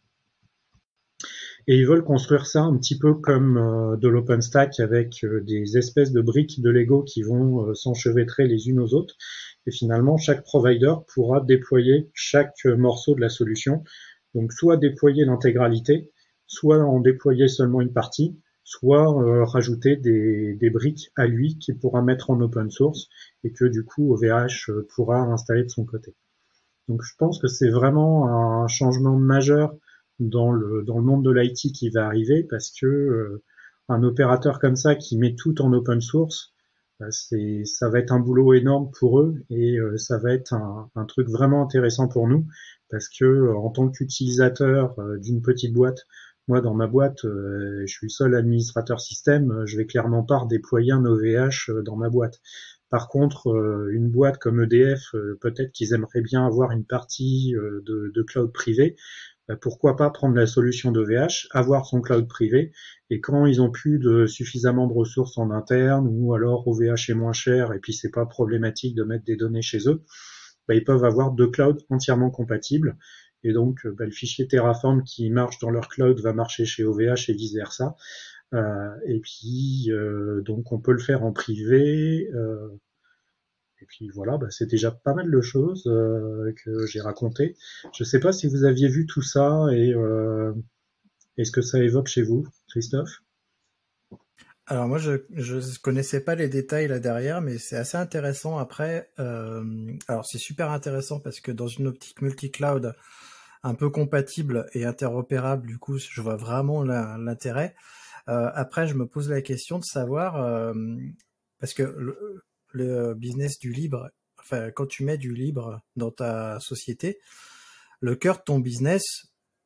Et 1.67 1.77
ils 1.77 1.85
veulent 1.85 2.05
construire 2.05 2.47
ça 2.47 2.61
un 2.61 2.75
petit 2.77 2.97
peu 2.97 3.13
comme 3.13 3.97
de 4.01 4.07
l'OpenStack 4.07 4.79
avec 4.79 5.23
des 5.43 5.77
espèces 5.77 6.11
de 6.11 6.21
briques 6.21 6.61
de 6.61 6.69
Lego 6.71 7.03
qui 7.03 7.21
vont 7.21 7.75
s'enchevêtrer 7.75 8.47
les 8.47 8.69
unes 8.69 8.79
aux 8.79 8.95
autres. 8.95 9.15
Et 9.67 9.71
finalement, 9.71 10.17
chaque 10.17 10.43
provider 10.43 10.95
pourra 11.13 11.41
déployer 11.41 12.09
chaque 12.15 12.65
morceau 12.65 13.13
de 13.13 13.21
la 13.21 13.29
solution. 13.29 13.83
Donc 14.33 14.51
soit 14.51 14.77
déployer 14.77 15.25
l'intégralité, 15.25 16.09
soit 16.47 16.79
en 16.79 17.01
déployer 17.01 17.47
seulement 17.47 17.81
une 17.81 17.93
partie, 17.93 18.39
soit 18.69 19.19
euh, 19.19 19.45
rajouter 19.45 19.95
des, 19.95 20.69
briques 20.69 21.11
à 21.15 21.25
lui 21.25 21.57
qu'il 21.57 21.79
pourra 21.79 22.03
mettre 22.03 22.29
en 22.29 22.39
open 22.39 22.69
source 22.69 23.09
et 23.43 23.51
que 23.51 23.65
du 23.65 23.83
coup 23.83 24.13
OVH 24.13 24.69
euh, 24.69 24.87
pourra 24.93 25.21
installer 25.21 25.63
de 25.63 25.69
son 25.69 25.85
côté. 25.85 26.13
Donc 26.87 27.01
je 27.01 27.13
pense 27.17 27.39
que 27.39 27.47
c'est 27.47 27.71
vraiment 27.71 28.27
un 28.27 28.67
changement 28.67 29.17
majeur 29.17 29.73
dans 30.19 30.51
le, 30.51 30.83
dans 30.83 30.99
le 30.99 31.03
monde 31.03 31.25
de 31.25 31.31
l'IT 31.31 31.73
qui 31.73 31.89
va 31.89 32.05
arriver 32.05 32.43
parce 32.43 32.69
que 32.69 32.85
euh, 32.85 33.43
un 33.87 34.03
opérateur 34.03 34.59
comme 34.59 34.75
ça 34.75 34.93
qui 34.93 35.17
met 35.17 35.33
tout 35.33 35.63
en 35.63 35.73
open 35.73 35.99
source, 35.99 36.53
c'est, 37.09 37.63
ça 37.65 37.89
va 37.89 37.97
être 37.97 38.11
un 38.11 38.19
boulot 38.19 38.53
énorme 38.53 38.91
pour 38.99 39.19
eux 39.19 39.35
et 39.49 39.77
ça 39.95 40.17
va 40.19 40.33
être 40.33 40.53
un, 40.53 40.91
un, 40.95 41.05
truc 41.05 41.29
vraiment 41.29 41.63
intéressant 41.63 42.09
pour 42.09 42.27
nous 42.27 42.45
parce 42.91 43.07
que 43.07 43.55
en 43.55 43.69
tant 43.69 43.87
qu'utilisateur 43.87 44.95
d'une 45.21 45.41
petite 45.41 45.73
boîte, 45.73 46.05
moi, 46.49 46.61
dans 46.61 46.73
ma 46.73 46.87
boîte, 46.87 47.25
euh, 47.25 47.83
je 47.85 47.93
suis 47.93 48.09
seul 48.09 48.35
administrateur 48.35 48.99
système, 48.99 49.63
je 49.67 49.77
vais 49.77 49.85
clairement 49.85 50.23
pas 50.23 50.39
redéployer 50.39 50.91
un 50.91 51.05
OVH 51.05 51.69
euh, 51.69 51.83
dans 51.83 51.95
ma 51.95 52.09
boîte. 52.09 52.41
Par 52.89 53.07
contre, 53.07 53.51
euh, 53.51 53.91
une 53.93 54.09
boîte 54.09 54.39
comme 54.39 54.63
EDF, 54.63 55.11
peut-être 55.41 55.71
qu'ils 55.71 55.93
aimeraient 55.93 56.23
bien 56.23 56.47
avoir 56.47 56.71
une 56.71 56.85
partie 56.85 57.53
de, 57.53 58.23
cloud 58.23 58.51
privé. 58.51 58.95
Pourquoi 59.61 59.95
pas 59.95 60.09
prendre 60.09 60.35
la 60.35 60.47
solution 60.47 60.91
d'OVH, 60.91 61.47
avoir 61.51 61.85
son 61.85 62.01
cloud 62.01 62.27
privé, 62.27 62.71
et 63.11 63.19
quand 63.19 63.45
ils 63.45 63.61
ont 63.61 63.71
plus 63.71 63.99
de 63.99 64.25
suffisamment 64.25 64.87
de 64.87 64.93
ressources 64.93 65.37
en 65.37 65.51
interne, 65.51 66.07
ou 66.09 66.33
alors 66.33 66.67
OVH 66.67 67.09
est 67.09 67.15
moins 67.15 67.33
cher, 67.33 67.73
et 67.73 67.79
puis 67.79 67.93
c'est 67.93 68.11
pas 68.11 68.25
problématique 68.25 68.95
de 68.95 69.03
mettre 69.03 69.25
des 69.25 69.35
données 69.35 69.63
chez 69.63 69.87
eux, 69.87 70.03
bah, 70.67 70.75
ils 70.75 70.83
peuvent 70.83 71.03
avoir 71.03 71.31
deux 71.31 71.49
clouds 71.49 71.77
entièrement 71.89 72.29
compatibles 72.29 72.97
et 73.43 73.53
donc, 73.53 73.85
euh, 73.85 73.91
bah, 73.91 74.05
le 74.05 74.11
fichier 74.11 74.47
Terraform 74.47 75.03
qui 75.03 75.29
marche 75.29 75.59
dans 75.59 75.69
leur 75.69 75.87
cloud 75.87 76.19
va 76.19 76.33
marcher 76.33 76.65
chez 76.65 76.83
OVH 76.83 77.29
et 77.29 77.33
vice 77.33 77.53
versa. 77.53 77.95
Euh, 78.53 78.89
et 79.05 79.19
puis, 79.19 79.87
euh, 79.89 80.41
donc, 80.41 80.71
on 80.71 80.79
peut 80.79 80.91
le 80.91 80.99
faire 80.99 81.23
en 81.23 81.31
privé. 81.31 82.29
et 83.81 83.85
puis 83.85 84.09
voilà, 84.09 84.37
bah, 84.37 84.47
c'est 84.49 84.69
déjà 84.69 84.91
pas 84.91 85.13
mal 85.13 85.31
de 85.31 85.41
choses 85.41 85.83
que 85.83 86.85
j'ai 86.87 87.01
racontées. 87.01 87.55
Je 87.97 88.03
ne 88.03 88.07
sais 88.07 88.19
pas 88.19 88.33
si 88.33 88.47
vous 88.47 88.65
aviez 88.65 88.89
vu 88.89 89.05
tout 89.05 89.21
ça 89.21 89.67
et 89.71 89.93
est-ce 91.37 91.51
que 91.51 91.61
ça 91.61 91.81
évoque 91.81 92.07
chez 92.07 92.21
vous, 92.21 92.45
Christophe? 92.67 93.21
Alors 94.71 94.87
moi 94.87 94.99
je 94.99 95.23
je 95.31 95.79
connaissais 95.79 96.23
pas 96.23 96.35
les 96.35 96.47
détails 96.47 96.87
là 96.87 96.99
derrière, 96.99 97.41
mais 97.41 97.57
c'est 97.57 97.77
assez 97.77 97.97
intéressant. 97.97 98.57
Après, 98.57 99.09
alors 99.17 100.25
c'est 100.25 100.37
super 100.37 100.69
intéressant 100.71 101.19
parce 101.21 101.39
que 101.39 101.51
dans 101.51 101.67
une 101.67 101.87
optique 101.87 102.21
multi-cloud, 102.21 102.93
un 103.63 103.75
peu 103.75 103.89
compatible 103.89 104.67
et 104.73 104.85
interopérable, 104.85 105.67
du 105.67 105.77
coup, 105.77 105.97
je 105.97 106.21
vois 106.21 106.35
vraiment 106.35 106.83
l'intérêt. 106.83 107.75
Euh, 108.27 108.49
après, 108.53 108.87
je 108.87 108.93
me 108.93 109.05
pose 109.05 109.29
la 109.29 109.41
question 109.41 109.79
de 109.79 109.83
savoir, 109.83 110.37
euh, 110.37 110.73
parce 111.59 111.73
que 111.73 112.15
le, 112.71 113.13
business 113.15 113.59
du 113.59 113.71
libre, 113.71 114.09
enfin, 114.39 114.71
quand 114.71 114.85
tu 114.85 115.03
mets 115.03 115.17
du 115.17 115.33
libre 115.33 115.81
dans 115.95 116.11
ta 116.11 116.59
société, 116.59 117.19
le 117.99 118.15
cœur 118.15 118.37
de 118.37 118.43
ton 118.43 118.59
business, 118.59 119.03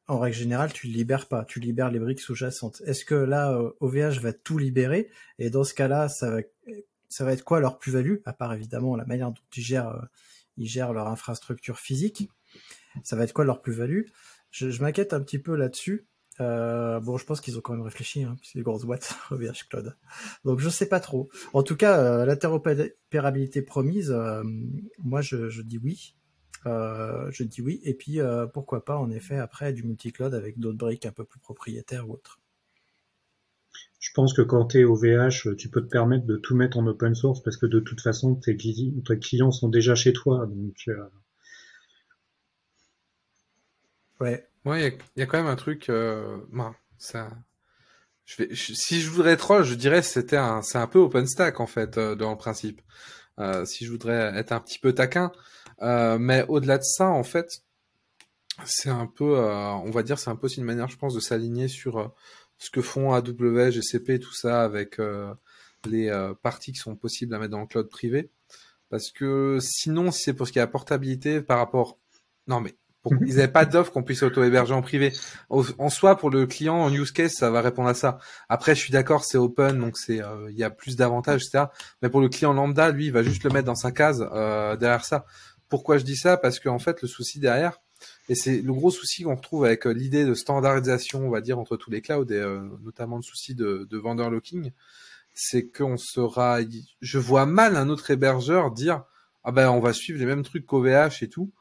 en 0.07 0.19
règle 0.19 0.37
générale, 0.37 0.73
tu 0.73 0.87
le 0.87 0.93
libères 0.93 1.27
pas, 1.27 1.45
tu 1.45 1.59
libères 1.59 1.91
les 1.91 1.99
briques 1.99 2.19
sous-jacentes. 2.19 2.81
Est-ce 2.85 3.05
que 3.05 3.15
là, 3.15 3.57
OVH 3.79 4.19
va 4.19 4.33
tout 4.33 4.57
libérer? 4.57 5.09
Et 5.39 5.49
dans 5.49 5.63
ce 5.63 5.73
cas-là, 5.73 6.09
ça 6.09 6.29
va, 6.29 6.41
ça 7.09 7.25
va 7.25 7.33
être 7.33 7.43
quoi 7.43 7.59
leur 7.59 7.77
plus-value, 7.77 8.17
à 8.25 8.33
part 8.33 8.53
évidemment 8.53 8.95
la 8.95 9.05
manière 9.05 9.31
dont 9.31 9.41
ils 9.55 9.63
gèrent, 9.63 10.07
ils 10.57 10.67
gèrent 10.67 10.93
leur 10.93 11.07
infrastructure 11.07 11.79
physique? 11.79 12.29
Ça 13.03 13.15
va 13.15 13.23
être 13.23 13.33
quoi 13.33 13.45
leur 13.45 13.61
plus-value? 13.61 14.03
Je, 14.51 14.81
m'inquiète 14.81 15.13
un 15.13 15.21
petit 15.21 15.39
peu 15.39 15.55
là-dessus 15.55 16.07
Euh, 16.39 16.99
bon, 16.99 17.17
je 17.17 17.25
pense 17.25 17.41
qu'ils 17.41 17.59
ont 17.59 17.61
quand 17.61 17.73
même 17.73 17.83
réfléchi, 17.83 18.23
hein, 18.23 18.35
c'est 18.41 18.57
des 18.57 18.63
grosses 18.63 18.85
boîtes, 18.85 19.15
OVH 19.31 19.67
Cloud. 19.69 19.95
Donc 20.45 20.59
je 20.59 20.69
sais 20.69 20.87
pas 20.87 20.99
trop. 20.99 21.29
En 21.53 21.61
tout 21.61 21.75
cas, 21.75 21.99
euh, 21.99 22.25
l'interopérabilité 22.25 23.61
promise, 23.61 24.11
euh, 24.11 24.43
moi 25.03 25.21
je, 25.21 25.61
dis 25.61 25.77
oui. 25.77 26.15
Je 26.65 27.43
dis 27.43 27.61
oui. 27.61 27.81
Et 27.83 27.93
puis 27.93 28.19
pourquoi 28.53 28.85
pas 28.85 28.97
en 28.97 29.11
effet 29.11 29.37
après 29.37 29.73
du 29.73 29.83
multi-cloud 29.83 30.33
avec 30.33 30.59
d'autres 30.59 30.77
briques 30.77 31.05
un 31.05 31.11
peu 31.11 31.23
plus 31.23 31.39
propriétaires 31.39 32.09
ou 32.09 32.13
autres. 32.13 32.39
Je 33.99 34.11
pense 34.13 34.33
que 34.33 34.41
quand 34.41 34.65
tu 34.65 34.79
es 34.79 34.83
OVH, 34.83 35.55
tu 35.55 35.69
peux 35.69 35.81
te 35.81 35.89
permettre 35.89 36.25
de 36.25 36.35
tout 36.35 36.55
mettre 36.55 36.77
en 36.77 36.85
open 36.87 37.15
source 37.15 37.41
parce 37.41 37.57
que 37.57 37.65
de 37.65 37.79
toute 37.79 38.01
façon, 38.01 38.35
tes, 38.35 38.57
tes 38.57 39.19
clients 39.19 39.51
sont 39.51 39.69
déjà 39.69 39.95
chez 39.95 40.13
toi. 40.13 40.45
Donc, 40.45 40.75
Ouais. 44.23 44.47
Ouais, 44.65 44.97
il 45.17 45.19
y, 45.19 45.23
a 45.23 45.25
quand 45.25 45.37
même 45.37 45.47
un 45.47 45.57
truc. 45.57 45.89
Euh, 45.89 46.37
ben, 46.49 46.73
ça. 46.97 47.29
Je 48.25 48.37
vais, 48.43 48.55
si 48.55 49.01
je 49.01 49.09
voudrais 49.09 49.35
troll, 49.35 49.63
je 49.65 49.75
dirais 49.75 50.01
c'était 50.01 50.37
un, 50.37 50.61
c'est 50.61 50.77
un 50.77 50.87
peu 50.87 50.99
OpenStack 50.99 51.59
en 51.59 51.67
fait 51.67 51.97
euh, 51.97 52.15
dans 52.15 52.31
le 52.31 52.37
principe. 52.37 52.81
Euh, 53.39 53.65
si 53.65 53.85
je 53.85 53.91
voudrais 53.91 54.37
être 54.37 54.53
un 54.53 54.61
petit 54.61 54.79
peu 54.79 54.93
taquin, 54.93 55.33
euh, 55.81 56.17
mais 56.19 56.45
au-delà 56.47 56.77
de 56.77 56.83
ça, 56.83 57.09
en 57.09 57.23
fait, 57.23 57.63
c'est 58.65 58.89
un 58.89 59.07
peu, 59.07 59.37
euh, 59.39 59.71
on 59.71 59.91
va 59.91 60.03
dire, 60.03 60.19
c'est 60.19 60.29
un 60.29 60.37
peu 60.37 60.45
aussi 60.45 60.59
une 60.59 60.65
manière, 60.65 60.87
je 60.87 60.97
pense, 60.97 61.13
de 61.13 61.19
s'aligner 61.19 61.67
sur 61.67 61.99
euh, 61.99 62.07
ce 62.59 62.69
que 62.69 62.81
font 62.81 63.11
AWS, 63.13 63.71
GCP, 63.71 64.19
tout 64.19 64.33
ça, 64.33 64.63
avec 64.63 65.01
les 65.85 66.33
parties 66.43 66.71
qui 66.71 66.79
sont 66.79 66.95
possibles 66.95 67.35
à 67.35 67.39
mettre 67.39 67.51
dans 67.51 67.61
le 67.61 67.67
cloud 67.67 67.89
privé. 67.89 68.31
Parce 68.89 69.11
que 69.11 69.57
sinon, 69.61 70.11
si 70.11 70.23
c'est 70.23 70.33
pour 70.33 70.47
ce 70.47 70.53
qui 70.53 70.59
est 70.59 70.61
la 70.61 70.67
portabilité 70.67 71.41
par 71.41 71.57
rapport, 71.57 71.97
non 72.47 72.61
mais 72.61 72.75
ils 73.25 73.35
n'avaient 73.35 73.47
pas 73.47 73.65
d'offre 73.65 73.91
qu'on 73.91 74.03
puisse 74.03 74.23
auto-héberger 74.23 74.73
en 74.73 74.81
privé. 74.81 75.11
En 75.49 75.89
soi, 75.89 76.17
pour 76.17 76.29
le 76.29 76.45
client, 76.45 76.75
en 76.75 76.93
use 76.93 77.11
case, 77.11 77.33
ça 77.33 77.51
va 77.51 77.61
répondre 77.61 77.89
à 77.89 77.93
ça. 77.93 78.19
Après, 78.47 78.75
je 78.75 78.79
suis 78.79 78.91
d'accord, 78.91 79.25
c'est 79.25 79.37
open, 79.37 79.79
donc 79.79 79.97
c'est, 79.97 80.23
euh, 80.23 80.49
il 80.49 80.57
y 80.57 80.63
a 80.63 80.69
plus 80.69 80.95
d'avantages, 80.95 81.41
etc. 81.43 81.65
Mais 82.01 82.09
pour 82.09 82.21
le 82.21 82.29
client 82.29 82.53
lambda, 82.53 82.91
lui, 82.91 83.07
il 83.07 83.11
va 83.11 83.23
juste 83.23 83.43
le 83.43 83.49
mettre 83.49 83.65
dans 83.65 83.75
sa 83.75 83.91
case 83.91 84.25
euh, 84.31 84.77
derrière 84.77 85.03
ça. 85.03 85.25
Pourquoi 85.67 85.97
je 85.97 86.03
dis 86.03 86.15
ça? 86.15 86.37
Parce 86.37 86.59
qu'en 86.59 86.79
fait, 86.79 87.01
le 87.01 87.07
souci 87.07 87.39
derrière, 87.39 87.81
et 88.29 88.35
c'est 88.35 88.61
le 88.61 88.73
gros 88.73 88.91
souci 88.91 89.23
qu'on 89.23 89.35
retrouve 89.35 89.65
avec 89.65 89.85
euh, 89.85 89.91
l'idée 89.91 90.23
de 90.25 90.33
standardisation, 90.33 91.27
on 91.27 91.29
va 91.29 91.41
dire, 91.41 91.59
entre 91.59 91.75
tous 91.75 91.91
les 91.91 92.01
clouds, 92.01 92.31
et 92.31 92.35
euh, 92.35 92.61
notamment 92.83 93.17
le 93.17 93.21
souci 93.21 93.53
de, 93.53 93.85
de 93.89 93.97
vendor 93.97 94.29
locking, 94.29 94.71
c'est 95.33 95.67
qu'on 95.67 95.97
sera... 95.97 96.59
Je 97.01 97.19
vois 97.19 97.45
mal 97.45 97.75
un 97.75 97.89
autre 97.89 98.11
hébergeur 98.11 98.71
dire 98.71 99.03
«Ah 99.43 99.51
ben, 99.51 99.69
on 99.69 99.79
va 99.79 99.91
suivre 99.91 100.19
les 100.19 100.25
mêmes 100.25 100.43
trucs 100.43 100.65
qu'OVH 100.65 101.21
et 101.21 101.27
tout», 101.27 101.51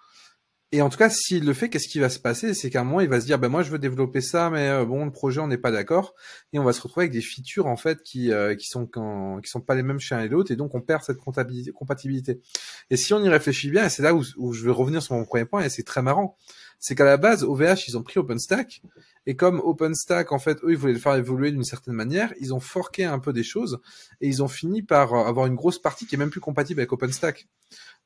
et 0.74 0.80
en 0.80 0.88
tout 0.88 0.96
cas, 0.96 1.10
s'il 1.10 1.44
le 1.44 1.52
fait, 1.52 1.68
qu'est-ce 1.68 1.86
qui 1.86 1.98
va 1.98 2.08
se 2.08 2.18
passer? 2.18 2.54
C'est 2.54 2.70
qu'à 2.70 2.80
un 2.80 2.84
moment, 2.84 3.02
il 3.02 3.08
va 3.08 3.20
se 3.20 3.26
dire, 3.26 3.38
ben 3.38 3.50
moi, 3.50 3.62
je 3.62 3.70
veux 3.70 3.78
développer 3.78 4.22
ça, 4.22 4.48
mais 4.48 4.68
euh, 4.68 4.86
bon, 4.86 5.04
le 5.04 5.12
projet, 5.12 5.38
on 5.38 5.46
n'est 5.46 5.58
pas 5.58 5.70
d'accord, 5.70 6.14
et 6.54 6.58
on 6.58 6.64
va 6.64 6.72
se 6.72 6.80
retrouver 6.80 7.04
avec 7.04 7.12
des 7.12 7.20
features 7.20 7.66
en 7.66 7.76
fait 7.76 8.02
qui 8.02 8.32
euh, 8.32 8.54
qui 8.54 8.66
sont 8.66 8.86
qui 8.86 9.50
sont 9.50 9.60
pas 9.60 9.74
les 9.74 9.82
mêmes 9.82 10.00
chez 10.00 10.14
un 10.14 10.20
et 10.20 10.28
l'autre, 10.28 10.50
et 10.50 10.56
donc 10.56 10.74
on 10.74 10.80
perd 10.80 11.02
cette 11.02 11.18
compatibilité. 11.18 12.40
Et 12.88 12.96
si 12.96 13.12
on 13.12 13.22
y 13.22 13.28
réfléchit 13.28 13.70
bien, 13.70 13.84
et 13.84 13.90
c'est 13.90 14.02
là 14.02 14.14
où, 14.14 14.22
où 14.38 14.54
je 14.54 14.64
vais 14.64 14.70
revenir 14.70 15.02
sur 15.02 15.14
mon 15.14 15.26
premier 15.26 15.44
point, 15.44 15.62
et 15.62 15.68
c'est 15.68 15.82
très 15.82 16.00
marrant, 16.00 16.38
c'est 16.78 16.94
qu'à 16.94 17.04
la 17.04 17.18
base, 17.18 17.44
OVH, 17.44 17.88
ils 17.88 17.98
ont 17.98 18.02
pris 18.02 18.18
OpenStack, 18.18 18.82
et 19.26 19.36
comme 19.36 19.60
OpenStack, 19.60 20.32
en 20.32 20.38
fait, 20.38 20.58
eux, 20.64 20.70
ils 20.70 20.76
voulaient 20.76 20.94
le 20.94 20.98
faire 20.98 21.14
évoluer 21.14 21.52
d'une 21.52 21.64
certaine 21.64 21.94
manière, 21.94 22.32
ils 22.40 22.54
ont 22.54 22.60
forqué 22.60 23.04
un 23.04 23.18
peu 23.18 23.34
des 23.34 23.44
choses, 23.44 23.78
et 24.20 24.26
ils 24.26 24.42
ont 24.42 24.48
fini 24.48 24.82
par 24.82 25.12
euh, 25.12 25.24
avoir 25.24 25.46
une 25.46 25.54
grosse 25.54 25.78
partie 25.78 26.06
qui 26.06 26.14
est 26.14 26.18
même 26.18 26.30
plus 26.30 26.40
compatible 26.40 26.80
avec 26.80 26.92
OpenStack. 26.92 27.46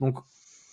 Donc 0.00 0.18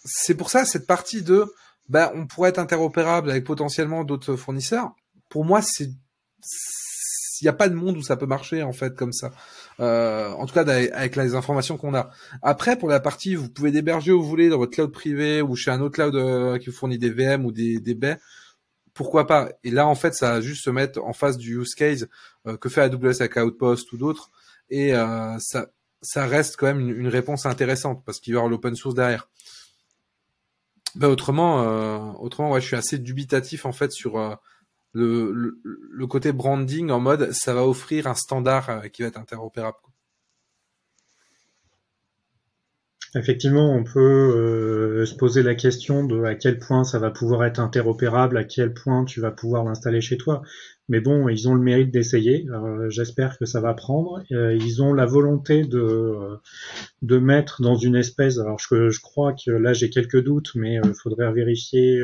c'est 0.05 0.35
pour 0.35 0.49
ça 0.49 0.65
cette 0.65 0.85
partie 0.85 1.21
de 1.21 1.45
ben, 1.89 2.11
on 2.15 2.27
pourrait 2.27 2.49
être 2.49 2.59
interopérable 2.59 3.29
avec 3.29 3.43
potentiellement 3.43 4.03
d'autres 4.03 4.35
fournisseurs. 4.35 4.95
Pour 5.29 5.45
moi, 5.45 5.61
c'est 5.61 5.89
il 7.41 7.45
n'y 7.45 7.49
a 7.49 7.53
pas 7.53 7.67
de 7.67 7.73
monde 7.73 7.97
où 7.97 8.01
ça 8.01 8.15
peut 8.15 8.25
marcher 8.25 8.63
en 8.63 8.71
fait 8.71 8.95
comme 8.95 9.11
ça. 9.11 9.31
Euh, 9.79 10.31
en 10.31 10.45
tout 10.45 10.53
cas 10.53 10.65
avec 10.65 11.15
les 11.15 11.35
informations 11.35 11.77
qu'on 11.77 11.93
a. 11.93 12.09
Après 12.41 12.77
pour 12.77 12.87
la 12.87 12.99
partie, 12.99 13.35
vous 13.35 13.49
pouvez 13.49 13.71
déberger 13.71 14.11
où 14.11 14.21
vous 14.21 14.29
voulez 14.29 14.49
dans 14.49 14.57
votre 14.57 14.71
cloud 14.71 14.91
privé 14.91 15.41
ou 15.41 15.55
chez 15.55 15.71
un 15.71 15.81
autre 15.81 15.95
cloud 15.95 16.15
euh, 16.15 16.57
qui 16.57 16.67
vous 16.67 16.75
fournit 16.75 16.97
des 16.97 17.09
VM 17.09 17.45
ou 17.45 17.51
des, 17.51 17.79
des 17.79 17.95
baies. 17.95 18.17
Pourquoi 18.93 19.27
pas? 19.27 19.49
Et 19.63 19.71
là 19.71 19.87
en 19.87 19.95
fait 19.95 20.13
ça 20.13 20.33
va 20.33 20.41
juste 20.41 20.63
se 20.63 20.69
mettre 20.69 21.03
en 21.03 21.13
face 21.13 21.37
du 21.37 21.59
use 21.59 21.75
case 21.75 22.07
euh, 22.47 22.55
que 22.55 22.69
fait 22.69 22.81
AWS 22.81 23.21
avec 23.21 23.35
Outpost 23.35 23.91
ou 23.91 23.97
d'autres 23.97 24.31
et 24.69 24.93
ça 25.39 25.67
ça 26.01 26.25
reste 26.25 26.57
quand 26.57 26.67
même 26.67 26.79
une, 26.79 26.89
une 26.89 27.07
réponse 27.07 27.45
intéressante 27.45 28.03
parce 28.05 28.19
qu'il 28.19 28.33
y 28.33 28.35
aura 28.35 28.47
l'open 28.47 28.75
source 28.75 28.95
derrière. 28.95 29.29
Bah 30.95 31.09
autrement, 31.09 31.63
euh, 31.63 31.97
autrement, 32.19 32.51
ouais, 32.51 32.61
je 32.61 32.67
suis 32.67 32.75
assez 32.75 32.99
dubitatif 32.99 33.65
en 33.65 33.71
fait 33.71 33.91
sur 33.91 34.19
euh, 34.19 34.35
le, 34.93 35.59
le, 35.63 36.07
côté 36.07 36.31
branding 36.31 36.91
en 36.91 36.99
mode 36.99 37.31
ça 37.31 37.53
va 37.53 37.65
offrir 37.65 38.05
un 38.05 38.13
standard 38.13 38.69
euh, 38.69 38.81
qui 38.89 39.01
va 39.01 39.07
être 39.07 39.17
interopérable. 39.17 39.77
Effectivement, 43.15 43.71
on 43.71 43.83
peut 43.83 45.05
se 45.05 45.13
poser 45.13 45.43
la 45.43 45.53
question 45.53 46.03
de 46.03 46.23
à 46.23 46.33
quel 46.33 46.57
point 46.57 46.83
ça 46.83 46.97
va 46.97 47.11
pouvoir 47.11 47.45
être 47.45 47.59
interopérable, 47.59 48.37
à 48.37 48.43
quel 48.43 48.73
point 48.73 49.05
tu 49.05 49.21
vas 49.21 49.29
pouvoir 49.29 49.63
l'installer 49.63 50.01
chez 50.01 50.17
toi. 50.17 50.41
Mais 50.89 50.99
bon, 50.99 51.29
ils 51.29 51.47
ont 51.47 51.53
le 51.53 51.61
mérite 51.61 51.91
d'essayer. 51.91 52.45
Euh, 52.49 52.89
j'espère 52.89 53.37
que 53.37 53.45
ça 53.45 53.61
va 53.61 53.73
prendre. 53.73 54.21
Euh, 54.33 54.53
ils 54.53 54.83
ont 54.83 54.93
la 54.93 55.05
volonté 55.05 55.63
de 55.63 55.79
euh, 55.79 56.37
de 57.01 57.17
mettre 57.17 57.61
dans 57.61 57.75
une 57.75 57.95
espèce. 57.95 58.37
Alors 58.37 58.59
je, 58.59 58.89
je 58.89 58.99
crois 59.01 59.33
que 59.33 59.51
là 59.51 59.71
j'ai 59.73 59.89
quelques 59.89 60.21
doutes, 60.21 60.51
mais 60.55 60.79
il 60.83 60.93
faudrait 60.93 61.31
vérifier 61.31 62.03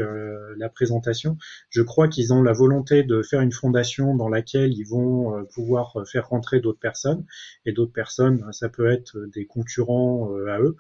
la 0.58 0.70
présentation. 0.70 1.38
Je 1.70 1.82
crois 1.82 2.08
qu'ils 2.08 2.34
ont 2.34 2.42
la 2.42 2.54
volonté 2.54 3.04
de 3.04 3.22
faire 3.22 3.42
une 3.42 3.52
fondation 3.52 4.16
dans 4.16 4.30
laquelle 4.30 4.74
ils 4.74 4.86
vont 4.86 5.46
pouvoir 5.54 5.96
faire 6.10 6.30
rentrer 6.30 6.60
d'autres 6.60 6.80
personnes 6.80 7.26
et 7.66 7.72
d'autres 7.74 7.94
personnes, 7.94 8.46
ça 8.52 8.70
peut 8.70 8.90
être 8.92 9.18
des 9.34 9.46
concurrents 9.46 10.30
à 10.48 10.60
eux. 10.60 10.76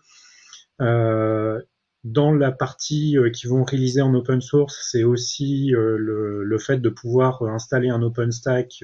Euh, 2.05 2.09
dans 2.09 2.31
la 2.33 2.51
partie 2.51 3.17
euh, 3.17 3.29
qui 3.29 3.47
vont 3.47 3.63
réaliser 3.63 4.01
en 4.01 4.13
open 4.13 4.41
source, 4.41 4.87
c'est 4.89 5.03
aussi 5.03 5.73
euh, 5.75 5.97
le, 5.97 6.43
le, 6.43 6.59
fait 6.59 6.77
de 6.77 6.89
pouvoir 6.89 7.41
euh, 7.41 7.49
installer 7.49 7.89
un 7.89 8.01
OpenStack 8.01 8.83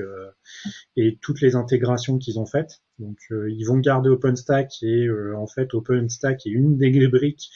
et 0.95 1.18
toutes 1.22 1.41
les 1.41 1.55
intégrations 1.55 2.18
qu'ils 2.18 2.39
ont 2.39 2.45
faites. 2.45 2.82
Donc 2.99 3.18
ils 3.30 3.66
vont 3.66 3.78
garder 3.78 4.09
OpenStack 4.09 4.72
et 4.82 5.09
en 5.36 5.47
fait 5.47 5.74
OpenStack 5.74 6.45
est 6.45 6.49
une 6.49 6.78
des 6.78 7.07
briques 7.07 7.49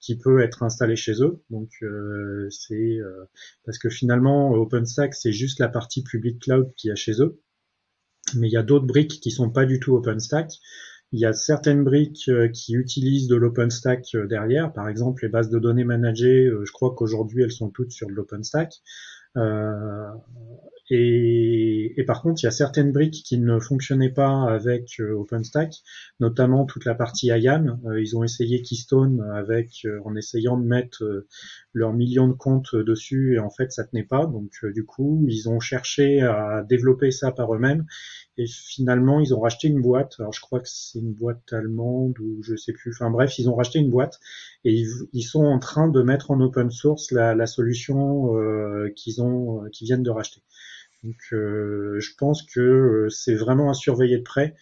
qui 0.00 0.16
peut 0.16 0.40
être 0.40 0.62
installée 0.62 0.96
chez 0.96 1.22
eux. 1.22 1.42
Donc 1.50 1.70
c'est 2.50 2.98
parce 3.64 3.78
que 3.78 3.90
finalement 3.90 4.52
OpenStack 4.52 5.14
c'est 5.14 5.32
juste 5.32 5.60
la 5.60 5.68
partie 5.68 6.02
public 6.02 6.40
cloud 6.40 6.72
qu'il 6.76 6.88
y 6.88 6.92
a 6.92 6.94
chez 6.94 7.20
eux, 7.20 7.40
mais 8.36 8.48
il 8.48 8.52
y 8.52 8.56
a 8.56 8.62
d'autres 8.62 8.86
briques 8.86 9.20
qui 9.20 9.30
sont 9.30 9.50
pas 9.50 9.66
du 9.66 9.80
tout 9.80 9.94
OpenStack. 9.94 10.50
Il 11.12 11.20
y 11.20 11.24
a 11.24 11.32
certaines 11.32 11.84
briques 11.84 12.28
euh, 12.28 12.48
qui 12.48 12.74
utilisent 12.74 13.28
de 13.28 13.36
l'OpenStack 13.36 14.06
euh, 14.14 14.26
derrière, 14.26 14.72
par 14.72 14.88
exemple 14.88 15.22
les 15.22 15.28
bases 15.28 15.50
de 15.50 15.58
données 15.58 15.84
managées, 15.84 16.46
euh, 16.46 16.64
je 16.64 16.72
crois 16.72 16.94
qu'aujourd'hui 16.94 17.42
elles 17.42 17.52
sont 17.52 17.70
toutes 17.70 17.92
sur 17.92 18.08
de 18.08 18.12
l'OpenStack. 18.12 18.72
Euh, 19.36 20.10
et, 20.88 22.00
et, 22.00 22.04
par 22.04 22.22
contre, 22.22 22.42
il 22.42 22.46
y 22.46 22.48
a 22.48 22.52
certaines 22.52 22.92
briques 22.92 23.22
qui 23.24 23.38
ne 23.38 23.58
fonctionnaient 23.58 24.12
pas 24.12 24.44
avec 24.48 25.00
OpenStack, 25.00 25.74
notamment 26.20 26.64
toute 26.64 26.84
la 26.84 26.94
partie 26.94 27.26
IAM. 27.26 27.80
ils 27.98 28.16
ont 28.16 28.22
essayé 28.22 28.62
Keystone 28.62 29.20
avec, 29.34 29.86
en 30.04 30.14
essayant 30.14 30.56
de 30.56 30.64
mettre 30.64 31.26
leurs 31.72 31.92
millions 31.92 32.28
de 32.28 32.34
comptes 32.34 32.76
dessus, 32.76 33.34
et 33.34 33.40
en 33.40 33.50
fait, 33.50 33.72
ça 33.72 33.84
tenait 33.84 34.04
pas. 34.04 34.26
Donc, 34.26 34.52
du 34.72 34.84
coup, 34.84 35.26
ils 35.28 35.48
ont 35.48 35.58
cherché 35.58 36.22
à 36.22 36.62
développer 36.62 37.10
ça 37.10 37.32
par 37.32 37.52
eux-mêmes, 37.52 37.84
et 38.38 38.46
finalement, 38.46 39.20
ils 39.20 39.34
ont 39.34 39.40
racheté 39.40 39.68
une 39.68 39.80
boîte. 39.80 40.16
Alors, 40.18 40.32
je 40.32 40.40
crois 40.40 40.60
que 40.60 40.68
c'est 40.68 40.98
une 40.98 41.14
boîte 41.14 41.52
allemande 41.52 42.18
ou 42.20 42.42
je 42.42 42.54
sais 42.54 42.72
plus. 42.72 42.92
Enfin 42.92 43.10
bref, 43.10 43.38
ils 43.38 43.48
ont 43.48 43.54
racheté 43.54 43.78
une 43.78 43.90
boîte 43.90 44.20
et 44.64 44.84
ils, 45.12 45.22
sont 45.22 45.44
en 45.44 45.58
train 45.58 45.88
de 45.88 46.02
mettre 46.02 46.30
en 46.30 46.40
open 46.40 46.70
source 46.70 47.12
la, 47.12 47.46
solution 47.46 48.36
euh, 48.36 48.90
qu'ils 48.94 49.22
ont, 49.22 49.64
euh, 49.64 49.68
qu'ils 49.70 49.86
viennent 49.86 50.02
de 50.02 50.10
racheter. 50.10 50.42
Donc, 51.02 51.16
euh, 51.32 51.98
je 52.00 52.10
pense 52.18 52.42
que 52.42 52.60
euh, 52.60 53.08
c'est 53.08 53.34
vraiment 53.34 53.70
à 53.70 53.74
surveiller 53.74 54.18
de 54.18 54.22
près 54.22 54.54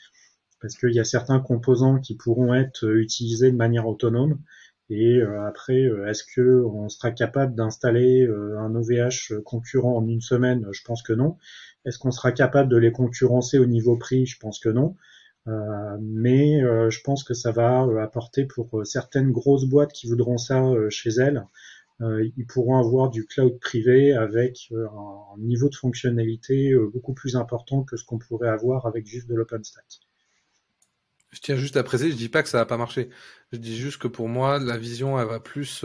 parce 0.61 0.77
qu'il 0.77 0.93
y 0.93 1.01
a 1.01 1.05
certains 1.05 1.41
composants 1.41 1.99
qui 1.99 2.17
pourront 2.17 2.55
être 2.55 2.89
utilisés 2.97 3.51
de 3.51 3.57
manière 3.57 3.87
autonome. 3.87 4.39
Et 4.91 5.21
après, 5.23 5.89
est-ce 6.09 6.25
que 6.25 6.63
on 6.63 6.91
sera 6.91 7.11
capable 7.11 7.55
d'installer 7.55 8.27
un 8.59 8.75
OVH 8.75 9.41
concurrent 9.43 9.97
en 9.97 10.07
une 10.07 10.21
semaine? 10.21 10.67
Je 10.73 10.83
pense 10.85 11.03
que 11.03 11.15
non. 11.15 11.39
Est-ce 11.85 11.99
qu'on 11.99 12.11
sera 12.11 12.33
capable 12.33 12.71
de 12.71 12.77
les 12.77 12.93
concurrencer 12.93 13.59
au 13.59 13.67
niveau 13.67 13.97
prix? 13.97 14.27
Je 14.27 14.39
pense 14.39 14.59
que 14.59 14.69
non. 14.69 14.97
Euh, 15.47 15.99
mais 16.01 16.63
euh, 16.63 16.89
je 16.89 17.01
pense 17.03 17.23
que 17.23 17.35
ça 17.35 17.53
va 17.53 17.85
euh, 17.85 18.03
apporter 18.03 18.47
pour 18.47 18.81
certaines 18.87 19.31
grosses 19.31 19.67
boîtes 19.67 19.93
qui 19.93 20.07
voudront 20.07 20.39
ça 20.39 20.63
chez 20.91 21.11
elles, 21.11 21.47
ils 22.01 22.45
pourront 22.47 22.79
avoir 22.79 23.09
du 23.09 23.25
cloud 23.25 23.59
privé 23.61 24.13
avec 24.13 24.69
un 24.73 25.39
niveau 25.39 25.69
de 25.69 25.77
fonctionnalité 25.77 26.75
beaucoup 26.93 27.15
plus 27.15 27.37
important 27.37 27.85
que 27.85 27.97
ce 27.97 28.05
qu'on 28.05 28.19
pourrait 28.19 28.49
avoir 28.49 28.85
avec 28.87 29.07
juste 29.07 29.29
de 29.29 29.35
l'OpenStack. 29.35 30.01
Je 31.31 31.41
tiens 31.41 31.57
juste 31.57 31.77
à 31.77 31.85
préciser, 31.85 32.11
je 32.11 32.17
dis 32.17 32.29
pas 32.29 32.43
que 32.43 32.49
ça 32.49 32.59
va 32.59 32.67
pas 32.67 32.77
marcher. 32.77 33.11
Je 33.53 33.59
dis 33.59 33.77
juste 33.77 33.99
que 33.99 34.09
pour 34.09 34.29
moi, 34.29 34.59
la 34.59 34.77
vision, 34.77 35.19
elle 35.19 35.29
va 35.29 35.41
plus 35.41 35.85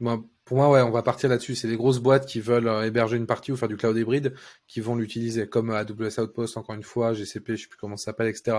Moi, 0.00 0.24
pour 0.44 0.56
moi, 0.56 0.70
ouais, 0.70 0.82
on 0.82 0.90
va 0.90 1.02
partir 1.02 1.28
là-dessus. 1.28 1.54
C'est 1.54 1.68
des 1.68 1.76
grosses 1.76 1.98
boîtes 1.98 2.26
qui 2.26 2.40
veulent 2.40 2.68
euh, 2.68 2.86
héberger 2.86 3.16
une 3.16 3.26
partie 3.26 3.52
ou 3.52 3.56
faire 3.56 3.68
du 3.68 3.76
cloud 3.76 3.96
hybride 3.96 4.34
qui 4.66 4.80
vont 4.80 4.96
l'utiliser, 4.96 5.48
comme 5.48 5.70
AWS 5.70 6.20
Outpost, 6.20 6.56
encore 6.56 6.74
une 6.74 6.82
fois, 6.82 7.12
GCP, 7.12 7.56
je 7.56 7.62
sais 7.62 7.68
plus 7.68 7.78
comment 7.78 7.96
ça 7.96 8.06
s'appelle, 8.06 8.28
etc. 8.28 8.58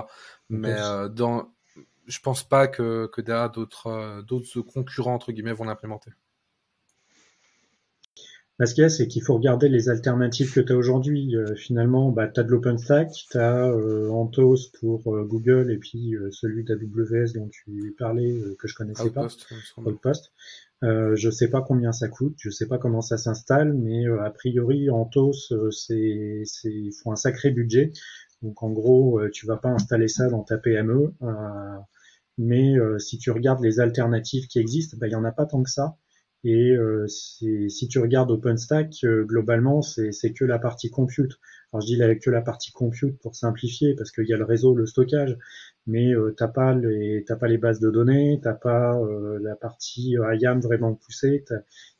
Mais 0.50 0.76
euh, 0.78 1.08
dans, 1.10 1.52
je 2.08 2.20
pense 2.20 2.44
pas 2.44 2.68
que, 2.68 3.08
que 3.08 3.22
derrière 3.22 3.52
d'autres 3.52 3.88
euh, 3.88 4.22
d'autres 4.22 4.62
concurrents 4.62 5.14
entre 5.14 5.32
guillemets 5.32 5.54
vont 5.54 5.66
l'implémenter. 5.66 6.12
Ce 8.66 8.74
qu'il 8.74 8.82
y 8.82 8.86
a, 8.86 8.90
c'est 8.90 9.08
qu'il 9.08 9.24
faut 9.24 9.36
regarder 9.36 9.70
les 9.70 9.88
alternatives 9.88 10.54
que 10.54 10.60
tu 10.60 10.74
as 10.74 10.76
aujourd'hui. 10.76 11.36
Euh, 11.36 11.56
finalement, 11.56 12.12
bah, 12.12 12.28
tu 12.28 12.42
as 12.42 12.44
de 12.44 12.50
l'OpenStack, 12.50 13.10
tu 13.14 13.38
as 13.38 13.70
euh, 13.70 14.10
Anthos 14.10 14.70
pour 14.80 15.16
euh, 15.16 15.24
Google 15.24 15.72
et 15.72 15.78
puis 15.78 16.14
celui 16.32 16.66
d'AWS 16.66 17.34
dont 17.36 17.48
tu 17.48 17.96
parlais 17.98 18.38
que 18.60 18.68
je 18.68 18.76
connaissais 18.76 19.12
pas, 19.12 19.28
Outpost. 19.78 20.34
Euh, 20.84 21.16
je 21.16 21.30
sais 21.30 21.50
pas 21.50 21.62
combien 21.62 21.92
ça 21.92 22.08
coûte, 22.08 22.36
je 22.40 22.50
sais 22.50 22.68
pas 22.68 22.78
comment 22.78 23.02
ça 23.02 23.18
s'installe, 23.18 23.74
mais 23.74 24.06
a 24.08 24.30
priori 24.30 24.90
Anthos 24.90 25.52
c'est 25.72 26.42
c'est 26.46 26.72
il 26.72 26.94
faut 26.94 27.12
un 27.12 27.16
sacré 27.18 27.52
budget. 27.52 27.92
Donc 28.42 28.64
en 28.64 28.72
gros, 28.72 29.22
tu 29.34 29.46
vas 29.46 29.58
pas 29.58 29.70
installer 29.70 30.08
ça 30.08 30.30
dans 30.30 30.44
ta 30.44 30.58
PME. 30.58 31.14
mais 32.38 32.76
si 33.00 33.18
tu 33.18 33.32
regardes 33.32 33.62
les 33.62 33.80
alternatives 33.80 34.48
qui 34.48 34.60
existent, 34.60 34.98
bah, 35.00 35.08
il 35.08 35.12
y 35.12 35.16
en 35.16 35.26
a 35.26 35.32
pas 35.32 35.46
tant 35.46 35.64
que 35.64 35.70
ça. 35.70 35.98
Et 36.44 36.72
euh, 36.72 37.06
si 37.08 37.88
tu 37.90 38.00
regardes 38.00 38.32
OpenStack, 38.32 39.04
euh, 39.04 39.26
globalement, 39.26 39.82
c'est 39.82 40.34
que 40.34 40.46
la 40.46 40.58
partie 40.58 40.90
compute. 40.90 41.38
Alors 41.74 41.82
je 41.82 41.88
dis 41.88 42.20
que 42.20 42.30
la 42.30 42.42
partie 42.42 42.72
compute 42.72 43.20
pour 43.20 43.36
simplifier, 43.36 43.94
parce 43.96 44.12
qu'il 44.12 44.28
y 44.28 44.34
a 44.34 44.38
le 44.38 44.46
réseau, 44.46 44.74
le 44.74 44.86
stockage, 44.86 45.38
mais 45.90 46.14
euh, 46.14 46.34
t'as 46.38 46.48
pas 46.48 46.74
les 46.74 47.24
t'as 47.26 47.36
pas 47.36 47.48
les 47.48 47.58
bases 47.58 47.80
de 47.80 47.90
données, 47.90 48.40
t'as 48.42 48.54
pas 48.54 48.96
euh, 48.98 49.40
la 49.42 49.56
partie 49.56 50.16
IAM 50.40 50.62
vraiment 50.62 50.94
poussée. 50.96 51.44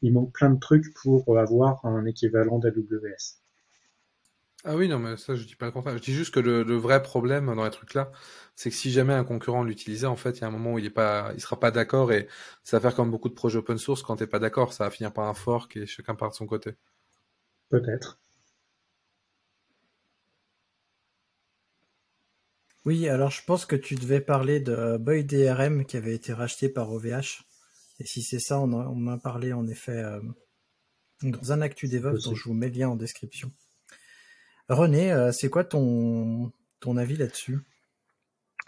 Il 0.02 0.14
manque 0.14 0.34
plein 0.34 0.52
de 0.52 0.60
trucs 0.60 0.94
pour 0.94 1.38
avoir 1.40 1.86
un 1.86 2.06
équivalent 2.06 2.60
d'AWS. 2.60 3.40
Ah 4.66 4.76
oui, 4.76 4.90
non, 4.90 5.00
mais 5.00 5.16
ça, 5.16 5.36
je 5.36 5.46
dis 5.46 5.56
pas 5.56 5.68
le 5.68 5.72
contraire. 5.72 5.98
Je 5.98 6.02
dis 6.02 6.14
juste 6.14 6.34
que 6.34 6.40
le, 6.42 6.76
vrai 6.76 7.02
problème 7.02 7.54
dans 7.56 7.64
les 7.64 7.72
trucs 7.72 7.94
là, 7.94 8.12
c'est 8.56 8.70
que 8.70 8.76
si 8.76 8.92
jamais 8.92 9.14
un 9.14 9.24
concurrent 9.24 9.64
l'utilisait, 9.64 10.06
en 10.06 10.18
fait, 10.18 10.38
il 10.38 10.42
y 10.42 10.44
a 10.44 10.48
un 10.48 10.52
moment 10.52 10.74
où 10.74 10.80
il 10.80 10.86
est 10.86 10.90
pas, 10.90 11.32
il 11.36 11.40
sera 11.42 11.58
pas 11.60 11.72
d'accord 11.72 12.12
et 12.12 12.28
ça 12.64 12.78
va 12.78 12.82
faire 12.82 12.96
comme 12.96 13.10
beaucoup 13.10 13.30
de 13.30 13.34
projets 13.34 13.60
open 13.60 13.78
source. 13.78 14.04
Quand 14.04 14.18
t'es 14.18 14.28
pas 14.28 14.40
d'accord, 14.40 14.74
ça 14.74 14.84
va 14.84 14.92
finir 14.92 15.14
par 15.14 15.28
un 15.30 15.34
fork 15.34 15.78
et 15.78 15.86
chacun 15.86 16.14
part 16.16 16.32
de 16.32 16.36
son 16.36 16.46
côté. 16.46 16.76
Peut-être. 17.70 18.20
Oui, 22.86 23.10
alors 23.10 23.30
je 23.30 23.44
pense 23.46 23.66
que 23.66 23.76
tu 23.76 23.96
devais 23.96 24.22
parler 24.22 24.60
de 24.60 24.98
Boy 24.98 25.24
DRM 25.24 25.86
qui 25.86 25.98
avait 25.98 26.16
été 26.16 26.34
racheté 26.34 26.70
par 26.70 26.92
OVH. 26.92 27.44
Et 28.00 28.06
si 28.06 28.22
c'est 28.22 28.40
ça, 28.40 28.60
on 28.60 28.72
en, 28.72 29.08
a 29.08 29.18
parlé 29.18 29.52
en 29.52 29.68
effet 29.68 29.98
euh, 29.98 30.22
dans 31.22 31.52
un 31.52 31.62
Actu 31.62 31.88
DevOps 31.88 32.24
dont 32.24 32.36
je 32.36 32.44
vous 32.46 32.54
mets 32.54 32.70
le 32.70 32.80
lien 32.80 32.90
en 32.90 32.96
description. 32.96 33.52
René, 34.70 35.12
euh, 35.12 35.32
c'est 35.32 35.50
quoi 35.50 35.64
ton, 35.64 36.52
ton 36.80 36.96
avis 36.96 37.18
là-dessus? 37.18 37.60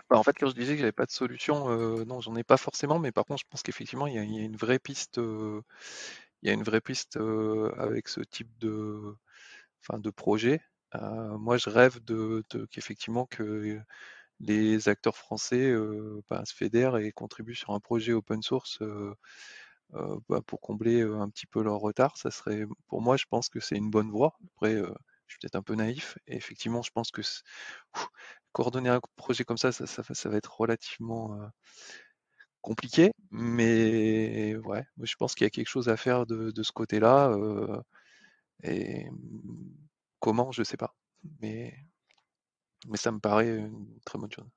Bah, 0.10 0.18
en 0.18 0.24
fait, 0.24 0.36
quand 0.38 0.50
je 0.50 0.56
disais 0.56 0.74
que 0.74 0.80
j'avais 0.80 0.92
pas 0.92 1.06
de 1.06 1.12
solution, 1.12 1.70
euh, 1.70 2.04
non, 2.06 2.20
j'en 2.20 2.36
ai 2.36 2.44
pas 2.44 2.58
forcément, 2.58 3.00
mais 3.00 3.12
par 3.12 3.26
contre, 3.26 3.42
je 3.42 3.50
pense 3.50 3.62
qu'effectivement, 3.62 4.08
il 4.08 4.16
y, 4.16 4.18
a 4.18 4.24
une 4.24 4.58
vraie 4.58 4.80
piste, 4.80 5.20
euh, 5.20 5.62
il 6.42 6.48
y 6.48 6.50
a 6.50 6.54
une 6.54 6.64
vraie 6.64 6.82
piste 6.82 7.18
avec 7.78 8.10
ce 8.10 8.20
type 8.22 8.50
de, 8.60 9.16
enfin, 9.82 10.00
de 10.00 10.10
projet. 10.10 10.60
Moi, 10.94 11.58
je 11.58 11.70
rêve 11.70 12.04
de, 12.04 12.44
qu'effectivement 12.72 13.26
que 13.26 13.80
les 14.40 14.90
acteurs 14.90 15.18
français 15.18 15.74
bah, 16.30 16.44
se 16.46 16.54
fédèrent 16.54 16.98
et 16.98 17.12
contribuent 17.12 17.56
sur 17.56 17.72
un 17.72 17.80
projet 17.80 18.14
open 18.14 18.42
source 18.42 18.80
bah, 19.92 20.42
pour 20.46 20.62
combler 20.62 21.02
un 21.02 21.30
petit 21.30 21.48
peu 21.48 21.64
leur 21.64 21.80
retard. 21.80 22.18
Ça 22.18 22.32
serait, 22.32 22.66
pour 22.88 23.02
moi, 23.02 23.18
je 23.18 23.26
pense 23.30 23.50
que 23.50 23.60
c'est 23.60 23.76
une 23.76 23.90
bonne 23.90 24.12
voie. 24.12 24.38
Après, 24.56 24.76
je 24.76 25.34
suis 25.34 25.40
peut-être 25.40 25.56
un 25.56 25.64
peu 25.64 25.76
naïf. 25.76 26.18
Effectivement, 26.28 26.82
je 26.82 26.92
pense 26.92 27.12
que 27.12 27.22
coordonner 28.52 28.90
un 28.90 29.00
projet 29.16 29.44
comme 29.44 29.58
ça, 29.58 29.72
ça, 29.72 30.30
va 30.30 30.38
être 30.38 30.60
relativement 30.60 31.38
compliqué. 32.62 33.12
Mais 33.32 34.56
ouais, 34.58 34.86
je 35.02 35.16
pense 35.16 35.36
qu'il 35.36 35.46
y 35.46 35.48
a 35.48 35.50
quelque 35.50 35.70
chose 35.70 35.90
à 35.90 35.98
faire 35.98 36.26
de, 36.26 36.64
ce 36.64 36.72
côté-là. 36.72 37.36
et 38.64 39.08
comment, 40.22 40.54
je 40.54 40.62
ne 40.62 40.66
sais 40.66 40.78
pas. 40.78 40.96
Mais, 41.42 41.76
mais 42.88 42.98
ça 42.98 43.12
me 43.12 43.20
paraît 43.20 43.58
une 43.58 44.00
très 44.06 44.18
bonne 44.18 44.32
chose. 44.32 44.48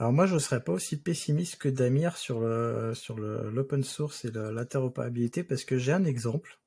Alors 0.00 0.12
moi, 0.12 0.26
je 0.26 0.34
ne 0.34 0.38
serais 0.38 0.62
pas 0.62 0.72
aussi 0.72 1.00
pessimiste 1.00 1.56
que 1.56 1.68
Damir 1.68 2.16
sur 2.16 2.40
le 2.40 2.92
sur 2.94 3.18
l'open 3.18 3.82
source 3.82 4.24
et 4.24 4.30
l'interopérabilité 4.30 5.42
parce 5.42 5.64
que 5.64 5.76
j'ai 5.76 5.92
un 5.92 6.04
exemple 6.04 6.60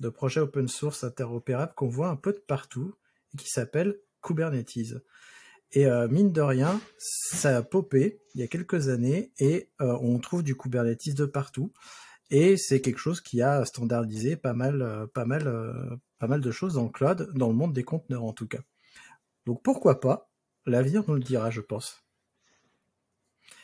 de 0.00 0.10
projets 0.10 0.40
open 0.40 0.68
source 0.68 1.04
interopérables 1.04 1.72
qu'on 1.74 1.88
voit 1.88 2.08
un 2.08 2.16
peu 2.16 2.32
de 2.32 2.38
partout 2.38 2.94
et 3.32 3.38
qui 3.38 3.48
s'appelle 3.48 3.98
Kubernetes. 4.22 4.94
Et 5.72 5.86
euh, 5.86 6.06
mine 6.08 6.32
de 6.32 6.42
rien, 6.42 6.80
ça 6.98 7.56
a 7.56 7.62
popé 7.62 8.20
il 8.34 8.40
y 8.40 8.44
a 8.44 8.46
quelques 8.46 8.88
années 8.88 9.32
et 9.38 9.70
euh, 9.80 9.96
on 10.02 10.18
trouve 10.18 10.42
du 10.42 10.54
Kubernetes 10.54 11.14
de 11.14 11.24
partout. 11.24 11.72
Et 12.30 12.56
c'est 12.56 12.80
quelque 12.80 12.98
chose 12.98 13.20
qui 13.20 13.40
a 13.40 13.64
standardisé 13.64 14.36
pas 14.36 14.52
mal, 14.52 14.82
euh, 14.82 15.06
pas 15.06 15.24
mal, 15.24 15.48
pas 16.18 16.26
mal 16.26 16.40
de 16.40 16.50
choses 16.50 16.74
dans 16.74 16.84
le 16.84 16.90
cloud, 16.90 17.30
dans 17.34 17.48
le 17.48 17.54
monde 17.54 17.72
des 17.72 17.84
conteneurs 17.84 18.24
en 18.24 18.32
tout 18.32 18.46
cas. 18.46 18.60
Donc 19.46 19.62
pourquoi 19.62 20.00
pas 20.00 20.30
L'avenir 20.66 21.04
nous 21.06 21.14
le 21.14 21.20
dira, 21.20 21.50
je 21.50 21.60
pense. 21.60 22.02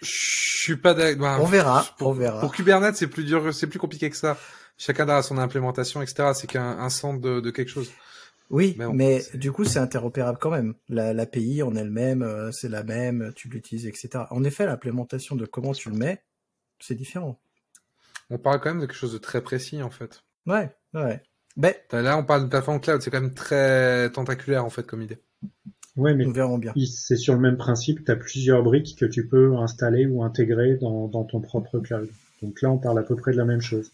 Je 0.00 0.08
suis 0.08 0.76
pas 0.76 0.94
d'accord. 0.94 1.22
Bah, 1.22 1.38
on 1.40 1.46
verra, 1.46 1.84
on 2.00 2.12
verra. 2.12 2.40
Pour 2.40 2.52
Kubernetes, 2.52 2.96
c'est 2.96 3.08
plus 3.08 3.24
dur, 3.24 3.52
c'est 3.52 3.66
plus 3.66 3.80
compliqué 3.80 4.08
que 4.08 4.16
ça 4.16 4.38
chacun 4.82 5.08
a 5.08 5.22
son 5.22 5.38
implémentation, 5.38 6.02
etc. 6.02 6.30
C'est 6.34 6.46
qu'un 6.46 6.88
centre 6.88 7.20
de, 7.20 7.50
quelque 7.50 7.68
chose. 7.68 7.90
Oui, 8.50 8.76
mais, 8.92 9.22
du 9.34 9.50
coup, 9.50 9.64
c'est 9.64 9.78
interopérable 9.78 10.38
quand 10.40 10.50
même. 10.50 10.74
L'API 10.88 11.62
en 11.62 11.74
elle-même, 11.74 12.22
euh, 12.22 12.52
c'est 12.52 12.68
la 12.68 12.82
même, 12.82 13.32
tu 13.34 13.48
l'utilises, 13.48 13.86
etc. 13.86 14.24
En 14.30 14.44
effet, 14.44 14.66
l'implémentation 14.66 15.36
de 15.36 15.46
comment 15.46 15.72
tu 15.72 15.88
le 15.88 15.96
mets, 15.96 16.22
c'est 16.78 16.94
différent. 16.94 17.40
On 18.28 18.38
parle 18.38 18.60
quand 18.60 18.70
même 18.70 18.80
de 18.80 18.86
quelque 18.86 18.96
chose 18.96 19.12
de 19.12 19.18
très 19.18 19.42
précis, 19.42 19.82
en 19.82 19.90
fait. 19.90 20.24
Ouais, 20.46 20.74
ouais. 20.94 21.22
Ben, 21.56 21.74
Là, 21.92 22.16
on 22.16 22.24
parle 22.24 22.44
de 22.44 22.48
plateforme 22.48 22.80
cloud, 22.80 23.02
c'est 23.02 23.10
quand 23.10 23.20
même 23.20 23.34
très 23.34 24.10
tentaculaire, 24.10 24.64
en 24.64 24.70
fait, 24.70 24.86
comme 24.86 25.02
idée. 25.02 25.18
Ouais, 25.96 26.14
mais 26.14 26.24
bien. 26.26 26.72
C'est 26.86 27.16
sur 27.16 27.34
le 27.34 27.40
même 27.40 27.58
principe, 27.58 28.04
tu 28.04 28.10
as 28.10 28.16
plusieurs 28.16 28.62
briques 28.62 28.96
que 28.98 29.04
tu 29.04 29.26
peux 29.28 29.56
installer 29.56 30.06
ou 30.06 30.22
intégrer 30.22 30.76
dans 30.76 31.24
ton 31.24 31.40
propre 31.40 31.80
cloud. 31.80 32.08
Donc 32.40 32.60
là, 32.62 32.70
on 32.70 32.78
parle 32.78 32.98
à 32.98 33.02
peu 33.02 33.14
près 33.14 33.32
de 33.32 33.36
la 33.36 33.44
même 33.44 33.60
chose. 33.60 33.90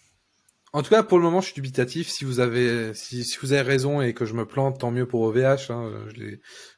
En 0.73 0.83
tout 0.83 0.91
cas, 0.91 1.03
pour 1.03 1.19
le 1.19 1.25
moment, 1.25 1.41
je 1.41 1.47
suis 1.47 1.55
dubitatif. 1.55 2.09
Si 2.09 2.25
vous 2.25 2.41
avez, 2.41 2.93
si, 2.95 3.25
si 3.25 3.39
vous 3.41 3.53
avez 3.53 3.63
raison 3.63 4.03
et 4.03 4.13
que 4.13 4.27
je 4.27 4.35
me 4.35 4.45
plante, 4.45 4.79
tant 4.79 4.91
mieux 4.91 5.07
pour 5.07 5.23
OVH. 5.23 5.71
Hein, 5.71 5.93
je 6.15 6.37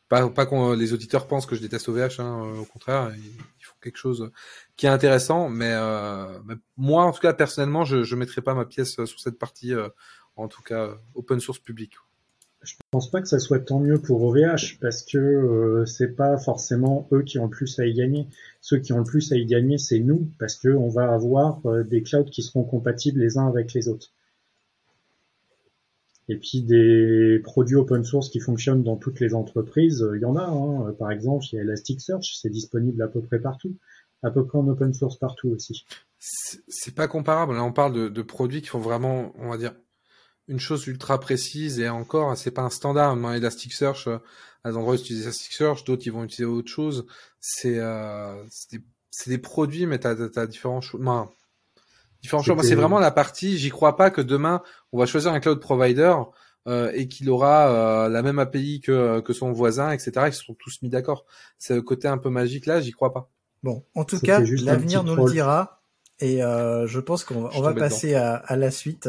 pas, 0.08 0.28
pas 0.28 0.46
qu'on 0.46 0.72
les 0.72 0.92
auditeurs 0.92 1.26
pensent 1.26 1.46
que 1.46 1.56
je 1.56 1.60
déteste 1.60 1.88
OVH. 1.88 2.20
Hein, 2.20 2.54
au 2.60 2.64
contraire, 2.64 3.12
ils, 3.16 3.64
font 3.64 3.76
quelque 3.82 3.98
chose 3.98 4.30
qui 4.76 4.86
est 4.86 4.90
intéressant. 4.90 5.48
Mais, 5.48 5.72
euh, 5.72 6.38
moi, 6.76 7.04
en 7.04 7.12
tout 7.12 7.20
cas, 7.20 7.32
personnellement, 7.32 7.84
je, 7.84 8.04
je 8.04 8.14
mettrai 8.14 8.42
pas 8.42 8.54
ma 8.54 8.64
pièce 8.64 9.04
sur 9.04 9.20
cette 9.20 9.38
partie, 9.38 9.74
euh, 9.74 9.88
en 10.40 10.48
tout 10.48 10.62
cas, 10.62 10.98
open 11.14 11.40
source 11.40 11.58
public. 11.58 11.92
Je 12.62 12.74
pense 12.90 13.10
pas 13.10 13.22
que 13.22 13.28
ça 13.28 13.38
soit 13.38 13.60
tant 13.60 13.80
mieux 13.80 13.98
pour 13.98 14.22
OVH 14.22 14.78
parce 14.80 15.02
que 15.02 15.16
euh, 15.16 15.86
c'est 15.86 16.14
pas 16.14 16.36
forcément 16.36 17.08
eux 17.10 17.22
qui 17.22 17.38
ont 17.38 17.44
le 17.44 17.50
plus 17.50 17.78
à 17.78 17.86
y 17.86 17.94
gagner. 17.94 18.26
Ceux 18.60 18.78
qui 18.78 18.92
ont 18.92 18.98
le 18.98 19.04
plus 19.04 19.32
à 19.32 19.36
y 19.36 19.46
gagner, 19.46 19.78
c'est 19.78 19.98
nous 19.98 20.28
parce 20.38 20.56
que 20.56 20.68
on 20.68 20.90
va 20.90 21.10
avoir 21.10 21.64
euh, 21.66 21.84
des 21.84 22.02
clouds 22.02 22.24
qui 22.24 22.42
seront 22.42 22.64
compatibles 22.64 23.20
les 23.20 23.38
uns 23.38 23.46
avec 23.46 23.72
les 23.72 23.88
autres. 23.88 24.12
Et 26.28 26.36
puis 26.36 26.62
des 26.62 27.40
produits 27.42 27.76
open 27.76 28.04
source 28.04 28.28
qui 28.28 28.40
fonctionnent 28.40 28.82
dans 28.82 28.96
toutes 28.96 29.20
les 29.20 29.34
entreprises, 29.34 30.06
il 30.14 30.20
y 30.20 30.24
en 30.26 30.36
a. 30.36 30.44
Hein. 30.44 30.94
Par 30.98 31.10
exemple, 31.10 31.44
il 31.50 31.56
y 31.56 31.58
a 31.58 31.62
Elasticsearch, 31.62 32.38
c'est 32.40 32.50
disponible 32.50 33.02
à 33.02 33.08
peu 33.08 33.22
près 33.22 33.40
partout, 33.40 33.74
à 34.22 34.30
peu 34.30 34.44
près 34.46 34.58
en 34.58 34.68
open 34.68 34.92
source 34.92 35.16
partout 35.18 35.48
aussi. 35.48 35.86
C'est 36.18 36.94
pas 36.94 37.08
comparable. 37.08 37.54
Là, 37.54 37.64
on 37.64 37.72
parle 37.72 37.94
de, 37.94 38.08
de 38.08 38.22
produits 38.22 38.60
qui 38.60 38.68
font 38.68 38.78
vraiment, 38.78 39.32
on 39.38 39.48
va 39.48 39.56
dire, 39.56 39.72
une 40.50 40.60
chose 40.60 40.86
ultra 40.88 41.18
précise 41.20 41.78
et 41.78 41.88
encore, 41.88 42.36
c'est 42.36 42.50
pas 42.50 42.62
un 42.62 42.70
standard. 42.70 43.16
Dans 43.16 43.32
Elasticsearch, 43.32 44.08
euh, 44.08 44.18
à 44.64 44.70
des 44.70 44.76
endroits 44.76 44.96
ils 44.96 45.00
utilisent 45.00 45.22
Elasticsearch, 45.22 45.84
d'autres 45.84 46.02
ils 46.04 46.12
vont 46.12 46.24
utiliser 46.24 46.44
autre 46.44 46.70
chose. 46.70 47.06
C'est 47.38 47.78
euh, 47.78 48.34
des, 48.72 48.80
des, 49.26 49.38
produits, 49.38 49.86
mais 49.86 49.98
t'as 49.98 50.16
as, 50.36 50.46
différents 50.46 50.80
choix. 50.80 51.00
différents 52.20 52.42
choix. 52.42 52.62
c'est 52.62 52.74
vraiment 52.74 52.98
la 52.98 53.12
partie. 53.12 53.56
J'y 53.58 53.70
crois 53.70 53.96
pas 53.96 54.10
que 54.10 54.20
demain 54.20 54.62
on 54.92 54.98
va 54.98 55.06
choisir 55.06 55.32
un 55.32 55.40
cloud 55.40 55.60
provider 55.60 56.14
euh, 56.68 56.90
et 56.94 57.08
qu'il 57.08 57.30
aura 57.30 57.70
euh, 57.70 58.08
la 58.08 58.22
même 58.22 58.38
API 58.38 58.80
que, 58.80 59.20
que 59.20 59.32
son 59.32 59.52
voisin, 59.52 59.92
etc. 59.92 60.12
Ils 60.26 60.34
se 60.34 60.44
sont 60.44 60.54
tous 60.54 60.82
mis 60.82 60.90
d'accord. 60.90 61.24
C'est 61.58 61.74
le 61.74 61.82
côté 61.82 62.08
un 62.08 62.18
peu 62.18 62.28
magique 62.28 62.66
là. 62.66 62.80
J'y 62.80 62.90
crois 62.90 63.12
pas. 63.12 63.30
Bon, 63.62 63.84
en 63.94 64.04
tout 64.04 64.18
cas, 64.18 64.40
l'avenir 64.40 65.04
nous 65.04 65.14
le 65.14 65.30
dira. 65.30 65.80
Et 66.18 66.42
euh, 66.42 66.86
je 66.86 67.00
pense 67.00 67.24
qu'on 67.24 67.42
va, 67.42 67.50
on 67.54 67.62
va 67.62 67.72
passer 67.72 68.14
à, 68.14 68.34
à, 68.34 68.56
la 68.56 68.70
suite. 68.70 69.08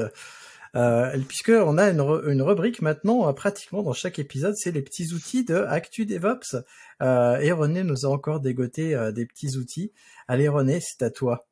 Euh, 0.76 1.18
puisque 1.27 1.49
on 1.49 1.77
a 1.77 1.89
une, 1.89 1.99
une, 2.27 2.41
rubrique 2.41 2.81
maintenant 2.81 3.27
euh, 3.27 3.34
pratiquement 3.34 3.84
dans 3.84 3.93
chaque 3.93 4.19
épisode, 4.19 4.56
c'est 4.56 4.72
les 4.72 4.81
petits 4.81 5.14
outils 5.14 5.43
de 5.43 5.56
Actu 5.56 6.06
DevOps. 6.06 6.56
Euh, 7.02 7.38
et 7.39 7.52
René 7.52 7.84
nous 7.84 8.06
a 8.06 8.10
encore 8.10 8.39
dégoté 8.39 8.95
euh, 8.95 9.11
des 9.11 9.26
petits 9.26 9.57
outils. 9.57 9.91
Allez 10.27 10.48
René, 10.48 10.80
c'est 10.80 11.02
à 11.02 11.10
toi. 11.10 11.48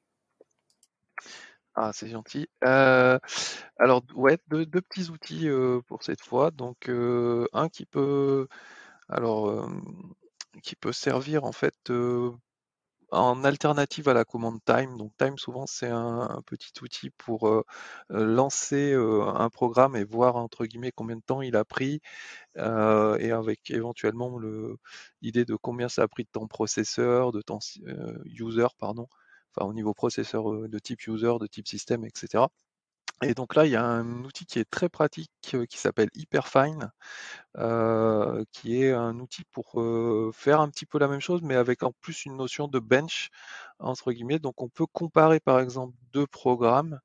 Ah, 1.75 1.91
c'est 1.93 2.09
gentil. 2.09 2.49
Euh, 2.65 3.19
alors, 3.77 4.03
ouais, 4.15 4.37
deux, 4.49 4.65
deux 4.65 4.81
petits 4.81 5.09
outils 5.09 5.47
euh, 5.47 5.81
pour 5.87 6.03
cette 6.03 6.21
fois. 6.21 6.51
Donc, 6.51 6.89
euh, 6.89 7.45
un 7.53 7.69
qui 7.69 7.85
peut, 7.85 8.47
alors, 9.07 9.49
euh, 9.49 9.67
qui 10.63 10.75
peut 10.75 10.91
servir 10.91 11.45
en 11.45 11.51
fait 11.51 11.75
en 13.11 13.43
alternative 13.43 14.07
à 14.09 14.13
la 14.13 14.25
commande 14.25 14.59
time. 14.65 14.97
Donc, 14.97 15.11
time 15.17 15.37
souvent 15.37 15.65
c'est 15.67 15.89
un, 15.89 16.41
petit 16.45 16.71
outil 16.81 17.09
pour 17.11 17.47
euh, 17.47 17.63
euh, 18.11 18.25
lancer 18.25 18.93
un 18.93 19.49
programme 19.49 19.95
et 19.95 20.03
voir 20.03 20.35
entre 20.35 20.65
guillemets 20.65 20.91
combien 20.91 21.15
de 21.17 21.21
temps 21.21 21.41
il 21.41 21.55
a 21.55 21.65
pris 21.65 22.01
et 22.57 23.31
avec 23.31 23.71
éventuellement 23.71 24.37
le 24.37 24.77
l'idée 25.21 25.45
de 25.45 25.55
combien 25.55 25.89
ça 25.89 26.03
a 26.03 26.07
pris 26.07 26.23
de 26.23 26.29
temps 26.29 26.47
processeur, 26.47 27.31
de 27.31 27.41
temps 27.41 27.59
user, 28.25 28.67
pardon, 28.79 29.07
enfin 29.55 29.67
au 29.69 29.73
niveau 29.73 29.93
processeur 29.93 30.67
de 30.67 30.79
type 30.79 31.07
user, 31.07 31.33
de 31.39 31.47
type 31.47 31.67
système, 31.67 32.05
etc. 32.05 32.45
Et 33.21 33.33
donc 33.33 33.55
là, 33.55 33.65
il 33.65 33.71
y 33.71 33.75
a 33.75 33.83
un 33.83 34.23
outil 34.23 34.45
qui 34.45 34.59
est 34.59 34.69
très 34.69 34.87
pratique 34.87 35.31
qui 35.41 35.77
s'appelle 35.77 36.09
Hyperfine, 36.15 36.91
qui 38.53 38.81
est 38.83 38.93
un 38.93 39.19
outil 39.19 39.43
pour 39.51 39.73
faire 40.33 40.61
un 40.61 40.69
petit 40.69 40.85
peu 40.85 40.99
la 40.99 41.07
même 41.09 41.19
chose, 41.19 41.41
mais 41.41 41.55
avec 41.55 41.83
en 41.83 41.91
plus 42.01 42.25
une 42.25 42.37
notion 42.37 42.67
de 42.69 42.79
bench, 42.79 43.29
entre 43.79 44.13
guillemets. 44.13 44.39
Donc 44.39 44.61
on 44.61 44.69
peut 44.69 44.85
comparer 44.91 45.41
par 45.41 45.59
exemple 45.59 45.93
deux 46.13 46.27
programmes, 46.27 46.99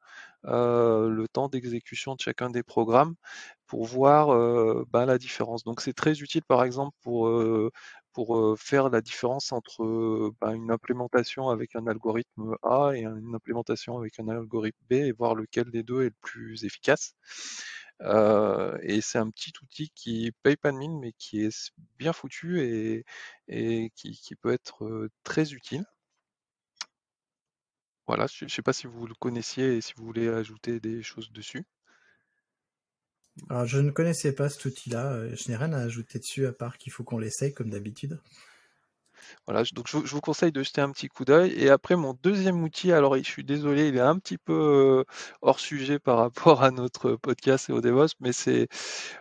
le 0.45 1.27
temps 1.33 1.49
d'exécution 1.49 2.15
de 2.15 2.21
chacun 2.21 2.49
des 2.49 2.63
programmes, 2.63 3.15
pour 3.67 3.85
voir 3.85 4.29
ben, 4.87 5.07
la 5.07 5.19
différence. 5.19 5.65
Donc 5.65 5.81
c'est 5.81 5.95
très 5.95 6.21
utile 6.21 6.45
par 6.47 6.63
exemple 6.63 6.97
pour, 7.03 7.29
pour 8.15 8.59
faire 8.59 8.89
la 8.91 9.01
différence 9.01 9.53
entre 9.53 10.33
ben, 10.41 10.53
une 10.55 10.71
implémentation 10.71 11.49
avec 11.51 11.77
un 11.77 11.87
algorithme 11.87 12.57
A 12.63 12.93
et 12.95 13.05
une 13.05 13.35
implémentation 13.35 13.99
avec 13.99 14.19
un 14.21 14.29
algorithme 14.29 14.79
B 14.89 14.93
et 14.95 15.13
voir 15.13 15.35
lequel 15.35 15.71
des 15.71 15.83
deux 15.83 16.03
est 16.03 16.11
le 16.11 16.17
plus 16.23 16.65
efficace. 16.65 17.15
Et 18.01 19.01
c'est 19.01 19.19
un 19.19 19.31
petit 19.31 19.53
outil 19.63 19.91
qui 19.95 20.33
paye 20.43 20.57
pas 20.57 20.73
de 20.73 20.77
mine, 20.79 20.99
mais 21.01 21.13
qui 21.13 21.43
est 21.45 21.73
bien 21.99 22.13
foutu 22.13 22.61
et, 22.61 23.91
qui, 23.97 24.37
peut 24.37 24.53
être 24.53 25.09
très 25.25 25.53
utile. 25.53 25.85
Voilà, 28.07 28.27
je 28.27 28.45
ne 28.45 28.51
sais 28.51 28.63
pas 28.63 28.73
si 28.73 28.87
vous 28.87 29.07
le 29.07 29.15
connaissiez 29.15 29.77
et 29.77 29.81
si 29.81 29.93
vous 29.97 30.05
voulez 30.05 30.29
ajouter 30.29 30.81
des 30.81 31.03
choses 31.03 31.33
dessus. 31.33 31.65
Alors, 33.49 33.67
je 33.67 33.79
ne 33.79 33.91
connaissais 33.91 34.33
pas 34.33 34.49
cet 34.49 34.65
outil-là. 34.65 35.13
euh, 35.13 35.35
Je 35.37 35.49
n'ai 35.49 35.57
rien 35.57 35.73
à 35.73 35.79
ajouter 35.79 36.19
dessus 36.19 36.47
à 36.47 36.53
part 36.53 36.79
qu'il 36.79 36.93
faut 36.93 37.05
qu'on 37.05 37.19
l'essaye 37.19 37.53
comme 37.55 37.71
d'habitude. 37.71 38.19
Voilà, 39.47 39.63
donc 39.75 39.87
je, 39.89 39.97
vous 39.99 40.21
conseille 40.21 40.53
de 40.53 40.63
jeter 40.63 40.81
un 40.81 40.91
petit 40.91 41.09
coup 41.09 41.25
d'œil. 41.25 41.53
Et 41.53 41.71
après, 41.71 41.97
mon 41.97 42.15
deuxième 42.23 42.63
outil, 42.63 42.93
alors 42.93 43.17
je 43.17 43.23
suis 43.23 43.45
désolé, 43.45 43.89
il 43.89 43.97
est 43.97 44.01
un 44.01 44.19
petit 44.19 44.39
peu 44.39 44.53
euh, 44.53 45.05
hors 45.43 45.61
sujet 45.61 45.99
par 45.99 46.19
rapport 46.19 46.63
à 46.63 46.71
notre 46.71 47.15
podcast 47.17 47.69
et 47.71 47.73
au 47.73 47.81
DevOps, 47.81 48.15
mais 48.21 48.33
c'est 48.33 48.69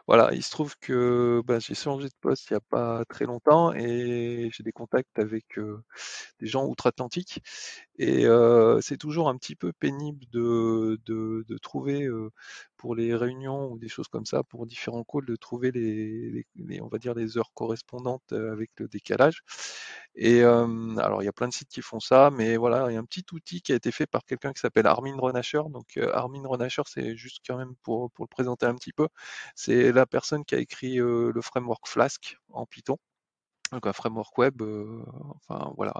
voilà, 0.07 0.33
il 0.33 0.43
se 0.43 0.51
trouve 0.51 0.75
que 0.79 1.41
ben, 1.45 1.59
j'ai 1.59 1.75
changé 1.75 2.07
de 2.09 2.13
poste 2.21 2.49
il 2.49 2.53
n'y 2.53 2.57
a 2.57 2.61
pas 2.61 3.03
très 3.05 3.25
longtemps 3.25 3.73
et 3.73 4.49
j'ai 4.53 4.63
des 4.63 4.71
contacts 4.71 5.19
avec 5.19 5.57
euh, 5.57 5.81
des 6.39 6.47
gens 6.47 6.65
outre-Atlantique. 6.67 7.41
Et 7.97 8.25
euh, 8.25 8.81
c'est 8.81 8.97
toujours 8.97 9.29
un 9.29 9.37
petit 9.37 9.55
peu 9.55 9.71
pénible 9.73 10.25
de, 10.31 10.99
de, 11.05 11.45
de 11.47 11.57
trouver 11.57 12.03
euh, 12.05 12.31
pour 12.77 12.95
les 12.95 13.15
réunions 13.15 13.71
ou 13.71 13.79
des 13.79 13.87
choses 13.89 14.07
comme 14.07 14.25
ça, 14.25 14.43
pour 14.43 14.65
différents 14.65 15.03
calls, 15.03 15.25
de 15.25 15.35
trouver 15.35 15.71
les, 15.71 16.29
les- 16.31 16.47
les- 16.55 16.81
on 16.81 16.87
va 16.87 16.97
dire 16.99 17.13
les 17.13 17.37
heures 17.37 17.53
correspondantes 17.53 18.33
euh, 18.33 18.51
avec 18.51 18.71
le 18.77 18.87
décalage. 18.87 19.43
Et 20.15 20.43
euh, 20.43 20.95
alors 20.97 21.21
il 21.21 21.25
y 21.25 21.29
a 21.29 21.33
plein 21.33 21.47
de 21.47 21.53
sites 21.53 21.69
qui 21.69 21.81
font 21.81 21.99
ça, 21.99 22.29
mais 22.31 22.57
voilà, 22.57 22.87
il 22.89 22.93
y 22.93 22.97
a 22.97 22.99
un 22.99 23.05
petit 23.05 23.25
outil 23.33 23.61
qui 23.61 23.73
a 23.73 23.75
été 23.75 23.91
fait 23.91 24.05
par 24.07 24.23
quelqu'un 24.25 24.53
qui 24.53 24.59
s'appelle 24.59 24.87
Armin 24.87 25.17
Renacher. 25.17 25.61
Donc 25.69 25.97
Armin 26.13 26.47
Renacher, 26.47 26.83
c'est 26.85 27.15
juste 27.15 27.39
quand 27.47 27.57
même 27.57 27.75
pour, 27.83 28.11
pour 28.11 28.25
le 28.25 28.29
présenter 28.29 28.65
un 28.65 28.75
petit 28.75 28.93
peu, 28.93 29.07
c'est 29.55 29.91
la 29.91 30.05
personne 30.05 30.45
qui 30.45 30.55
a 30.55 30.59
écrit 30.59 30.95
le 30.97 31.41
framework 31.41 31.87
Flask 31.87 32.37
en 32.49 32.65
Python 32.65 32.97
donc 33.71 33.87
un 33.87 33.93
framework 33.93 34.37
web, 34.37 34.61
enfin 35.47 35.73
voilà, 35.77 35.93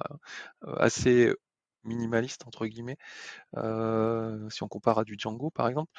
assez 0.77 1.34
minimaliste 1.84 2.45
entre 2.47 2.65
guillemets, 2.68 2.97
si 4.49 4.64
on 4.64 4.68
compare 4.68 4.99
à 4.99 5.03
du 5.03 5.15
Django 5.18 5.49
par 5.51 5.68
exemple. 5.68 5.91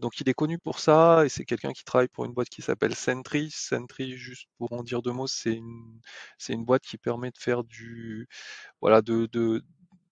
Donc 0.00 0.20
il 0.20 0.28
est 0.28 0.34
connu 0.34 0.58
pour 0.58 0.78
ça 0.78 1.24
et 1.24 1.28
c'est 1.28 1.44
quelqu'un 1.44 1.72
qui 1.72 1.84
travaille 1.84 2.08
pour 2.08 2.24
une 2.24 2.32
boîte 2.32 2.48
qui 2.48 2.62
s'appelle 2.62 2.94
Sentry. 2.94 3.50
Sentry, 3.50 4.16
juste 4.16 4.48
pour 4.58 4.72
en 4.72 4.82
dire 4.82 5.02
deux 5.02 5.12
mots, 5.12 5.26
c'est 5.26 5.54
une, 5.54 6.00
c'est 6.38 6.52
une 6.52 6.64
boîte 6.64 6.82
qui 6.82 6.98
permet 6.98 7.30
de 7.30 7.38
faire 7.38 7.64
du, 7.64 8.28
voilà, 8.80 9.02
de, 9.02 9.26
de 9.26 9.62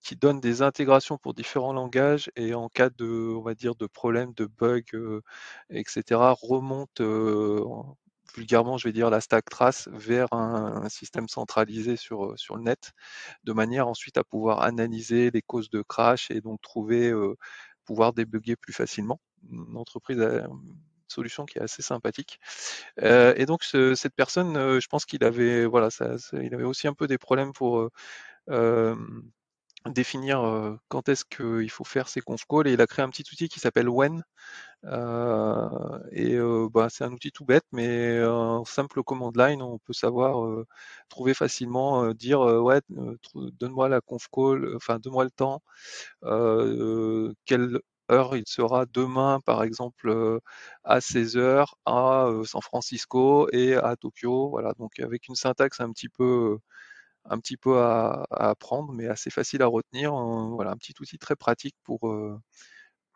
qui 0.03 0.17
donne 0.17 0.41
des 0.41 0.63
intégrations 0.63 1.19
pour 1.19 1.35
différents 1.35 1.73
langages 1.73 2.31
et 2.37 2.55
en 2.55 2.69
cas 2.69 2.91
de, 2.91 3.35
on 3.37 3.43
va 3.43 3.55
dire, 3.55 3.75
de 3.75 3.87
problèmes, 3.87 4.33
de 4.35 4.49
euh, 4.95 5.23
etc., 5.71 6.35
remonte 6.41 7.01
vulgairement, 8.35 8.78
je 8.78 8.89
vais 8.89 8.93
dire, 8.93 9.11
la 9.11 9.20
stack 9.20 9.48
trace 9.51 9.89
vers 9.93 10.32
un, 10.32 10.89
système 10.89 11.28
centralisé 11.28 11.97
sur, 11.97 12.27
euh, 12.32 12.36
sur 12.36 12.57
le 12.57 12.62
net, 12.62 12.93
de 13.44 13.52
manière 13.52 13.89
ensuite 13.89 14.16
à 14.19 14.24
pouvoir 14.24 14.62
analyser 14.62 15.31
les 15.31 15.43
causes 15.43 15.70
de 15.70 15.82
crash 15.82 16.31
et 16.31 16.40
donc 16.40 16.61
trouver, 16.62 17.11
euh, 17.11 17.36
pouvoir 17.85 18.12
débugger 18.12 18.57
plus 18.57 18.73
facilement. 18.73 19.20
Une 19.51 19.77
entreprise 19.77 20.20
a 20.20 20.47
solution 21.09 21.44
qui 21.44 21.59
est 21.59 21.62
assez 21.62 21.82
sympathique. 21.82 22.39
Euh, 23.02 23.35
et 23.36 23.47
donc 23.47 23.65
ce- 23.65 23.94
cette 23.94 24.15
personne, 24.15 24.57
euh, 24.57 24.81
je 24.81 24.89
pense 24.89 25.05
qu'il 25.05 25.24
avait, 25.24 25.66
voilà, 25.66 25.90
ça, 25.90 26.19
ça- 26.19 26.43
il 26.43 26.55
avait 26.55 26.65
aussi 26.65 26.89
un 26.89 26.94
peu 26.94 27.07
des 27.07 27.19
problèmes 27.19 27.52
pour 27.52 27.81
euh, 27.81 27.90
euh, 28.51 28.97
définir 29.86 30.78
quand 30.89 31.09
est-ce 31.09 31.24
qu'il 31.24 31.70
faut 31.70 31.85
faire 31.85 32.09
ses 32.09 32.20
conf 32.20 32.44
calls 32.48 32.69
et 32.69 32.73
il 32.74 32.81
a 32.81 32.86
créé 32.86 33.05
un 33.05 33.11
petit 33.11 33.24
outil 33.32 33.48
qui 33.48 33.61
s'appelle 33.61 33.89
When. 33.89 34.23
Et 36.12 36.39
bah, 36.73 36.89
c'est 36.90 37.05
un 37.05 37.12
outil 37.12 37.32
tout 37.32 37.44
bête, 37.44 37.65
mais 37.73 38.23
en 38.24 38.65
simple 38.65 39.02
command 39.02 39.36
line, 39.36 39.62
on 39.62 39.78
peut 39.78 39.93
savoir 39.93 40.65
trouver 41.09 41.35
facilement, 41.35 42.12
dire 42.15 42.40
ouais, 42.40 42.81
donne-moi 43.35 43.89
la 43.89 44.01
conf 44.01 44.27
call, 44.32 44.74
enfin 44.77 44.98
donne-moi 44.98 45.24
le 45.24 45.31
temps, 45.31 45.62
quelle 47.47 47.81
heure 48.11 48.36
il 48.36 48.44
sera 48.47 48.86
demain, 48.86 49.40
par 49.47 49.62
exemple, 49.62 50.40
à 50.85 51.01
16 51.01 51.36
heures 51.36 51.77
à 51.86 52.28
San 52.44 52.61
Francisco 52.62 53.48
et 53.52 53.74
à 53.77 53.97
Tokyo. 53.97 54.51
Voilà, 54.51 54.73
donc 54.78 54.98
avec 55.01 55.28
une 55.28 55.36
syntaxe 55.36 55.81
un 55.81 55.93
petit 55.93 56.09
peu 56.09 56.59
un 57.25 57.39
petit 57.39 57.57
peu 57.57 57.79
à, 57.79 58.27
apprendre, 58.31 58.93
mais 58.93 59.07
assez 59.07 59.31
facile 59.31 59.63
à 59.63 59.67
retenir. 59.67 60.13
Voilà, 60.13 60.73
un 60.73 60.77
petit 60.77 60.95
outil 61.01 61.19
très 61.19 61.37
pratique 61.37 61.77
pour, 61.85 62.09
euh, 62.09 62.39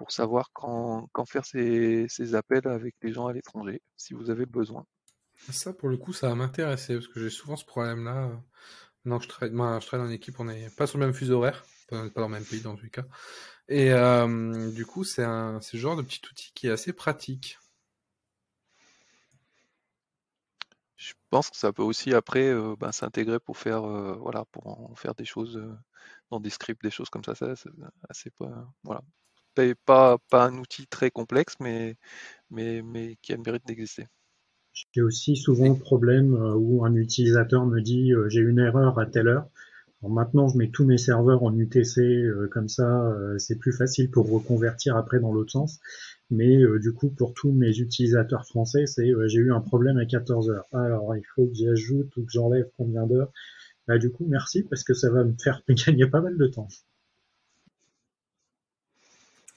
savoir 0.08 0.50
quand, 0.52 1.08
faire 1.26 1.46
ces, 1.46 2.34
appels 2.34 2.68
avec 2.68 2.94
les 3.02 3.12
gens 3.12 3.26
à 3.26 3.32
l'étranger, 3.32 3.80
si 3.96 4.12
vous 4.14 4.30
avez 4.30 4.46
besoin. 4.46 4.84
Ça, 5.50 5.72
pour 5.72 5.88
le 5.88 5.96
coup, 5.96 6.12
ça 6.12 6.28
va 6.28 6.34
m'intéresser 6.34 6.94
parce 6.94 7.08
que 7.08 7.20
j'ai 7.20 7.30
souvent 7.30 7.56
ce 7.56 7.64
problème-là. 7.64 8.30
Non, 9.04 9.18
je 9.20 9.46
moi, 9.48 9.78
je 9.80 9.86
travaille 9.86 10.06
en 10.06 10.10
équipe, 10.10 10.38
on 10.40 10.44
n'est 10.44 10.70
pas 10.70 10.86
sur 10.86 10.98
le 10.98 11.06
même 11.06 11.14
fuseau 11.14 11.38
horaire, 11.38 11.64
n'est 11.92 12.10
pas 12.10 12.20
dans 12.20 12.28
le 12.28 12.34
même 12.34 12.44
pays 12.44 12.60
dans 12.60 12.76
tous 12.76 12.84
les 12.84 12.90
cas. 12.90 13.04
Et 13.68 13.92
euh, 13.92 14.70
du 14.70 14.84
coup, 14.86 15.04
c'est 15.04 15.24
un, 15.24 15.60
le 15.72 15.78
genre 15.78 15.96
de 15.96 16.02
petit 16.02 16.20
outil 16.30 16.52
qui 16.54 16.66
est 16.66 16.70
assez 16.70 16.92
pratique. 16.92 17.58
Je 20.96 21.12
pense 21.30 21.50
que 21.50 21.56
ça 21.56 21.72
peut 21.72 21.82
aussi 21.82 22.14
après 22.14 22.48
euh, 22.48 22.76
ben, 22.78 22.92
s'intégrer 22.92 23.40
pour 23.40 23.58
faire 23.58 23.84
euh, 23.84 24.14
voilà 24.20 24.44
pour 24.52 24.66
en 24.66 24.94
faire 24.94 25.14
des 25.14 25.24
choses 25.24 25.56
euh, 25.56 25.72
dans 26.30 26.40
des 26.40 26.50
scripts, 26.50 26.82
des 26.82 26.90
choses 26.90 27.10
comme 27.10 27.24
ça. 27.24 27.34
ça 27.34 27.56
c'est 27.56 27.70
assez 28.08 28.30
pas 28.30 28.68
voilà. 28.82 29.02
Pas, 29.86 30.18
pas, 30.30 30.46
un 30.46 30.58
outil 30.58 30.88
très 30.88 31.12
complexe, 31.12 31.54
mais, 31.60 31.94
mais, 32.50 32.82
mais 32.82 33.16
qui 33.22 33.32
a 33.32 33.36
le 33.36 33.42
mérite 33.46 33.64
d'exister. 33.64 34.08
J'ai 34.90 35.00
aussi 35.00 35.36
souvent 35.36 35.68
le 35.68 35.78
problème 35.78 36.34
où 36.34 36.84
un 36.84 36.96
utilisateur 36.96 37.64
me 37.64 37.80
dit 37.80 38.10
j'ai 38.26 38.40
une 38.40 38.58
erreur 38.58 38.98
à 38.98 39.06
telle 39.06 39.28
heure. 39.28 39.46
Alors 40.02 40.12
maintenant, 40.12 40.48
je 40.48 40.58
mets 40.58 40.70
tous 40.70 40.84
mes 40.84 40.98
serveurs 40.98 41.44
en 41.44 41.56
UTC, 41.56 42.28
comme 42.50 42.68
ça, 42.68 43.16
c'est 43.38 43.56
plus 43.60 43.72
facile 43.72 44.10
pour 44.10 44.28
reconvertir 44.28 44.96
après 44.96 45.20
dans 45.20 45.32
l'autre 45.32 45.52
sens. 45.52 45.78
Mais 46.34 46.56
euh, 46.56 46.78
du 46.78 46.92
coup, 46.92 47.10
pour 47.10 47.34
tous 47.34 47.52
mes 47.52 47.78
utilisateurs 47.78 48.46
français, 48.46 48.86
c'est 48.86 49.08
euh, 49.10 49.28
j'ai 49.28 49.38
eu 49.38 49.52
un 49.52 49.60
problème 49.60 49.98
à 49.98 50.06
14 50.06 50.50
heures. 50.50 50.66
Alors, 50.72 51.16
il 51.16 51.24
faut 51.34 51.46
que 51.46 51.54
j'ajoute 51.54 52.16
ou 52.16 52.24
que 52.24 52.30
j'enlève 52.32 52.68
combien 52.76 53.06
d'heures. 53.06 53.32
Bah, 53.86 53.98
du 53.98 54.10
coup, 54.10 54.26
merci 54.26 54.62
parce 54.62 54.82
que 54.84 54.94
ça 54.94 55.10
va 55.10 55.24
me 55.24 55.34
faire 55.42 55.62
gagner 55.86 56.06
pas 56.06 56.20
mal 56.20 56.36
de 56.36 56.46
temps. 56.46 56.68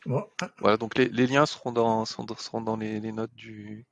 Bon, 0.06 0.24
Voilà, 0.60 0.78
donc 0.78 0.98
les, 0.98 1.10
les 1.10 1.28
liens 1.28 1.46
seront 1.46 1.74
dans, 1.74 2.06
seront, 2.06 2.26
seront 2.38 2.62
dans 2.62 2.78
les, 2.78 3.02
les 3.02 3.12
notes 3.12 3.34
du, 3.36 3.86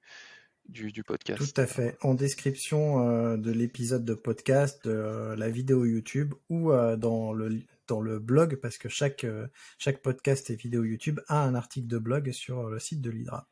du, 0.69 0.91
du 0.91 1.03
podcast. 1.03 1.53
tout 1.53 1.61
à 1.61 1.65
fait. 1.65 1.97
En 2.01 2.13
description 2.13 3.07
euh, 3.07 3.37
de 3.37 3.51
l'épisode 3.51 4.05
de 4.05 4.13
podcast, 4.13 4.85
de 4.85 4.91
euh, 4.91 5.35
la 5.35 5.49
vidéo 5.49 5.85
YouTube 5.85 6.33
ou 6.49 6.71
euh, 6.71 6.95
dans 6.95 7.33
le 7.33 7.59
dans 7.87 8.01
le 8.01 8.19
blog, 8.19 8.55
parce 8.57 8.77
que 8.77 8.89
chaque 8.89 9.23
euh, 9.23 9.47
chaque 9.77 10.01
podcast 10.01 10.49
et 10.49 10.55
vidéo 10.55 10.83
YouTube 10.83 11.19
a 11.27 11.43
un 11.43 11.55
article 11.55 11.87
de 11.87 11.97
blog 11.97 12.31
sur 12.31 12.69
le 12.69 12.79
site 12.79 13.01
de 13.01 13.09
l'Hydra. 13.09 13.47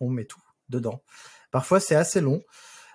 On 0.00 0.10
met 0.10 0.24
tout 0.24 0.42
dedans. 0.68 1.02
Parfois 1.50 1.80
c'est 1.80 1.96
assez 1.96 2.20
long. 2.20 2.42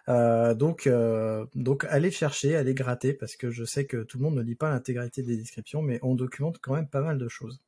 Euh, 0.10 0.54
donc, 0.54 0.88
euh, 0.88 1.46
donc 1.56 1.86
allez 1.90 2.12
chercher, 2.12 2.56
allez 2.56 2.74
gratter, 2.74 3.14
parce 3.14 3.36
que 3.36 3.52
je 3.52 3.64
sais 3.64 3.86
que 3.86 4.04
tout 4.04 4.18
le 4.18 4.24
monde 4.24 4.36
ne 4.36 4.42
lit 4.42 4.56
pas 4.56 4.70
l'intégralité 4.70 5.24
des 5.24 5.38
descriptions, 5.38 5.82
mais 5.82 6.00
on 6.02 6.16
documente 6.16 6.60
quand 6.62 6.76
même 6.76 6.90
pas 6.90 7.02
mal 7.02 7.18
de 7.18 7.28
choses. 7.28 7.62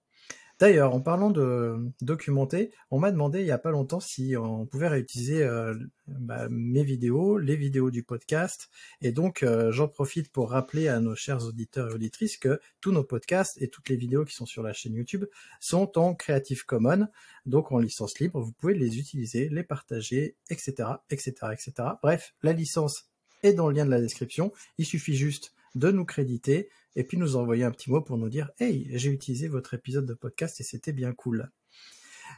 D'ailleurs, 0.57 0.95
en 0.95 1.02
parlant 1.02 1.32
de 1.32 1.91
documenter, 2.02 2.72
on 2.90 2.99
m'a 2.99 3.11
demandé 3.11 3.41
il 3.41 3.45
y 3.45 3.52
a 3.52 3.57
pas 3.57 3.72
longtemps 3.72 3.99
si 3.99 4.36
on 4.38 4.65
pouvait 4.65 4.88
réutiliser 4.88 5.44
euh, 5.44 5.76
bah, 6.07 6.48
mes 6.49 6.84
vidéos, 6.84 7.38
les 7.38 7.57
vidéos 7.57 7.91
du 7.91 8.03
podcast, 8.03 8.69
et 9.02 9.11
donc 9.11 9.44
euh, 9.44 9.73
j'en 9.73 9.90
profite 9.90 10.32
pour 10.32 10.52
rappeler 10.52 10.88
à 10.88 11.02
nos 11.02 11.14
chers 11.14 11.44
auditeurs 11.44 11.90
et 11.90 11.94
auditrices 11.94 12.38
que 12.38 12.61
tous 12.80 12.94
nos 12.94 13.03
podcasts 13.03 13.61
et 13.61 13.68
toutes 13.68 13.90
les 13.90 13.98
vidéos 13.98 14.23
qui 14.23 14.34
sont 14.34 14.45
sur 14.45 14.64
la 14.64 14.72
chaîne 14.72 14.94
YouTube 14.94 15.26
sont 15.60 15.98
en 15.98 16.15
Creative 16.15 16.65
Commons, 16.65 17.07
donc 17.45 17.73
en 17.73 17.80
licence 17.80 18.19
libre. 18.19 18.40
Vous 18.40 18.53
pouvez 18.53 18.76
les 18.76 18.98
utiliser, 18.98 19.49
les 19.49 19.64
partager, 19.64 20.38
etc., 20.49 20.90
etc., 21.10 21.34
etc. 21.52 21.73
Bref, 22.02 22.34
la 22.44 22.53
licence 22.53 23.10
est 23.44 23.53
dans 23.53 23.68
le 23.68 23.76
lien 23.76 23.86
de 23.86 23.91
la 23.91 23.99
description. 23.99 24.53
Il 24.77 24.86
suffit 24.86 25.15
juste 25.15 25.53
de 25.76 25.91
nous 25.91 26.06
créditer 26.06 26.69
et 26.96 27.04
puis 27.04 27.18
nous 27.18 27.36
envoyer 27.36 27.64
un 27.64 27.72
petit 27.72 27.90
mot 27.90 28.02
pour 28.02 28.18
nous 28.18 28.30
dire 28.30 28.52
Hey, 28.60 28.88
j'ai 28.94 29.10
utilisé 29.10 29.48
votre 29.48 29.74
épisode 29.74 30.06
de 30.06 30.14
podcast 30.14 30.60
et 30.60 30.64
c'était 30.64 30.94
bien 30.94 31.14
cool. 31.14 31.50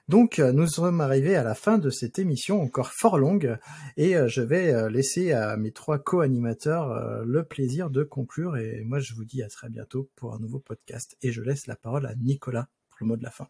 Donc 0.08 0.40
euh, 0.40 0.54
nous 0.54 0.68
sommes 0.68 1.02
arrivés 1.02 1.36
à 1.36 1.44
la 1.44 1.54
fin 1.54 1.78
de 1.78 1.90
cette 1.90 2.18
émission 2.18 2.62
encore 2.62 2.92
fort 2.92 3.18
longue 3.18 3.58
et 3.98 4.16
euh, 4.16 4.28
je 4.28 4.42
vais 4.42 4.74
euh, 4.74 4.90
laisser 4.90 5.34
à 5.34 5.58
mes 5.58 5.72
trois 5.72 6.00
co-animateurs 6.00 7.26
le 7.26 7.44
plaisir 7.44 7.90
de 7.90 8.04
conclure 8.04 8.58
et 8.58 8.84
moi 8.86 9.00
je 9.00 9.14
vous 9.14 9.26
dis 9.26 9.44
à 9.44 9.50
très 9.50 9.70
bientôt 9.70 10.10
pour 10.16 10.34
un 10.34 10.40
nouveau 10.40 10.60
podcast 10.60 11.18
et 11.22 11.32
je 11.32 11.42
laisse 11.42 11.68
la 11.68 11.76
parole 11.76 12.06
à 12.06 12.16
Nicolas 12.16 12.70
pour 12.90 13.00
le 13.02 13.08
mot 13.08 13.18
de 13.18 13.24
la 13.24 13.32
fin. 13.32 13.48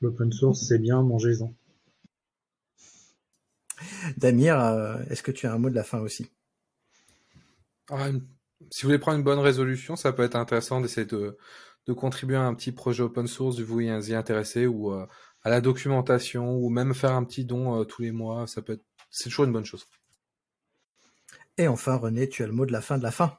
L'open 0.00 0.32
source 0.32 0.66
c'est 0.66 0.80
bien, 0.80 1.02
mangez-en. 1.02 1.54
Damir, 4.16 4.58
est-ce 5.10 5.22
que 5.22 5.32
tu 5.32 5.46
as 5.46 5.52
un 5.52 5.58
mot 5.58 5.70
de 5.70 5.74
la 5.74 5.84
fin 5.84 6.00
aussi? 6.00 6.30
Ah, 7.90 8.10
si 8.70 8.82
vous 8.82 8.88
voulez 8.88 8.98
prendre 8.98 9.18
une 9.18 9.24
bonne 9.24 9.38
résolution, 9.38 9.96
ça 9.96 10.12
peut 10.12 10.22
être 10.22 10.36
intéressant 10.36 10.80
d'essayer 10.80 11.06
de, 11.06 11.36
contribuer 11.94 12.36
à 12.36 12.42
un 12.42 12.54
petit 12.54 12.72
projet 12.72 13.02
open 13.02 13.26
source 13.26 13.58
vous 13.60 13.80
y 13.80 14.14
intéresser 14.14 14.66
ou 14.66 14.92
euh, 14.92 15.06
à 15.42 15.50
la 15.50 15.60
documentation 15.60 16.56
ou 16.56 16.70
même 16.70 16.94
faire 16.94 17.12
un 17.12 17.24
petit 17.24 17.44
don 17.44 17.80
euh, 17.80 17.84
tous 17.84 18.02
les 18.02 18.12
mois. 18.12 18.46
Ça 18.46 18.62
peut 18.62 18.74
être, 18.74 18.84
c'est 19.10 19.24
toujours 19.24 19.44
une 19.44 19.52
bonne 19.52 19.64
chose. 19.64 19.86
Et 21.58 21.68
enfin, 21.68 21.96
René, 21.96 22.28
tu 22.28 22.42
as 22.42 22.46
le 22.46 22.52
mot 22.52 22.64
de 22.64 22.72
la 22.72 22.80
fin 22.80 22.98
de 22.98 23.02
la 23.02 23.10
fin. 23.10 23.38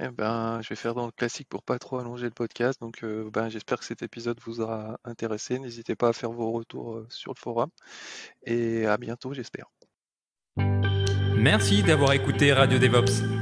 Eh 0.00 0.08
ben, 0.08 0.60
je 0.62 0.70
vais 0.70 0.76
faire 0.76 0.94
dans 0.94 1.06
le 1.06 1.12
classique 1.12 1.48
pour 1.48 1.62
pas 1.62 1.78
trop 1.78 1.98
allonger 1.98 2.24
le 2.24 2.30
podcast. 2.30 2.80
Donc, 2.80 3.02
euh, 3.04 3.28
ben, 3.30 3.48
j'espère 3.48 3.78
que 3.78 3.84
cet 3.84 4.02
épisode 4.02 4.38
vous 4.44 4.60
aura 4.60 4.98
intéressé. 5.04 5.58
N'hésitez 5.58 5.96
pas 5.96 6.08
à 6.08 6.12
faire 6.12 6.32
vos 6.32 6.50
retours 6.52 7.04
sur 7.08 7.32
le 7.34 7.38
forum. 7.38 7.68
Et 8.44 8.86
à 8.86 8.96
bientôt, 8.96 9.34
j'espère. 9.34 9.66
Merci 11.36 11.82
d'avoir 11.82 12.12
écouté 12.12 12.52
Radio 12.52 12.78
DevOps. 12.78 13.41